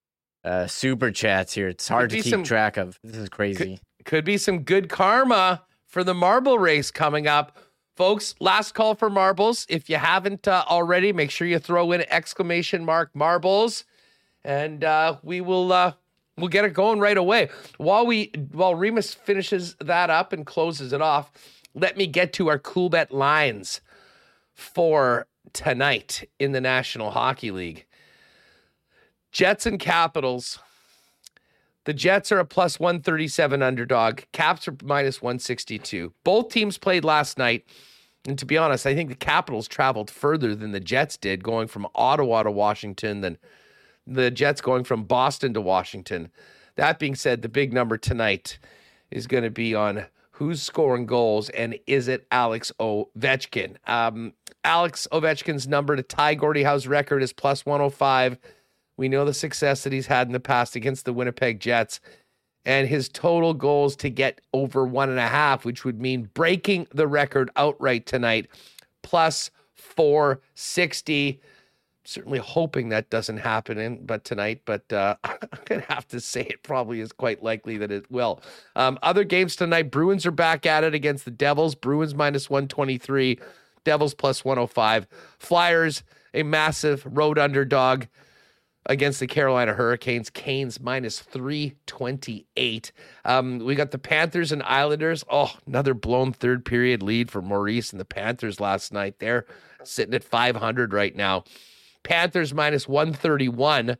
uh, 0.49 0.67
super 0.67 1.11
chats 1.11 1.53
here. 1.55 1.69
It's 1.69 1.87
hard 1.89 2.11
Could 2.11 2.17
to 2.19 2.23
keep 2.23 2.31
some- 2.31 2.45
track 2.45 2.77
of. 2.77 2.99
This 3.05 3.17
is 3.17 3.29
crazy. 3.29 3.81
Could 4.05 4.25
be 4.25 4.39
some 4.39 4.63
good 4.63 4.89
karma 4.89 5.63
for 5.87 6.03
the 6.03 6.15
marble 6.15 6.59
race 6.59 6.91
coming 6.91 7.27
up. 7.27 7.59
Folks, 7.97 8.35
last 8.41 8.73
call 8.73 8.95
for 8.95 9.11
marbles. 9.11 9.67
If 9.69 9.91
you 9.91 9.97
haven't 9.97 10.47
uh, 10.49 10.65
already, 10.69 11.13
make 11.13 11.31
sure 11.31 11.47
you 11.47 11.59
throw 11.59 11.93
in 11.93 12.05
exclamation 12.09 12.85
mark 12.85 13.11
marbles, 13.15 13.85
and 14.45 14.85
uh, 14.85 15.17
we 15.23 15.41
will 15.41 15.73
uh, 15.73 15.93
we'll 16.39 16.49
get 16.49 16.65
it 16.65 16.73
going 16.75 17.01
right 17.01 17.17
away. 17.19 17.49
While 17.77 18.07
we 18.07 18.31
while 18.53 18.75
Remus 18.77 19.13
finishes 19.15 19.75
that 19.81 20.11
up 20.11 20.33
and 20.33 20.47
closes 20.47 20.93
it 20.93 21.03
off, 21.03 21.33
let 21.75 21.97
me 21.97 22.07
get 22.07 22.33
to 22.35 22.49
our 22.49 22.59
Coolbet 22.59 23.11
lines 23.11 23.81
for 24.55 25.27
tonight 25.53 26.29
in 26.39 26.53
the 26.53 26.61
National 26.61 27.11
Hockey 27.11 27.51
League. 27.51 27.85
Jets 29.33 29.67
and 29.67 29.79
Capitals. 29.79 30.59
The 31.85 31.95
Jets 31.95 32.31
are 32.33 32.39
a 32.39 32.45
plus 32.45 32.79
137 32.79 33.63
underdog. 33.63 34.21
Caps 34.33 34.69
are 34.69 34.77
minus 34.83 35.23
162. 35.23 36.13
Both 36.25 36.51
teams 36.51 36.77
played 36.77 37.05
last 37.05 37.39
night. 37.39 37.65
And 38.27 38.39
to 38.39 38.45
be 38.45 38.59
honest, 38.59 38.87
I 38.87 38.95
think 38.95 39.09
the 39.09 39.15
Capitals 39.15 39.69
traveled 39.69 40.11
further 40.11 40.55
than 40.55 40.73
the 40.73 40.81
Jets 40.81 41.17
did, 41.17 41.43
going 41.43 41.69
from 41.69 41.87
Ottawa 41.95 42.43
to 42.43 42.51
Washington, 42.51 43.23
than 43.23 43.39
the 44.07 44.31
Jets 44.31 44.61
going 44.61 44.85
from 44.85 45.05
Boston 45.05 45.55
to 45.55 45.61
Washington. 45.61 46.31
That 46.77 46.99
being 46.99 47.15
said, 47.15 47.43
the 47.43 47.49
big 47.49 47.73
number 47.73 47.97
tonight 47.97 48.59
is 49.11 49.27
going 49.27 49.45
to 49.45 49.51
be 49.51 49.75
on 49.75 50.07
who's 50.33 50.63
scoring 50.63 51.07
goals 51.07 51.49
and 51.51 51.79
is 51.87 52.07
it 52.07 52.27
Alex 52.31 52.71
Ovechkin? 52.79 53.77
Um, 53.89 54.35
Alex 54.63 55.09
Ovechkin's 55.11 55.67
number 55.67 55.97
to 55.97 56.03
tie 56.03 56.35
Gordie 56.35 56.63
Howe's 56.63 56.87
record 56.87 57.23
is 57.23 57.33
plus 57.33 57.67
105. 57.67 58.39
We 58.99 59.09
know 59.09 59.25
the 59.25 59.33
success 59.33 59.85
that 59.85 59.93
he's 59.93 60.09
had 60.09 60.27
in 60.27 60.33
the 60.35 60.41
past 60.41 60.77
against 60.77 61.07
the 61.07 61.13
Winnipeg 61.15 61.61
Jets 61.61 62.01
and 62.67 62.89
his 62.89 63.09
total 63.09 63.55
goals 63.55 63.97
to 63.97 64.11
get 64.11 64.41
over 64.53 64.85
one 64.85 65.09
and 65.09 65.21
a 65.21 65.29
half, 65.29 65.65
which 65.65 65.85
would 65.85 66.01
mean 66.01 66.29
breaking 66.35 66.89
the 66.93 67.07
record 67.07 67.51
outright 67.57 68.05
tonight, 68.05 68.49
plus 69.03 69.51
460. 69.75 71.41
Certainly 72.05 72.39
hoping 72.41 72.89
that 72.89 73.09
doesn't 73.09 73.37
happen 73.37 73.79
in 73.79 74.05
but 74.05 74.25
tonight, 74.25 74.63
but 74.65 74.93
uh, 74.93 75.15
I'm 75.25 75.39
gonna 75.65 75.85
have 75.89 76.09
to 76.09 76.21
say 76.21 76.43
it 76.43 76.63
probably 76.65 77.01
is 77.01 77.13
quite 77.13 77.43
likely 77.43 77.79
that 77.79 77.93
it 77.93 78.11
will. 78.11 78.43
Um, 78.75 78.99
other 79.03 79.25
games 79.25 79.55
tonight, 79.55 79.91
Bruins 79.93 80.27
are 80.27 80.33
back 80.33 80.67
at 80.67 80.85
it 80.85 80.95
against 80.95 81.25
the 81.25 81.31
Devils. 81.31 81.77
Bruins 81.77 82.15
minus 82.15 82.51
123, 82.51 83.39
Devils 83.85 84.15
plus 84.15 84.45
105. 84.45 85.07
Flyers 85.39 86.03
a 86.35 86.43
massive 86.43 87.07
road 87.07 87.39
underdog 87.39 88.05
against 88.89 89.21
the 89.21 89.27
Carolina 89.27 89.75
Hurricanes. 89.75 90.31
Canes 90.31 90.81
minus 90.81 91.21
328. 91.21 92.93
Um, 93.25 93.59
we 93.59 93.75
got 93.75 93.91
the 93.91 93.99
Panthers 93.99 94.51
and 94.51 94.63
Islanders. 94.63 95.25
Oh, 95.31 95.55
another 95.67 95.95
blown 95.95 96.33
third 96.33 96.65
period 96.65 97.03
lead 97.03 97.31
for 97.31 97.43
Maurice 97.43 97.93
and 97.93 98.01
the 98.01 98.05
Panthers 98.05 98.59
last 98.61 98.93
night. 98.93 99.19
They're 99.19 99.47
sitting 99.85 100.15
at 100.15 100.25
500 100.25 100.93
right 100.93 101.15
now. 101.15 101.45
Panthers 102.03 102.55
minus 102.55 102.89
131. 102.89 103.99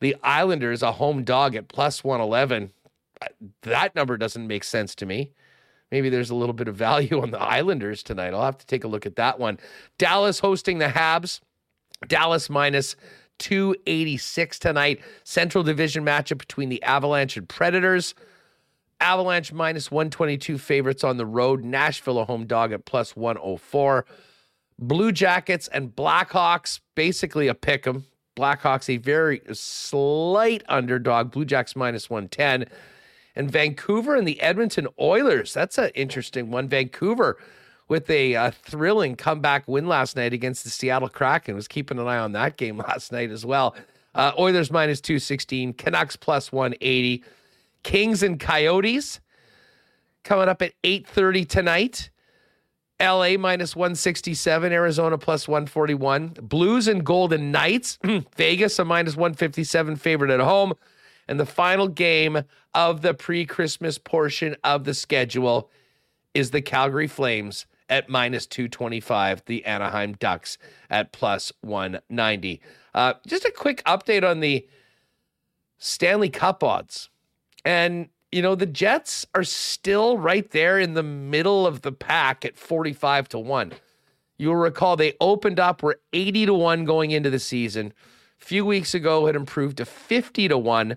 The 0.00 0.16
Islanders, 0.22 0.82
a 0.82 0.92
home 0.92 1.24
dog 1.24 1.54
at 1.56 1.68
plus 1.68 2.04
111. 2.04 2.70
That 3.62 3.94
number 3.94 4.16
doesn't 4.16 4.46
make 4.46 4.64
sense 4.64 4.94
to 4.96 5.06
me. 5.06 5.32
Maybe 5.90 6.08
there's 6.08 6.30
a 6.30 6.34
little 6.34 6.52
bit 6.54 6.68
of 6.68 6.76
value 6.76 7.22
on 7.22 7.30
the 7.30 7.40
Islanders 7.40 8.02
tonight. 8.02 8.34
I'll 8.34 8.44
have 8.44 8.58
to 8.58 8.66
take 8.66 8.84
a 8.84 8.88
look 8.88 9.06
at 9.06 9.16
that 9.16 9.38
one. 9.38 9.58
Dallas 9.98 10.40
hosting 10.40 10.78
the 10.78 10.88
Habs. 10.88 11.40
Dallas 12.06 12.50
minus 12.50 12.96
286 13.38 14.58
tonight. 14.58 15.00
Central 15.24 15.64
Division 15.64 16.04
matchup 16.04 16.38
between 16.38 16.68
the 16.68 16.82
Avalanche 16.82 17.36
and 17.36 17.48
Predators. 17.48 18.14
Avalanche 19.00 19.52
minus 19.52 19.90
122 19.90 20.58
favorites 20.58 21.04
on 21.04 21.16
the 21.16 21.26
road. 21.26 21.64
Nashville 21.64 22.18
a 22.18 22.24
home 22.24 22.46
dog 22.46 22.72
at 22.72 22.84
plus 22.84 23.16
104. 23.16 24.06
Blue 24.78 25.12
Jackets 25.12 25.68
and 25.68 25.94
Blackhawks, 25.94 26.80
basically 26.94 27.48
a 27.48 27.54
pick 27.54 27.86
'em. 27.86 28.06
Blackhawks 28.36 28.88
a 28.88 28.96
very 28.96 29.40
slight 29.52 30.62
underdog. 30.68 31.30
Blue 31.30 31.44
Jacks 31.44 31.76
minus 31.76 32.10
110. 32.10 32.66
And 33.36 33.50
Vancouver 33.50 34.14
and 34.14 34.26
the 34.26 34.40
Edmonton 34.40 34.88
Oilers. 35.00 35.52
That's 35.52 35.78
an 35.78 35.90
interesting 35.94 36.50
one. 36.50 36.68
Vancouver 36.68 37.36
with 37.88 38.08
a 38.10 38.34
uh, 38.34 38.50
thrilling 38.50 39.16
comeback 39.16 39.68
win 39.68 39.86
last 39.86 40.16
night 40.16 40.32
against 40.32 40.64
the 40.64 40.70
Seattle 40.70 41.08
Kraken. 41.08 41.54
Was 41.54 41.68
keeping 41.68 41.98
an 41.98 42.06
eye 42.06 42.18
on 42.18 42.32
that 42.32 42.56
game 42.56 42.78
last 42.88 43.12
night 43.12 43.30
as 43.30 43.44
well. 43.44 43.74
Uh, 44.14 44.32
Oilers 44.38 44.70
minus 44.70 45.00
216, 45.00 45.74
Canucks 45.74 46.16
plus 46.16 46.52
180, 46.52 47.24
Kings 47.82 48.22
and 48.22 48.38
Coyotes 48.38 49.20
coming 50.22 50.48
up 50.48 50.62
at 50.62 50.72
8:30 50.82 51.48
tonight. 51.48 52.10
LA 53.00 53.36
minus 53.36 53.74
167, 53.74 54.72
Arizona 54.72 55.18
plus 55.18 55.48
141, 55.48 56.36
Blues 56.40 56.86
and 56.86 57.04
Golden 57.04 57.50
Knights, 57.50 57.98
Vegas 58.36 58.78
a 58.78 58.84
minus 58.84 59.16
157 59.16 59.96
favorite 59.96 60.30
at 60.30 60.38
home. 60.38 60.74
And 61.26 61.40
the 61.40 61.46
final 61.46 61.88
game 61.88 62.44
of 62.72 63.02
the 63.02 63.12
pre 63.12 63.46
Christmas 63.46 63.98
portion 63.98 64.56
of 64.62 64.84
the 64.84 64.94
schedule 64.94 65.70
is 66.34 66.50
the 66.50 66.62
Calgary 66.62 67.08
Flames 67.08 67.66
at 67.88 68.08
minus 68.08 68.46
225, 68.46 69.42
the 69.46 69.64
Anaheim 69.64 70.14
Ducks 70.14 70.58
at 70.90 71.12
plus 71.12 71.52
190. 71.60 72.60
Uh, 72.94 73.14
just 73.26 73.44
a 73.44 73.50
quick 73.50 73.82
update 73.84 74.28
on 74.28 74.40
the 74.40 74.66
Stanley 75.78 76.30
Cup 76.30 76.62
odds. 76.62 77.10
And, 77.64 78.08
you 78.30 78.42
know, 78.42 78.54
the 78.54 78.66
Jets 78.66 79.26
are 79.34 79.44
still 79.44 80.18
right 80.18 80.50
there 80.50 80.78
in 80.78 80.94
the 80.94 81.02
middle 81.02 81.66
of 81.66 81.82
the 81.82 81.92
pack 81.92 82.44
at 82.44 82.56
45 82.56 83.28
to 83.30 83.38
1. 83.38 83.72
You'll 84.36 84.56
recall 84.56 84.96
they 84.96 85.14
opened 85.20 85.60
up, 85.60 85.82
were 85.82 86.00
80 86.12 86.46
to 86.46 86.54
1 86.54 86.84
going 86.84 87.10
into 87.10 87.30
the 87.30 87.38
season. 87.38 87.92
A 88.40 88.44
few 88.44 88.64
weeks 88.64 88.94
ago, 88.94 89.26
had 89.26 89.36
improved 89.36 89.76
to 89.78 89.84
50 89.84 90.48
to 90.48 90.58
1. 90.58 90.96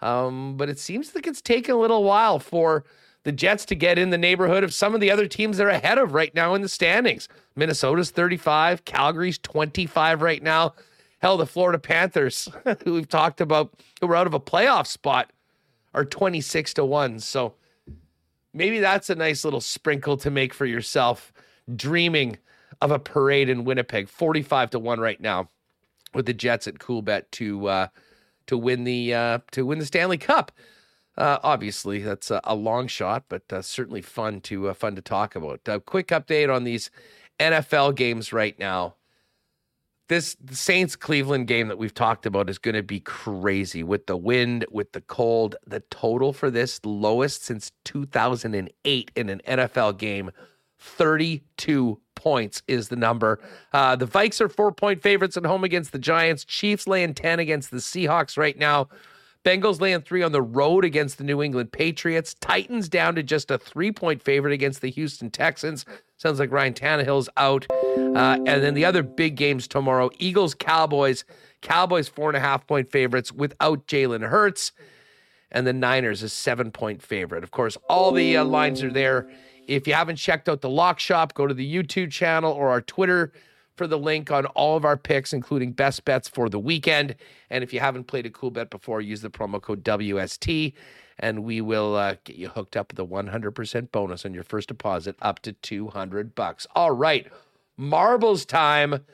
Um, 0.00 0.56
but 0.56 0.68
it 0.68 0.78
seems 0.78 1.14
like 1.14 1.26
it's 1.26 1.40
taken 1.40 1.74
a 1.74 1.78
little 1.78 2.04
while 2.04 2.38
for 2.38 2.84
the 3.24 3.32
Jets 3.32 3.64
to 3.66 3.74
get 3.74 3.98
in 3.98 4.10
the 4.10 4.18
neighborhood 4.18 4.62
of 4.64 4.72
some 4.72 4.94
of 4.94 5.00
the 5.00 5.10
other 5.10 5.26
teams 5.26 5.56
they're 5.56 5.68
ahead 5.68 5.98
of 5.98 6.14
right 6.14 6.34
now 6.34 6.54
in 6.54 6.62
the 6.62 6.68
standings. 6.68 7.28
Minnesota's 7.56 8.10
35, 8.10 8.84
Calgary's 8.84 9.38
25 9.38 10.22
right 10.22 10.42
now. 10.42 10.74
Hell, 11.18 11.38
the 11.38 11.46
Florida 11.46 11.78
Panthers, 11.78 12.48
who 12.84 12.92
we've 12.94 13.08
talked 13.08 13.40
about, 13.40 13.72
who 14.00 14.06
were 14.06 14.16
out 14.16 14.26
of 14.26 14.34
a 14.34 14.40
playoff 14.40 14.86
spot, 14.86 15.32
are 15.94 16.04
26 16.04 16.74
to 16.74 16.84
1. 16.84 17.18
So 17.20 17.54
maybe 18.52 18.78
that's 18.78 19.08
a 19.08 19.14
nice 19.14 19.44
little 19.44 19.60
sprinkle 19.60 20.18
to 20.18 20.30
make 20.30 20.52
for 20.52 20.66
yourself, 20.66 21.32
dreaming 21.74 22.38
of 22.82 22.90
a 22.90 22.98
parade 22.98 23.48
in 23.48 23.64
Winnipeg. 23.64 24.08
45 24.08 24.70
to 24.70 24.78
1 24.78 25.00
right 25.00 25.20
now 25.20 25.48
with 26.12 26.26
the 26.26 26.34
Jets 26.34 26.66
at 26.66 26.78
Coolbet 26.78 27.24
to 27.32 27.66
uh, 27.68 27.86
to 28.46 28.58
win 28.58 28.84
the 28.84 29.14
uh, 29.14 29.38
to 29.52 29.64
win 29.64 29.78
the 29.78 29.86
Stanley 29.86 30.18
Cup. 30.18 30.52
Uh, 31.16 31.38
obviously, 31.42 32.00
that's 32.00 32.30
a, 32.30 32.40
a, 32.44 32.54
long 32.54 32.88
shot, 32.88 33.24
but 33.28 33.42
uh, 33.52 33.62
certainly 33.62 34.02
fun 34.02 34.40
to 34.40 34.68
uh, 34.68 34.74
fun 34.74 34.96
to 34.96 35.02
talk 35.02 35.36
about. 35.36 35.60
A 35.66 35.78
quick 35.78 36.08
update 36.08 36.52
on 36.52 36.64
these 36.64 36.90
NFL 37.38 37.94
games 37.94 38.32
right 38.32 38.58
now. 38.58 38.96
This 40.08 40.36
Saints 40.50 40.96
Cleveland 40.96 41.46
game 41.46 41.68
that 41.68 41.78
we've 41.78 41.94
talked 41.94 42.26
about 42.26 42.50
is 42.50 42.58
going 42.58 42.74
to 42.74 42.82
be 42.82 43.00
crazy 43.00 43.82
with 43.82 44.06
the 44.06 44.16
wind, 44.16 44.66
with 44.70 44.92
the 44.92 45.00
cold. 45.00 45.56
The 45.66 45.80
total 45.90 46.32
for 46.32 46.50
this 46.50 46.80
lowest 46.84 47.44
since 47.44 47.70
2008 47.84 49.10
in 49.16 49.28
an 49.28 49.40
NFL 49.46 49.96
game, 49.96 50.30
32 50.78 52.00
points 52.16 52.62
is 52.66 52.88
the 52.88 52.96
number. 52.96 53.40
Uh, 53.72 53.96
the 53.96 54.06
Vikes 54.06 54.40
are 54.40 54.48
four 54.48 54.72
point 54.72 55.00
favorites 55.00 55.36
at 55.36 55.46
home 55.46 55.64
against 55.64 55.92
the 55.92 55.98
Giants. 55.98 56.44
Chiefs 56.44 56.86
laying 56.86 57.14
10 57.14 57.38
against 57.38 57.70
the 57.70 57.78
Seahawks 57.78 58.36
right 58.36 58.58
now. 58.58 58.88
Bengals 59.44 59.78
laying 59.78 60.00
three 60.00 60.22
on 60.22 60.32
the 60.32 60.40
road 60.40 60.86
against 60.86 61.18
the 61.18 61.24
New 61.24 61.42
England 61.42 61.70
Patriots. 61.70 62.34
Titans 62.34 62.88
down 62.88 63.14
to 63.14 63.22
just 63.22 63.50
a 63.50 63.58
three 63.58 63.92
point 63.92 64.22
favorite 64.22 64.54
against 64.54 64.80
the 64.80 64.90
Houston 64.90 65.30
Texans. 65.30 65.84
Sounds 66.16 66.38
like 66.38 66.50
Ryan 66.50 66.72
Tannehill's 66.72 67.28
out. 67.36 67.66
Uh, 67.70 68.38
and 68.46 68.62
then 68.62 68.72
the 68.72 68.86
other 68.86 69.02
big 69.02 69.36
games 69.36 69.68
tomorrow 69.68 70.10
Eagles, 70.18 70.54
Cowboys. 70.54 71.24
Cowboys, 71.60 72.08
four 72.08 72.30
and 72.30 72.36
a 72.36 72.40
half 72.40 72.66
point 72.66 72.90
favorites 72.90 73.32
without 73.32 73.86
Jalen 73.86 74.28
Hurts. 74.28 74.72
And 75.50 75.66
the 75.66 75.72
Niners, 75.74 76.22
a 76.22 76.28
seven 76.30 76.70
point 76.70 77.02
favorite. 77.02 77.44
Of 77.44 77.50
course, 77.50 77.76
all 77.88 78.12
the 78.12 78.38
uh, 78.38 78.44
lines 78.44 78.82
are 78.82 78.90
there. 78.90 79.30
If 79.68 79.86
you 79.86 79.92
haven't 79.92 80.16
checked 80.16 80.48
out 80.48 80.62
the 80.62 80.70
lock 80.70 80.98
shop, 80.98 81.34
go 81.34 81.46
to 81.46 81.54
the 81.54 81.74
YouTube 81.74 82.10
channel 82.10 82.52
or 82.52 82.70
our 82.70 82.80
Twitter 82.80 83.32
for 83.76 83.86
the 83.86 83.98
link 83.98 84.30
on 84.30 84.46
all 84.46 84.76
of 84.76 84.84
our 84.84 84.96
picks, 84.96 85.32
including 85.32 85.72
best 85.72 86.04
bets 86.04 86.28
for 86.28 86.48
the 86.48 86.58
weekend. 86.58 87.16
And 87.50 87.64
if 87.64 87.72
you 87.72 87.80
haven't 87.80 88.04
played 88.04 88.26
a 88.26 88.30
Coolbet 88.30 88.70
before, 88.70 89.00
use 89.00 89.20
the 89.20 89.30
promo 89.30 89.60
code 89.60 89.84
WST, 89.84 90.72
and 91.18 91.44
we 91.44 91.60
will 91.60 91.94
uh, 91.94 92.16
get 92.24 92.36
you 92.36 92.48
hooked 92.48 92.76
up 92.76 92.92
with 92.92 92.98
a 92.98 93.06
100% 93.06 93.92
bonus 93.92 94.24
on 94.24 94.34
your 94.34 94.44
first 94.44 94.68
deposit 94.68 95.16
up 95.22 95.40
to 95.40 95.52
200 95.52 96.34
bucks. 96.34 96.66
All 96.74 96.92
right, 96.92 97.30
marbles 97.76 98.44
time. 98.44 99.04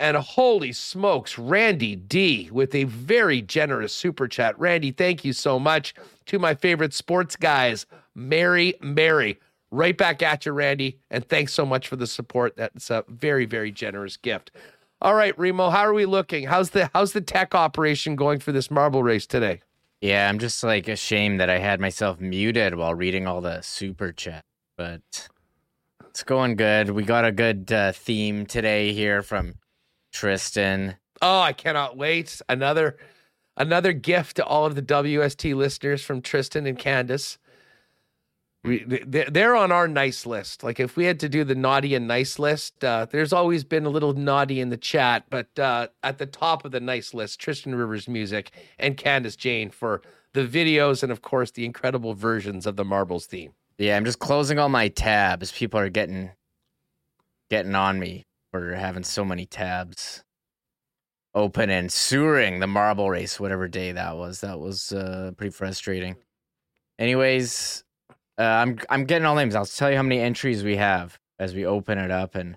And 0.00 0.16
holy 0.16 0.72
smokes, 0.72 1.38
Randy 1.38 1.96
D 1.96 2.50
with 2.52 2.72
a 2.72 2.84
very 2.84 3.42
generous 3.42 3.92
super 3.92 4.28
chat. 4.28 4.56
Randy, 4.56 4.92
thank 4.92 5.24
you 5.24 5.32
so 5.32 5.58
much. 5.58 5.92
To 6.26 6.38
my 6.38 6.54
favorite 6.54 6.94
sports 6.94 7.34
guys, 7.34 7.84
Mary 8.14 8.74
Mary. 8.80 9.40
Right 9.70 9.96
back 9.96 10.22
at 10.22 10.46
you, 10.46 10.52
Randy. 10.52 10.98
And 11.10 11.28
thanks 11.28 11.52
so 11.52 11.66
much 11.66 11.88
for 11.88 11.96
the 11.96 12.06
support. 12.06 12.56
That's 12.56 12.90
a 12.90 13.04
very, 13.08 13.44
very 13.44 13.70
generous 13.70 14.16
gift. 14.16 14.50
All 15.00 15.14
right, 15.14 15.38
Remo, 15.38 15.70
how 15.70 15.82
are 15.82 15.94
we 15.94 16.06
looking? 16.06 16.44
How's 16.44 16.70
the 16.70 16.90
how's 16.92 17.12
the 17.12 17.20
tech 17.20 17.54
operation 17.54 18.16
going 18.16 18.40
for 18.40 18.50
this 18.50 18.70
marble 18.70 19.02
race 19.02 19.26
today? 19.26 19.60
Yeah, 20.00 20.28
I'm 20.28 20.38
just 20.38 20.62
like 20.64 20.88
ashamed 20.88 21.40
that 21.40 21.50
I 21.50 21.58
had 21.58 21.80
myself 21.80 22.20
muted 22.20 22.74
while 22.74 22.94
reading 22.94 23.26
all 23.26 23.40
the 23.40 23.60
super 23.62 24.10
chat, 24.12 24.44
but 24.76 25.28
it's 26.08 26.24
going 26.24 26.56
good. 26.56 26.90
We 26.90 27.04
got 27.04 27.24
a 27.24 27.32
good 27.32 27.70
uh, 27.72 27.92
theme 27.92 28.46
today 28.46 28.92
here 28.92 29.22
from 29.22 29.54
Tristan. 30.12 30.96
Oh, 31.22 31.40
I 31.40 31.52
cannot 31.52 31.96
wait. 31.96 32.40
Another 32.48 32.96
another 33.56 33.92
gift 33.92 34.36
to 34.36 34.44
all 34.44 34.66
of 34.66 34.74
the 34.74 34.82
WST 34.82 35.54
listeners 35.54 36.02
from 36.02 36.22
Tristan 36.22 36.66
and 36.66 36.78
Candace. 36.78 37.38
We, 38.68 38.84
they're 39.06 39.56
on 39.56 39.72
our 39.72 39.88
nice 39.88 40.26
list. 40.26 40.62
Like 40.62 40.78
if 40.78 40.96
we 40.96 41.04
had 41.04 41.18
to 41.20 41.28
do 41.28 41.44
the 41.44 41.54
naughty 41.54 41.94
and 41.94 42.06
nice 42.06 42.38
list, 42.38 42.84
uh, 42.84 43.06
there's 43.10 43.32
always 43.32 43.64
been 43.64 43.86
a 43.86 43.90
little 43.90 44.12
naughty 44.12 44.60
in 44.60 44.68
the 44.68 44.76
chat, 44.76 45.24
but 45.30 45.58
uh, 45.58 45.88
at 46.02 46.18
the 46.18 46.26
top 46.26 46.64
of 46.64 46.72
the 46.72 46.80
nice 46.80 47.14
list, 47.14 47.40
Tristan 47.40 47.74
Rivers 47.74 48.08
music 48.08 48.50
and 48.78 48.96
Candace 48.96 49.36
Jane 49.36 49.70
for 49.70 50.02
the 50.34 50.46
videos 50.46 51.02
and 51.02 51.10
of 51.10 51.22
course 51.22 51.50
the 51.50 51.64
incredible 51.64 52.14
versions 52.14 52.66
of 52.66 52.76
the 52.76 52.84
Marbles 52.84 53.26
theme. 53.26 53.52
Yeah, 53.78 53.96
I'm 53.96 54.04
just 54.04 54.18
closing 54.18 54.58
all 54.58 54.68
my 54.68 54.88
tabs. 54.88 55.52
People 55.52 55.80
are 55.80 55.88
getting 55.88 56.30
getting 57.48 57.74
on 57.74 57.98
me 57.98 58.26
for 58.52 58.74
having 58.74 59.04
so 59.04 59.24
many 59.24 59.46
tabs 59.46 60.24
open 61.34 61.70
and 61.70 61.90
sewering 61.90 62.60
the 62.60 62.66
marble 62.66 63.08
race, 63.08 63.38
whatever 63.38 63.68
day 63.68 63.92
that 63.92 64.16
was. 64.16 64.40
That 64.40 64.58
was 64.58 64.92
uh, 64.92 65.32
pretty 65.36 65.52
frustrating. 65.52 66.16
Anyways, 66.98 67.84
uh, 68.38 68.42
I'm 68.42 68.78
I'm 68.88 69.04
getting 69.04 69.26
all 69.26 69.34
names. 69.34 69.54
I'll 69.54 69.66
tell 69.66 69.90
you 69.90 69.96
how 69.96 70.02
many 70.02 70.20
entries 70.20 70.62
we 70.62 70.76
have 70.76 71.18
as 71.38 71.54
we 71.54 71.66
open 71.66 71.98
it 71.98 72.10
up, 72.10 72.34
and 72.34 72.56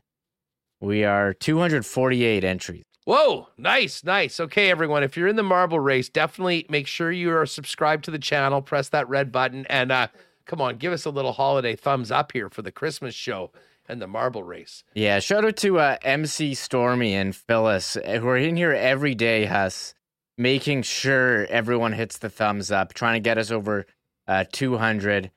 we 0.79 1.03
are 1.03 1.33
248 1.33 2.43
entries. 2.43 2.83
Whoa, 3.05 3.47
nice, 3.57 4.03
nice. 4.03 4.39
Okay, 4.39 4.69
everyone, 4.69 5.03
if 5.03 5.17
you're 5.17 5.27
in 5.27 5.35
the 5.35 5.43
marble 5.43 5.79
race, 5.79 6.07
definitely 6.07 6.67
make 6.69 6.85
sure 6.85 7.11
you 7.11 7.31
are 7.31 7.47
subscribed 7.47 8.03
to 8.05 8.11
the 8.11 8.19
channel. 8.19 8.61
Press 8.61 8.89
that 8.89 9.09
red 9.09 9.31
button, 9.31 9.65
and 9.69 9.91
uh, 9.91 10.07
come 10.45 10.61
on, 10.61 10.77
give 10.77 10.93
us 10.93 11.05
a 11.05 11.09
little 11.09 11.33
holiday 11.33 11.75
thumbs 11.75 12.11
up 12.11 12.31
here 12.31 12.49
for 12.49 12.61
the 12.61 12.71
Christmas 12.71 13.15
show 13.15 13.51
and 13.89 14.01
the 14.01 14.07
marble 14.07 14.43
race. 14.43 14.83
Yeah, 14.93 15.19
shout 15.19 15.45
out 15.45 15.57
to 15.57 15.79
uh, 15.79 15.97
MC 16.03 16.53
Stormy 16.53 17.15
and 17.15 17.35
Phyllis 17.35 17.97
uh, 17.97 18.19
who 18.19 18.27
are 18.27 18.37
in 18.37 18.55
here 18.55 18.71
every 18.71 19.15
day, 19.15 19.45
Huss, 19.45 19.95
making 20.37 20.83
sure 20.83 21.47
everyone 21.47 21.93
hits 21.93 22.19
the 22.19 22.29
thumbs 22.29 22.71
up, 22.71 22.93
trying 22.93 23.15
to 23.15 23.27
get 23.27 23.39
us 23.39 23.49
over 23.49 23.87
uh, 24.27 24.45
200. 24.51 25.31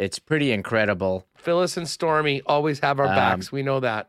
It's 0.00 0.18
pretty 0.18 0.50
incredible. 0.50 1.26
Phyllis 1.36 1.76
and 1.76 1.86
Stormy 1.86 2.40
always 2.46 2.80
have 2.80 2.98
our 2.98 3.06
Um, 3.06 3.14
backs. 3.14 3.52
We 3.52 3.62
know 3.62 3.80
that. 3.80 4.08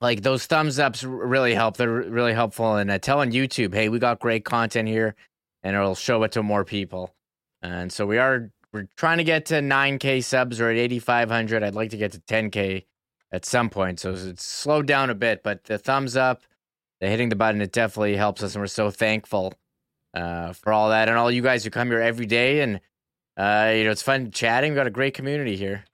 Like 0.00 0.22
those 0.22 0.46
thumbs 0.46 0.78
ups 0.78 1.04
really 1.04 1.54
help. 1.54 1.76
They're 1.76 1.90
really 1.90 2.32
helpful. 2.32 2.76
And 2.76 2.90
uh, 2.90 2.98
telling 2.98 3.30
YouTube, 3.30 3.74
hey, 3.74 3.90
we 3.90 3.98
got 3.98 4.18
great 4.18 4.46
content 4.46 4.88
here, 4.88 5.14
and 5.62 5.76
it'll 5.76 5.94
show 5.94 6.22
it 6.22 6.32
to 6.32 6.42
more 6.42 6.64
people. 6.64 7.14
And 7.60 7.92
so 7.92 8.06
we 8.06 8.16
are 8.16 8.50
we're 8.72 8.88
trying 8.96 9.18
to 9.18 9.24
get 9.24 9.44
to 9.46 9.56
9k 9.56 10.24
subs. 10.24 10.58
We're 10.58 10.70
at 10.72 10.78
8,500. 10.78 11.62
I'd 11.62 11.74
like 11.74 11.90
to 11.90 11.98
get 11.98 12.12
to 12.12 12.20
10k 12.20 12.86
at 13.30 13.44
some 13.44 13.68
point. 13.68 14.00
So 14.00 14.12
it's 14.14 14.42
slowed 14.44 14.86
down 14.86 15.10
a 15.10 15.14
bit, 15.14 15.42
but 15.42 15.64
the 15.64 15.76
thumbs 15.76 16.16
up, 16.16 16.42
the 17.00 17.08
hitting 17.08 17.28
the 17.28 17.36
button, 17.36 17.60
it 17.60 17.72
definitely 17.72 18.16
helps 18.16 18.42
us, 18.42 18.54
and 18.54 18.62
we're 18.62 18.68
so 18.68 18.90
thankful 18.90 19.52
uh, 20.14 20.54
for 20.54 20.72
all 20.72 20.88
that, 20.88 21.10
and 21.10 21.18
all 21.18 21.30
you 21.30 21.42
guys 21.42 21.62
who 21.62 21.68
come 21.68 21.88
here 21.88 22.00
every 22.00 22.26
day. 22.26 22.60
And 22.62 22.80
uh, 23.36 23.72
you 23.74 23.84
know, 23.84 23.90
it's 23.90 24.02
fun 24.02 24.30
chatting. 24.30 24.72
We've 24.72 24.76
got 24.76 24.86
a 24.86 24.90
great 24.90 25.14
community 25.14 25.56
here. 25.56 25.84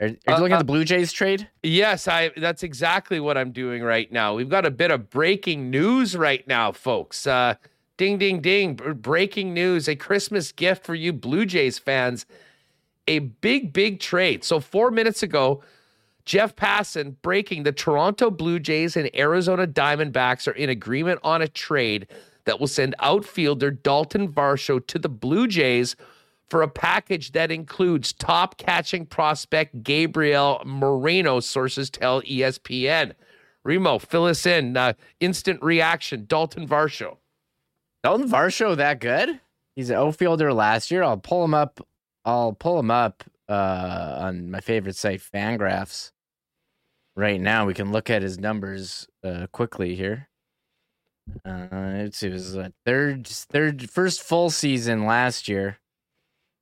Are, 0.00 0.06
are 0.06 0.10
you 0.10 0.16
Uh, 0.28 0.38
looking 0.38 0.52
uh, 0.52 0.56
at 0.56 0.58
the 0.58 0.64
Blue 0.64 0.84
Jays 0.84 1.12
trade? 1.12 1.48
Yes, 1.62 2.06
I 2.06 2.30
that's 2.36 2.62
exactly 2.62 3.18
what 3.20 3.36
I'm 3.36 3.50
doing 3.52 3.82
right 3.82 4.10
now. 4.12 4.34
We've 4.34 4.48
got 4.48 4.64
a 4.64 4.70
bit 4.70 4.90
of 4.90 5.10
breaking 5.10 5.70
news 5.70 6.16
right 6.16 6.46
now, 6.46 6.72
folks. 6.72 7.26
Uh 7.26 7.54
ding 7.96 8.18
ding 8.18 8.40
ding, 8.40 8.74
breaking 8.74 9.52
news, 9.52 9.88
a 9.88 9.96
Christmas 9.96 10.52
gift 10.52 10.84
for 10.84 10.94
you 10.94 11.12
Blue 11.12 11.44
Jays 11.44 11.78
fans. 11.78 12.26
A 13.08 13.18
big 13.20 13.72
big 13.72 13.98
trade. 14.00 14.44
So 14.44 14.60
4 14.60 14.90
minutes 14.92 15.22
ago, 15.22 15.62
Jeff 16.24 16.54
Passan 16.54 17.16
breaking 17.22 17.64
the 17.64 17.72
Toronto 17.72 18.30
Blue 18.30 18.60
Jays 18.60 18.96
and 18.96 19.10
Arizona 19.16 19.66
Diamondbacks 19.66 20.46
are 20.46 20.52
in 20.52 20.68
agreement 20.68 21.18
on 21.24 21.42
a 21.42 21.48
trade 21.48 22.06
that 22.44 22.60
will 22.60 22.66
send 22.68 22.94
outfielder 23.00 23.70
Dalton 23.70 24.28
Varsho 24.28 24.86
to 24.86 24.98
the 24.98 25.08
Blue 25.08 25.48
Jays 25.48 25.96
for 26.50 26.62
a 26.62 26.68
package 26.68 27.32
that 27.32 27.50
includes 27.50 28.12
top 28.12 28.56
catching 28.56 29.06
prospect 29.06 29.82
Gabriel 29.82 30.62
Moreno, 30.64 31.40
sources 31.40 31.90
tell 31.90 32.22
ESPN. 32.22 33.12
Remo, 33.64 33.98
fill 33.98 34.24
us 34.24 34.46
in. 34.46 34.76
Uh, 34.76 34.94
instant 35.20 35.62
reaction. 35.62 36.24
Dalton 36.26 36.66
Varsho. 36.66 37.18
Dalton 38.02 38.28
Varsho 38.28 38.76
that 38.76 39.00
good? 39.00 39.40
He's 39.76 39.90
an 39.90 39.96
outfielder 39.96 40.52
last 40.52 40.90
year. 40.90 41.02
I'll 41.02 41.18
pull 41.18 41.44
him 41.44 41.54
up. 41.54 41.86
I'll 42.24 42.52
pull 42.52 42.78
him 42.78 42.90
up 42.90 43.24
uh, 43.48 44.16
on 44.20 44.50
my 44.50 44.60
favorite 44.60 44.96
site, 44.96 45.20
Fangraphs. 45.20 46.12
Right 47.16 47.40
now, 47.40 47.66
we 47.66 47.74
can 47.74 47.92
look 47.92 48.10
at 48.10 48.22
his 48.22 48.38
numbers 48.38 49.08
uh, 49.24 49.48
quickly 49.52 49.94
here. 49.96 50.28
Uh, 51.44 52.08
it 52.10 52.22
was 52.22 52.56
uh, 52.56 52.70
third, 52.86 53.26
third, 53.26 53.90
first 53.90 54.22
full 54.22 54.50
season 54.50 55.04
last 55.04 55.48
year. 55.48 55.78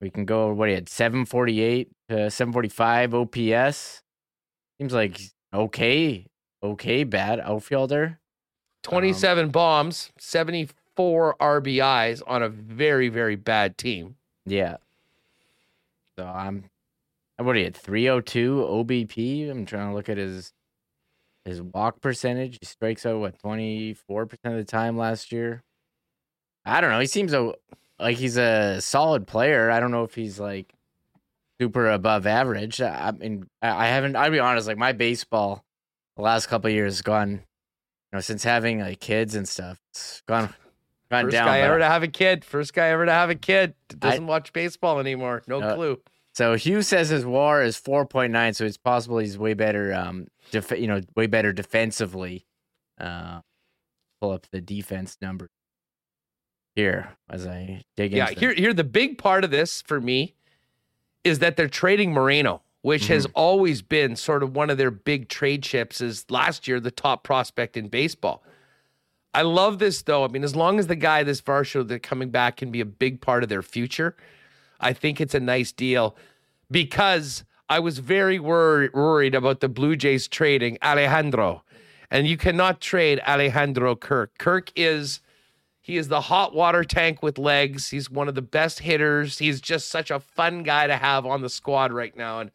We 0.00 0.10
can 0.10 0.24
go. 0.24 0.52
What 0.52 0.68
he 0.68 0.74
had 0.74 0.88
seven 0.88 1.24
forty 1.24 1.60
eight 1.60 1.90
to 2.08 2.30
seven 2.30 2.52
forty 2.52 2.68
five 2.68 3.14
OPS. 3.14 4.02
Seems 4.78 4.92
like 4.92 5.20
okay, 5.54 6.26
okay, 6.62 7.04
bad 7.04 7.40
outfielder. 7.40 8.18
Um, 8.86 8.92
27 8.92 9.48
bombs, 9.48 10.12
74 10.18 11.36
RBIs 11.40 12.22
on 12.26 12.42
a 12.42 12.48
very, 12.48 13.08
very 13.08 13.34
bad 13.34 13.76
team. 13.76 14.16
Yeah. 14.44 14.76
So 16.16 16.24
I'm 16.24 16.70
what 17.38 17.56
are 17.56 17.58
you 17.58 17.66
at 17.66 17.76
302 17.76 18.56
OBP? 18.56 19.50
I'm 19.50 19.66
trying 19.66 19.88
to 19.90 19.94
look 19.94 20.08
at 20.08 20.16
his 20.16 20.52
his 21.44 21.60
walk 21.62 22.00
percentage. 22.00 22.58
He 22.60 22.66
strikes 22.66 23.06
out 23.06 23.20
what 23.20 23.38
24% 23.40 23.96
of 24.44 24.54
the 24.54 24.64
time 24.64 24.96
last 24.96 25.30
year. 25.30 25.62
I 26.64 26.80
don't 26.80 26.90
know. 26.90 26.98
He 26.98 27.06
seems 27.06 27.32
a, 27.32 27.54
like 27.98 28.16
he's 28.16 28.36
a 28.36 28.80
solid 28.80 29.26
player. 29.26 29.70
I 29.70 29.80
don't 29.80 29.90
know 29.90 30.04
if 30.04 30.14
he's 30.14 30.38
like 30.40 30.72
super 31.60 31.90
above 31.90 32.26
average. 32.26 32.80
I, 32.80 33.08
I 33.08 33.10
mean, 33.12 33.48
I 33.62 33.84
I 33.84 33.88
haven't 33.88 34.16
I'll 34.16 34.30
be 34.30 34.38
honest, 34.38 34.66
like 34.66 34.78
my 34.78 34.92
baseball 34.92 35.64
the 36.16 36.22
last 36.22 36.46
couple 36.46 36.68
of 36.68 36.74
years 36.74 36.94
has 36.94 37.02
gone 37.02 37.30
you 37.32 37.40
know 38.12 38.20
since 38.20 38.42
having 38.44 38.80
like 38.80 39.00
kids 39.00 39.34
and 39.34 39.48
stuff. 39.48 39.78
It's 39.90 40.22
gone 40.26 40.52
gone 41.10 41.24
First 41.24 41.32
down. 41.32 41.46
guy 41.46 41.60
ever 41.60 41.78
to 41.78 41.86
have 41.86 42.02
a 42.02 42.08
kid. 42.08 42.44
First 42.44 42.74
guy 42.74 42.88
ever 42.88 43.06
to 43.06 43.12
have 43.12 43.30
a 43.30 43.34
kid. 43.34 43.74
Doesn't 43.88 44.26
watch 44.26 44.52
baseball 44.52 44.98
anymore. 45.00 45.42
No 45.46 45.60
Uh, 45.60 45.74
clue. 45.74 46.00
So 46.34 46.54
Hugh 46.54 46.82
says 46.82 47.08
his 47.08 47.24
WAR 47.24 47.62
is 47.62 47.80
4.9, 47.80 48.54
so 48.54 48.66
it's 48.66 48.76
possible 48.76 49.16
he's 49.16 49.38
way 49.38 49.54
better. 49.54 49.94
Um, 49.94 50.26
def- 50.50 50.70
you 50.78 50.86
know, 50.86 51.00
way 51.16 51.26
better 51.28 51.50
defensively. 51.50 52.44
Uh, 53.00 53.40
pull 54.20 54.32
up 54.32 54.46
the 54.52 54.60
defense 54.60 55.16
number 55.22 55.48
here 56.76 57.08
as 57.28 57.46
I 57.46 57.82
dig 57.96 58.12
in. 58.12 58.18
Yeah, 58.18 58.28
into. 58.28 58.40
here, 58.40 58.54
here, 58.54 58.72
the 58.74 58.84
big 58.84 59.18
part 59.18 59.42
of 59.42 59.50
this 59.50 59.82
for 59.82 60.00
me 60.00 60.34
is 61.24 61.40
that 61.40 61.56
they're 61.56 61.68
trading 61.68 62.12
Moreno, 62.12 62.62
which 62.82 63.08
has 63.08 63.24
Mm-hmm. 63.26 63.32
always 63.34 63.82
been 63.82 64.14
sort 64.14 64.42
of 64.44 64.54
one 64.54 64.70
of 64.70 64.78
their 64.78 64.92
big 64.92 65.28
trade 65.28 65.62
chips. 65.64 66.00
Is 66.00 66.30
last 66.30 66.68
year 66.68 66.78
the 66.78 66.92
top 66.92 67.24
prospect 67.24 67.76
in 67.76 67.88
baseball. 67.88 68.44
I 69.34 69.42
love 69.42 69.78
this 69.80 70.02
though. 70.02 70.24
I 70.24 70.28
mean, 70.28 70.44
as 70.44 70.54
long 70.54 70.78
as 70.78 70.86
the 70.86 70.96
guy, 70.96 71.22
this 71.24 71.40
Varsho, 71.40 71.86
that 71.88 72.02
coming 72.02 72.30
back 72.30 72.58
can 72.58 72.70
be 72.70 72.80
a 72.80 72.86
big 72.86 73.20
part 73.20 73.42
of 73.42 73.48
their 73.48 73.62
future, 73.62 74.14
I 74.78 74.92
think 74.92 75.20
it's 75.20 75.34
a 75.34 75.40
nice 75.40 75.72
deal 75.72 76.16
because 76.70 77.44
I 77.68 77.80
was 77.80 77.98
very 77.98 78.38
wor- 78.38 78.90
worried 78.94 79.34
about 79.34 79.60
the 79.60 79.68
Blue 79.68 79.96
Jays 79.96 80.28
trading 80.28 80.78
Alejandro, 80.82 81.64
and 82.10 82.26
you 82.26 82.36
cannot 82.36 82.80
trade 82.80 83.20
Alejandro 83.26 83.96
Kirk. 83.96 84.38
Kirk 84.38 84.70
is 84.76 85.20
he 85.86 85.96
is 85.98 86.08
the 86.08 86.22
hot 86.22 86.52
water 86.52 86.82
tank 86.82 87.22
with 87.22 87.38
legs. 87.38 87.90
He's 87.90 88.10
one 88.10 88.26
of 88.26 88.34
the 88.34 88.42
best 88.42 88.80
hitters. 88.80 89.38
He's 89.38 89.60
just 89.60 89.88
such 89.88 90.10
a 90.10 90.18
fun 90.18 90.64
guy 90.64 90.88
to 90.88 90.96
have 90.96 91.24
on 91.24 91.42
the 91.42 91.48
squad 91.48 91.92
right 91.92 92.14
now. 92.16 92.40
And 92.40 92.50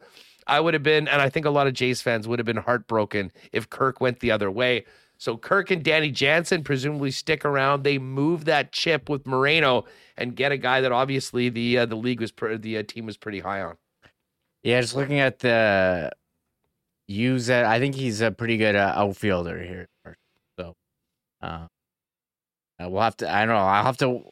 I 0.46 0.60
would 0.60 0.74
have 0.74 0.82
been, 0.82 1.08
and 1.08 1.22
I 1.22 1.30
think 1.30 1.46
a 1.46 1.50
lot 1.50 1.66
of 1.66 1.72
Jays 1.72 2.02
fans 2.02 2.28
would 2.28 2.38
have 2.38 2.44
been 2.44 2.58
heartbroken 2.58 3.32
if 3.50 3.70
Kirk 3.70 4.02
went 4.02 4.20
the 4.20 4.30
other 4.30 4.50
way. 4.50 4.84
So 5.16 5.38
Kirk 5.38 5.70
and 5.70 5.82
Danny 5.82 6.10
Jansen 6.10 6.62
presumably 6.62 7.10
stick 7.10 7.42
around. 7.46 7.84
They 7.84 7.96
move 7.96 8.44
that 8.44 8.70
chip 8.70 9.08
with 9.08 9.26
Moreno 9.26 9.86
and 10.18 10.36
get 10.36 10.52
a 10.52 10.58
guy 10.58 10.82
that 10.82 10.92
obviously 10.92 11.48
the 11.48 11.78
uh, 11.78 11.86
the 11.86 11.96
league 11.96 12.20
was 12.20 12.32
pre- 12.32 12.58
the 12.58 12.76
uh, 12.76 12.82
team 12.82 13.06
was 13.06 13.16
pretty 13.16 13.40
high 13.40 13.62
on. 13.62 13.78
Yeah, 14.62 14.78
just 14.82 14.94
looking 14.94 15.20
at 15.20 15.38
the 15.38 16.12
use 17.08 17.48
I 17.48 17.78
think 17.78 17.94
he's 17.94 18.20
a 18.20 18.30
pretty 18.30 18.58
good 18.58 18.76
uh, 18.76 18.92
outfielder 18.94 19.58
here. 19.62 19.88
So, 20.58 20.74
uh, 22.84 22.88
we'll 22.88 23.02
have 23.02 23.16
to. 23.18 23.32
I 23.32 23.40
don't 23.40 23.54
know. 23.54 23.62
I'll 23.62 23.84
have 23.84 23.96
to 23.98 24.22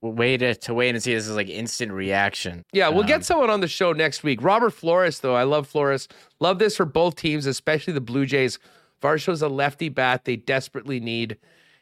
wait 0.00 0.38
to, 0.38 0.54
to 0.54 0.74
wait 0.74 0.90
and 0.90 1.02
see. 1.02 1.14
This 1.14 1.26
is 1.26 1.34
like 1.36 1.48
instant 1.48 1.92
reaction. 1.92 2.62
Yeah, 2.72 2.88
we'll 2.88 3.00
Um, 3.02 3.06
get 3.06 3.24
someone 3.24 3.50
on 3.50 3.60
the 3.60 3.68
show 3.68 3.92
next 3.92 4.22
week. 4.22 4.42
Robert 4.42 4.70
Flores, 4.70 5.20
though, 5.20 5.34
I 5.34 5.44
love 5.44 5.66
Flores. 5.66 6.08
Love 6.40 6.58
this 6.58 6.76
for 6.76 6.84
both 6.84 7.16
teams, 7.16 7.46
especially 7.46 7.92
the 7.94 8.00
Blue 8.00 8.26
Jays. 8.26 8.58
Varsho's 9.02 9.42
a 9.42 9.48
lefty 9.48 9.88
bat 9.88 10.24
they 10.24 10.36
desperately 10.36 11.00
need, 11.00 11.36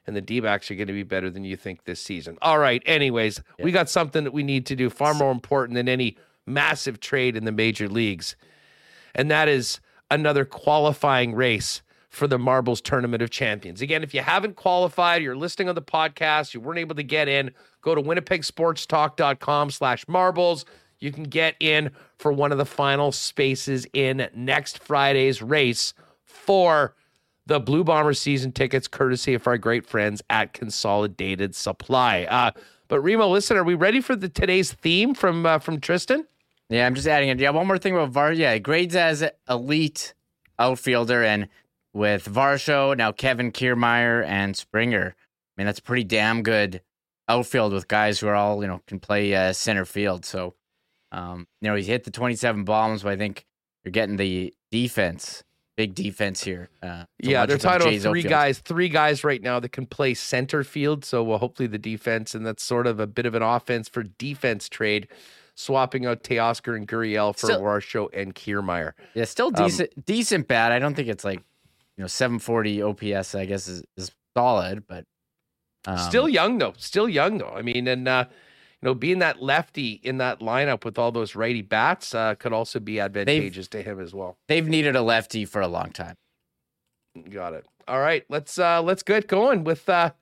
and 0.07 0.17
the 0.17 0.21
D 0.21 0.41
backs 0.41 0.71
are 0.71 0.75
going 0.75 0.89
to 0.89 0.93
be 0.93 1.03
better 1.05 1.31
than 1.31 1.45
you 1.45 1.57
think 1.57 1.85
this 1.85 2.01
season. 2.01 2.37
All 2.43 2.59
right. 2.59 2.83
Anyways, 2.87 3.43
we 3.61 3.71
got 3.73 3.89
something 3.89 4.25
that 4.25 4.33
we 4.33 4.43
need 4.43 4.67
to 4.67 4.77
do 4.77 4.91
far 4.91 5.15
more 5.15 5.31
important 5.33 5.75
than 5.77 5.89
any 5.89 6.17
massive 6.47 6.99
trade 7.01 7.37
in 7.37 7.45
the 7.45 7.53
major 7.53 7.89
leagues, 7.89 8.35
and 9.15 9.31
that 9.31 9.49
is 9.49 9.81
another 10.11 10.45
qualifying 10.45 11.35
race 11.35 11.83
for 12.13 12.27
the 12.27 12.39
Marbles 12.39 12.83
Tournament 12.83 13.23
of 13.23 13.31
Champions. 13.31 13.81
Again, 13.81 14.03
if 14.03 14.13
you 14.13 14.21
haven't 14.21 14.55
qualified, 14.55 15.23
you're 15.23 15.35
listening 15.35 15.71
on 15.71 15.75
the 15.75 15.83
podcast, 15.83 16.53
you 16.53 16.61
weren't 16.61 16.79
able 16.79 16.95
to 16.95 17.03
get 17.03 17.27
in, 17.27 17.51
go 17.81 17.95
to 17.95 18.03
winnipegsportstalk.com 18.03 19.71
slash 19.71 20.07
marbles. 20.07 20.67
You 21.01 21.11
can 21.11 21.25
get 21.25 21.57
in 21.59 21.91
for 22.19 22.31
one 22.31 22.53
of 22.53 22.59
the 22.59 22.67
final 22.67 23.13
spaces 23.13 23.87
in 23.95 24.29
next 24.35 24.79
Friday's 24.79 25.41
race 25.41 25.95
for 26.27 26.95
the 27.47 27.59
Blue 27.59 27.83
Bomber 27.83 28.13
season 28.13 28.53
tickets, 28.53 28.87
courtesy 28.87 29.33
of 29.33 29.47
our 29.47 29.57
great 29.57 29.87
friends 29.87 30.23
at 30.29 30.53
Consolidated 30.53 31.55
Supply. 31.55 32.25
Uh, 32.25 32.51
but 32.89 33.01
Remo, 33.01 33.27
listen, 33.27 33.57
are 33.57 33.65
we 33.65 33.75
ready 33.75 34.03
for 34.03 34.15
the 34.15 34.29
today's 34.29 34.71
theme 34.71 35.15
from 35.15 35.47
uh, 35.47 35.59
from 35.59 35.81
Tristan? 35.81 36.27
Yeah, 36.69 36.87
I'm 36.87 36.95
just 36.95 37.09
adding 37.09 37.31
it. 37.31 37.41
Yeah, 37.41 37.51
one 37.51 37.67
more 37.67 37.79
thing 37.79 37.95
about 37.95 38.11
Var. 38.11 38.35
Yeah, 38.35 38.59
grades 38.59 38.95
as 38.95 39.25
elite 39.49 40.13
outfielder, 40.59 41.25
and 41.25 41.49
with 41.93 42.25
Varsho 42.27 42.97
now 42.97 43.13
Kevin 43.13 43.53
Kiermaier 43.53 44.25
and 44.27 44.57
Springer. 44.57 45.15
I 45.17 45.61
mean, 45.61 45.67
that's 45.67 45.81
pretty 45.81 46.05
damn 46.05 46.43
good 46.43 46.81
outfield 47.29 47.73
with 47.73 47.89
guys 47.89 48.19
who 48.21 48.27
are 48.29 48.35
all 48.35 48.63
you 48.63 48.69
know 48.69 48.81
can 48.87 48.99
play 49.01 49.35
uh, 49.35 49.53
center 49.53 49.85
field. 49.85 50.25
So, 50.25 50.55
um, 51.13 51.47
you 51.61 51.69
know, 51.69 51.77
he's 51.77 51.87
hit 51.87 52.05
the 52.05 52.11
27 52.11 52.65
bombs, 52.65 53.03
but 53.03 53.13
I 53.13 53.17
think 53.17 53.45
you're 53.85 53.93
getting 53.93 54.17
the 54.17 54.55
defense, 54.71 55.45
big 55.77 55.95
defense 55.95 56.43
here. 56.43 56.69
Uh, 56.83 57.05
Yeah, 57.19 57.45
they're 57.47 57.55
with 57.57 57.63
the 57.63 57.69
talking 57.69 57.83
about 57.83 57.91
Jays 57.93 58.03
three 58.05 58.23
guys, 58.23 58.59
three 58.61 58.89
guys 58.89 59.25
right 59.25 59.43
now 59.43 59.61
that 59.61 59.73
can 59.73 59.87
play 59.87 60.15
center 60.15 60.65
field. 60.65 61.05
So 61.05 61.23
well, 61.23 61.39
hopefully 61.39 61.67
the 61.67 61.79
defense, 61.79 62.35
and 62.35 62.47
that's 62.47 62.63
sort 62.63 62.87
of 62.87 62.99
a 63.01 63.07
bit 63.07 63.27
of 63.27 63.35
an 63.35 63.43
offense 63.43 63.89
for 63.89 64.03
defense 64.03 64.69
trade. 64.69 65.09
swapping 65.55 66.07
out 66.07 66.23
Teoscar 66.23 66.75
and 66.77 66.89
Gurriel 66.89 67.39
for 67.39 67.47
Still- 67.49 67.61
Varsho 67.61 68.09
and 68.19 68.35
Kiermaier. 68.35 68.93
Yeah, 69.15 69.25
still 69.27 69.49
Um, 69.49 69.53
decent, 69.67 70.07
decent 70.07 70.49
bad. 70.49 70.73
I 70.73 70.79
don't 70.79 70.95
think 70.95 71.09
it's 71.09 71.25
like, 71.27 71.43
you 71.97 72.03
know, 72.03 72.09
740 72.09 72.83
OPS. 72.83 73.35
I 73.35 73.45
guess 73.45 73.69
is, 73.69 73.85
is 73.97 74.11
solid, 74.37 74.87
but 74.87 75.05
um, 75.87 75.99
Still 75.99 76.29
young 76.29 76.59
though. 76.59 76.75
Still 76.77 77.09
young 77.09 77.39
though. 77.39 77.53
I 77.55 77.63
mean, 77.63 77.89
and 77.89 78.07
uh, 78.07 78.27
you 78.81 78.89
know, 78.89 78.95
being 78.95 79.19
that 79.21 79.43
lefty 79.43 80.01
in 80.03 80.19
that 80.19 80.41
lineup 80.41 80.85
with 80.85 80.99
all 80.99 81.13
those 81.13 81.35
righty 81.35 81.63
bats 81.63 82.15
uh, 82.15 82.35
could 82.37 82.53
also 82.53 82.79
be 82.81 83.01
advantageous 83.01 83.69
to 83.69 83.83
him 83.83 84.01
as 84.01 84.15
well. 84.15 84.37
they've 84.49 84.69
needed 84.69 84.97
a 84.97 85.03
lefty 85.03 85.45
for 85.45 85.61
a 85.61 85.69
long 85.69 85.91
time. 85.91 86.17
Got 87.31 87.55
it. 87.55 87.67
All 87.89 88.01
right, 88.01 88.25
let's 88.29 88.59
uh 88.59 88.81
let's 88.81 89.03
get 89.03 89.27
going 89.27 89.65
with 89.65 89.89
uh 89.89 90.13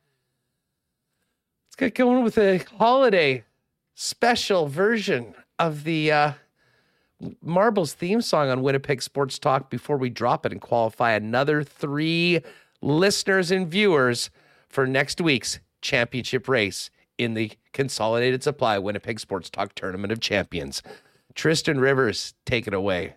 let's 1.69 1.77
get 1.77 1.95
going 1.95 2.25
with 2.25 2.39
a 2.39 2.59
holiday 2.79 3.45
special 3.95 4.67
version 4.67 5.35
of 5.59 5.85
the 5.85 6.11
uh 6.11 6.33
Marbles 7.43 7.93
theme 7.93 8.23
song 8.23 8.49
on 8.49 8.63
Winnipeg 8.63 9.03
Sports 9.03 9.39
Talk 9.39 9.71
before 9.71 9.97
we 9.97 10.11
drop 10.11 10.47
it 10.47 10.53
and 10.53 10.61
qualify 10.61 11.13
another 11.13 11.63
three 11.63 12.41
listeners 12.83 13.51
and 13.51 13.69
viewers 13.69 14.31
for 14.69 14.87
next 14.87 15.21
week's 15.21 15.61
championship 15.83 16.49
race 16.49 16.91
in 17.19 17.35
the 17.35 17.53
Consolidated 17.73 18.43
Supply 18.43 18.79
Winnipeg 18.79 19.21
Sports 19.21 19.51
Talk 19.51 19.75
Tournament 19.75 20.13
of 20.13 20.21
Champions. 20.21 20.83
Tristan 21.35 21.79
Rivers, 21.79 22.35
take 22.47 22.67
it 22.67 22.75
away. 22.75 23.15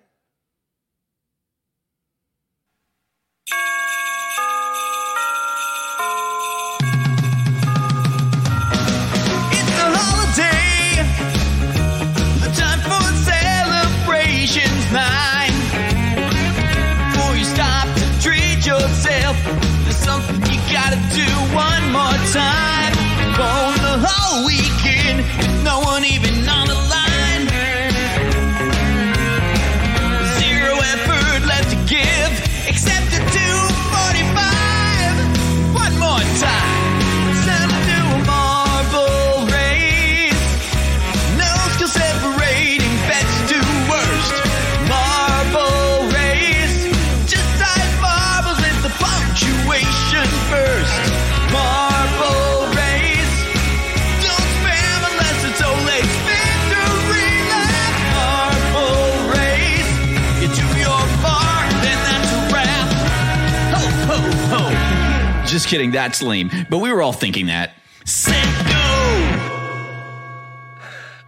Just 65.64 65.72
kidding, 65.72 65.92
that's 65.92 66.22
lame. 66.22 66.52
But 66.70 66.80
we 66.80 66.92
were 66.92 67.02
all 67.02 67.14
thinking 67.14 67.46
that. 67.46 67.72
Set, 68.04 68.36
go. 68.68 68.74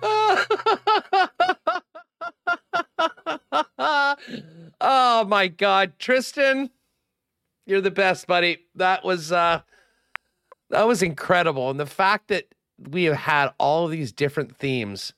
oh 4.82 5.24
my 5.26 5.48
god, 5.48 5.94
Tristan, 6.00 6.70
you're 7.66 7.80
the 7.80 7.92
best, 7.92 8.28
buddy. 8.28 8.66
That 8.76 9.06
was 9.06 9.32
uh 9.32 9.62
that 10.70 10.86
was 10.86 11.02
incredible. 11.02 11.70
And 11.70 11.80
the 11.80 11.86
fact 11.86 12.28
that 12.28 12.54
we 12.78 13.06
have 13.06 13.16
had 13.16 13.52
all 13.58 13.86
of 13.86 13.92
these 13.92 14.12
different 14.12 14.58
themes 14.58 15.14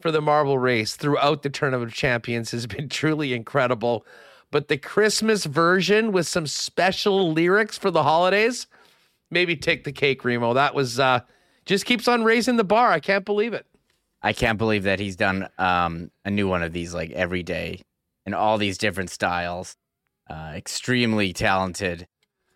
for 0.00 0.12
the 0.12 0.20
marble 0.20 0.60
race 0.60 0.94
throughout 0.94 1.42
the 1.42 1.50
tournament 1.50 1.90
of 1.90 1.96
champions 1.96 2.52
has 2.52 2.68
been 2.68 2.88
truly 2.88 3.34
incredible. 3.34 4.06
But 4.52 4.68
the 4.68 4.78
Christmas 4.78 5.46
version 5.46 6.12
with 6.12 6.28
some 6.28 6.46
special 6.46 7.32
lyrics 7.32 7.76
for 7.76 7.90
the 7.90 8.04
holidays, 8.04 8.68
maybe 9.30 9.56
take 9.56 9.82
the 9.82 9.92
cake, 9.92 10.24
Remo. 10.24 10.54
That 10.54 10.76
was 10.76 11.00
uh 11.00 11.20
just 11.64 11.86
keeps 11.86 12.06
on 12.06 12.22
raising 12.22 12.56
the 12.56 12.64
bar. 12.64 12.92
I 12.92 13.00
can't 13.00 13.24
believe 13.24 13.54
it. 13.54 13.66
I 14.22 14.32
can't 14.32 14.58
believe 14.58 14.84
that 14.84 15.00
he's 15.00 15.16
done 15.16 15.48
um, 15.58 16.10
a 16.24 16.30
new 16.30 16.48
one 16.48 16.62
of 16.62 16.72
these 16.72 16.94
like 16.94 17.10
every 17.10 17.42
day 17.42 17.80
in 18.24 18.34
all 18.34 18.58
these 18.58 18.78
different 18.78 19.10
styles. 19.10 19.76
Uh, 20.30 20.52
extremely 20.54 21.32
talented 21.32 22.06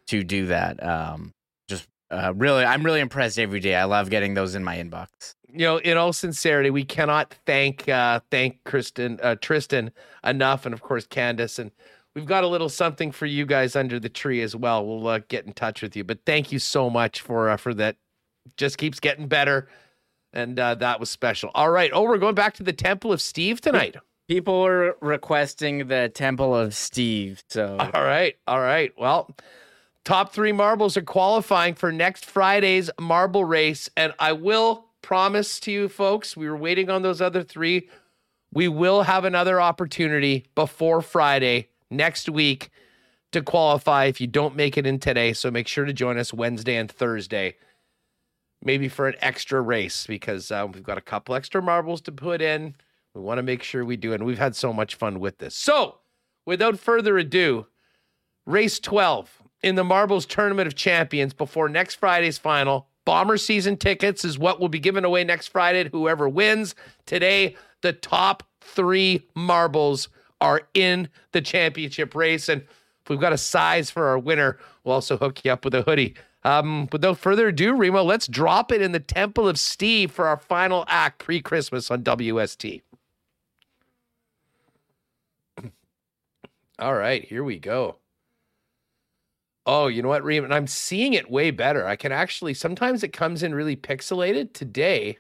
to 0.07 0.23
do 0.23 0.47
that. 0.47 0.83
Um, 0.83 1.33
just 1.69 1.89
uh, 2.11 2.33
really, 2.37 2.65
I'm 2.65 2.85
really 2.85 3.01
impressed 3.01 3.39
every 3.39 3.61
day. 3.61 3.75
I 3.75 3.85
love 3.85 4.09
getting 4.09 4.35
those 4.35 4.55
in 4.55 4.63
my 4.63 4.77
inbox. 4.77 5.35
You 5.59 5.67
know, 5.67 5.79
in 5.79 5.97
all 5.97 6.13
sincerity, 6.13 6.71
we 6.71 6.85
cannot 6.85 7.35
thank 7.47 7.89
uh 7.89 8.21
thank 8.31 8.63
Kristen 8.65 9.19
uh 9.23 9.37
Tristan 9.37 9.91
enough, 10.23 10.67
and 10.67 10.75
of 10.75 10.83
course 10.83 11.07
Candace, 11.07 11.59
and 11.59 11.71
we've 12.15 12.27
got 12.27 12.45
a 12.45 12.49
little 12.49 12.69
something 12.69 13.13
for 13.13 13.27
you 13.27 13.47
guys 13.47 13.77
under 13.77 14.01
the 14.01 14.09
tree 14.09 14.43
as 14.43 14.57
well. 14.57 14.85
We'll 14.85 15.07
uh, 15.07 15.21
get 15.29 15.47
in 15.47 15.53
touch 15.53 15.83
with 15.83 15.95
you, 15.95 16.03
but 16.03 16.21
thank 16.27 16.51
you 16.51 16.59
so 16.59 16.91
much 16.91 17.21
for 17.21 17.51
uh, 17.51 17.57
for 17.57 17.75
that. 17.75 17.97
Just 18.57 18.79
keeps 18.79 19.01
getting 19.01 19.29
better, 19.29 19.69
and 20.33 20.59
uh, 20.59 20.75
that 20.77 20.99
was 21.01 21.11
special. 21.11 21.51
All 21.55 21.71
right, 21.71 21.91
oh, 21.93 22.03
we're 22.03 22.19
going 22.19 22.35
back 22.35 22.55
to 22.55 22.63
the 22.63 22.73
Temple 22.73 23.13
of 23.13 23.21
Steve 23.21 23.61
tonight. 23.61 23.97
People 24.29 24.67
are 24.67 24.97
requesting 25.01 25.89
the 25.89 26.09
Temple 26.09 26.55
of 26.55 26.75
Steve, 26.75 27.45
so 27.49 27.77
All 27.79 28.03
right, 28.03 28.37
all 28.47 28.61
right. 28.61 28.93
Well, 28.99 29.35
top 30.05 30.33
three 30.33 30.53
marbles 30.53 30.97
are 30.97 31.03
qualifying 31.03 31.75
for 31.75 31.93
next 31.93 32.25
Friday's 32.25 32.91
marble 33.01 33.45
race, 33.45 33.89
and 33.97 34.13
I 34.19 34.33
will 34.33 34.86
promise 35.07 35.61
to 35.61 35.71
you 35.71 35.89
folks, 35.89 36.37
we 36.37 36.49
were 36.49 36.57
waiting 36.57 36.91
on 36.91 37.03
those 37.03 37.21
other 37.21 37.45
three. 37.45 37.89
We 38.53 38.67
will 38.67 39.05
have 39.05 39.25
another 39.25 39.61
opportunity 39.61 40.47
before 40.57 41.01
Friday 41.01 41.69
next 41.93 42.29
week 42.29 42.71
to 43.31 43.41
qualify 43.41 44.07
if 44.07 44.21
you 44.21 44.27
don't 44.27 44.57
make 44.57 44.77
it 44.77 44.85
in 44.85 44.99
today. 44.99 45.33
So 45.33 45.49
make 45.49 45.69
sure 45.69 45.85
to 45.85 45.93
join 45.93 46.19
us 46.19 46.35
Wednesday 46.35 46.75
and 46.75 46.91
Thursday, 46.91 47.55
maybe 48.65 48.89
for 48.89 49.07
an 49.07 49.15
extra 49.21 49.61
race 49.61 50.09
because 50.09 50.51
uh, 50.51 50.67
we've 50.73 50.83
got 50.83 50.99
a 50.99 51.03
couple 51.03 51.37
extra 51.37 51.63
marbles 51.63 52.01
to 52.01 52.11
put 52.11 52.43
in. 52.43 52.75
We 53.15 53.21
want 53.21 53.39
to 53.39 53.45
make 53.45 53.63
sure 53.63 53.85
we 53.85 53.97
do, 53.97 54.13
and 54.13 54.25
we've 54.25 54.41
had 54.41 54.57
so 54.57 54.73
much 54.73 54.97
fun 54.97 55.21
with 55.21 55.39
this. 55.39 55.55
So, 55.55 55.99
without 56.45 56.81
further 56.81 57.17
ado, 57.17 57.69
race 58.45 58.81
12 58.81 59.41
in 59.63 59.77
the 59.77 59.85
Marbles 59.85 60.27
Tournament 60.27 60.67
of 60.67 60.75
Champions 60.75 61.33
before 61.33 61.69
next 61.69 61.95
Friday's 61.95 62.39
final. 62.39 62.89
Bomber 63.07 63.39
season 63.39 63.79
tickets 63.79 64.25
is 64.25 64.39
what 64.39 64.61
will 64.61 64.69
be 64.69 64.81
given 64.81 65.05
away 65.05 65.25
next 65.25 65.49
Friday 65.49 65.85
to 65.85 65.89
whoever 65.91 66.29
wins. 66.29 66.75
Today, 67.07 67.57
the 67.81 67.95
top 67.95 68.43
three 68.61 69.25
marbles 69.35 70.09
are 70.41 70.63
in 70.75 71.09
the 71.33 71.41
championship 71.41 72.15
race. 72.15 72.49
And 72.49 72.63
if 72.63 73.09
we've 73.09 73.21
got 73.21 73.33
a 73.33 73.39
size 73.39 73.91
for 73.91 74.09
our 74.09 74.19
winner, 74.19 74.59
we'll 74.83 74.95
also 74.95 75.17
hook 75.17 75.45
you 75.45 75.53
up 75.53 75.65
with 75.65 75.75
a 75.75 75.83
hoodie. 75.83 76.15
Um, 76.43 76.89
without 76.93 77.19
further 77.19 77.49
ado, 77.49 77.75
Remo, 77.75 78.03
let's 78.03 78.27
drop 78.27 78.71
it 78.73 78.83
in 78.83 78.91
the 78.93 79.01
Temple 79.01 79.49
of 79.49 79.59
Steve 79.59 80.11
for 80.11 80.27
our 80.27 80.37
final 80.37 80.85
act 80.89 81.21
pre 81.25 81.41
Christmas 81.41 81.91
on 81.91 82.03
WST. 82.03 82.83
All 86.81 86.95
right, 86.95 87.25
here 87.25 87.45
we 87.45 87.59
go. 87.59 87.97
Oh, 89.67 89.89
you 89.89 90.01
know 90.01 90.09
what, 90.09 90.23
Reem? 90.23 90.45
And 90.45 90.55
I'm 90.55 90.69
seeing 90.69 91.13
it 91.13 91.31
way 91.31 91.51
better. 91.51 91.87
I 91.87 91.97
can 91.97 92.13
actually 92.13 92.55
sometimes 92.55 93.03
it 93.03 93.09
comes 93.13 93.43
in 93.43 93.55
really 93.55 93.77
pixelated. 93.77 94.53
Today, 94.55 95.19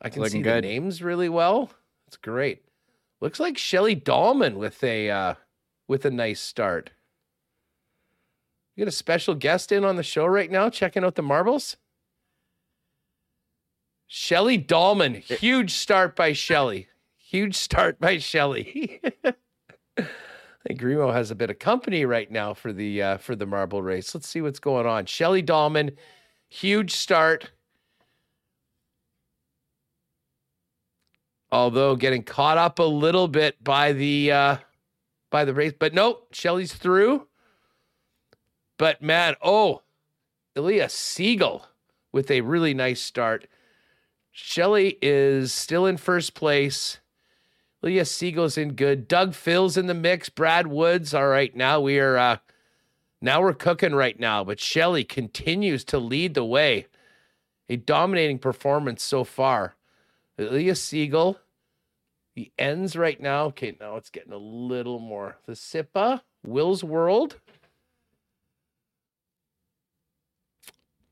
I 0.00 0.08
can 0.08 0.22
Looking 0.22 0.38
see 0.38 0.42
good. 0.42 0.64
the 0.64 0.68
names 0.68 1.02
really 1.02 1.28
well. 1.28 1.70
It's 2.06 2.16
great. 2.16 2.62
Looks 3.20 3.40
like 3.40 3.58
Shelly 3.58 3.96
Dahlman 3.96 4.54
with 4.54 4.82
a 4.84 5.10
uh, 5.10 5.34
with 5.88 6.04
a 6.04 6.10
nice 6.10 6.40
start. 6.40 6.90
You 8.76 8.84
got 8.84 8.88
a 8.88 8.92
special 8.92 9.34
guest 9.34 9.72
in 9.72 9.84
on 9.84 9.96
the 9.96 10.02
show 10.02 10.24
right 10.24 10.50
now, 10.50 10.70
checking 10.70 11.04
out 11.04 11.16
the 11.16 11.22
marbles. 11.22 11.76
Shelly 14.06 14.58
Dahlman, 14.58 15.16
huge 15.16 15.72
start 15.72 16.16
by 16.16 16.32
Shelly. 16.32 16.88
Huge 17.16 17.54
start 17.56 18.00
by 18.00 18.18
Shelly. 18.18 19.00
I 20.64 20.68
think 20.68 20.82
Remo 20.82 21.10
has 21.10 21.30
a 21.30 21.34
bit 21.34 21.48
of 21.48 21.58
company 21.58 22.04
right 22.04 22.30
now 22.30 22.52
for 22.52 22.72
the 22.72 23.02
uh, 23.02 23.16
for 23.16 23.34
the 23.34 23.46
marble 23.46 23.82
race. 23.82 24.14
Let's 24.14 24.28
see 24.28 24.42
what's 24.42 24.58
going 24.58 24.86
on. 24.86 25.06
Shelly 25.06 25.42
Dahlman, 25.42 25.96
huge 26.48 26.92
start. 26.92 27.50
Although 31.50 31.96
getting 31.96 32.22
caught 32.22 32.58
up 32.58 32.78
a 32.78 32.84
little 32.84 33.26
bit 33.26 33.62
by 33.64 33.94
the 33.94 34.32
uh, 34.32 34.56
by 35.30 35.46
the 35.46 35.54
race, 35.54 35.72
but 35.78 35.94
nope, 35.94 36.28
Shelly's 36.32 36.74
through. 36.74 37.26
But 38.76 39.00
man, 39.00 39.36
oh, 39.42 39.82
Ilya 40.54 40.90
Siegel 40.90 41.66
with 42.12 42.30
a 42.30 42.42
really 42.42 42.74
nice 42.74 43.00
start. 43.00 43.46
Shelley 44.30 44.98
is 45.00 45.52
still 45.52 45.86
in 45.86 45.96
first 45.96 46.34
place. 46.34 46.98
Leah 47.82 48.04
Siegel's 48.04 48.58
in 48.58 48.74
good. 48.74 49.08
Doug 49.08 49.34
Phil's 49.34 49.76
in 49.76 49.86
the 49.86 49.94
mix. 49.94 50.28
Brad 50.28 50.66
Woods. 50.66 51.14
All 51.14 51.28
right, 51.28 51.54
now 51.54 51.80
we 51.80 51.98
are 51.98 52.16
uh 52.16 52.36
now 53.22 53.42
we're 53.42 53.54
cooking 53.54 53.94
right 53.94 54.18
now, 54.18 54.44
but 54.44 54.60
Shelley 54.60 55.04
continues 55.04 55.84
to 55.84 55.98
lead 55.98 56.34
the 56.34 56.44
way. 56.44 56.86
A 57.68 57.76
dominating 57.76 58.38
performance 58.38 59.02
so 59.02 59.24
far. 59.24 59.76
Leah 60.38 60.74
Siegel, 60.74 61.38
the 62.34 62.50
ends 62.58 62.96
right 62.96 63.20
now. 63.20 63.44
Okay, 63.46 63.76
now 63.78 63.96
it's 63.96 64.10
getting 64.10 64.32
a 64.32 64.38
little 64.38 64.98
more. 64.98 65.36
The 65.46 65.54
SIPA, 65.54 66.22
Will's 66.44 66.82
World. 66.82 67.36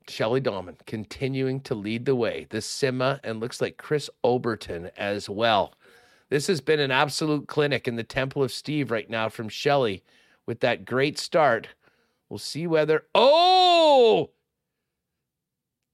Shelley 0.08 0.40
Dahman 0.40 0.78
continuing 0.86 1.60
to 1.60 1.74
lead 1.74 2.06
the 2.06 2.14
way. 2.14 2.46
The 2.48 2.58
Sima 2.58 3.20
and 3.22 3.40
looks 3.40 3.60
like 3.60 3.76
Chris 3.76 4.08
Oberton 4.24 4.90
as 4.96 5.28
well. 5.28 5.74
This 6.30 6.46
has 6.48 6.60
been 6.60 6.80
an 6.80 6.90
absolute 6.90 7.48
clinic 7.48 7.88
in 7.88 7.96
the 7.96 8.04
Temple 8.04 8.42
of 8.42 8.52
Steve 8.52 8.90
right 8.90 9.08
now 9.08 9.28
from 9.28 9.48
Shelley 9.48 10.02
with 10.46 10.60
that 10.60 10.84
great 10.84 11.18
start. 11.18 11.68
We'll 12.28 12.38
see 12.38 12.66
whether. 12.66 13.04
Oh! 13.14 14.30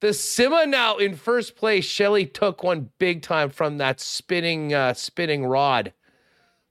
The 0.01 0.07
Sima 0.07 0.67
now 0.67 0.97
in 0.97 1.15
first 1.15 1.55
place. 1.55 1.85
Shelley 1.85 2.25
took 2.25 2.63
one 2.63 2.89
big 2.99 3.21
time 3.21 3.49
from 3.49 3.77
that 3.77 3.99
spinning 4.01 4.73
uh, 4.73 4.93
spinning 4.93 5.45
rod. 5.45 5.93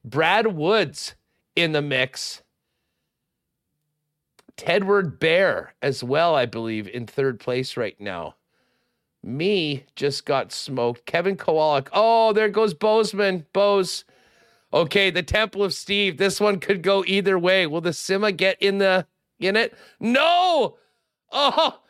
Brad 0.05 0.49
Woods 0.49 1.15
in 1.57 1.73
the 1.73 1.83
mix. 1.83 2.43
Tedward 4.57 5.19
Bear 5.19 5.75
as 5.83 6.05
well, 6.05 6.35
I 6.35 6.47
believe, 6.47 6.87
in 6.87 7.07
third 7.07 7.41
place 7.41 7.77
right 7.77 7.99
now. 8.01 8.37
Me 9.25 9.85
just 9.97 10.27
got 10.27 10.53
smoked. 10.53 11.07
Kevin 11.07 11.35
Kowalik. 11.35 11.89
Oh, 11.95 12.35
there 12.35 12.51
goes 12.51 12.75
Bozeman. 12.75 13.47
Bose. 13.55 14.05
Okay, 14.71 15.11
the 15.11 15.23
Temple 15.23 15.65
of 15.65 15.73
Steve. 15.73 16.19
This 16.19 16.39
one 16.41 16.61
could 16.61 16.83
go 16.83 17.03
either 17.07 17.39
way. 17.39 17.67
Will 17.67 17.81
the 17.81 17.91
Sima 17.91 18.37
get 18.37 18.61
in 18.61 18.77
the 18.77 19.07
in 19.41 19.57
it? 19.57 19.73
No. 19.99 20.77
Oh, 21.33 21.81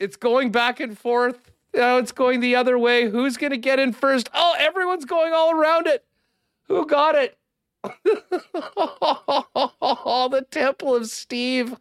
it's 0.00 0.16
going 0.16 0.50
back 0.50 0.80
and 0.80 0.98
forth. 0.98 1.50
Now 1.74 1.98
it's 1.98 2.12
going 2.12 2.40
the 2.40 2.56
other 2.56 2.78
way. 2.78 3.10
Who's 3.10 3.36
gonna 3.36 3.58
get 3.58 3.78
in 3.78 3.92
first? 3.92 4.30
Oh, 4.32 4.54
everyone's 4.58 5.04
going 5.04 5.34
all 5.34 5.54
around 5.54 5.86
it. 5.86 6.02
Who 6.68 6.86
got 6.86 7.14
it? 7.14 7.36
The 10.32 10.46
Temple 10.50 10.94
of 10.94 11.08
Steve. 11.08 11.76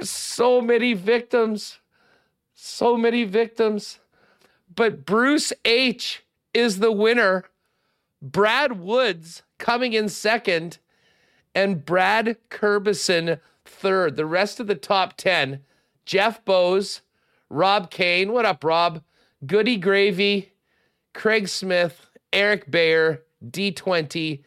So 0.00 0.60
many 0.60 0.94
victims. 0.94 1.78
So 2.60 2.96
many 2.96 3.22
victims. 3.22 4.00
But 4.74 5.06
Bruce 5.06 5.52
H 5.64 6.24
is 6.52 6.80
the 6.80 6.90
winner. 6.90 7.44
Brad 8.20 8.80
Woods 8.80 9.44
coming 9.58 9.92
in 9.92 10.08
second, 10.08 10.78
and 11.54 11.84
Brad 11.84 12.36
Kerbison 12.50 13.38
third. 13.64 14.16
The 14.16 14.26
rest 14.26 14.58
of 14.58 14.66
the 14.66 14.74
top 14.74 15.16
10 15.16 15.60
Jeff 16.04 16.44
Bose, 16.44 17.02
Rob 17.48 17.92
Kane. 17.92 18.32
What 18.32 18.44
up, 18.44 18.64
Rob? 18.64 19.04
Goody 19.46 19.76
Gravy, 19.76 20.50
Craig 21.14 21.46
Smith, 21.46 22.10
Eric 22.32 22.68
Bayer, 22.72 23.22
D20, 23.48 24.42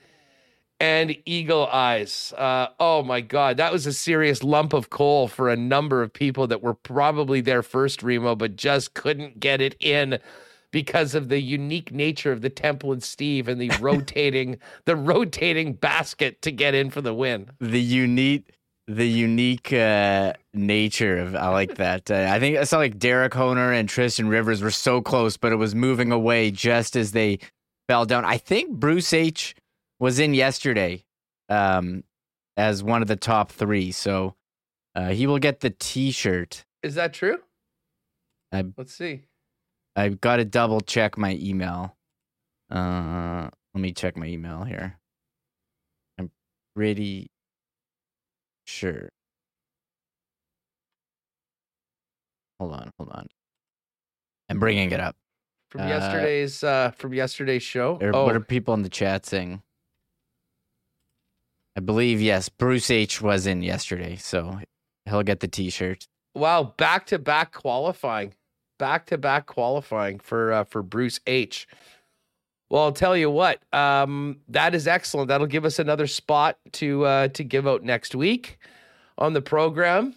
and 0.82 1.16
Eagle 1.26 1.68
Eyes. 1.68 2.34
Uh, 2.36 2.70
oh 2.80 3.04
my 3.04 3.22
God, 3.22 3.58
that 3.58 3.72
was 3.72 3.86
a 3.86 3.94
serious 3.94 4.42
lump 4.42 4.74
of 4.74 4.90
coal 4.90 5.28
for 5.28 5.48
a 5.48 5.56
number 5.56 6.02
of 6.02 6.12
people 6.12 6.48
that 6.48 6.64
were 6.64 6.74
probably 6.74 7.40
there 7.40 7.62
first, 7.62 8.02
Remo, 8.02 8.36
but 8.36 8.56
just 8.56 8.96
couldn't 8.96 9.40
get 9.40 9.62
it 9.62 9.76
in 9.80 10.18
because 10.72 11.14
of 11.14 11.30
the 11.30 11.40
unique 11.40 11.92
nature 11.92 12.32
of 12.32 12.42
the 12.42 12.50
Temple 12.50 12.92
and 12.92 13.04
Steve 13.04 13.48
and 13.48 13.62
the 13.62 13.70
rotating, 13.80 14.58
the 14.86 14.96
rotating 14.96 15.74
basket 15.74 16.42
to 16.42 16.52
get 16.52 16.74
in 16.74 16.90
for 16.90 17.02
the 17.02 17.14
win. 17.14 17.52
The 17.60 17.80
unique, 17.80 18.50
the 18.88 19.08
unique 19.08 19.72
uh, 19.72 20.34
nature 20.56 21.20
of 21.20 21.36
I 21.36 21.50
like 21.50 21.76
that. 21.76 22.10
Uh, 22.10 22.28
I 22.28 22.40
think 22.40 22.58
I 22.58 22.64
saw 22.64 22.78
like 22.78 22.98
Derek 22.98 23.36
Honer 23.36 23.72
and 23.72 23.88
Tristan 23.88 24.30
Rivers 24.30 24.64
were 24.64 24.72
so 24.72 25.00
close, 25.00 25.38
but 25.38 25.52
it 25.52 25.58
was 25.58 25.76
moving 25.76 26.12
away 26.12 26.50
just 26.50 26.96
as 26.96 27.12
they 27.12 27.38
fell 27.88 28.08
down. 28.08 28.26
I 28.26 28.40
think 28.40 28.72
Bruce 28.72 29.14
H 29.14 29.54
was 30.02 30.20
in 30.20 30.34
yesterday 30.34 31.06
um, 31.48 32.04
as 32.58 32.84
one 32.84 33.04
of 33.04 33.08
the 33.08 33.16
top 33.16 33.52
three. 33.52 33.92
So 33.92 34.36
uh, 34.96 35.10
he 35.10 35.28
will 35.28 35.38
get 35.38 35.62
the 35.62 35.70
T-shirt. 35.70 36.66
Is 36.84 36.96
that 36.96 37.14
true? 37.14 37.38
I, 38.52 38.66
Let's 38.76 38.94
see. 38.94 39.22
I've 39.96 40.20
got 40.20 40.38
to 40.38 40.46
double 40.46 40.82
check 40.82 41.18
my 41.18 41.38
email. 41.40 41.96
Uh, 42.70 43.50
let 43.74 43.82
me 43.82 43.94
check 43.94 44.18
my 44.18 44.26
email 44.26 44.64
here. 44.64 44.98
I'm 46.18 46.32
pretty 46.76 47.30
sure. 48.66 49.10
Hold 52.60 52.74
on, 52.74 52.92
hold 52.98 53.12
on. 53.12 53.28
I'm 54.50 54.60
bringing 54.60 54.92
it 54.92 55.00
up. 55.00 55.16
From 55.70 55.82
Uh, 55.82 55.88
yesterday's 55.88 56.64
uh, 56.64 56.92
from 56.92 57.14
yesterday's 57.14 57.64
show. 57.64 57.98
Or 58.02 58.12
oh, 58.14 58.26
What 58.26 58.36
are 58.36 58.42
people 58.42 58.74
in 58.74 58.82
the 58.82 58.90
chat 58.90 59.26
saying? 59.26 59.62
I 61.76 61.80
believe 61.80 62.22
yes. 62.22 62.50
Bruce 62.50 62.92
H 62.92 63.22
was 63.22 63.48
in 63.48 63.64
yesterday, 63.64 64.16
so 64.18 64.60
he'll 65.06 65.24
get 65.24 65.40
the 65.40 65.48
T-shirt. 65.48 66.08
wow! 66.36 66.74
Back 66.78 67.06
to 67.08 67.20
back 67.20 67.54
qualifying, 67.54 68.34
back 68.78 69.06
to 69.08 69.18
back 69.18 69.46
qualifying 69.46 70.20
for 70.20 70.52
uh, 70.52 70.64
for 70.66 70.84
Bruce 70.84 71.20
H. 71.28 71.68
Well, 72.70 72.84
I'll 72.84 72.92
tell 72.94 73.18
you 73.18 73.30
what. 73.30 73.62
Um, 73.74 74.38
that 74.48 74.74
is 74.74 74.88
excellent. 74.88 75.28
That'll 75.28 75.48
give 75.48 75.66
us 75.66 75.78
another 75.80 76.08
spot 76.08 76.58
to 76.74 77.06
uh, 77.06 77.28
to 77.30 77.44
give 77.44 77.68
out 77.68 77.84
next 77.84 78.16
week 78.16 78.58
on 79.18 79.34
the 79.34 79.42
program. 79.42 80.16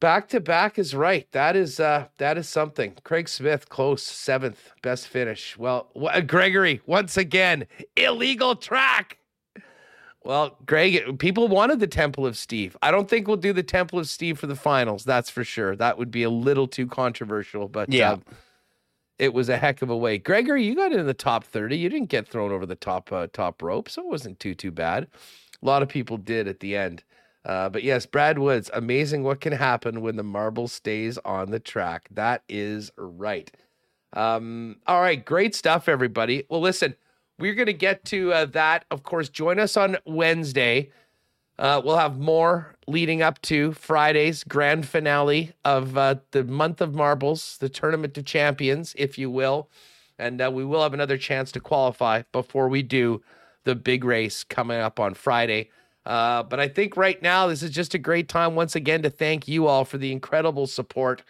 Back 0.00 0.30
to 0.30 0.40
back 0.40 0.78
is 0.78 0.94
right. 0.94 1.30
That 1.32 1.56
is 1.56 1.78
uh, 1.80 2.06
that 2.16 2.38
is 2.38 2.48
something. 2.48 2.94
Craig 3.04 3.28
Smith 3.28 3.68
close 3.68 4.02
seventh, 4.02 4.72
best 4.82 5.06
finish. 5.08 5.58
Well, 5.58 5.88
wh- 5.94 6.26
Gregory 6.26 6.80
once 6.86 7.18
again 7.18 7.66
illegal 7.96 8.56
track. 8.56 9.18
Well, 10.22 10.58
Greg, 10.66 11.18
people 11.18 11.48
wanted 11.48 11.80
the 11.80 11.86
Temple 11.86 12.26
of 12.26 12.36
Steve. 12.36 12.76
I 12.82 12.90
don't 12.90 13.08
think 13.08 13.26
we'll 13.26 13.38
do 13.38 13.52
the 13.54 13.62
Temple 13.62 13.98
of 13.98 14.08
Steve 14.08 14.38
for 14.38 14.46
the 14.46 14.54
finals. 14.56 15.04
That's 15.04 15.30
for 15.30 15.44
sure. 15.44 15.74
That 15.76 15.96
would 15.96 16.10
be 16.10 16.22
a 16.24 16.30
little 16.30 16.68
too 16.68 16.86
controversial, 16.86 17.68
but 17.68 17.90
Yeah. 17.92 18.12
uh, 18.12 18.16
it 19.18 19.32
was 19.32 19.48
a 19.48 19.56
heck 19.56 19.80
of 19.82 19.88
a 19.90 19.96
way. 19.96 20.18
Gregory, 20.18 20.62
you 20.64 20.74
got 20.74 20.92
in 20.92 21.06
the 21.06 21.14
top 21.14 21.44
30. 21.44 21.76
You 21.76 21.88
didn't 21.88 22.08
get 22.10 22.28
thrown 22.28 22.52
over 22.52 22.66
the 22.66 22.74
top 22.74 23.10
uh, 23.12 23.28
top 23.32 23.62
rope, 23.62 23.88
so 23.88 24.02
it 24.02 24.08
wasn't 24.08 24.40
too 24.40 24.54
too 24.54 24.70
bad. 24.70 25.06
A 25.62 25.66
lot 25.66 25.82
of 25.82 25.88
people 25.88 26.16
did 26.16 26.48
at 26.48 26.60
the 26.60 26.76
end. 26.76 27.02
Uh, 27.44 27.70
but 27.70 27.82
yes, 27.82 28.04
Brad 28.04 28.38
Woods, 28.38 28.70
amazing 28.74 29.22
what 29.22 29.40
can 29.40 29.54
happen 29.54 30.02
when 30.02 30.16
the 30.16 30.22
marble 30.22 30.68
stays 30.68 31.16
on 31.24 31.50
the 31.50 31.60
track. 31.60 32.08
That 32.10 32.42
is 32.48 32.90
right. 32.96 33.50
Um, 34.12 34.76
all 34.86 35.00
right, 35.00 35.24
great 35.24 35.54
stuff, 35.54 35.88
everybody. 35.88 36.44
Well, 36.50 36.60
listen, 36.60 36.96
we're 37.40 37.54
going 37.54 37.66
to 37.66 37.72
get 37.72 38.04
to 38.06 38.32
uh, 38.32 38.44
that. 38.46 38.84
Of 38.90 39.02
course, 39.02 39.28
join 39.28 39.58
us 39.58 39.76
on 39.76 39.96
Wednesday. 40.04 40.90
Uh, 41.58 41.80
we'll 41.84 41.98
have 41.98 42.18
more 42.18 42.76
leading 42.86 43.22
up 43.22 43.40
to 43.42 43.72
Friday's 43.72 44.44
grand 44.44 44.86
finale 44.86 45.52
of 45.64 45.96
uh, 45.96 46.16
the 46.30 46.44
month 46.44 46.80
of 46.80 46.94
marbles, 46.94 47.58
the 47.58 47.68
tournament 47.68 48.16
of 48.16 48.24
champions, 48.24 48.94
if 48.96 49.18
you 49.18 49.30
will. 49.30 49.68
And 50.18 50.40
uh, 50.40 50.50
we 50.52 50.64
will 50.64 50.82
have 50.82 50.94
another 50.94 51.18
chance 51.18 51.50
to 51.52 51.60
qualify 51.60 52.22
before 52.32 52.68
we 52.68 52.82
do 52.82 53.22
the 53.64 53.74
big 53.74 54.04
race 54.04 54.44
coming 54.44 54.78
up 54.78 55.00
on 55.00 55.14
Friday. 55.14 55.70
Uh, 56.06 56.42
but 56.42 56.60
I 56.60 56.68
think 56.68 56.96
right 56.96 57.20
now, 57.20 57.46
this 57.46 57.62
is 57.62 57.70
just 57.70 57.94
a 57.94 57.98
great 57.98 58.28
time 58.28 58.54
once 58.54 58.74
again 58.74 59.02
to 59.02 59.10
thank 59.10 59.46
you 59.46 59.66
all 59.66 59.84
for 59.84 59.98
the 59.98 60.12
incredible 60.12 60.66
support 60.66 61.22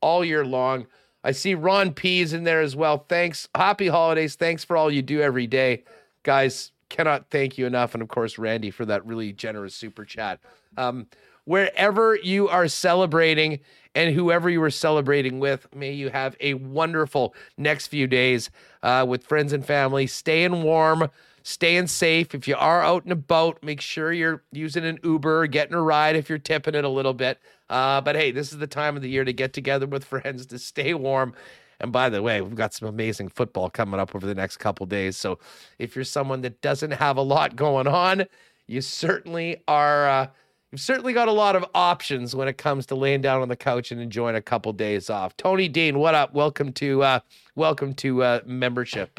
all 0.00 0.24
year 0.24 0.44
long. 0.44 0.86
I 1.24 1.32
see 1.32 1.54
Ron 1.54 1.92
P 1.92 2.20
is 2.20 2.32
in 2.32 2.44
there 2.44 2.60
as 2.60 2.76
well. 2.76 3.04
Thanks. 3.08 3.48
Happy 3.54 3.88
holidays. 3.88 4.36
Thanks 4.36 4.64
for 4.64 4.76
all 4.76 4.90
you 4.90 5.02
do 5.02 5.20
every 5.20 5.46
day. 5.46 5.84
Guys, 6.22 6.72
cannot 6.88 7.28
thank 7.30 7.58
you 7.58 7.66
enough. 7.66 7.94
And 7.94 8.02
of 8.02 8.08
course, 8.08 8.38
Randy 8.38 8.70
for 8.70 8.84
that 8.86 9.04
really 9.04 9.32
generous 9.32 9.74
super 9.74 10.04
chat. 10.04 10.40
Um, 10.76 11.06
wherever 11.44 12.16
you 12.16 12.48
are 12.48 12.68
celebrating 12.68 13.60
and 13.94 14.14
whoever 14.14 14.48
you 14.48 14.62
are 14.62 14.70
celebrating 14.70 15.40
with, 15.40 15.66
may 15.74 15.92
you 15.92 16.10
have 16.10 16.36
a 16.40 16.54
wonderful 16.54 17.34
next 17.56 17.88
few 17.88 18.06
days 18.06 18.50
uh, 18.82 19.04
with 19.08 19.24
friends 19.26 19.52
and 19.52 19.64
family. 19.64 20.06
Staying 20.06 20.62
warm, 20.62 21.10
staying 21.42 21.88
safe. 21.88 22.34
If 22.34 22.46
you 22.46 22.54
are 22.56 22.82
out 22.82 23.04
and 23.04 23.12
about, 23.12 23.62
make 23.62 23.80
sure 23.80 24.12
you're 24.12 24.42
using 24.52 24.84
an 24.84 24.98
Uber, 25.02 25.46
getting 25.48 25.74
a 25.74 25.82
ride 25.82 26.16
if 26.16 26.28
you're 26.28 26.38
tipping 26.38 26.74
it 26.74 26.84
a 26.84 26.88
little 26.88 27.14
bit. 27.14 27.40
Uh, 27.70 28.00
but 28.00 28.16
hey, 28.16 28.30
this 28.30 28.52
is 28.52 28.58
the 28.58 28.66
time 28.66 28.96
of 28.96 29.02
the 29.02 29.08
year 29.08 29.24
to 29.24 29.32
get 29.32 29.52
together 29.52 29.86
with 29.86 30.04
friends 30.04 30.46
to 30.46 30.58
stay 30.58 30.94
warm. 30.94 31.34
And 31.80 31.92
by 31.92 32.08
the 32.08 32.22
way, 32.22 32.40
we've 32.40 32.54
got 32.54 32.74
some 32.74 32.88
amazing 32.88 33.28
football 33.28 33.70
coming 33.70 34.00
up 34.00 34.14
over 34.14 34.26
the 34.26 34.34
next 34.34 34.56
couple 34.56 34.84
days. 34.86 35.16
So 35.16 35.38
if 35.78 35.94
you're 35.94 36.04
someone 36.04 36.40
that 36.42 36.60
doesn't 36.60 36.90
have 36.92 37.16
a 37.16 37.22
lot 37.22 37.56
going 37.56 37.86
on, 37.86 38.24
you 38.66 38.80
certainly 38.80 39.62
are. 39.68 40.08
Uh, 40.08 40.26
you've 40.72 40.80
certainly 40.80 41.12
got 41.12 41.28
a 41.28 41.32
lot 41.32 41.54
of 41.56 41.64
options 41.74 42.34
when 42.34 42.48
it 42.48 42.58
comes 42.58 42.84
to 42.86 42.94
laying 42.94 43.20
down 43.20 43.42
on 43.42 43.48
the 43.48 43.56
couch 43.56 43.92
and 43.92 44.00
enjoying 44.00 44.34
a 44.34 44.42
couple 44.42 44.72
days 44.72 45.08
off. 45.08 45.36
Tony 45.36 45.68
Dean, 45.68 45.98
what 45.98 46.14
up? 46.14 46.34
Welcome 46.34 46.72
to 46.74 47.02
uh, 47.02 47.20
welcome 47.54 47.94
to 47.94 48.22
uh, 48.22 48.40
membership. 48.44 49.18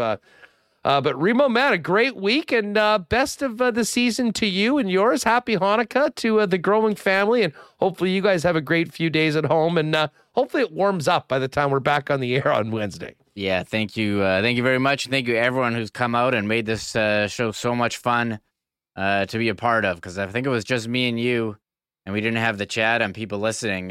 Uh, 0.85 1.01
but 1.01 1.19
Remo, 1.19 1.49
man, 1.49 1.73
a 1.73 1.77
great 1.77 2.15
week 2.15 2.53
and 2.53 2.77
uh, 2.77 2.99
best 2.99 3.41
of 3.41 3.61
uh, 3.61 3.69
the 3.69 3.83
season 3.83 4.31
to 4.33 4.45
you 4.45 4.77
and 4.77 4.89
yours. 4.89 5.23
Happy 5.23 5.57
Hanukkah 5.57 6.15
to 6.15 6.39
uh, 6.39 6.45
the 6.45 6.57
growing 6.57 6.95
family, 6.95 7.43
and 7.43 7.51
hopefully 7.79 8.11
you 8.11 8.21
guys 8.21 8.43
have 8.43 8.55
a 8.55 8.61
great 8.61 8.93
few 8.93 9.09
days 9.09 9.35
at 9.35 9.45
home. 9.45 9.77
And 9.77 9.93
uh, 9.93 10.07
hopefully 10.31 10.63
it 10.63 10.71
warms 10.71 11.07
up 11.07 11.27
by 11.27 11.37
the 11.37 11.49
time 11.49 11.69
we're 11.69 11.81
back 11.81 12.09
on 12.09 12.21
the 12.21 12.33
air 12.35 12.51
on 12.51 12.71
Wednesday. 12.71 13.15
Yeah, 13.35 13.63
thank 13.63 13.97
you, 13.97 14.21
uh, 14.21 14.41
thank 14.41 14.55
you 14.55 14.63
very 14.63 14.79
much, 14.79 15.07
thank 15.07 15.27
you 15.27 15.35
everyone 15.35 15.73
who's 15.73 15.89
come 15.89 16.15
out 16.15 16.33
and 16.33 16.47
made 16.47 16.65
this 16.65 16.91
show 16.91 17.51
so 17.51 17.75
much 17.75 17.97
fun 17.97 18.39
to 18.95 19.27
be 19.31 19.49
a 19.49 19.55
part 19.55 19.83
of. 19.83 19.97
Because 19.97 20.17
I 20.17 20.27
think 20.27 20.47
it 20.47 20.49
was 20.49 20.63
just 20.63 20.87
me 20.87 21.09
and 21.09 21.19
you, 21.19 21.57
and 22.05 22.13
we 22.13 22.21
didn't 22.21 22.39
have 22.39 22.57
the 22.57 22.65
chat 22.65 23.01
and 23.01 23.13
people 23.13 23.39
listening. 23.39 23.89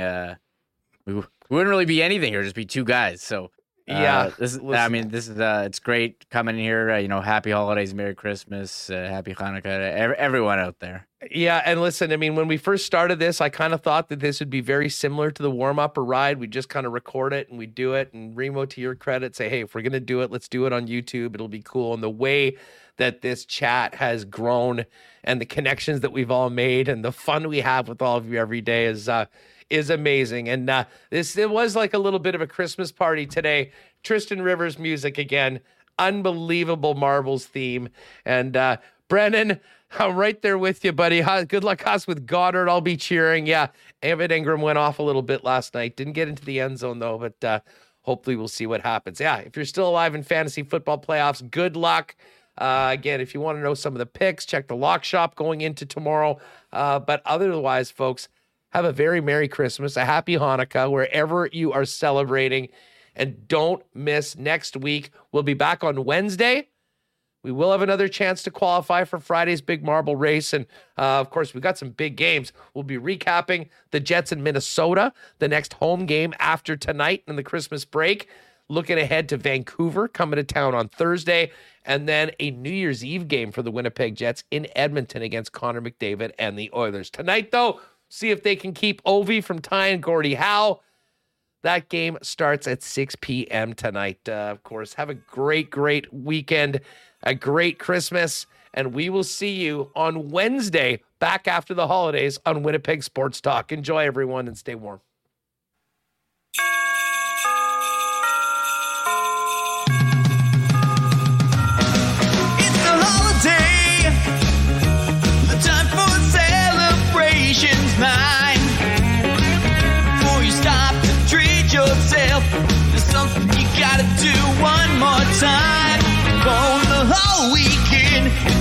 We, 1.06 1.14
we 1.14 1.22
wouldn't 1.50 1.70
really 1.70 1.84
be 1.84 2.02
anything 2.02 2.32
here; 2.32 2.42
just 2.42 2.54
be 2.54 2.66
two 2.66 2.84
guys. 2.84 3.22
So 3.22 3.50
uh, 3.88 3.94
Yeah, 3.94 4.30
this 4.38 4.54
is. 4.54 4.60
I 4.62 4.88
mean, 4.88 5.08
this 5.08 5.28
is. 5.28 5.38
Uh, 5.38 5.62
it's 5.66 5.78
great 5.78 6.28
coming 6.30 6.56
here. 6.56 6.90
Uh, 6.90 6.98
you 6.98 7.08
know, 7.08 7.20
happy 7.20 7.50
holidays, 7.50 7.94
Merry 7.94 8.14
Christmas, 8.14 8.90
uh, 8.90 8.94
Happy 8.94 9.34
Hanukkah, 9.34 9.62
to 9.62 9.98
ev- 9.98 10.12
everyone 10.12 10.58
out 10.58 10.80
there. 10.80 11.06
Yeah, 11.30 11.60
and 11.64 11.80
listen, 11.80 12.12
I 12.12 12.16
mean, 12.16 12.36
when 12.36 12.46
we 12.46 12.56
first 12.56 12.86
started 12.86 13.18
this, 13.18 13.40
I 13.40 13.48
kind 13.48 13.74
of 13.74 13.80
thought 13.82 14.08
that 14.08 14.20
this 14.20 14.38
would 14.38 14.50
be 14.50 14.60
very 14.60 14.88
similar 14.88 15.30
to 15.32 15.42
the 15.42 15.50
warm 15.50 15.78
up 15.78 15.98
or 15.98 16.04
ride. 16.04 16.38
We 16.38 16.46
just 16.46 16.68
kind 16.68 16.86
of 16.86 16.92
record 16.92 17.32
it 17.32 17.48
and 17.48 17.58
we 17.58 17.66
do 17.66 17.94
it. 17.94 18.12
And 18.12 18.36
Remo, 18.36 18.66
to 18.66 18.80
your 18.80 18.94
credit, 18.94 19.34
say, 19.34 19.48
hey, 19.48 19.62
if 19.62 19.74
we're 19.74 19.82
gonna 19.82 19.98
do 19.98 20.20
it, 20.20 20.30
let's 20.30 20.48
do 20.48 20.64
it 20.66 20.72
on 20.72 20.86
YouTube. 20.86 21.34
It'll 21.34 21.48
be 21.48 21.62
cool. 21.62 21.92
And 21.92 22.02
the 22.02 22.10
way 22.10 22.56
that 22.98 23.22
this 23.22 23.44
chat 23.44 23.96
has 23.96 24.24
grown 24.24 24.84
and 25.24 25.40
the 25.40 25.46
connections 25.46 26.00
that 26.00 26.12
we've 26.12 26.30
all 26.30 26.50
made 26.50 26.88
and 26.88 27.04
the 27.04 27.12
fun 27.12 27.48
we 27.48 27.60
have 27.60 27.88
with 27.88 28.00
all 28.00 28.16
of 28.16 28.30
you 28.30 28.38
every 28.38 28.60
day 28.60 28.86
is 28.86 29.08
uh 29.08 29.24
is 29.70 29.90
amazing. 29.90 30.48
And 30.48 30.68
uh 30.68 30.84
this 31.10 31.36
it 31.36 31.50
was 31.50 31.76
like 31.76 31.94
a 31.94 31.98
little 31.98 32.18
bit 32.18 32.34
of 32.34 32.40
a 32.40 32.46
Christmas 32.46 32.92
party 32.92 33.26
today. 33.26 33.72
Tristan 34.02 34.42
Rivers 34.42 34.78
music 34.78 35.18
again. 35.18 35.60
Unbelievable 35.98 36.94
marbles 36.94 37.46
theme. 37.46 37.88
And 38.24 38.56
uh 38.56 38.78
Brennan, 39.08 39.58
I'm 39.98 40.16
right 40.16 40.40
there 40.42 40.58
with 40.58 40.84
you, 40.84 40.92
buddy. 40.92 41.22
Good 41.46 41.64
luck 41.64 41.86
us 41.86 42.06
with 42.06 42.26
Goddard. 42.26 42.68
I'll 42.68 42.82
be 42.82 42.96
cheering. 42.96 43.46
Yeah, 43.46 43.68
Evan 44.02 44.30
Engram 44.30 44.60
went 44.60 44.76
off 44.76 44.98
a 44.98 45.02
little 45.02 45.22
bit 45.22 45.44
last 45.44 45.74
night. 45.74 45.96
Didn't 45.96 46.12
get 46.12 46.28
into 46.28 46.44
the 46.44 46.60
end 46.60 46.78
zone 46.78 46.98
though, 46.98 47.18
but 47.18 47.42
uh, 47.44 47.60
hopefully 48.02 48.36
we'll 48.36 48.48
see 48.48 48.66
what 48.66 48.82
happens. 48.82 49.18
Yeah, 49.18 49.38
if 49.38 49.56
you're 49.56 49.64
still 49.64 49.88
alive 49.88 50.14
in 50.14 50.22
fantasy 50.22 50.62
football 50.62 50.98
playoffs, 50.98 51.48
good 51.50 51.74
luck. 51.74 52.16
Uh, 52.58 52.90
again, 52.92 53.20
if 53.20 53.34
you 53.34 53.40
want 53.40 53.56
to 53.56 53.62
know 53.62 53.74
some 53.74 53.94
of 53.94 53.98
the 53.98 54.06
picks, 54.06 54.44
check 54.44 54.66
the 54.66 54.76
lock 54.76 55.04
shop 55.04 55.36
going 55.36 55.60
into 55.60 55.86
tomorrow. 55.86 56.38
Uh, 56.72 56.98
but 56.98 57.22
otherwise, 57.24 57.90
folks, 57.90 58.28
have 58.70 58.84
a 58.84 58.92
very 58.92 59.20
Merry 59.20 59.48
Christmas, 59.48 59.96
a 59.96 60.04
Happy 60.04 60.36
Hanukkah, 60.36 60.90
wherever 60.90 61.48
you 61.52 61.72
are 61.72 61.84
celebrating. 61.84 62.68
And 63.16 63.48
don't 63.48 63.82
miss 63.94 64.36
next 64.36 64.76
week. 64.76 65.10
We'll 65.32 65.42
be 65.42 65.54
back 65.54 65.82
on 65.82 66.04
Wednesday. 66.04 66.68
We 67.42 67.52
will 67.52 67.70
have 67.72 67.82
another 67.82 68.08
chance 68.08 68.42
to 68.42 68.50
qualify 68.50 69.04
for 69.04 69.18
Friday's 69.18 69.60
big 69.60 69.84
marble 69.84 70.16
race. 70.16 70.52
And 70.52 70.66
uh, 70.96 71.20
of 71.20 71.30
course, 71.30 71.54
we've 71.54 71.62
got 71.62 71.78
some 71.78 71.90
big 71.90 72.16
games. 72.16 72.52
We'll 72.74 72.84
be 72.84 72.98
recapping 72.98 73.68
the 73.90 74.00
Jets 74.00 74.32
in 74.32 74.42
Minnesota, 74.42 75.12
the 75.38 75.48
next 75.48 75.74
home 75.74 76.04
game 76.06 76.34
after 76.38 76.76
tonight 76.76 77.22
and 77.26 77.38
the 77.38 77.44
Christmas 77.44 77.84
break. 77.84 78.28
Looking 78.68 78.98
ahead 78.98 79.30
to 79.30 79.38
Vancouver 79.38 80.08
coming 80.08 80.36
to 80.36 80.44
town 80.44 80.74
on 80.74 80.88
Thursday. 80.88 81.52
And 81.86 82.06
then 82.06 82.32
a 82.38 82.50
New 82.50 82.70
Year's 82.70 83.02
Eve 83.02 83.28
game 83.28 83.50
for 83.50 83.62
the 83.62 83.70
Winnipeg 83.70 84.14
Jets 84.14 84.44
in 84.50 84.66
Edmonton 84.76 85.22
against 85.22 85.52
Connor 85.52 85.80
McDavid 85.80 86.32
and 86.38 86.58
the 86.58 86.70
Oilers. 86.74 87.08
Tonight, 87.08 87.50
though, 87.50 87.80
see 88.08 88.30
if 88.30 88.42
they 88.42 88.56
can 88.56 88.72
keep 88.72 89.02
Ovi 89.04 89.42
from 89.42 89.60
tying 89.60 90.00
Gordie 90.00 90.34
Howe. 90.34 90.80
That 91.62 91.88
game 91.88 92.18
starts 92.22 92.66
at 92.68 92.82
6 92.82 93.16
p.m. 93.20 93.74
tonight. 93.74 94.20
Uh, 94.28 94.48
of 94.50 94.62
course, 94.62 94.94
have 94.94 95.10
a 95.10 95.14
great, 95.14 95.70
great 95.70 96.12
weekend, 96.12 96.80
a 97.22 97.34
great 97.34 97.78
Christmas, 97.78 98.46
and 98.74 98.94
we 98.94 99.10
will 99.10 99.24
see 99.24 99.50
you 99.50 99.90
on 99.96 100.30
Wednesday 100.30 101.02
back 101.18 101.48
after 101.48 101.74
the 101.74 101.88
holidays 101.88 102.38
on 102.46 102.62
Winnipeg 102.62 103.02
Sports 103.02 103.40
Talk. 103.40 103.72
Enjoy, 103.72 104.04
everyone, 104.06 104.46
and 104.46 104.56
stay 104.56 104.76
warm. 104.76 105.00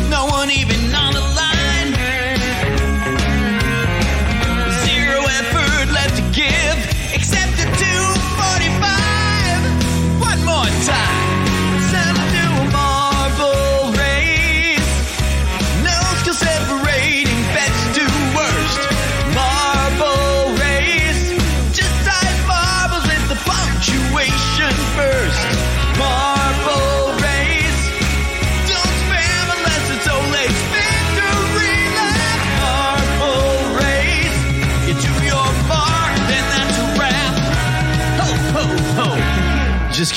No 0.10 0.26
one 0.26 0.50
even 0.52 0.87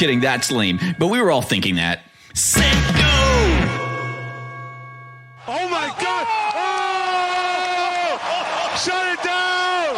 kidding, 0.00 0.20
that's 0.20 0.50
lame. 0.50 0.80
But 0.98 1.08
we 1.08 1.20
were 1.20 1.30
all 1.30 1.42
thinking 1.42 1.74
that. 1.76 2.00
Set, 2.32 2.72
go. 2.94 3.02
Oh 5.46 5.68
my 5.68 5.94
God! 6.00 6.26
Oh! 6.54 8.18
Shut 8.82 9.12
it 9.12 9.22
down! 9.22 9.94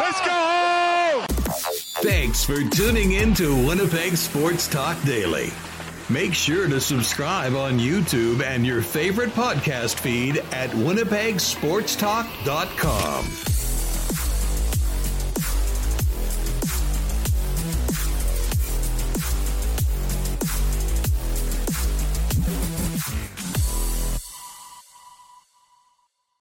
Let's 0.00 0.20
go 0.20 0.30
home! 0.30 1.26
Thanks 2.04 2.44
for 2.44 2.62
tuning 2.70 3.10
in 3.12 3.34
to 3.34 3.52
Winnipeg 3.66 4.16
Sports 4.16 4.68
Talk 4.68 5.02
Daily. 5.02 5.50
Make 6.08 6.34
sure 6.34 6.68
to 6.68 6.80
subscribe 6.80 7.56
on 7.56 7.80
YouTube 7.80 8.44
and 8.44 8.64
your 8.64 8.80
favorite 8.82 9.30
podcast 9.30 9.98
feed 9.98 10.36
at 10.52 10.70
winnipegsportstalk.com. 10.70 13.51